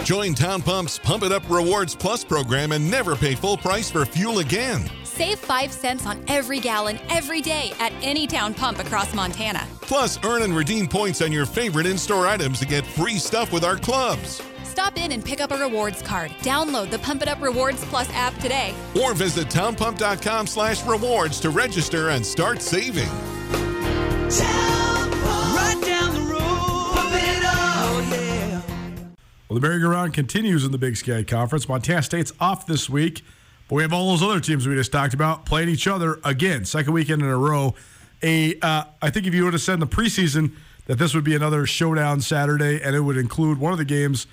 Join 0.04 0.34
Town 0.34 0.60
Pump's 0.60 0.98
Pump 0.98 1.22
It 1.22 1.32
Up 1.32 1.48
Rewards 1.48 1.94
Plus 1.94 2.24
program 2.24 2.72
and 2.72 2.90
never 2.90 3.16
pay 3.16 3.34
full 3.34 3.56
price 3.56 3.90
for 3.90 4.04
fuel 4.04 4.40
again. 4.40 4.90
Save 5.14 5.38
5 5.38 5.72
cents 5.72 6.06
on 6.06 6.24
every 6.26 6.58
gallon 6.58 6.98
every 7.08 7.40
day 7.40 7.72
at 7.78 7.92
any 8.02 8.26
town 8.26 8.52
pump 8.52 8.80
across 8.80 9.14
Montana. 9.14 9.64
Plus, 9.80 10.18
earn 10.24 10.42
and 10.42 10.56
redeem 10.56 10.88
points 10.88 11.22
on 11.22 11.30
your 11.30 11.46
favorite 11.46 11.86
in 11.86 11.96
store 11.96 12.26
items 12.26 12.58
to 12.58 12.66
get 12.66 12.84
free 12.84 13.18
stuff 13.18 13.52
with 13.52 13.62
our 13.62 13.76
clubs. 13.76 14.42
Stop 14.64 14.98
in 14.98 15.12
and 15.12 15.24
pick 15.24 15.40
up 15.40 15.52
a 15.52 15.56
rewards 15.56 16.02
card. 16.02 16.32
Download 16.40 16.90
the 16.90 16.98
Pump 16.98 17.22
It 17.22 17.28
Up 17.28 17.40
Rewards 17.40 17.84
Plus 17.84 18.10
app 18.10 18.34
today. 18.38 18.74
Or 19.00 19.14
visit 19.14 19.46
townpump.com 19.46 20.48
slash 20.48 20.84
rewards 20.84 21.38
to 21.40 21.50
register 21.50 22.08
and 22.08 22.26
start 22.26 22.60
saving. 22.60 23.06
Right 23.06 24.32
down 25.80 26.12
the 26.12 26.26
road, 26.28 26.92
pump 26.92 27.14
it 27.14 27.44
up. 27.44 27.54
Oh, 27.54 28.08
yeah. 28.10 28.60
Well, 29.48 29.60
the 29.60 29.60
merry-go-round 29.60 30.12
continues 30.12 30.64
in 30.64 30.72
the 30.72 30.78
Big 30.78 30.96
Sky 30.96 31.22
Conference. 31.22 31.68
Montana 31.68 32.02
State's 32.02 32.32
off 32.40 32.66
this 32.66 32.90
week. 32.90 33.22
But 33.68 33.76
we 33.76 33.82
have 33.82 33.92
all 33.92 34.10
those 34.10 34.22
other 34.22 34.40
teams 34.40 34.66
we 34.68 34.74
just 34.74 34.92
talked 34.92 35.14
about 35.14 35.46
playing 35.46 35.68
each 35.68 35.86
other 35.86 36.20
again, 36.24 36.64
second 36.64 36.92
weekend 36.92 37.22
in 37.22 37.28
a 37.28 37.36
row. 37.36 37.74
A, 38.22 38.58
uh, 38.60 38.84
I 39.00 39.10
think 39.10 39.26
if 39.26 39.34
you 39.34 39.44
would 39.44 39.52
have 39.52 39.62
said 39.62 39.74
in 39.74 39.80
the 39.80 39.86
preseason 39.86 40.54
that 40.86 40.98
this 40.98 41.14
would 41.14 41.24
be 41.24 41.34
another 41.34 41.66
showdown 41.66 42.20
Saturday 42.20 42.80
and 42.82 42.94
it 42.94 43.00
would 43.00 43.16
include 43.16 43.58
one 43.58 43.72
of 43.72 43.78
the 43.78 43.84
games 43.84 44.26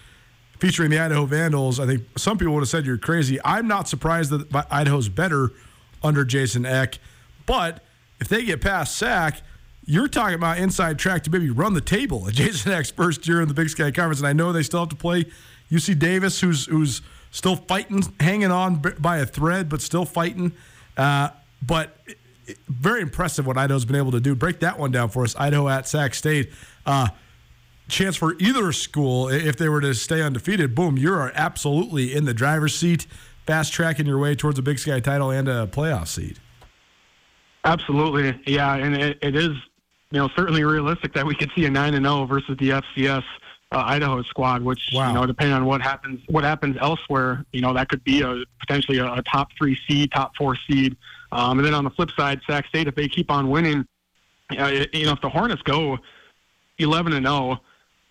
featuring 0.59 0.91
the 0.91 0.99
Idaho 0.99 1.25
Vandals, 1.25 1.79
I 1.79 1.87
think 1.87 2.03
some 2.17 2.37
people 2.37 2.53
would 2.53 2.61
have 2.61 2.69
said 2.69 2.85
you're 2.85 2.97
crazy. 2.97 3.39
I'm 3.43 3.67
not 3.67 3.87
surprised 3.87 4.31
that 4.31 4.65
Idaho's 4.69 5.09
better 5.09 5.51
under 6.03 6.23
Jason 6.23 6.65
Eck, 6.65 6.99
but 7.45 7.83
if 8.19 8.27
they 8.27 8.43
get 8.43 8.61
past 8.61 8.95
Sac, 8.95 9.41
you're 9.85 10.07
talking 10.07 10.35
about 10.35 10.59
inside 10.59 10.99
track 10.99 11.23
to 11.23 11.31
maybe 11.31 11.49
run 11.49 11.73
the 11.73 11.81
table 11.81 12.27
at 12.27 12.33
Jason 12.35 12.71
Eck's 12.71 12.91
first 12.91 13.27
year 13.27 13.41
in 13.41 13.47
the 13.47 13.53
Big 13.53 13.69
Sky 13.69 13.91
Conference, 13.91 14.19
and 14.19 14.27
I 14.27 14.33
know 14.33 14.51
they 14.51 14.63
still 14.63 14.81
have 14.81 14.89
to 14.89 14.95
play 14.95 15.25
UC 15.71 15.97
Davis, 15.97 16.39
who's 16.41 16.65
who's 16.65 17.01
still 17.31 17.55
fighting, 17.55 18.03
hanging 18.19 18.51
on 18.51 18.81
by 18.99 19.17
a 19.17 19.25
thread, 19.25 19.69
but 19.69 19.81
still 19.81 20.05
fighting. 20.05 20.53
Uh, 20.95 21.29
but 21.65 21.97
very 22.67 23.01
impressive 23.01 23.45
what 23.45 23.57
Idaho's 23.57 23.85
been 23.85 23.95
able 23.95 24.11
to 24.11 24.19
do. 24.19 24.35
Break 24.35 24.59
that 24.59 24.77
one 24.77 24.91
down 24.91 25.09
for 25.09 25.23
us. 25.23 25.35
Idaho 25.35 25.67
at 25.69 25.87
Sac 25.87 26.13
State. 26.13 26.51
Uh, 26.85 27.07
chance 27.87 28.15
for 28.15 28.35
either 28.39 28.71
school, 28.71 29.29
if 29.29 29.57
they 29.57 29.69
were 29.69 29.81
to 29.81 29.93
stay 29.93 30.21
undefeated, 30.21 30.73
boom, 30.75 30.97
you're 30.97 31.31
absolutely 31.35 32.13
in 32.13 32.25
the 32.25 32.33
driver's 32.33 32.75
seat, 32.75 33.05
fast 33.45 33.73
tracking 33.73 34.05
your 34.05 34.17
way 34.17 34.35
towards 34.35 34.57
a 34.57 34.61
Big 34.61 34.79
Sky 34.79 34.99
title 34.99 35.29
and 35.29 35.47
a 35.47 35.67
playoff 35.67 36.07
seed. 36.07 36.39
Absolutely, 37.63 38.39
yeah, 38.47 38.75
and 38.75 38.95
it, 38.95 39.19
it 39.21 39.35
is, 39.35 39.51
you 40.09 40.19
know, 40.19 40.29
certainly 40.35 40.63
realistic 40.63 41.13
that 41.13 41.25
we 41.25 41.35
could 41.35 41.51
see 41.55 41.65
a 41.65 41.69
nine 41.69 41.93
and 41.93 42.05
zero 42.05 42.25
versus 42.25 42.57
the 42.57 42.69
FCS 42.69 43.23
uh, 43.71 43.83
Idaho 43.85 44.21
squad, 44.23 44.61
which 44.61 44.89
wow. 44.93 45.07
you 45.07 45.13
know, 45.13 45.25
depending 45.25 45.53
on 45.53 45.65
what 45.65 45.81
happens, 45.81 46.19
what 46.27 46.43
happens 46.43 46.77
elsewhere, 46.81 47.45
you 47.53 47.61
know, 47.61 47.73
that 47.73 47.89
could 47.89 48.03
be 48.03 48.21
a 48.21 48.43
potentially 48.59 48.97
a, 48.97 49.13
a 49.13 49.23
top 49.23 49.49
three 49.57 49.77
seed, 49.87 50.11
top 50.11 50.35
four 50.37 50.55
seed. 50.69 50.97
Um, 51.31 51.59
and 51.59 51.65
then 51.65 51.73
on 51.73 51.83
the 51.83 51.89
flip 51.89 52.11
side, 52.11 52.41
Sac 52.45 52.67
State, 52.67 52.87
if 52.87 52.95
they 52.95 53.07
keep 53.07 53.31
on 53.31 53.49
winning, 53.49 53.85
uh, 54.59 54.67
you 54.91 55.05
know, 55.05 55.13
if 55.13 55.21
the 55.21 55.29
Hornets 55.29 55.61
go 55.61 55.97
11 56.77 57.13
and 57.13 57.25
0, 57.25 57.59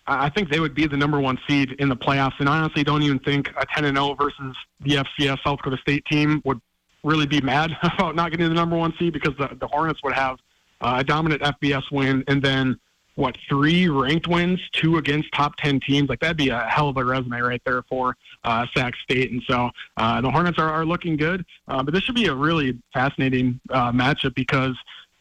I 0.07 0.29
think 0.29 0.49
they 0.49 0.59
would 0.59 0.73
be 0.73 0.87
the 0.87 0.97
number 0.97 1.19
one 1.19 1.37
seed 1.47 1.73
in 1.73 1.87
the 1.87 1.95
playoffs. 1.95 2.39
And 2.39 2.49
I 2.49 2.57
honestly 2.57 2.83
don't 2.83 3.03
even 3.03 3.19
think 3.19 3.49
a 3.49 3.65
10 3.75 3.85
and 3.85 3.97
0 3.97 4.15
versus 4.15 4.55
the 4.79 4.95
FCS 4.95 5.43
South 5.43 5.57
Dakota 5.57 5.77
State 5.77 6.03
team 6.05 6.41
would 6.43 6.59
really 7.03 7.27
be 7.27 7.39
mad 7.41 7.71
about 7.83 8.15
not 8.15 8.31
getting 8.31 8.49
the 8.49 8.55
number 8.55 8.75
one 8.75 8.93
seed 8.97 9.13
because 9.13 9.35
the, 9.37 9.55
the 9.59 9.67
Hornets 9.67 10.01
would 10.03 10.13
have 10.13 10.37
uh, 10.81 10.95
a 10.97 11.03
dominant 11.03 11.41
FBS 11.43 11.83
win 11.91 12.23
and 12.27 12.41
then 12.41 12.79
what 13.21 13.37
three 13.47 13.87
ranked 13.87 14.27
wins, 14.27 14.59
two 14.73 14.97
against 14.97 15.31
top 15.31 15.55
ten 15.57 15.79
teams. 15.79 16.09
Like 16.09 16.19
that'd 16.19 16.35
be 16.35 16.49
a 16.49 16.61
hell 16.61 16.89
of 16.89 16.97
a 16.97 17.05
resume 17.05 17.39
right 17.39 17.61
there 17.65 17.83
for 17.83 18.17
uh, 18.43 18.65
Sac 18.75 18.95
State. 18.95 19.31
And 19.31 19.43
so 19.47 19.69
uh, 19.97 20.21
the 20.21 20.31
Hornets 20.31 20.57
are, 20.57 20.69
are 20.69 20.83
looking 20.83 21.15
good, 21.15 21.45
uh, 21.67 21.83
but 21.83 21.93
this 21.93 22.03
should 22.03 22.15
be 22.15 22.25
a 22.25 22.33
really 22.33 22.79
fascinating 22.93 23.59
uh, 23.69 23.91
matchup 23.91 24.33
because 24.33 24.75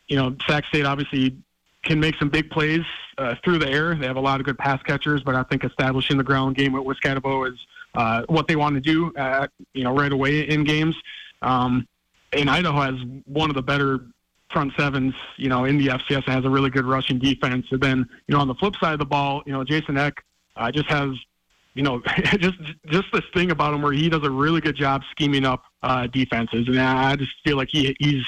you 0.08 0.16
know 0.16 0.34
Sac 0.48 0.64
State 0.66 0.86
obviously 0.86 1.36
can 1.84 2.00
make 2.00 2.14
some 2.16 2.30
big 2.30 2.50
plays 2.50 2.80
uh, 3.18 3.34
through 3.44 3.58
the 3.58 3.68
air. 3.68 3.94
They 3.94 4.06
have 4.06 4.16
a 4.16 4.20
lot 4.20 4.40
of 4.40 4.46
good 4.46 4.58
pass 4.58 4.82
catchers, 4.82 5.22
but 5.22 5.34
I 5.34 5.42
think 5.44 5.64
establishing 5.64 6.16
the 6.16 6.24
ground 6.24 6.56
game 6.56 6.72
with 6.72 6.84
Wiscataway 6.84 7.52
is 7.52 7.58
uh, 7.94 8.22
what 8.28 8.48
they 8.48 8.56
want 8.56 8.74
to 8.76 8.80
do. 8.80 9.12
you 9.74 9.84
know, 9.84 9.94
right 9.94 10.12
away 10.12 10.48
in 10.48 10.64
games. 10.64 10.96
Um, 11.42 11.86
and 12.32 12.48
Idaho 12.48 12.80
has 12.80 12.94
one 13.26 13.50
of 13.50 13.56
the 13.56 13.62
better 13.62 14.00
front 14.50 14.72
sevens, 14.76 15.14
you 15.36 15.48
know, 15.48 15.64
in 15.64 15.78
the 15.78 15.88
FCS 15.88 16.24
and 16.26 16.34
has 16.34 16.44
a 16.44 16.50
really 16.50 16.70
good 16.70 16.84
rushing 16.84 17.18
defense. 17.18 17.66
And 17.70 17.80
then, 17.80 18.08
you 18.26 18.34
know, 18.34 18.40
on 18.40 18.48
the 18.48 18.54
flip 18.54 18.74
side 18.80 18.92
of 18.92 18.98
the 18.98 19.06
ball, 19.06 19.42
you 19.46 19.52
know, 19.52 19.64
Jason 19.64 19.96
Eck 19.96 20.24
uh, 20.56 20.70
just 20.70 20.88
has, 20.90 21.10
you 21.74 21.82
know, 21.82 22.02
just 22.38 22.58
just 22.86 23.06
this 23.12 23.24
thing 23.34 23.50
about 23.50 23.74
him 23.74 23.82
where 23.82 23.92
he 23.92 24.08
does 24.08 24.24
a 24.24 24.30
really 24.30 24.60
good 24.60 24.76
job 24.76 25.02
scheming 25.10 25.44
up 25.44 25.62
uh, 25.82 26.06
defenses, 26.08 26.66
and 26.68 26.80
I 26.80 27.16
just 27.16 27.32
feel 27.44 27.56
like 27.56 27.68
he 27.70 27.96
he's 28.00 28.24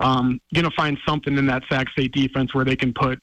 um, 0.00 0.40
gonna 0.54 0.70
find 0.70 0.98
something 1.06 1.36
in 1.36 1.46
that 1.46 1.62
Sac 1.68 1.88
State 1.90 2.12
defense 2.12 2.54
where 2.54 2.64
they 2.64 2.76
can 2.76 2.94
put, 2.94 3.20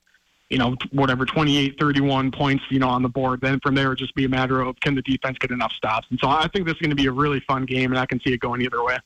you 0.49 0.59
know, 0.59 0.75
whatever 0.91 1.25
28, 1.25 1.75
31 1.79 2.31
points, 2.31 2.63
you 2.69 2.79
know, 2.79 2.89
on 2.89 3.01
the 3.01 3.09
board. 3.09 3.41
Then 3.41 3.59
from 3.61 3.75
there, 3.75 3.91
it 3.93 3.99
just 3.99 4.13
be 4.15 4.25
a 4.25 4.29
matter 4.29 4.61
of 4.61 4.79
can 4.79 4.95
the 4.95 5.01
defense 5.01 5.37
get 5.39 5.51
enough 5.51 5.73
stops. 5.73 6.07
And 6.11 6.19
so 6.21 6.29
I 6.29 6.47
think 6.53 6.65
this 6.65 6.75
is 6.75 6.81
going 6.81 6.91
to 6.91 6.95
be 6.95 7.07
a 7.07 7.11
really 7.11 7.39
fun 7.47 7.65
game, 7.65 7.91
and 7.91 7.99
I 7.99 8.05
can 8.05 8.19
see 8.21 8.31
it 8.31 8.39
going 8.39 8.61
either 8.61 8.83
way. 8.83 8.97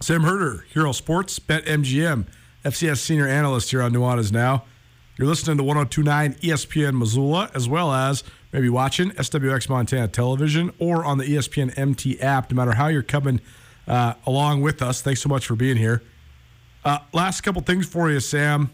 Sam 0.00 0.22
Herder, 0.24 0.66
Hero 0.72 0.92
Sports, 0.92 1.38
Bet 1.38 1.64
MGM, 1.64 2.26
FCS 2.64 2.98
senior 2.98 3.26
analyst 3.26 3.70
here 3.70 3.80
on 3.80 3.92
Nuanez 3.92 4.30
Now. 4.30 4.64
You're 5.16 5.26
listening 5.26 5.56
to 5.56 5.62
1029 5.62 6.34
ESPN 6.40 6.98
Missoula, 6.98 7.50
as 7.54 7.66
well 7.66 7.90
as 7.92 8.22
maybe 8.52 8.68
watching 8.68 9.10
SWX 9.12 9.70
Montana 9.70 10.08
Television 10.08 10.70
or 10.78 11.04
on 11.04 11.16
the 11.16 11.24
ESPN 11.24 11.76
MT 11.78 12.20
app, 12.20 12.50
no 12.50 12.56
matter 12.56 12.72
how 12.72 12.88
you're 12.88 13.02
coming 13.02 13.40
uh, 13.88 14.14
along 14.26 14.60
with 14.60 14.82
us. 14.82 15.00
Thanks 15.00 15.22
so 15.22 15.30
much 15.30 15.46
for 15.46 15.56
being 15.56 15.78
here. 15.78 16.02
Uh, 16.84 16.98
last 17.14 17.40
couple 17.40 17.62
things 17.62 17.86
for 17.86 18.10
you, 18.10 18.20
Sam. 18.20 18.70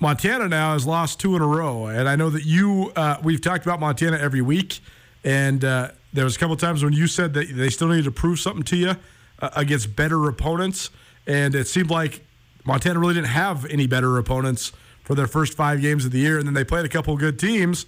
Montana 0.00 0.48
now 0.48 0.72
has 0.72 0.86
lost 0.86 1.20
two 1.20 1.36
in 1.36 1.42
a 1.42 1.46
row, 1.46 1.86
and 1.86 2.08
I 2.08 2.16
know 2.16 2.30
that 2.30 2.44
you. 2.44 2.90
Uh, 2.96 3.18
we've 3.22 3.40
talked 3.40 3.66
about 3.66 3.80
Montana 3.80 4.16
every 4.16 4.40
week, 4.40 4.80
and 5.22 5.62
uh, 5.62 5.90
there 6.14 6.24
was 6.24 6.36
a 6.36 6.38
couple 6.38 6.56
times 6.56 6.82
when 6.82 6.94
you 6.94 7.06
said 7.06 7.34
that 7.34 7.54
they 7.54 7.68
still 7.68 7.88
needed 7.88 8.06
to 8.06 8.10
prove 8.10 8.40
something 8.40 8.64
to 8.64 8.76
you 8.76 8.96
uh, 9.40 9.50
against 9.56 9.94
better 9.94 10.28
opponents. 10.28 10.90
And 11.26 11.54
it 11.54 11.66
seemed 11.66 11.90
like 11.90 12.24
Montana 12.64 12.98
really 12.98 13.14
didn't 13.14 13.28
have 13.28 13.64
any 13.66 13.86
better 13.86 14.18
opponents 14.18 14.72
for 15.02 15.14
their 15.14 15.26
first 15.26 15.54
five 15.54 15.80
games 15.80 16.04
of 16.04 16.12
the 16.12 16.18
year. 16.18 16.38
And 16.38 16.46
then 16.46 16.54
they 16.54 16.64
played 16.64 16.84
a 16.84 16.88
couple 16.88 17.16
good 17.16 17.38
teams, 17.38 17.86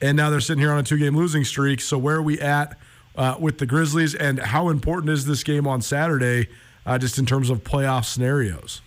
and 0.00 0.16
now 0.16 0.30
they're 0.30 0.40
sitting 0.40 0.60
here 0.60 0.72
on 0.72 0.78
a 0.78 0.82
two 0.82 0.98
game 0.98 1.16
losing 1.16 1.44
streak. 1.44 1.80
So, 1.80 1.96
where 1.96 2.16
are 2.16 2.22
we 2.22 2.40
at 2.40 2.76
uh, 3.16 3.36
with 3.38 3.58
the 3.58 3.66
Grizzlies, 3.66 4.14
and 4.14 4.38
how 4.38 4.68
important 4.68 5.10
is 5.10 5.24
this 5.24 5.42
game 5.42 5.66
on 5.66 5.80
Saturday, 5.80 6.48
uh, 6.84 6.98
just 6.98 7.18
in 7.18 7.26
terms 7.26 7.50
of 7.50 7.64
playoff 7.64 8.04
scenarios? 8.04 8.82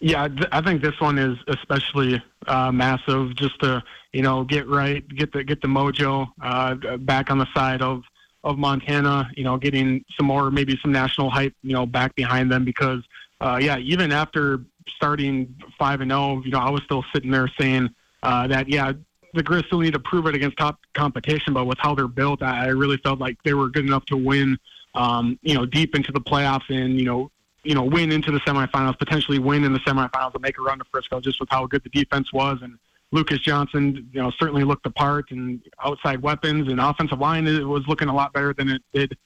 Yeah, 0.00 0.28
I 0.52 0.60
think 0.60 0.82
this 0.82 1.00
one 1.00 1.18
is 1.18 1.38
especially 1.48 2.22
uh, 2.46 2.70
massive. 2.70 3.34
Just 3.36 3.58
to 3.60 3.82
you 4.12 4.22
know 4.22 4.44
get 4.44 4.68
right, 4.68 5.06
get 5.08 5.32
the 5.32 5.44
get 5.44 5.62
the 5.62 5.68
mojo 5.68 6.28
uh, 6.42 6.96
back 6.98 7.30
on 7.30 7.38
the 7.38 7.46
side 7.54 7.82
of 7.82 8.02
of 8.44 8.58
Montana, 8.58 9.30
you 9.36 9.42
know, 9.42 9.56
getting 9.56 10.04
some 10.16 10.26
more, 10.26 10.50
maybe 10.50 10.78
some 10.82 10.92
national 10.92 11.30
hype, 11.30 11.54
you 11.62 11.72
know, 11.72 11.86
back 11.86 12.14
behind 12.14 12.52
them 12.52 12.64
because, 12.64 13.02
uh, 13.40 13.58
yeah, 13.60 13.78
even 13.78 14.12
after 14.12 14.60
starting 14.86 15.54
five 15.78 16.02
and 16.02 16.10
zero, 16.10 16.20
oh, 16.20 16.42
you 16.44 16.50
know, 16.50 16.58
I 16.58 16.70
was 16.70 16.82
still 16.84 17.04
sitting 17.12 17.30
there 17.30 17.50
saying 17.58 17.88
uh, 18.22 18.46
that, 18.48 18.68
yeah, 18.68 18.92
the 19.32 19.42
Grizz 19.42 19.66
still 19.66 19.80
need 19.80 19.94
to 19.94 19.98
prove 19.98 20.26
it 20.26 20.34
against 20.34 20.58
top 20.58 20.78
competition, 20.92 21.54
but 21.54 21.64
with 21.64 21.78
how 21.78 21.94
they're 21.94 22.06
built, 22.06 22.42
I 22.42 22.68
really 22.68 22.98
felt 22.98 23.18
like 23.18 23.42
they 23.44 23.54
were 23.54 23.68
good 23.68 23.86
enough 23.86 24.04
to 24.06 24.16
win, 24.16 24.58
um, 24.94 25.38
you 25.42 25.54
know, 25.54 25.66
deep 25.66 25.96
into 25.96 26.12
the 26.12 26.20
playoffs 26.20 26.68
and 26.68 26.98
you 26.98 27.04
know, 27.04 27.30
you 27.64 27.74
know, 27.74 27.82
win 27.82 28.12
into 28.12 28.30
the 28.30 28.40
semifinals, 28.40 28.98
potentially 28.98 29.38
win 29.38 29.64
in 29.64 29.72
the 29.72 29.80
semifinals 29.80 30.34
and 30.34 30.42
make 30.42 30.58
a 30.58 30.62
run 30.62 30.78
to 30.78 30.84
Frisco, 30.84 31.18
just 31.18 31.40
with 31.40 31.48
how 31.50 31.66
good 31.66 31.82
the 31.82 31.88
defense 31.88 32.32
was 32.32 32.58
and 32.62 32.78
Lucas 33.14 33.38
Johnson, 33.38 34.08
you 34.12 34.20
know, 34.20 34.32
certainly 34.40 34.64
looked 34.64 34.82
the 34.82 34.90
part, 34.90 35.30
and 35.30 35.62
outside 35.84 36.20
weapons 36.20 36.68
and 36.68 36.80
offensive 36.80 37.20
line 37.20 37.44
was 37.68 37.86
looking 37.86 38.08
a 38.08 38.14
lot 38.14 38.32
better 38.32 38.52
than 38.52 38.68
it 38.68 38.82
did 38.92 39.16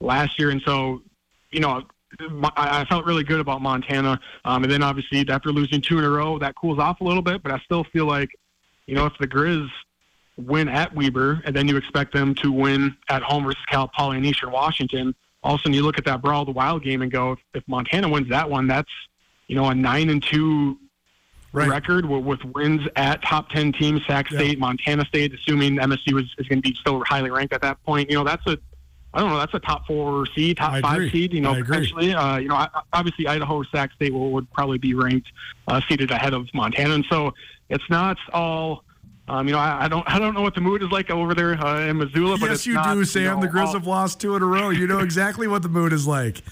last 0.00 0.38
year. 0.38 0.50
And 0.50 0.60
so, 0.66 1.00
you 1.50 1.60
know, 1.60 1.82
I 2.56 2.84
felt 2.84 3.06
really 3.06 3.24
good 3.24 3.40
about 3.40 3.62
Montana. 3.62 4.20
Um, 4.44 4.64
and 4.64 4.72
then 4.72 4.82
obviously 4.82 5.26
after 5.30 5.50
losing 5.50 5.80
two 5.80 5.98
in 5.98 6.04
a 6.04 6.10
row, 6.10 6.38
that 6.38 6.56
cools 6.56 6.78
off 6.78 7.00
a 7.00 7.04
little 7.04 7.22
bit. 7.22 7.42
But 7.42 7.52
I 7.52 7.58
still 7.60 7.84
feel 7.84 8.04
like, 8.04 8.28
you 8.86 8.94
know, 8.94 9.06
if 9.06 9.14
the 9.18 9.26
Grizz 9.26 9.66
win 10.36 10.68
at 10.68 10.94
Weber 10.94 11.40
and 11.46 11.56
then 11.56 11.66
you 11.68 11.78
expect 11.78 12.12
them 12.12 12.34
to 12.36 12.52
win 12.52 12.94
at 13.08 13.22
home 13.22 13.44
versus 13.44 13.64
Cal 13.70 13.88
Poly 13.88 14.18
and 14.18 14.26
Eastern 14.26 14.52
Washington, 14.52 15.14
all 15.42 15.54
of 15.54 15.60
a 15.60 15.62
sudden 15.62 15.72
you 15.72 15.82
look 15.82 15.96
at 15.96 16.04
that 16.04 16.20
Brawl 16.20 16.44
the 16.44 16.50
Wild 16.50 16.82
game 16.82 17.00
and 17.00 17.10
go, 17.10 17.32
if, 17.32 17.38
if 17.54 17.64
Montana 17.66 18.10
wins 18.10 18.28
that 18.28 18.50
one, 18.50 18.66
that's 18.66 18.90
you 19.46 19.56
know 19.56 19.64
a 19.70 19.74
nine 19.74 20.10
and 20.10 20.22
two 20.22 20.78
right. 21.52 21.68
record 21.68 22.06
with 22.06 22.44
wins 22.44 22.82
at 22.96 23.22
top 23.22 23.48
10 23.50 23.72
teams, 23.72 24.02
Sac 24.06 24.28
State, 24.28 24.58
yeah. 24.58 24.60
Montana 24.60 25.04
State, 25.06 25.34
assuming 25.34 25.76
MSU 25.76 26.12
was, 26.12 26.24
is 26.38 26.46
going 26.46 26.62
to 26.62 26.68
be 26.68 26.74
still 26.74 27.02
highly 27.04 27.30
ranked 27.30 27.52
at 27.52 27.62
that 27.62 27.82
point. 27.84 28.10
You 28.10 28.18
know, 28.18 28.24
that's 28.24 28.46
a, 28.46 28.58
I 29.14 29.20
don't 29.20 29.30
know, 29.30 29.38
that's 29.38 29.54
a 29.54 29.60
top 29.60 29.86
four 29.86 30.26
seed, 30.34 30.58
top 30.58 30.72
I 30.72 30.80
five 30.80 30.96
agree. 30.96 31.10
seed, 31.10 31.32
you 31.32 31.40
know, 31.40 31.54
potentially. 31.54 32.14
Uh, 32.14 32.38
you 32.38 32.48
know, 32.48 32.66
obviously 32.92 33.26
Idaho 33.26 33.56
or 33.56 33.64
Sac 33.64 33.92
State 33.92 34.12
will, 34.12 34.32
would 34.32 34.50
probably 34.52 34.78
be 34.78 34.94
ranked 34.94 35.28
uh, 35.66 35.80
seated 35.88 36.10
ahead 36.10 36.34
of 36.34 36.46
Montana. 36.52 36.94
And 36.94 37.06
so 37.10 37.32
it's 37.68 37.88
not 37.90 38.18
all. 38.32 38.84
Um, 39.30 39.46
you 39.46 39.52
know, 39.52 39.58
I, 39.58 39.84
I, 39.84 39.88
don't, 39.88 40.10
I 40.10 40.18
don't 40.18 40.32
know 40.32 40.40
what 40.40 40.54
the 40.54 40.62
mood 40.62 40.82
is 40.82 40.88
like 40.88 41.10
over 41.10 41.34
there 41.34 41.52
uh, 41.62 41.86
in 41.86 41.98
Missoula. 41.98 42.38
But 42.38 42.48
yes, 42.48 42.66
you 42.66 42.72
not, 42.72 42.94
do, 42.94 43.04
Sam. 43.04 43.22
You 43.22 43.28
know, 43.28 43.40
the 43.42 43.48
Grizz 43.48 43.74
have 43.74 43.86
lost 43.86 44.22
two 44.22 44.34
in 44.36 44.42
a 44.42 44.46
row. 44.46 44.70
You 44.70 44.86
know 44.86 45.00
exactly 45.00 45.46
what 45.46 45.60
the 45.60 45.68
mood 45.68 45.92
is 45.92 46.06
like. 46.06 46.42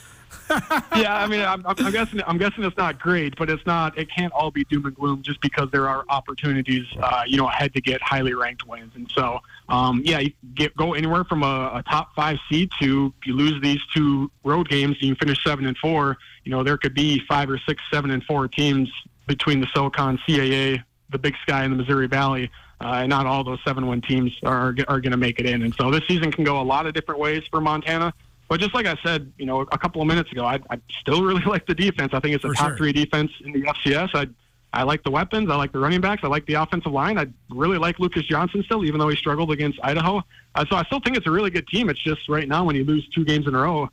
yeah, 0.96 1.16
I 1.16 1.26
mean, 1.26 1.40
I'm, 1.40 1.64
I'm, 1.66 1.90
guessing 1.90 2.22
I'm 2.26 2.38
guessing 2.38 2.62
it's 2.62 2.76
not 2.76 3.00
great, 3.00 3.36
but 3.36 3.50
it's 3.50 3.64
not. 3.66 3.98
It 3.98 4.08
can't 4.10 4.32
all 4.32 4.50
be 4.50 4.64
doom 4.64 4.86
and 4.86 4.94
gloom 4.94 5.22
just 5.22 5.40
because 5.40 5.70
there 5.72 5.88
are 5.88 6.04
opportunities, 6.08 6.86
uh, 7.00 7.22
you 7.26 7.36
know, 7.36 7.48
ahead 7.48 7.74
to 7.74 7.80
get 7.80 8.00
highly 8.00 8.32
ranked 8.34 8.66
wins. 8.66 8.92
And 8.94 9.10
so, 9.12 9.40
um, 9.68 10.02
yeah, 10.04 10.20
you 10.20 10.32
get 10.54 10.76
go 10.76 10.94
anywhere 10.94 11.24
from 11.24 11.42
a, 11.42 11.72
a 11.74 11.82
top 11.90 12.14
five 12.14 12.38
seed 12.48 12.70
to 12.80 13.12
you 13.24 13.34
lose 13.34 13.60
these 13.60 13.80
two 13.94 14.30
road 14.44 14.68
games, 14.68 14.96
and 15.00 15.08
you 15.08 15.14
finish 15.16 15.42
seven 15.42 15.66
and 15.66 15.76
four. 15.78 16.16
You 16.44 16.52
know, 16.52 16.62
there 16.62 16.78
could 16.78 16.94
be 16.94 17.22
five 17.28 17.50
or 17.50 17.58
six 17.66 17.82
seven 17.92 18.10
and 18.10 18.22
four 18.24 18.46
teams 18.46 18.88
between 19.26 19.60
the 19.60 19.66
SoCon, 19.74 20.18
CAA, 20.28 20.82
the 21.10 21.18
Big 21.18 21.34
Sky, 21.42 21.64
and 21.64 21.72
the 21.72 21.76
Missouri 21.76 22.06
Valley. 22.06 22.50
Uh, 22.78 22.98
and 23.00 23.08
not 23.08 23.24
all 23.24 23.42
those 23.42 23.58
seven-win 23.64 24.02
teams 24.02 24.30
are 24.44 24.74
are 24.86 25.00
going 25.00 25.10
to 25.10 25.16
make 25.16 25.40
it 25.40 25.46
in. 25.46 25.62
And 25.62 25.74
so 25.74 25.90
this 25.90 26.02
season 26.06 26.30
can 26.30 26.44
go 26.44 26.60
a 26.60 26.62
lot 26.62 26.86
of 26.86 26.92
different 26.92 27.18
ways 27.18 27.42
for 27.50 27.60
Montana. 27.60 28.12
But 28.48 28.60
just 28.60 28.74
like 28.74 28.86
I 28.86 28.96
said, 29.02 29.32
you 29.38 29.46
know, 29.46 29.62
a 29.62 29.78
couple 29.78 30.00
of 30.00 30.08
minutes 30.08 30.30
ago, 30.30 30.44
I, 30.44 30.60
I 30.70 30.80
still 31.00 31.22
really 31.22 31.42
like 31.46 31.66
the 31.66 31.74
defense. 31.74 32.14
I 32.14 32.20
think 32.20 32.34
it's 32.34 32.44
a 32.44 32.52
top 32.52 32.68
sure. 32.68 32.76
three 32.76 32.92
defense 32.92 33.32
in 33.44 33.52
the 33.52 33.62
FCS. 33.62 34.10
I 34.14 34.26
I 34.72 34.82
like 34.82 35.02
the 35.04 35.10
weapons. 35.10 35.50
I 35.50 35.56
like 35.56 35.72
the 35.72 35.78
running 35.78 36.02
backs. 36.02 36.22
I 36.22 36.28
like 36.28 36.44
the 36.44 36.54
offensive 36.54 36.92
line. 36.92 37.18
I 37.18 37.26
really 37.48 37.78
like 37.78 37.98
Lucas 37.98 38.24
Johnson 38.24 38.62
still, 38.64 38.84
even 38.84 39.00
though 39.00 39.08
he 39.08 39.16
struggled 39.16 39.50
against 39.50 39.78
Idaho. 39.82 40.22
Uh, 40.54 40.64
so 40.68 40.76
I 40.76 40.84
still 40.84 41.00
think 41.00 41.16
it's 41.16 41.26
a 41.26 41.30
really 41.30 41.50
good 41.50 41.66
team. 41.68 41.88
It's 41.88 42.02
just 42.02 42.28
right 42.28 42.46
now 42.46 42.64
when 42.64 42.76
you 42.76 42.84
lose 42.84 43.08
two 43.08 43.24
games 43.24 43.46
in 43.46 43.54
a 43.54 43.58
row, 43.58 43.88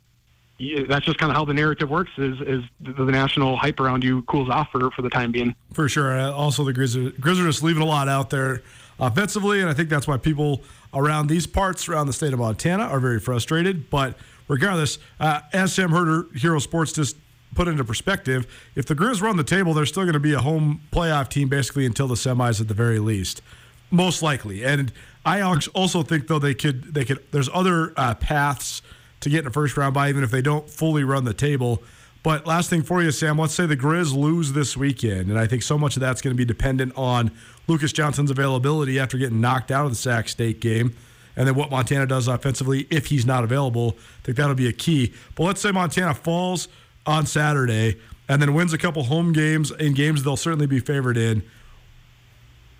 you, 0.58 0.86
that's 0.86 1.06
just 1.06 1.16
kind 1.18 1.30
of 1.30 1.36
how 1.36 1.44
the 1.44 1.54
narrative 1.54 1.88
works. 1.88 2.10
Is 2.18 2.38
is 2.42 2.64
the, 2.80 2.92
the, 2.92 3.12
national 3.12 3.56
hype 3.56 3.80
around 3.80 4.04
you 4.04 4.22
cools 4.22 4.50
off 4.50 4.70
for 4.70 4.90
for 4.90 5.02
the 5.02 5.10
time 5.10 5.32
being. 5.32 5.54
For 5.72 5.88
sure. 5.88 6.18
Uh, 6.18 6.30
also, 6.30 6.64
the 6.64 6.72
Grizzlies, 6.72 7.12
Grizzlies 7.18 7.46
are 7.46 7.48
just 7.48 7.62
leaving 7.62 7.82
a 7.82 7.86
lot 7.86 8.08
out 8.08 8.30
there 8.30 8.62
offensively, 9.00 9.60
and 9.60 9.70
I 9.70 9.74
think 9.74 9.88
that's 9.88 10.06
why 10.06 10.16
people 10.18 10.62
around 10.92 11.28
these 11.28 11.46
parts 11.46 11.88
around 11.88 12.06
the 12.06 12.12
state 12.12 12.32
of 12.32 12.38
Montana 12.38 12.84
are 12.84 13.00
very 13.00 13.20
frustrated. 13.20 13.90
But 13.90 14.16
regardless, 14.48 14.98
uh, 15.20 15.40
as 15.52 15.72
Sam 15.72 15.90
Herder, 15.90 16.26
Hero 16.34 16.58
Sports, 16.58 16.92
just 16.92 17.16
put 17.54 17.68
into 17.68 17.84
perspective, 17.84 18.46
if 18.74 18.86
the 18.86 18.94
Grizz 18.94 19.22
run 19.22 19.36
the 19.36 19.44
table, 19.44 19.74
they're 19.74 19.86
still 19.86 20.02
going 20.04 20.14
to 20.14 20.20
be 20.20 20.34
a 20.34 20.40
home 20.40 20.82
playoff 20.92 21.28
team 21.28 21.48
basically 21.48 21.86
until 21.86 22.08
the 22.08 22.14
semis 22.14 22.60
at 22.60 22.68
the 22.68 22.74
very 22.74 22.98
least, 22.98 23.42
most 23.90 24.22
likely. 24.22 24.64
And 24.64 24.92
I 25.24 25.40
also 25.40 26.02
think 26.02 26.26
though 26.26 26.38
they 26.38 26.54
could 26.54 26.94
they 26.94 27.04
could 27.04 27.24
there's 27.30 27.48
other 27.52 27.92
uh, 27.96 28.14
paths 28.14 28.82
to 29.20 29.30
get 29.30 29.40
in 29.40 29.46
a 29.46 29.50
first 29.50 29.76
round 29.76 29.94
by 29.94 30.08
even 30.08 30.22
if 30.22 30.30
they 30.30 30.42
don't 30.42 30.68
fully 30.68 31.04
run 31.04 31.24
the 31.24 31.34
table. 31.34 31.82
But 32.22 32.46
last 32.46 32.70
thing 32.70 32.82
for 32.82 33.02
you, 33.02 33.10
Sam, 33.10 33.38
let's 33.38 33.54
say 33.54 33.66
the 33.66 33.76
Grizz 33.76 34.14
lose 34.14 34.52
this 34.52 34.78
weekend, 34.78 35.28
and 35.28 35.38
I 35.38 35.46
think 35.46 35.62
so 35.62 35.76
much 35.76 35.96
of 35.96 36.00
that's 36.00 36.22
going 36.22 36.34
to 36.34 36.38
be 36.38 36.46
dependent 36.46 36.94
on 36.96 37.30
Lucas 37.66 37.92
Johnson's 37.92 38.30
availability 38.30 38.98
after 38.98 39.18
getting 39.18 39.42
knocked 39.42 39.70
out 39.70 39.84
of 39.84 39.92
the 39.92 39.96
Sac 39.96 40.28
State 40.30 40.60
game 40.60 40.96
and 41.36 41.46
then 41.46 41.54
what 41.54 41.70
Montana 41.70 42.06
does 42.06 42.28
offensively 42.28 42.86
if 42.90 43.06
he's 43.06 43.26
not 43.26 43.44
available. 43.44 43.96
I 43.98 44.24
think 44.24 44.36
that'll 44.36 44.54
be 44.54 44.68
a 44.68 44.72
key. 44.72 45.12
But 45.34 45.44
let's 45.44 45.60
say 45.60 45.72
Montana 45.72 46.14
falls 46.14 46.68
on 47.06 47.26
Saturday 47.26 47.96
and 48.28 48.40
then 48.40 48.54
wins 48.54 48.72
a 48.72 48.78
couple 48.78 49.04
home 49.04 49.32
games 49.32 49.70
in 49.70 49.94
games 49.94 50.22
they'll 50.22 50.36
certainly 50.36 50.66
be 50.66 50.80
favored 50.80 51.16
in. 51.16 51.42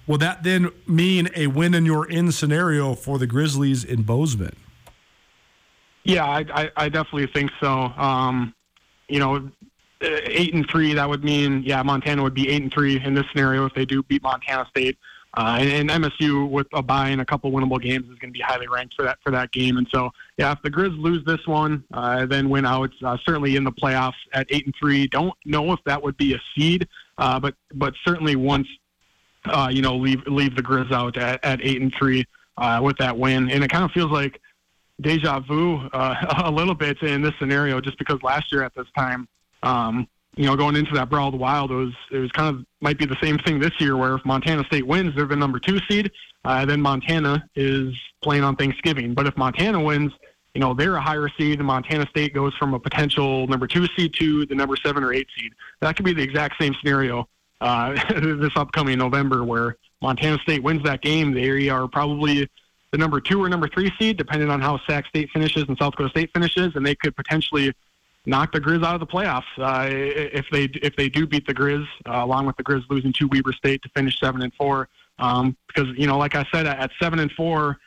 Will 0.07 0.18
that 0.18 0.42
then 0.42 0.70
mean 0.86 1.28
a 1.34 1.46
win 1.46 1.74
in 1.74 1.86
your 1.86 2.09
in 2.09 2.30
scenario 2.30 2.94
for 2.94 3.18
the 3.18 3.26
Grizzlies 3.26 3.84
in 3.84 4.02
Bozeman? 4.02 4.55
Yeah, 6.05 6.26
I, 6.26 6.44
I, 6.52 6.70
I 6.76 6.88
definitely 6.90 7.26
think 7.28 7.50
so. 7.61 7.68
Um, 7.68 8.55
you 9.09 9.18
know, 9.18 9.50
eight 10.02 10.52
and 10.52 10.68
three, 10.68 10.92
that 10.92 11.09
would 11.09 11.24
mean 11.24 11.62
yeah, 11.62 11.82
Montana 11.82 12.22
would 12.22 12.34
be 12.34 12.48
eight 12.50 12.62
and 12.62 12.72
three 12.72 13.02
in 13.02 13.14
this 13.14 13.24
scenario 13.32 13.64
if 13.64 13.74
they 13.74 13.86
do 13.86 14.02
beat 14.02 14.22
Montana 14.22 14.66
State. 14.68 14.98
Uh, 15.37 15.59
and, 15.61 15.91
MSU 15.91 16.49
with 16.49 16.66
a 16.72 16.82
bye 16.82 17.09
and 17.09 17.20
a 17.20 17.24
couple 17.24 17.51
winnable 17.51 17.80
games 17.80 18.05
is 18.05 18.18
going 18.18 18.32
to 18.32 18.39
be 18.39 18.41
highly 18.41 18.68
ranked 18.68 18.95
for 18.95 19.03
that 19.03 19.18
for 19.22 19.30
that 19.32 19.51
game. 19.51 19.78
And 19.78 19.87
so, 19.93 20.11
yeah, 20.39 20.53
if 20.53 20.62
the 20.62 20.70
Grizz 20.70 20.97
lose 21.01 21.24
this 21.24 21.45
one, 21.47 21.82
uh, 21.93 22.26
then 22.26 22.49
win 22.49 22.64
out, 22.64 22.91
uh, 23.05 23.16
certainly 23.24 23.57
in 23.57 23.64
the 23.64 23.72
playoffs 23.72 24.14
at 24.32 24.47
eight 24.51 24.64
and 24.66 24.74
three. 24.78 25.09
Don't 25.09 25.35
know 25.45 25.72
if 25.72 25.80
that 25.87 26.03
would 26.03 26.16
be 26.16 26.35
a 26.35 26.41
seed, 26.55 26.89
uh, 27.18 27.41
but 27.41 27.55
but 27.74 27.95
certainly 28.05 28.37
once 28.37 28.68
uh, 29.47 29.68
you 29.72 29.82
know 29.82 29.97
leave 29.97 30.24
leave 30.26 30.55
the 30.55 30.62
Grizz 30.62 30.93
out 30.93 31.16
at, 31.16 31.45
at 31.45 31.61
eight 31.62 31.82
and 31.82 31.93
three 31.93 32.24
uh, 32.57 32.80
with 32.82 32.97
that 32.99 33.16
win. 33.18 33.51
And 33.51 33.64
it 33.64 33.70
kind 33.70 33.85
of 33.85 33.91
feels 33.91 34.12
like 34.12 34.41
deja 35.01 35.41
vu 35.41 35.89
a 35.93 36.51
little 36.51 36.74
bit 36.74 37.03
in 37.03 37.22
this 37.22 37.35
scenario, 37.41 37.80
just 37.80 37.99
because 37.99 38.22
last 38.22 38.53
year 38.53 38.62
at 38.62 38.74
this 38.74 38.87
time. 38.97 39.26
Um, 39.64 40.07
you 40.37 40.47
know, 40.47 40.57
going 40.57 40.76
into 40.76 40.93
that 40.95 41.09
Brawl 41.09 41.28
of 41.28 41.32
the 41.32 41.39
Wild, 41.39 41.70
it 41.70 41.74
was 41.74 41.93
it 42.11 42.18
was 42.18 42.32
kind 42.32 42.55
of 42.55 42.64
might 42.80 42.99
be 42.99 43.07
the 43.07 43.16
same 43.22 43.39
thing 43.39 43.59
this 43.59 43.80
year, 43.80 43.97
where 43.97 44.14
if 44.14 44.24
Montana 44.24 44.64
State 44.64 44.87
wins, 44.87 45.14
they're 45.14 45.26
the 45.26 45.37
number 45.37 45.59
two 45.59 45.78
seed. 45.89 46.11
Uh, 46.45 46.64
then 46.66 46.80
Montana 46.80 47.49
is 47.55 47.95
playing 48.22 48.45
on 48.45 48.57
Thanksgiving. 48.57 49.14
But 49.14 49.26
if 49.26 49.37
Montana 49.37 49.80
wins, 49.80 50.12
you 50.55 50.61
know, 50.61 50.74
they're 50.74 50.97
a 50.97 51.01
higher 51.01 51.28
seed, 51.28 51.59
and 51.59 51.66
Montana 51.66 52.07
State 52.11 52.35
goes 52.35 52.55
from 52.55 52.74
a 52.74 52.78
potential 52.78 53.47
number 53.47 53.66
two 53.66 53.87
seed 53.97 54.14
to 54.14 54.47
the 54.47 54.55
number 54.55 54.76
seven 54.76 55.03
or 55.03 55.12
eight 55.12 55.28
seed. 55.39 55.53
That 55.80 55.97
could 55.97 56.05
be 56.05 56.12
the 56.12 56.22
exact 56.22 56.61
same 56.61 56.74
scenario 56.74 57.28
uh, 57.61 57.93
this 58.20 58.53
upcoming 58.57 58.99
November, 58.99 59.45
where 59.45 59.76
Montana 60.03 60.39
State 60.39 60.62
wins 60.62 60.82
that 60.85 61.01
game. 61.01 61.32
They 61.32 61.68
are 61.68 61.89
probably 61.89 62.49
the 62.91 62.99
number 62.99 63.20
two 63.20 63.43
or 63.43 63.49
number 63.49 63.68
three 63.68 63.93
seed, 63.99 64.16
depending 64.16 64.51
on 64.51 64.61
how 64.61 64.80
Sac 64.87 65.07
State 65.07 65.30
finishes 65.30 65.64
and 65.68 65.78
South 65.78 65.93
Dakota 65.93 66.11
State 66.11 66.30
finishes, 66.32 66.76
and 66.76 66.85
they 66.85 66.95
could 66.95 67.16
potentially 67.16 67.72
knock 68.26 68.52
the 68.52 68.60
Griz 68.60 68.82
out 68.82 68.94
of 68.94 69.00
the 69.00 69.06
playoffs 69.06 69.42
uh, 69.58 69.88
if 69.90 70.46
they 70.50 70.64
if 70.82 70.96
they 70.96 71.08
do 71.08 71.26
beat 71.26 71.46
the 71.46 71.54
Griz, 71.54 71.86
uh, 72.06 72.20
along 72.24 72.46
with 72.46 72.56
the 72.56 72.62
Griz 72.62 72.82
losing 72.88 73.12
to 73.14 73.28
Weber 73.28 73.52
State 73.52 73.82
to 73.82 73.88
finish 73.90 74.18
seven 74.18 74.42
and 74.42 74.52
four. 74.54 74.88
Um, 75.18 75.56
because 75.68 75.88
you 75.96 76.06
know, 76.06 76.18
like 76.18 76.34
I 76.34 76.44
said, 76.52 76.66
at 76.66 76.90
seven 77.00 77.18
and 77.18 77.30
four, 77.32 77.78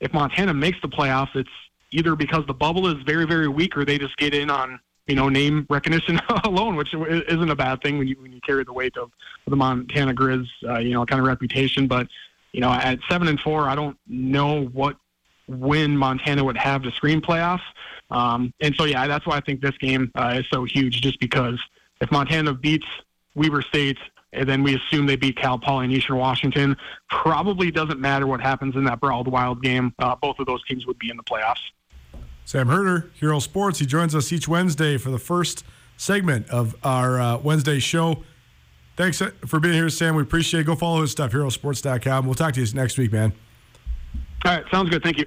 if 0.00 0.12
Montana 0.12 0.54
makes 0.54 0.80
the 0.80 0.88
playoffs, 0.88 1.34
it's 1.34 1.50
either 1.90 2.14
because 2.14 2.44
the 2.46 2.54
bubble 2.54 2.86
is 2.86 3.02
very 3.04 3.26
very 3.26 3.48
weak, 3.48 3.76
or 3.76 3.84
they 3.84 3.98
just 3.98 4.16
get 4.16 4.34
in 4.34 4.50
on 4.50 4.78
you 5.06 5.14
know 5.14 5.28
name 5.28 5.66
recognition 5.68 6.20
alone, 6.44 6.76
which 6.76 6.94
isn't 6.94 7.50
a 7.50 7.56
bad 7.56 7.82
thing 7.82 7.98
when 7.98 8.06
you 8.06 8.16
when 8.20 8.32
you 8.32 8.40
carry 8.40 8.64
the 8.64 8.72
weight 8.72 8.96
of, 8.96 9.10
the 9.46 9.56
Montana 9.56 10.12
Griz, 10.12 10.46
uh, 10.68 10.78
you 10.78 10.92
know, 10.92 11.04
kind 11.06 11.20
of 11.20 11.26
reputation. 11.26 11.86
But 11.86 12.08
you 12.52 12.60
know, 12.60 12.70
at 12.70 12.98
seven 13.08 13.28
and 13.28 13.40
four, 13.40 13.68
I 13.68 13.74
don't 13.74 13.96
know 14.06 14.66
what 14.66 14.96
win 15.48 15.96
Montana 15.96 16.42
would 16.44 16.56
have 16.56 16.82
to 16.82 16.90
screen 16.92 17.20
playoffs. 17.20 17.62
Um, 18.10 18.52
and 18.60 18.74
so, 18.76 18.84
yeah, 18.84 19.06
that's 19.06 19.26
why 19.26 19.36
I 19.36 19.40
think 19.40 19.60
this 19.60 19.76
game 19.78 20.10
uh, 20.14 20.36
is 20.38 20.46
so 20.52 20.64
huge, 20.64 21.00
just 21.00 21.18
because 21.20 21.60
if 22.00 22.10
Montana 22.10 22.54
beats 22.54 22.86
Weber 23.34 23.62
State, 23.62 23.98
and 24.32 24.48
then 24.48 24.62
we 24.62 24.76
assume 24.76 25.06
they 25.06 25.16
beat 25.16 25.36
Cal 25.36 25.58
Poly 25.58 25.86
and 25.86 25.94
Eastern 25.94 26.16
Washington, 26.16 26.76
probably 27.08 27.70
doesn't 27.70 28.00
matter 28.00 28.26
what 28.26 28.40
happens 28.40 28.76
in 28.76 28.84
that 28.84 29.00
Brawl 29.00 29.24
the 29.24 29.30
Wild 29.30 29.62
game. 29.62 29.94
Uh, 29.98 30.14
both 30.16 30.38
of 30.38 30.46
those 30.46 30.62
teams 30.66 30.86
would 30.86 30.98
be 30.98 31.10
in 31.10 31.16
the 31.16 31.22
playoffs. 31.22 31.56
Sam 32.44 32.68
Herder, 32.68 33.10
Hero 33.14 33.38
Sports. 33.38 33.78
He 33.78 33.86
joins 33.86 34.14
us 34.14 34.32
each 34.32 34.46
Wednesday 34.46 34.98
for 34.98 35.10
the 35.10 35.18
first 35.18 35.64
segment 35.96 36.48
of 36.50 36.76
our 36.84 37.20
uh, 37.20 37.38
Wednesday 37.38 37.78
show. 37.78 38.22
Thanks 38.96 39.20
for 39.46 39.60
being 39.60 39.74
here, 39.74 39.88
Sam. 39.88 40.14
We 40.14 40.22
appreciate 40.22 40.60
it. 40.60 40.64
Go 40.64 40.74
follow 40.74 41.02
his 41.02 41.10
stuff, 41.10 41.32
herosports.com. 41.32 42.24
We'll 42.24 42.34
talk 42.34 42.54
to 42.54 42.62
you 42.62 42.74
next 42.74 42.96
week, 42.98 43.12
man. 43.12 43.32
All 44.44 44.52
right, 44.52 44.64
sounds 44.70 44.90
good. 44.90 45.02
Thank 45.02 45.18
you. 45.18 45.26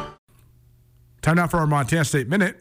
Time 1.21 1.35
now 1.35 1.45
for 1.45 1.57
our 1.57 1.67
Montana 1.67 2.03
State 2.03 2.27
Minute. 2.27 2.57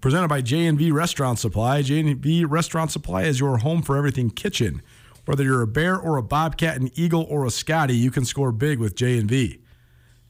Presented 0.00 0.28
by 0.28 0.40
J&V 0.40 0.90
Restaurant 0.90 1.38
Supply. 1.38 1.82
J&V 1.82 2.46
Restaurant 2.46 2.90
Supply 2.90 3.24
is 3.24 3.40
your 3.40 3.58
home 3.58 3.82
for 3.82 3.94
everything 3.96 4.30
kitchen. 4.30 4.80
Whether 5.26 5.44
you're 5.44 5.60
a 5.60 5.66
bear 5.66 5.98
or 5.98 6.16
a 6.16 6.22
bobcat, 6.22 6.80
an 6.80 6.90
eagle 6.94 7.26
or 7.28 7.44
a 7.44 7.50
Scotty, 7.50 7.94
you 7.94 8.10
can 8.10 8.24
score 8.24 8.52
big 8.52 8.78
with 8.78 8.96
J&V. 8.96 9.58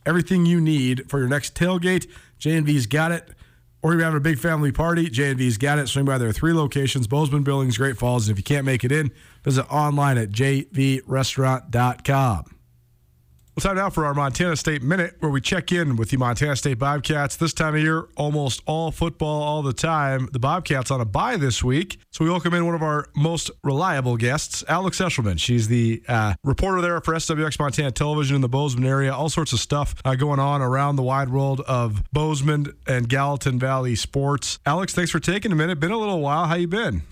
Everything 0.05 0.47
you 0.47 0.61
need 0.61 1.09
for 1.09 1.21
your 1.21 1.29
next 1.29 1.55
tailgate, 1.55 2.11
J&V's 2.39 2.87
got 2.87 3.13
it. 3.13 3.29
Or 3.83 3.93
you're 3.93 4.03
having 4.03 4.17
a 4.17 4.21
big 4.21 4.41
family 4.41 4.73
party, 4.73 5.09
J&V's 5.09 5.59
got 5.59 5.79
it. 5.79 5.89
Swing 5.89 6.05
by 6.05 6.19
their 6.19 6.33
three 6.33 6.53
locations, 6.53 7.07
Bozeman, 7.07 7.45
Billings, 7.45 7.79
Great 7.79 7.99
Falls. 7.99 8.27
And 8.27 8.37
if 8.37 8.39
you 8.39 8.45
can't 8.45 8.67
make 8.67 8.83
it 8.83 8.91
in, 8.91 9.13
visit 9.45 9.65
online 9.73 10.19
at 10.19 10.31
jvrestaurant.com. 10.31 12.52
Well, 13.55 13.61
time 13.61 13.77
now 13.77 13.91
for 13.91 14.07
our 14.07 14.15
Montana 14.15 14.57
State 14.57 14.83
Minute, 14.83 15.17
where 15.21 15.31
we 15.31 15.39
check 15.39 15.73
in 15.73 15.97
with 15.97 16.09
the 16.09 16.17
Montana 16.17 16.57
State 16.57 16.79
Bobcats. 16.79 17.37
This 17.37 17.53
time 17.53 17.75
of 17.75 17.83
year, 17.83 18.09
almost 18.17 18.63
all 18.65 18.91
football 18.91 19.43
all 19.43 19.61
the 19.61 19.75
time. 19.75 20.27
The 20.33 20.39
Bobcats 20.39 20.91
on 20.91 21.03
a 21.03 21.05
bye 21.05 21.37
this 21.37 21.63
week, 21.63 21.99
so 22.13 22.25
we 22.25 22.31
welcome 22.31 22.55
in 22.55 22.65
one 22.65 22.75
of 22.75 22.83
our 22.83 23.11
most 23.15 23.51
reliable 23.63 24.17
guests, 24.17 24.65
Alex 24.69 25.01
Eschelman. 25.01 25.39
She's 25.39 25.69
the 25.69 26.03
uh, 26.09 26.33
reporter 26.43 26.81
there 26.81 26.99
for 27.03 27.13
SWX 27.13 27.59
Montana 27.59 27.91
Television 27.91 28.37
in 28.37 28.41
the 28.41 28.49
Bozeman 28.49 28.87
area. 28.87 29.13
All 29.13 29.29
sorts 29.29 29.53
of 29.53 29.61
stuff 29.61 29.97
uh, 30.03 30.15
going 30.15 30.41
on 30.41 30.63
around 30.63 30.97
the 30.97 31.03
wide 31.03 31.29
world 31.29 31.61
of 31.61 32.11
Bozeman 32.11 32.73
and 32.87 33.07
Gallatin 33.07 33.59
Valley 33.59 33.97
sports. 33.97 34.61
Alex, 34.65 34.95
thanks 34.95 35.11
for 35.11 35.21
taking 35.21 35.53
a 35.53 35.57
minute. 35.57 35.79
Been 35.79 35.91
a 35.91 35.99
little 35.99 36.21
while. 36.21 36.47
How 36.47 36.55
you 36.55 36.69
been? 36.69 37.03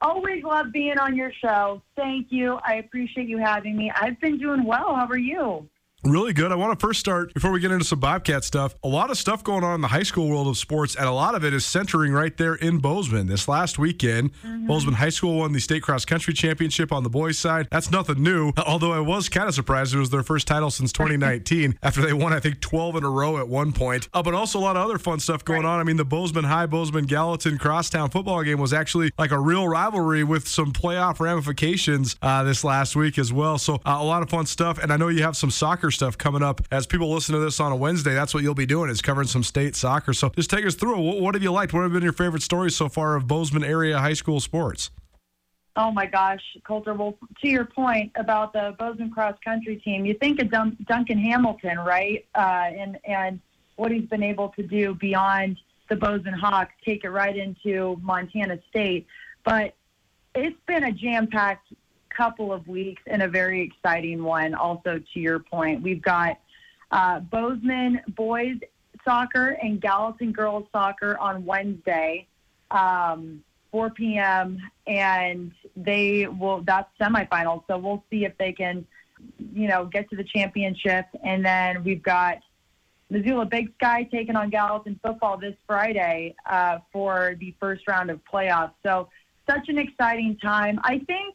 Always 0.00 0.44
love 0.44 0.72
being 0.72 0.98
on 0.98 1.16
your 1.16 1.32
show. 1.32 1.82
Thank 1.96 2.30
you. 2.30 2.58
I 2.66 2.74
appreciate 2.76 3.28
you 3.28 3.38
having 3.38 3.76
me. 3.76 3.90
I've 3.94 4.20
been 4.20 4.38
doing 4.38 4.64
well. 4.64 4.94
How 4.94 5.06
are 5.06 5.16
you? 5.16 5.68
Really 6.04 6.34
good. 6.34 6.52
I 6.52 6.54
want 6.54 6.78
to 6.78 6.86
first 6.86 7.00
start 7.00 7.32
before 7.32 7.50
we 7.50 7.60
get 7.60 7.70
into 7.70 7.84
some 7.84 7.98
Bobcat 7.98 8.44
stuff. 8.44 8.74
A 8.84 8.88
lot 8.88 9.10
of 9.10 9.16
stuff 9.16 9.42
going 9.42 9.64
on 9.64 9.76
in 9.76 9.80
the 9.80 9.88
high 9.88 10.02
school 10.02 10.28
world 10.28 10.46
of 10.48 10.58
sports, 10.58 10.94
and 10.96 11.06
a 11.06 11.12
lot 11.12 11.34
of 11.34 11.44
it 11.44 11.54
is 11.54 11.64
centering 11.64 12.12
right 12.12 12.36
there 12.36 12.56
in 12.56 12.78
Bozeman. 12.78 13.26
This 13.26 13.48
last 13.48 13.78
weekend, 13.78 14.34
mm-hmm. 14.34 14.66
Bozeman 14.66 14.94
High 14.94 15.08
School 15.08 15.38
won 15.38 15.52
the 15.52 15.60
state 15.60 15.82
cross 15.82 16.04
country 16.04 16.34
championship 16.34 16.92
on 16.92 17.04
the 17.04 17.08
boys' 17.08 17.38
side. 17.38 17.68
That's 17.70 17.90
nothing 17.90 18.22
new, 18.22 18.52
although 18.66 18.92
I 18.92 19.00
was 19.00 19.30
kind 19.30 19.48
of 19.48 19.54
surprised 19.54 19.94
it 19.94 19.98
was 19.98 20.10
their 20.10 20.22
first 20.22 20.46
title 20.46 20.70
since 20.70 20.92
2019 20.92 21.78
after 21.82 22.02
they 22.02 22.12
won, 22.12 22.34
I 22.34 22.40
think, 22.40 22.60
12 22.60 22.96
in 22.96 23.04
a 23.04 23.10
row 23.10 23.38
at 23.38 23.48
one 23.48 23.72
point. 23.72 24.08
Uh, 24.12 24.22
but 24.22 24.34
also 24.34 24.58
a 24.58 24.60
lot 24.60 24.76
of 24.76 24.84
other 24.84 24.98
fun 24.98 25.20
stuff 25.20 25.42
going 25.42 25.62
right. 25.62 25.70
on. 25.70 25.80
I 25.80 25.84
mean, 25.84 25.96
the 25.96 26.04
Bozeman 26.04 26.44
High, 26.44 26.66
Bozeman 26.66 27.06
Gallatin 27.06 27.56
Crosstown 27.56 28.10
football 28.10 28.42
game 28.42 28.60
was 28.60 28.74
actually 28.74 29.10
like 29.16 29.30
a 29.30 29.40
real 29.40 29.66
rivalry 29.66 30.22
with 30.22 30.46
some 30.46 30.70
playoff 30.70 31.18
ramifications 31.18 32.16
uh, 32.20 32.42
this 32.42 32.62
last 32.62 32.94
week 32.94 33.18
as 33.18 33.32
well. 33.32 33.56
So 33.56 33.76
uh, 33.86 33.96
a 33.98 34.04
lot 34.04 34.22
of 34.22 34.28
fun 34.28 34.44
stuff. 34.44 34.78
And 34.78 34.92
I 34.92 34.98
know 34.98 35.08
you 35.08 35.22
have 35.22 35.36
some 35.36 35.50
soccer 35.50 35.90
stuff 35.94 36.18
coming 36.18 36.42
up. 36.42 36.60
As 36.70 36.86
people 36.86 37.10
listen 37.10 37.34
to 37.34 37.40
this 37.40 37.60
on 37.60 37.72
a 37.72 37.76
Wednesday, 37.76 38.14
that's 38.14 38.34
what 38.34 38.42
you'll 38.42 38.54
be 38.54 38.66
doing 38.66 38.90
is 38.90 39.00
covering 39.00 39.28
some 39.28 39.42
state 39.42 39.76
soccer. 39.76 40.12
So 40.12 40.28
just 40.30 40.50
take 40.50 40.66
us 40.66 40.74
through. 40.74 41.00
What, 41.00 41.20
what 41.20 41.34
have 41.34 41.42
you 41.42 41.52
liked? 41.52 41.72
What 41.72 41.82
have 41.82 41.92
been 41.92 42.02
your 42.02 42.12
favorite 42.12 42.42
stories 42.42 42.76
so 42.76 42.88
far 42.88 43.16
of 43.16 43.26
Bozeman 43.26 43.64
area 43.64 43.98
high 43.98 44.12
school 44.14 44.40
sports? 44.40 44.90
Oh 45.76 45.90
my 45.90 46.06
gosh, 46.06 46.42
Colter. 46.64 46.94
Well, 46.94 47.18
to 47.42 47.48
your 47.48 47.64
point 47.64 48.12
about 48.16 48.52
the 48.52 48.76
Bozeman 48.78 49.10
cross 49.10 49.36
country 49.44 49.76
team, 49.76 50.04
you 50.04 50.14
think 50.14 50.40
of 50.40 50.50
Dun- 50.50 50.76
Duncan 50.86 51.18
Hamilton, 51.18 51.78
right? 51.78 52.24
Uh, 52.34 52.70
and 52.78 52.98
and 53.04 53.40
what 53.76 53.90
he's 53.90 54.08
been 54.08 54.22
able 54.22 54.50
to 54.50 54.62
do 54.62 54.94
beyond 54.94 55.58
the 55.88 55.96
Bozeman 55.96 56.34
Hawks, 56.34 56.72
take 56.84 57.02
it 57.02 57.10
right 57.10 57.36
into 57.36 57.98
Montana 58.02 58.58
State. 58.70 59.06
But 59.44 59.74
it's 60.34 60.56
been 60.66 60.84
a 60.84 60.92
jam-packed 60.92 61.72
couple 62.16 62.52
of 62.52 62.66
weeks 62.68 63.02
and 63.06 63.22
a 63.22 63.28
very 63.28 63.62
exciting 63.62 64.22
one. 64.22 64.54
Also, 64.54 65.00
to 65.12 65.20
your 65.20 65.38
point, 65.38 65.82
we've 65.82 66.02
got 66.02 66.38
uh, 66.90 67.20
Bozeman 67.20 68.00
boys 68.16 68.56
soccer 69.04 69.58
and 69.62 69.80
Gallatin 69.80 70.32
girls 70.32 70.66
soccer 70.72 71.18
on 71.18 71.44
Wednesday, 71.44 72.26
um, 72.70 73.42
4 73.70 73.90
p.m. 73.90 74.58
And 74.86 75.52
they 75.76 76.26
will 76.26 76.62
that's 76.62 76.88
semifinals, 77.00 77.64
so 77.68 77.78
we'll 77.78 78.04
see 78.10 78.24
if 78.24 78.36
they 78.38 78.52
can, 78.52 78.86
you 79.52 79.68
know, 79.68 79.86
get 79.86 80.08
to 80.10 80.16
the 80.16 80.24
championship. 80.24 81.06
And 81.22 81.44
then 81.44 81.84
we've 81.84 82.02
got 82.02 82.38
Missoula 83.10 83.46
Big 83.46 83.72
Sky 83.74 84.08
taking 84.10 84.36
on 84.36 84.50
Gallatin 84.50 84.98
football 85.02 85.36
this 85.36 85.54
Friday 85.66 86.34
uh, 86.46 86.78
for 86.92 87.36
the 87.38 87.54
first 87.60 87.86
round 87.86 88.10
of 88.10 88.20
playoffs. 88.30 88.72
So 88.82 89.08
such 89.48 89.68
an 89.68 89.78
exciting 89.78 90.36
time. 90.38 90.80
I 90.82 90.98
think 91.00 91.34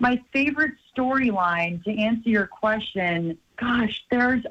my 0.00 0.20
favorite 0.32 0.74
storyline 0.96 1.82
to 1.84 1.96
answer 1.96 2.28
your 2.28 2.46
question, 2.46 3.38
gosh, 3.56 4.02
there's 4.10 4.44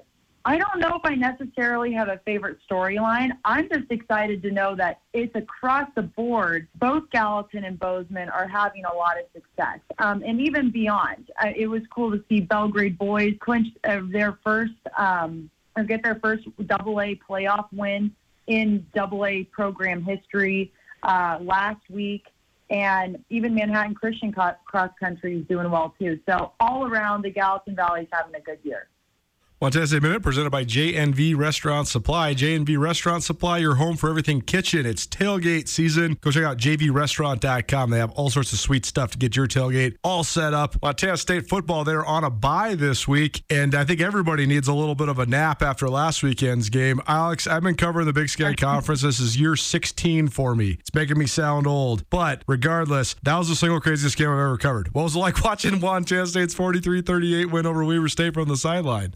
I 0.46 0.58
don't 0.58 0.80
know 0.80 0.96
if 0.96 1.02
I 1.04 1.16
necessarily 1.16 1.92
have 1.94 2.08
a 2.08 2.20
favorite 2.26 2.60
storyline. 2.68 3.32
I'm 3.44 3.68
just 3.68 3.92
excited 3.92 4.42
to 4.44 4.52
know 4.52 4.74
that 4.76 5.02
it's 5.12 5.36
across 5.36 5.90
the 5.96 6.02
board. 6.02 6.68
Both 6.76 7.10
Gallatin 7.12 7.66
and 7.66 7.78
Bozeman 7.78 8.30
are 8.30 8.48
having 8.48 8.86
a 8.86 8.96
lot 8.96 9.20
of 9.20 9.26
success, 9.34 9.80
um, 10.00 10.24
and 10.26 10.40
even 10.40 10.72
beyond. 10.72 11.30
Uh, 11.44 11.50
it 11.56 11.68
was 11.68 11.82
cool 11.94 12.10
to 12.12 12.24
see 12.30 12.40
Belgrade 12.40 12.98
boys 12.98 13.34
clinch 13.42 13.68
uh, 13.84 14.00
their 14.06 14.40
first 14.44 14.74
um, 14.98 15.50
or 15.76 15.84
get 15.84 16.04
their 16.04 16.16
first 16.16 16.48
Double 16.66 17.02
A 17.02 17.20
playoff 17.30 17.68
win 17.74 18.12
in 18.48 18.86
Double 18.96 19.26
A 19.26 19.44
program 19.44 20.04
history 20.04 20.72
uh, 21.04 21.38
last 21.42 21.82
week. 21.90 22.26
And 22.70 23.24
even 23.30 23.56
Manhattan 23.56 23.96
Christian 23.96 24.32
cross 24.32 24.92
country 25.00 25.40
is 25.40 25.48
doing 25.48 25.72
well 25.72 25.96
too. 26.00 26.20
So 26.30 26.54
all 26.60 26.86
around, 26.86 27.24
the 27.24 27.32
Gallatin 27.32 27.76
Valley 27.76 28.02
is 28.02 28.08
having 28.12 28.36
a 28.36 28.42
good 28.42 28.60
year. 28.64 28.90
Montana 29.62 29.88
State 29.88 30.04
Minute 30.04 30.24
presented 30.24 30.52
by 30.52 30.64
JNV 30.64 31.36
Restaurant 31.36 31.86
Supply. 31.86 32.34
JNV 32.34 32.80
Restaurant 32.80 33.26
Supply, 33.26 33.58
your 33.58 33.76
home 33.76 33.98
for 33.98 34.10
everything 34.10 34.40
kitchen. 34.40 34.86
It's 34.86 35.06
tailgate 35.06 35.68
season. 35.68 36.18
Go 36.22 36.32
check 36.32 36.46
out 36.46 36.58
jvrestaurant.com. 36.58 37.90
They 37.90 37.98
have 37.98 38.12
all 38.12 38.30
sorts 38.30 38.54
of 38.54 38.60
sweet 38.60 38.86
stuff 38.86 39.12
to 39.12 39.18
get 39.18 39.36
your 39.36 39.48
tailgate 39.48 39.98
all 40.02 40.24
set 40.24 40.54
up. 40.54 40.82
Montana 40.82 41.18
State 41.18 41.50
football, 41.50 41.84
they're 41.84 42.06
on 42.06 42.24
a 42.24 42.30
bye 42.30 42.76
this 42.76 43.06
week, 43.06 43.44
and 43.50 43.76
I 43.76 43.84
think 43.84 44.00
everybody 44.00 44.46
needs 44.46 44.70
a 44.70 44.74
little 44.74 44.96
bit 44.96 45.10
of 45.10 45.20
a 45.20 45.26
nap 45.26 45.62
after 45.62 45.90
last 45.90 46.24
weekend's 46.24 46.70
game. 46.70 47.02
Alex, 47.06 47.46
I've 47.46 47.64
been 47.64 47.76
covering 47.76 48.06
the 48.06 48.14
Big 48.14 48.30
Sky 48.30 48.54
Conference. 48.58 49.02
This 49.02 49.20
is 49.20 49.38
year 49.38 49.58
16 49.58 50.30
for 50.30 50.56
me. 50.56 50.78
It's 50.80 50.94
making 50.94 51.18
me 51.18 51.26
sound 51.26 51.68
old, 51.68 52.10
but 52.10 52.46
regardless, 52.48 53.18
that 53.24 53.38
was 53.38 53.50
the 53.50 53.56
single 53.58 53.82
craziest 53.82 54.16
game 54.16 54.30
I've 54.30 54.40
ever 54.40 54.58
covered. 54.58 54.94
What 54.94 55.04
was 55.04 55.18
it 55.18 55.20
like 55.20 55.44
watching 55.44 55.82
Montana 55.82 56.28
State's 56.28 56.54
43 56.54 57.02
38 57.02 57.52
win 57.52 57.66
over 57.66 57.84
Weber 57.84 58.08
State 58.08 58.34
from 58.34 58.48
the 58.48 58.56
sideline? 58.56 59.16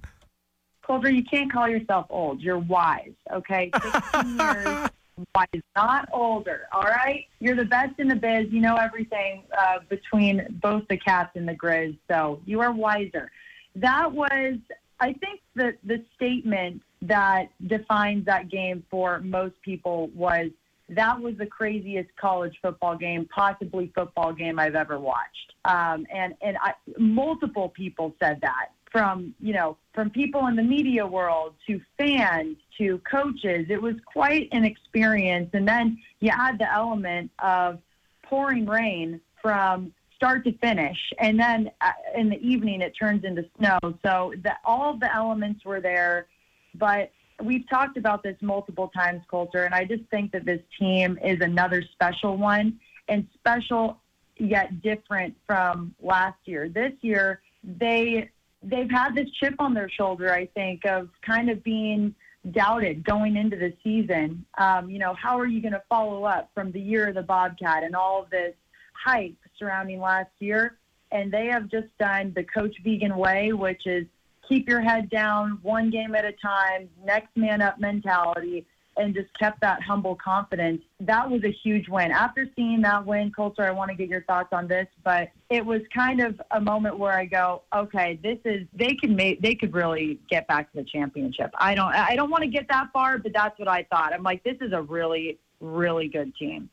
Colter, 0.83 1.09
you 1.09 1.23
can't 1.23 1.51
call 1.51 1.67
yourself 1.67 2.05
old. 2.09 2.41
You're 2.41 2.59
wise, 2.59 3.13
okay? 3.31 3.71
16 3.81 4.37
years, 4.37 4.89
wise, 5.35 5.61
not 5.75 6.09
older, 6.11 6.67
all 6.71 6.83
right? 6.83 7.25
You're 7.39 7.55
the 7.55 7.65
best 7.65 7.99
in 7.99 8.07
the 8.07 8.15
biz. 8.15 8.47
You 8.51 8.61
know 8.61 8.75
everything 8.75 9.43
uh, 9.57 9.79
between 9.89 10.59
both 10.61 10.83
the 10.89 10.97
Cats 10.97 11.31
and 11.35 11.47
the 11.47 11.55
Griz, 11.55 11.95
so 12.09 12.41
you 12.45 12.59
are 12.59 12.71
wiser. 12.71 13.31
That 13.75 14.11
was, 14.11 14.55
I 14.99 15.13
think, 15.13 15.41
the, 15.55 15.75
the 15.83 16.03
statement 16.15 16.81
that 17.01 17.49
defines 17.67 18.25
that 18.25 18.49
game 18.49 18.83
for 18.89 19.19
most 19.19 19.55
people 19.61 20.09
was 20.13 20.49
that 20.89 21.19
was 21.19 21.35
the 21.37 21.45
craziest 21.45 22.09
college 22.17 22.57
football 22.61 22.95
game, 22.97 23.27
possibly 23.33 23.91
football 23.95 24.33
game 24.33 24.59
I've 24.59 24.75
ever 24.75 24.99
watched. 24.99 25.53
Um, 25.65 26.05
and 26.13 26.35
and 26.41 26.57
I, 26.61 26.73
multiple 26.97 27.69
people 27.69 28.13
said 28.19 28.39
that 28.41 28.69
from 28.93 29.33
you 29.41 29.53
know 29.53 29.75
from 29.93 30.09
people 30.09 30.47
in 30.47 30.55
the 30.55 30.63
media 30.63 31.05
world 31.05 31.55
to 31.67 31.81
fans 31.97 32.55
to 32.77 32.99
coaches. 32.99 33.65
It 33.69 33.81
was 33.81 33.95
quite 34.05 34.47
an 34.53 34.63
experience, 34.63 35.49
and 35.53 35.67
then 35.67 35.97
you 36.21 36.31
add 36.31 36.59
the 36.59 36.71
element 36.71 37.31
of 37.39 37.79
pouring 38.21 38.65
rain 38.65 39.19
from 39.41 39.91
start 40.15 40.45
to 40.45 40.57
finish, 40.59 40.97
and 41.19 41.37
then 41.37 41.69
uh, 41.81 41.91
in 42.15 42.29
the 42.29 42.37
evening 42.37 42.79
it 42.81 42.93
turns 42.97 43.25
into 43.25 43.43
snow. 43.57 43.77
So 44.05 44.33
the, 44.43 44.53
all 44.63 44.95
the 44.97 45.13
elements 45.13 45.65
were 45.65 45.81
there, 45.81 46.27
but 46.75 47.11
we've 47.43 47.67
talked 47.69 47.97
about 47.97 48.23
this 48.23 48.37
multiple 48.41 48.89
times, 48.95 49.23
Colter, 49.29 49.65
and 49.65 49.75
I 49.75 49.83
just 49.83 50.03
think 50.11 50.31
that 50.31 50.45
this 50.45 50.61
team 50.79 51.19
is 51.23 51.41
another 51.41 51.83
special 51.91 52.37
one 52.37 52.79
and 53.09 53.27
special 53.33 53.99
yet 54.37 54.81
different 54.81 55.35
from 55.45 55.93
last 56.01 56.37
year. 56.45 56.69
This 56.69 56.93
year, 57.01 57.41
they 57.63 58.29
they've 58.63 58.89
had 58.89 59.15
this 59.15 59.29
chip 59.39 59.55
on 59.59 59.73
their 59.73 59.89
shoulder, 59.89 60.33
I 60.33 60.45
think, 60.47 60.85
of 60.85 61.09
kind 61.21 61.49
of 61.49 61.63
being 61.63 62.15
doubted 62.51 63.03
going 63.03 63.35
into 63.35 63.55
the 63.55 63.73
season. 63.83 64.45
Um, 64.57 64.89
you 64.89 64.99
know, 64.99 65.13
how 65.13 65.39
are 65.39 65.45
you 65.45 65.61
going 65.61 65.73
to 65.73 65.83
follow 65.89 66.23
up 66.23 66.49
from 66.53 66.71
the 66.71 66.79
year 66.79 67.07
of 67.09 67.15
the 67.15 67.21
Bobcat 67.21 67.83
and 67.83 67.95
all 67.95 68.23
of 68.23 68.29
this 68.29 68.53
hype 68.93 69.35
surrounding 69.57 69.99
last 69.99 70.31
year? 70.39 70.77
And 71.11 71.31
they 71.31 71.47
have 71.47 71.69
just 71.69 71.95
done 71.99 72.33
the 72.35 72.43
Coach 72.43 72.75
Vigen 72.83 73.15
way, 73.15 73.53
which 73.53 73.85
is 73.85 74.05
keep 74.47 74.67
your 74.67 74.81
head 74.81 75.09
down, 75.09 75.59
one 75.61 75.89
game 75.89 76.15
at 76.15 76.25
a 76.25 76.33
time, 76.33 76.89
next 77.03 77.35
man 77.35 77.61
up 77.61 77.79
mentality, 77.79 78.65
and 78.97 79.13
just 79.13 79.27
kept 79.37 79.61
that 79.61 79.81
humble 79.81 80.15
confidence. 80.15 80.81
That 80.99 81.29
was 81.29 81.43
a 81.43 81.51
huge 81.51 81.87
win. 81.89 82.11
After 82.11 82.47
seeing 82.55 82.81
that 82.81 83.05
win, 83.05 83.31
Colter, 83.31 83.63
I 83.63 83.71
want 83.71 83.89
to 83.89 83.95
get 83.95 84.09
your 84.09 84.23
thoughts 84.23 84.49
on 84.51 84.67
this, 84.67 84.87
but 85.03 85.29
it 85.49 85.65
was 85.65 85.81
kind 85.93 86.21
of 86.21 86.39
a 86.51 86.61
moment 86.61 86.97
where 86.97 87.13
I 87.13 87.25
go, 87.25 87.63
okay, 87.75 88.19
this 88.21 88.39
is 88.45 88.67
they 88.73 88.95
could 88.95 89.11
make 89.11 89.41
they 89.41 89.55
could 89.55 89.73
really 89.73 90.19
get 90.29 90.47
back 90.47 90.71
to 90.71 90.77
the 90.77 90.83
championship. 90.83 91.51
I 91.57 91.75
don't 91.75 91.93
I 91.93 92.15
don't 92.15 92.29
want 92.29 92.43
to 92.43 92.49
get 92.49 92.67
that 92.69 92.89
far, 92.93 93.17
but 93.17 93.33
that's 93.33 93.57
what 93.59 93.67
I 93.67 93.83
thought. 93.91 94.13
I'm 94.13 94.23
like, 94.23 94.43
this 94.43 94.57
is 94.61 94.73
a 94.73 94.81
really 94.81 95.39
really 95.59 96.07
good 96.07 96.35
team. 96.35 96.69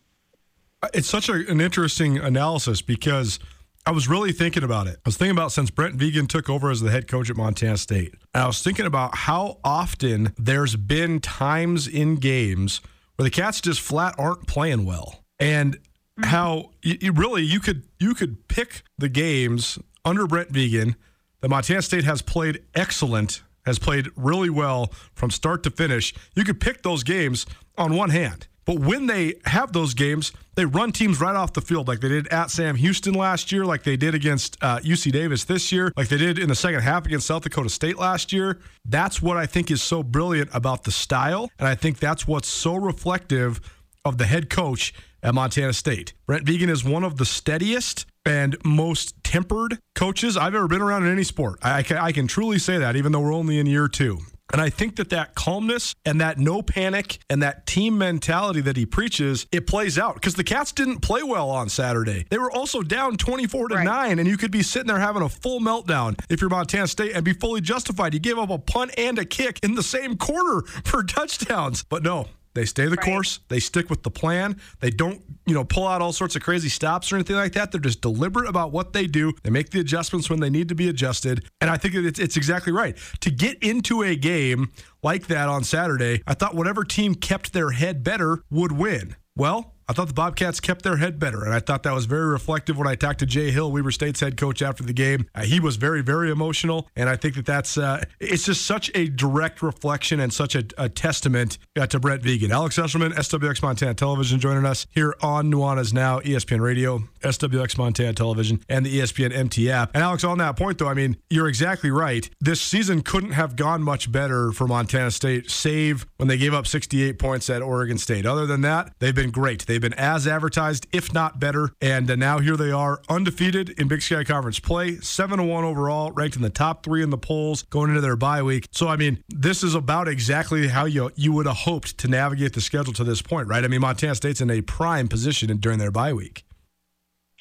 It's 0.95 1.09
such 1.09 1.29
a, 1.29 1.35
an 1.35 1.61
interesting 1.61 2.19
analysis 2.19 2.81
because 2.81 3.39
I 3.87 3.93
was 3.93 4.09
really 4.09 4.33
thinking 4.33 4.63
about 4.63 4.87
it. 4.87 4.97
I 4.97 5.09
was 5.09 5.17
thinking 5.17 5.37
about 5.37 5.53
since 5.53 5.71
Brent 5.71 5.97
Vigen 5.97 6.29
took 6.29 6.51
over 6.51 6.71
as 6.71 6.81
the 6.81 6.91
head 6.91 7.09
coach 7.09 7.31
at 7.31 7.37
Montana 7.37 7.79
State. 7.79 8.15
And 8.35 8.45
I 8.45 8.47
was 8.47 8.63
thinking 8.63 8.87
about 8.87 9.17
how 9.17 9.59
often 9.65 10.35
there's 10.37 10.77
been 10.77 11.21
times 11.21 11.89
in 11.89 12.17
games 12.17 12.81
where 13.17 13.25
the 13.25 13.31
Cats 13.31 13.61
just 13.61 13.81
flat 13.81 14.15
aren't 14.19 14.47
playing 14.47 14.85
well. 14.85 15.25
And 15.39 15.77
mm-hmm. 15.77 16.25
how 16.25 16.71
you, 16.83 16.99
you 17.01 17.13
really 17.13 17.43
you 17.43 17.61
could 17.61 17.85
you 17.99 18.15
could 18.15 18.49
pick 18.49 18.83
the 18.99 19.09
games 19.09 19.79
under 20.05 20.27
Brent 20.27 20.53
Vigen 20.53 20.95
that 21.41 21.49
Montana 21.49 21.81
State 21.81 22.05
has 22.05 22.21
played 22.21 22.63
excellent, 22.75 23.43
has 23.65 23.79
played 23.79 24.09
really 24.15 24.51
well 24.51 24.93
from 25.15 25.31
start 25.31 25.63
to 25.63 25.71
finish. 25.71 26.15
You 26.35 26.45
could 26.45 26.61
pick 26.61 26.83
those 26.83 27.03
games 27.03 27.47
on 27.79 27.97
one 27.97 28.11
hand. 28.11 28.47
But 28.71 28.83
when 28.83 29.09
they 29.09 29.35
have 29.47 29.73
those 29.73 29.95
games, 29.95 30.31
they 30.55 30.65
run 30.65 30.93
teams 30.93 31.21
right 31.21 31.35
off 31.35 31.55
the 31.55 31.61
field, 31.61 31.89
like 31.89 31.99
they 31.99 32.09
did 32.09 32.29
at 32.29 32.53
Sam 32.53 32.77
Houston 32.77 33.15
last 33.15 33.51
year, 33.51 33.65
like 33.65 33.83
they 33.83 33.97
did 33.97 34.15
against 34.15 34.57
uh, 34.63 34.79
UC 34.79 35.11
Davis 35.11 35.43
this 35.43 35.73
year, 35.73 35.93
like 35.97 36.07
they 36.07 36.19
did 36.19 36.39
in 36.39 36.49
the 36.49 36.55
second 36.55 36.83
half 36.83 37.05
against 37.05 37.27
South 37.27 37.43
Dakota 37.43 37.69
State 37.69 37.99
last 37.99 38.33
year. 38.33 38.61
That's 38.85 39.21
what 39.21 39.37
I 39.37 39.45
think 39.45 39.73
is 39.73 39.83
so 39.83 40.05
brilliant 40.05 40.51
about 40.53 40.85
the 40.85 40.93
style. 40.93 41.51
And 41.59 41.67
I 41.67 41.75
think 41.75 41.99
that's 41.99 42.29
what's 42.29 42.47
so 42.47 42.77
reflective 42.77 43.61
of 44.05 44.19
the 44.19 44.27
head 44.27 44.49
coach 44.49 44.95
at 45.21 45.35
Montana 45.35 45.73
State. 45.73 46.15
Brent 46.29 46.47
Vigen 46.47 46.71
is 46.71 46.85
one 46.85 47.03
of 47.03 47.17
the 47.17 47.25
steadiest 47.25 48.07
and 48.25 48.57
most 48.65 49.17
tempered 49.25 49.81
coaches 49.97 50.37
I've 50.37 50.55
ever 50.55 50.69
been 50.69 50.81
around 50.81 51.07
in 51.07 51.13
any 51.13 51.25
sport. 51.25 51.59
I, 51.61 51.85
I, 51.91 51.97
I 52.05 52.13
can 52.13 52.29
truly 52.29 52.61
say 52.61 52.79
that, 52.79 52.95
even 52.95 53.11
though 53.11 53.21
we're 53.21 53.35
only 53.35 53.59
in 53.59 53.67
year 53.67 53.89
two. 53.89 54.21
And 54.53 54.61
I 54.61 54.71
think 54.71 54.97
that 54.97 55.11
that 55.11 55.35
calmness 55.35 55.95
and 56.05 56.21
that 56.21 56.39
no 56.39 56.63
panic 56.63 57.19
and 57.29 57.43
that 57.43 57.67
team 57.67 57.99
mentality 57.99 58.61
that 58.63 58.77
he 58.77 58.87
preaches, 58.87 59.47
it 59.53 59.67
plays 59.67 59.99
out 59.99 60.15
because 60.15 60.35
the 60.35 60.45
Cats 60.45 60.73
didn't 60.73 61.01
play 61.01 61.23
well 61.23 61.51
on 61.51 61.69
Saturday. 61.69 62.27
They 62.31 62.39
were 62.39 62.51
also 62.51 62.83
down 62.83 63.17
24 63.17 63.69
to 63.69 63.75
right. 63.77 63.85
9 63.85 64.19
and 64.19 64.29
you 64.29 64.37
could 64.37 64.51
be 64.51 64.63
sitting 64.63 64.89
there 64.89 64.99
having 64.99 65.23
a 65.23 65.29
full 65.29 65.61
meltdown 65.61 66.21
if 66.29 66.41
you're 66.41 66.51
Montana 66.51 66.89
State 66.89 67.13
and 67.13 67.25
be 67.25 67.33
fully 67.33 67.61
justified. 67.61 68.15
You 68.15 68.21
gave 68.21 68.39
up 68.39 68.51
a 68.51 68.59
punt 68.59 68.93
and 68.99 69.19
a 69.19 69.25
kick 69.25 69.61
in 69.63 69.75
the 69.75 69.83
same 69.83 70.17
quarter 70.17 70.67
for 70.85 71.03
touchdowns. 71.03 71.85
But 71.85 72.03
no, 72.03 72.27
they 72.55 72.65
stay 72.65 72.85
the 72.85 72.91
right. 72.91 73.01
course. 73.01 73.41
They 73.49 73.61
stick 73.61 73.91
with 73.91 74.03
the 74.03 74.11
plan. 74.11 74.61
They 74.81 74.91
don't, 74.91 75.23
you 75.47 75.55
know, 75.55 75.65
pull 75.65 75.87
out 75.87 76.03
all 76.03 76.13
sorts 76.13 76.37
of 76.37 76.43
crazy 76.43 76.69
stops 76.69 77.13
or 77.13 77.17
anything 77.17 77.37
like 77.37 77.53
that. 77.53 77.71
They're 77.71 77.81
just 77.81 78.01
deliberate 78.01 78.49
about 78.49 78.73
what 78.73 78.93
they 78.93 79.07
do. 79.07 79.33
They 79.43 79.51
make 79.51 79.71
the 79.71 79.81
adjustments 79.81 80.29
when 80.29 80.41
they 80.41 80.51
need 80.51 80.69
to 80.69 80.75
be 80.75 80.89
adjusted. 80.89 81.45
And 81.61 81.71
I 81.71 81.77
think 81.77 81.95
it's, 81.95 82.19
it's 82.19 82.37
exactly 82.37 82.73
right. 82.73 82.97
To 83.21 83.31
get 83.31 83.63
into 83.63 84.03
a 84.03 84.17
game 84.17 84.73
like 85.03 85.29
that 85.29 85.49
on 85.49 85.65
Saturday, 85.65 86.23
I 86.27 86.35
thought 86.35 86.55
whatever 86.55 86.85
team 86.85 87.15
kept 87.15 87.53
their 87.53 87.71
head 87.71 88.03
better 88.03 88.43
would 88.51 88.73
win. 88.73 89.17
Well, 89.37 89.75
I 89.91 89.93
thought 89.93 90.07
the 90.07 90.15
Bobcats 90.15 90.61
kept 90.61 90.83
their 90.83 90.99
head 90.99 91.19
better, 91.19 91.43
and 91.43 91.53
I 91.53 91.59
thought 91.59 91.83
that 91.83 91.93
was 91.93 92.05
very 92.05 92.27
reflective 92.27 92.79
when 92.79 92.87
I 92.87 92.95
talked 92.95 93.19
to 93.19 93.27
Jay 93.27 93.51
Hill, 93.51 93.73
Weber 93.73 93.91
State's 93.91 94.21
head 94.21 94.37
coach, 94.37 94.63
after 94.63 94.85
the 94.85 94.93
game. 94.93 95.27
Uh, 95.35 95.43
he 95.43 95.59
was 95.59 95.75
very, 95.75 96.01
very 96.01 96.31
emotional, 96.31 96.89
and 96.95 97.09
I 97.09 97.17
think 97.17 97.35
that 97.35 97.45
that's 97.45 97.77
uh, 97.77 98.05
it's 98.21 98.45
just 98.45 98.65
such 98.65 98.93
a 98.95 99.09
direct 99.09 99.63
reflection 99.63 100.21
and 100.21 100.33
such 100.33 100.55
a, 100.55 100.63
a 100.79 100.89
testament 100.89 101.59
uh, 101.77 101.89
to 101.89 101.99
Brent 101.99 102.23
Vigen. 102.23 102.53
Alex 102.53 102.79
Eschelman, 102.79 103.15
SWX 103.15 103.65
Montana 103.65 103.95
Television, 103.95 104.39
joining 104.39 104.65
us 104.65 104.87
here 104.93 105.17
on 105.23 105.51
Nuanez 105.51 105.93
Now, 105.93 106.21
ESPN 106.21 106.61
Radio, 106.61 107.03
SWX 107.21 107.79
Montana 107.79 108.13
Television, 108.13 108.63
and 108.69 108.85
the 108.85 109.01
ESPN 109.01 109.35
MT 109.35 109.71
app. 109.71 109.91
And 109.95 110.03
Alex, 110.03 110.25
on 110.25 110.39
that 110.39 110.57
point, 110.57 110.79
though, 110.79 110.89
I 110.89 110.95
mean, 110.95 111.17
you're 111.29 111.49
exactly 111.49 111.91
right. 111.91 112.29
This 112.41 112.61
season 112.61 113.03
couldn't 113.03 113.33
have 113.33 113.57
gone 113.57 113.83
much 113.83 114.11
better 114.11 114.53
for 114.53 114.67
Montana 114.67 115.11
State, 115.11 115.51
save 115.51 116.07
when 116.17 116.29
they 116.29 116.39
gave 116.39 116.55
up 116.55 116.67
68 116.67 117.19
points 117.19 117.51
at 117.51 117.63
Oregon 117.63 117.99
State. 117.99 118.27
Other 118.27 118.47
than 118.47 118.61
that, 118.63 118.93
they've 118.99 119.15
been 119.15 119.31
great. 119.31 119.67
They've 119.67 119.81
been 119.81 119.95
as 119.95 120.27
advertised, 120.27 120.87
if 120.93 121.13
not 121.13 121.41
better. 121.41 121.71
And 121.81 122.11
uh, 122.11 122.17
now 122.17 122.39
here 122.39 122.57
they 122.57 122.71
are, 122.71 123.01
undefeated 123.09 123.71
in 123.71 123.89
Big 123.89 124.03
Sky 124.03 124.25
Conference 124.25 124.61
play, 124.61 124.97
7 124.97 125.47
1 125.47 125.65
overall, 125.65 126.13
ranked 126.13 126.37
in 126.37 126.43
the 126.43 126.51
top 126.51 126.85
three 126.85 127.03
in 127.03 127.11
the 127.11 127.19
polls 127.19 127.63
going 127.65 127.91
into 127.91 128.01
their 128.01 128.17
bye 128.17 128.43
week. 128.43 128.67
So, 128.71 128.89
I 128.89 128.97
mean, 128.97 129.23
this 129.29 129.63
is 129.63 129.75
about 129.75 130.09
exactly 130.09 130.69
how 130.69 130.85
you, 130.85 131.11
you 131.17 131.33
would 131.33 131.47
have 131.47 131.57
hoped 131.57 131.99
to 131.99 132.09
navigate 132.09 132.53
the 132.53 132.61
schedule 132.61 132.93
to 132.95 133.05
this 133.05 133.23
point, 133.23 133.49
right? 133.49 133.65
I 133.65 133.69
mean, 133.69 133.81
Montana 133.81 134.15
State's 134.15 134.41
in 134.41 134.51
a 134.51 134.63
prime 134.63 135.09
position 135.09 135.57
during 135.59 135.79
their 135.79 135.91
bye 135.91 136.13
week. 136.13 136.45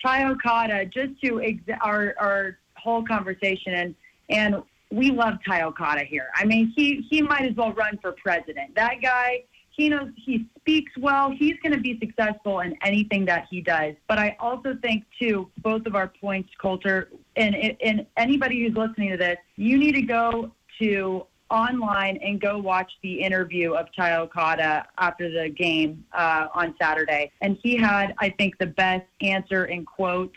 Okada, 0.05 0.85
just 0.85 1.19
to 1.23 1.41
ex- 1.41 1.80
our, 1.81 2.15
our 2.19 2.57
whole 2.76 3.03
conversation 3.03 3.73
and, 3.73 3.95
and 4.30 4.63
we 4.91 5.11
love 5.11 5.35
Okada 5.49 6.03
here. 6.03 6.30
I 6.35 6.45
mean, 6.45 6.73
he 6.76 7.05
he 7.09 7.21
might 7.21 7.43
as 7.43 7.55
well 7.55 7.73
run 7.73 7.97
for 8.01 8.13
president. 8.13 8.76
That 8.76 9.01
guy, 9.01 9.43
he 9.69 9.89
knows 9.89 10.09
he 10.15 10.47
speaks 10.59 10.91
well. 10.97 11.31
He's 11.31 11.55
going 11.61 11.73
to 11.73 11.80
be 11.80 11.99
successful 11.99 12.61
in 12.61 12.76
anything 12.84 13.26
that 13.26 13.45
he 13.49 13.61
does. 13.61 13.95
But 14.07 14.17
I 14.17 14.35
also 14.39 14.76
think 14.81 15.05
too, 15.19 15.49
both 15.59 15.85
of 15.85 15.95
our 15.95 16.07
points, 16.07 16.49
Colter, 16.59 17.09
and 17.35 17.55
and 17.81 18.05
anybody 18.17 18.61
who's 18.61 18.76
listening 18.76 19.11
to 19.11 19.17
this, 19.17 19.38
you 19.55 19.77
need 19.77 19.93
to 19.93 20.01
go 20.01 20.51
to 20.81 21.26
online 21.49 22.17
and 22.17 22.39
go 22.39 22.57
watch 22.57 22.91
the 23.01 23.21
interview 23.21 23.73
of 23.73 23.88
Ty 23.95 24.15
Okada 24.17 24.85
after 24.97 25.30
the 25.30 25.49
game 25.49 26.05
uh, 26.13 26.47
on 26.53 26.76
Saturday. 26.81 27.31
And 27.41 27.57
he 27.61 27.76
had, 27.76 28.13
I 28.19 28.30
think, 28.30 28.57
the 28.57 28.67
best 28.67 29.05
answer 29.21 29.65
and 29.65 29.85
quote 29.85 30.34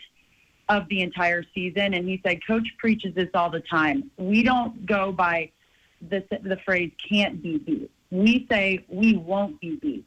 of 0.69 0.87
the 0.89 1.01
entire 1.01 1.43
season. 1.53 1.93
And 1.93 2.07
he 2.07 2.21
said, 2.25 2.45
Coach 2.45 2.67
preaches 2.77 3.13
this 3.15 3.29
all 3.33 3.49
the 3.49 3.61
time. 3.61 4.09
We 4.17 4.43
don't 4.43 4.85
go 4.85 5.11
by 5.11 5.51
the, 6.09 6.23
the 6.29 6.57
phrase 6.65 6.91
can't 7.09 7.41
be 7.41 7.57
beat. 7.57 7.91
We 8.11 8.45
say 8.49 8.85
we 8.87 9.17
won't 9.17 9.59
be 9.59 9.77
beat. 9.77 10.05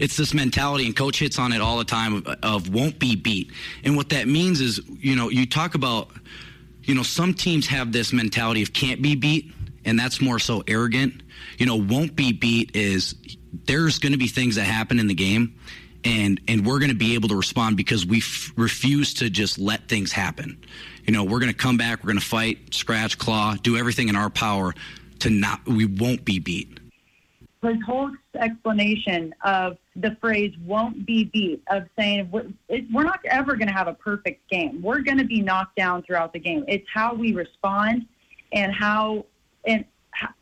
It's 0.00 0.16
this 0.16 0.34
mentality, 0.34 0.86
and 0.86 0.96
coach 0.96 1.20
hits 1.20 1.38
on 1.38 1.52
it 1.52 1.60
all 1.60 1.78
the 1.78 1.84
time 1.84 2.14
of, 2.14 2.26
of 2.42 2.74
won't 2.74 2.98
be 2.98 3.14
beat. 3.14 3.52
And 3.84 3.96
what 3.96 4.08
that 4.08 4.26
means 4.26 4.60
is, 4.60 4.80
you 4.88 5.14
know, 5.14 5.28
you 5.28 5.46
talk 5.46 5.76
about, 5.76 6.08
you 6.82 6.96
know, 6.96 7.04
some 7.04 7.32
teams 7.32 7.68
have 7.68 7.92
this 7.92 8.12
mentality 8.12 8.60
of 8.62 8.72
can't 8.72 9.00
be 9.00 9.14
beat 9.14 9.52
and 9.84 9.98
that's 9.98 10.20
more 10.20 10.38
so 10.38 10.62
arrogant. 10.66 11.22
You 11.58 11.66
know, 11.66 11.76
won't 11.76 12.16
be 12.16 12.32
beat 12.32 12.74
is 12.74 13.14
there's 13.66 13.98
going 13.98 14.12
to 14.12 14.18
be 14.18 14.28
things 14.28 14.56
that 14.56 14.64
happen 14.64 14.98
in 14.98 15.06
the 15.06 15.14
game, 15.14 15.58
and 16.04 16.40
and 16.48 16.66
we're 16.66 16.78
going 16.78 16.90
to 16.90 16.96
be 16.96 17.14
able 17.14 17.28
to 17.28 17.36
respond 17.36 17.76
because 17.76 18.04
we 18.06 18.18
f- 18.18 18.52
refuse 18.56 19.14
to 19.14 19.30
just 19.30 19.58
let 19.58 19.88
things 19.88 20.12
happen. 20.12 20.58
You 21.06 21.12
know, 21.12 21.24
we're 21.24 21.40
going 21.40 21.52
to 21.52 21.58
come 21.58 21.76
back, 21.76 22.02
we're 22.02 22.08
going 22.08 22.20
to 22.20 22.26
fight, 22.26 22.74
scratch, 22.74 23.18
claw, 23.18 23.56
do 23.62 23.76
everything 23.76 24.08
in 24.08 24.16
our 24.16 24.30
power 24.30 24.74
to 25.20 25.30
not. 25.30 25.64
We 25.66 25.84
won't 25.86 26.24
be 26.24 26.38
beat. 26.38 26.78
His 27.62 27.82
whole 27.86 28.10
explanation 28.34 29.34
of 29.42 29.78
the 29.96 30.16
phrase 30.20 30.54
"won't 30.66 31.06
be 31.06 31.24
beat" 31.24 31.62
of 31.68 31.84
saying 31.98 32.30
we're 32.30 33.04
not 33.04 33.20
ever 33.24 33.56
going 33.56 33.68
to 33.68 33.74
have 33.74 33.88
a 33.88 33.94
perfect 33.94 34.48
game. 34.50 34.82
We're 34.82 35.00
going 35.00 35.18
to 35.18 35.24
be 35.24 35.40
knocked 35.40 35.76
down 35.76 36.02
throughout 36.02 36.32
the 36.32 36.40
game. 36.40 36.64
It's 36.68 36.86
how 36.92 37.14
we 37.14 37.32
respond 37.32 38.06
and 38.52 38.72
how 38.72 39.24
and 39.66 39.84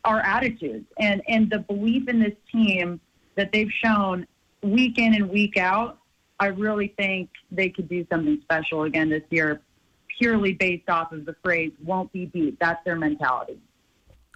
our 0.05 0.19
attitudes 0.19 0.85
and 0.99 1.21
and 1.27 1.49
the 1.49 1.59
belief 1.59 2.07
in 2.07 2.19
this 2.19 2.35
team 2.51 2.99
that 3.35 3.51
they've 3.51 3.71
shown 3.83 4.27
week 4.61 4.97
in 4.97 5.13
and 5.15 5.29
week 5.29 5.57
out. 5.57 5.99
I 6.39 6.47
really 6.47 6.93
think 6.97 7.29
they 7.51 7.69
could 7.69 7.89
do 7.89 8.05
something 8.11 8.39
special 8.43 8.83
again 8.83 9.09
this 9.09 9.23
year, 9.29 9.61
purely 10.17 10.53
based 10.53 10.89
off 10.89 11.11
of 11.11 11.25
the 11.25 11.35
phrase 11.43 11.71
"won't 11.83 12.11
be 12.11 12.25
beat." 12.25 12.59
That's 12.59 12.83
their 12.85 12.95
mentality. 12.95 13.57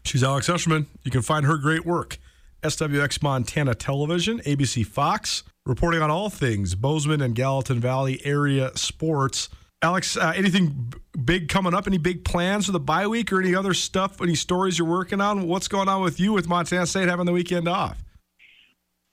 She's 0.04 0.24
Alex 0.24 0.48
Eschelman. 0.48 0.86
You 1.04 1.12
can 1.12 1.22
find 1.22 1.46
her 1.46 1.58
great 1.58 1.86
work. 1.86 2.18
SWX 2.64 3.22
Montana 3.22 3.76
Television, 3.76 4.40
ABC 4.40 4.86
Fox, 4.86 5.44
reporting 5.66 6.02
on 6.02 6.10
all 6.10 6.30
things 6.30 6.76
Bozeman 6.76 7.22
and 7.22 7.36
Gallatin 7.36 7.80
Valley 7.80 8.20
area 8.26 8.72
sports. 8.76 9.50
Alex, 9.84 10.18
uh, 10.18 10.34
anything 10.36 10.92
big 11.24 11.50
coming 11.50 11.74
up? 11.74 11.86
Any 11.86 12.00
big 12.00 12.26
plans 12.26 12.66
for 12.66 12.72
the 12.72 12.80
bye 12.80 13.06
week 13.06 13.32
or 13.32 13.40
any 13.40 13.54
other 13.54 13.76
stuff? 13.76 14.22
Any 14.22 14.34
stories 14.34 14.80
you're 14.80 14.88
working 14.88 15.22
on? 15.22 15.48
What's 15.48 15.68
going 15.68 15.88
on 15.88 16.02
with 16.02 16.20
you 16.20 16.34
with 16.34 16.48
Montana 16.48 16.88
State 16.88 17.08
having 17.08 17.28
the 17.28 17.32
weekend 17.32 17.68
off? 17.68 18.04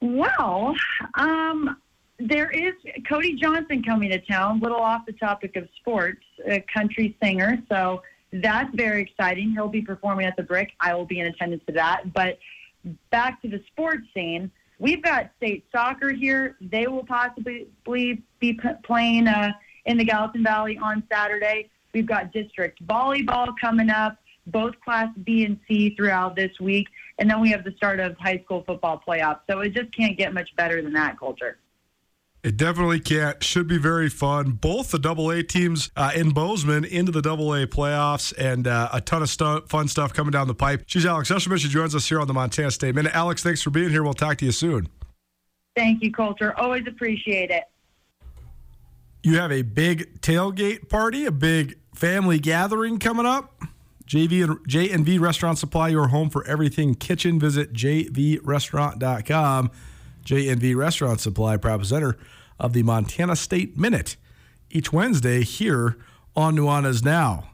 Well, 0.01 0.75
um, 1.17 1.77
there 2.19 2.51
is 2.51 2.73
Cody 3.07 3.35
Johnson 3.35 3.83
coming 3.83 4.09
to 4.11 4.19
town. 4.21 4.61
Little 4.61 4.81
off 4.81 5.05
the 5.05 5.13
topic 5.13 5.57
of 5.57 5.69
sports, 5.77 6.25
a 6.49 6.65
country 6.73 7.15
singer. 7.23 7.63
So 7.69 8.03
that's 8.33 8.75
very 8.75 9.03
exciting. 9.03 9.51
He'll 9.53 9.69
be 9.69 9.83
performing 9.83 10.25
at 10.25 10.35
the 10.37 10.43
Brick. 10.43 10.73
I 10.81 10.95
will 10.95 11.07
be 11.07 11.21
in 11.21 11.27
attendance 11.27 11.63
to 11.67 11.73
that. 11.75 12.15
But 12.15 12.39
back 13.11 13.43
to 13.43 13.49
the 13.49 13.63
sports 13.67 14.07
scene. 14.15 14.51
We've 14.79 15.03
got 15.03 15.31
state 15.37 15.67
soccer 15.71 16.11
here. 16.11 16.57
They 16.61 16.87
will 16.87 17.05
possibly 17.05 17.69
be 17.85 18.59
playing. 18.83 19.29
Uh, 19.29 19.53
in 19.87 19.97
the 19.97 20.05
Gallatin 20.05 20.43
Valley 20.43 20.79
on 20.79 21.03
Saturday. 21.11 21.71
We've 21.93 22.07
got 22.07 22.33
district 22.33 22.85
volleyball 22.87 23.55
coming 23.61 23.91
up, 23.91 24.17
both 24.49 24.79
Class 24.81 25.09
B 25.25 25.45
and 25.45 25.59
C 25.67 25.95
throughout 25.95 26.37
this 26.37 26.59
week. 26.61 26.89
And 27.19 27.31
then 27.31 27.41
we 27.41 27.51
have 27.51 27.65
the 27.65 27.73
start 27.73 28.01
of 28.01 28.17
high 28.19 28.41
school 28.45 28.65
football 28.67 29.03
playoffs. 29.07 29.41
So 29.49 29.61
it 29.61 29.73
just 29.73 29.93
can't 29.93 30.19
get 30.19 30.35
much 30.35 30.55
better 30.57 30.83
than 30.83 30.93
that, 30.95 31.19
Colter. 31.19 31.59
It 32.43 32.59
definitely 32.59 33.01
can't. 33.01 33.43
Should 33.43 33.69
be 33.69 33.79
very 33.79 34.11
fun. 34.11 34.51
Both 34.51 34.91
the 34.91 34.99
Double 34.99 35.31
A 35.31 35.43
teams 35.43 35.91
uh, 35.97 36.11
in 36.15 36.31
Bozeman 36.33 36.85
into 36.85 37.11
the 37.11 37.23
Double 37.23 37.55
A 37.55 37.67
playoffs, 37.67 38.35
and 38.37 38.67
uh, 38.67 38.91
a 38.93 39.01
ton 39.01 39.23
of 39.23 39.31
stu- 39.31 39.63
fun 39.63 39.89
stuff 39.89 40.13
coming 40.13 40.31
down 40.31 40.47
the 40.47 40.55
pipe. 40.55 40.83
She's 40.87 41.07
Alex 41.07 41.31
Eschelman. 41.31 41.59
She 41.59 41.69
joins 41.69 41.95
us 41.95 42.07
here 42.07 42.21
on 42.21 42.27
the 42.27 42.35
Montana 42.35 42.71
State 42.71 42.95
Minute. 42.95 43.15
Alex, 43.15 43.43
thanks 43.43 43.63
for 43.63 43.71
being 43.71 43.89
here. 43.89 44.03
We'll 44.03 44.13
talk 44.13 44.37
to 44.39 44.45
you 44.45 44.53
soon. 44.53 44.89
Thank 45.75 46.03
you, 46.03 46.13
Colter. 46.13 46.53
Always 46.61 46.87
appreciate 46.87 47.51
it 47.51 47.65
you 49.25 49.39
have 49.39 49.51
a 49.51 49.63
big 49.63 50.21
tailgate 50.21 50.89
party, 50.89 51.25
a 51.25 51.33
big 51.33 51.79
family 51.95 52.39
gathering 52.39 52.99
coming 52.99 53.27
up. 53.27 53.59
JV 54.07 54.45
and 54.45 54.59
J 54.69 54.91
and 54.91 55.05
V 55.07 55.19
Restaurant 55.19 55.59
Supply 55.59 55.89
your 55.89 56.09
home 56.09 56.29
for 56.29 56.45
everything 56.45 56.95
kitchen. 56.95 57.41
Visit 57.41 57.73
jvrestaurant.com. 57.73 59.71
J 60.25 60.49
and 60.49 60.61
V 60.61 60.75
Restaurant 60.75 61.21
Supply, 61.21 61.57
proud 61.57 61.81
presenter 61.81 62.19
of 62.61 62.75
the 62.75 62.83
Montana 62.83 63.35
State 63.35 63.79
Minute, 63.79 64.17
each 64.71 64.93
Wednesday 64.93 65.43
here 65.43 65.97
on 66.37 66.55
Nuanez 66.55 67.03
Now. 67.03 67.49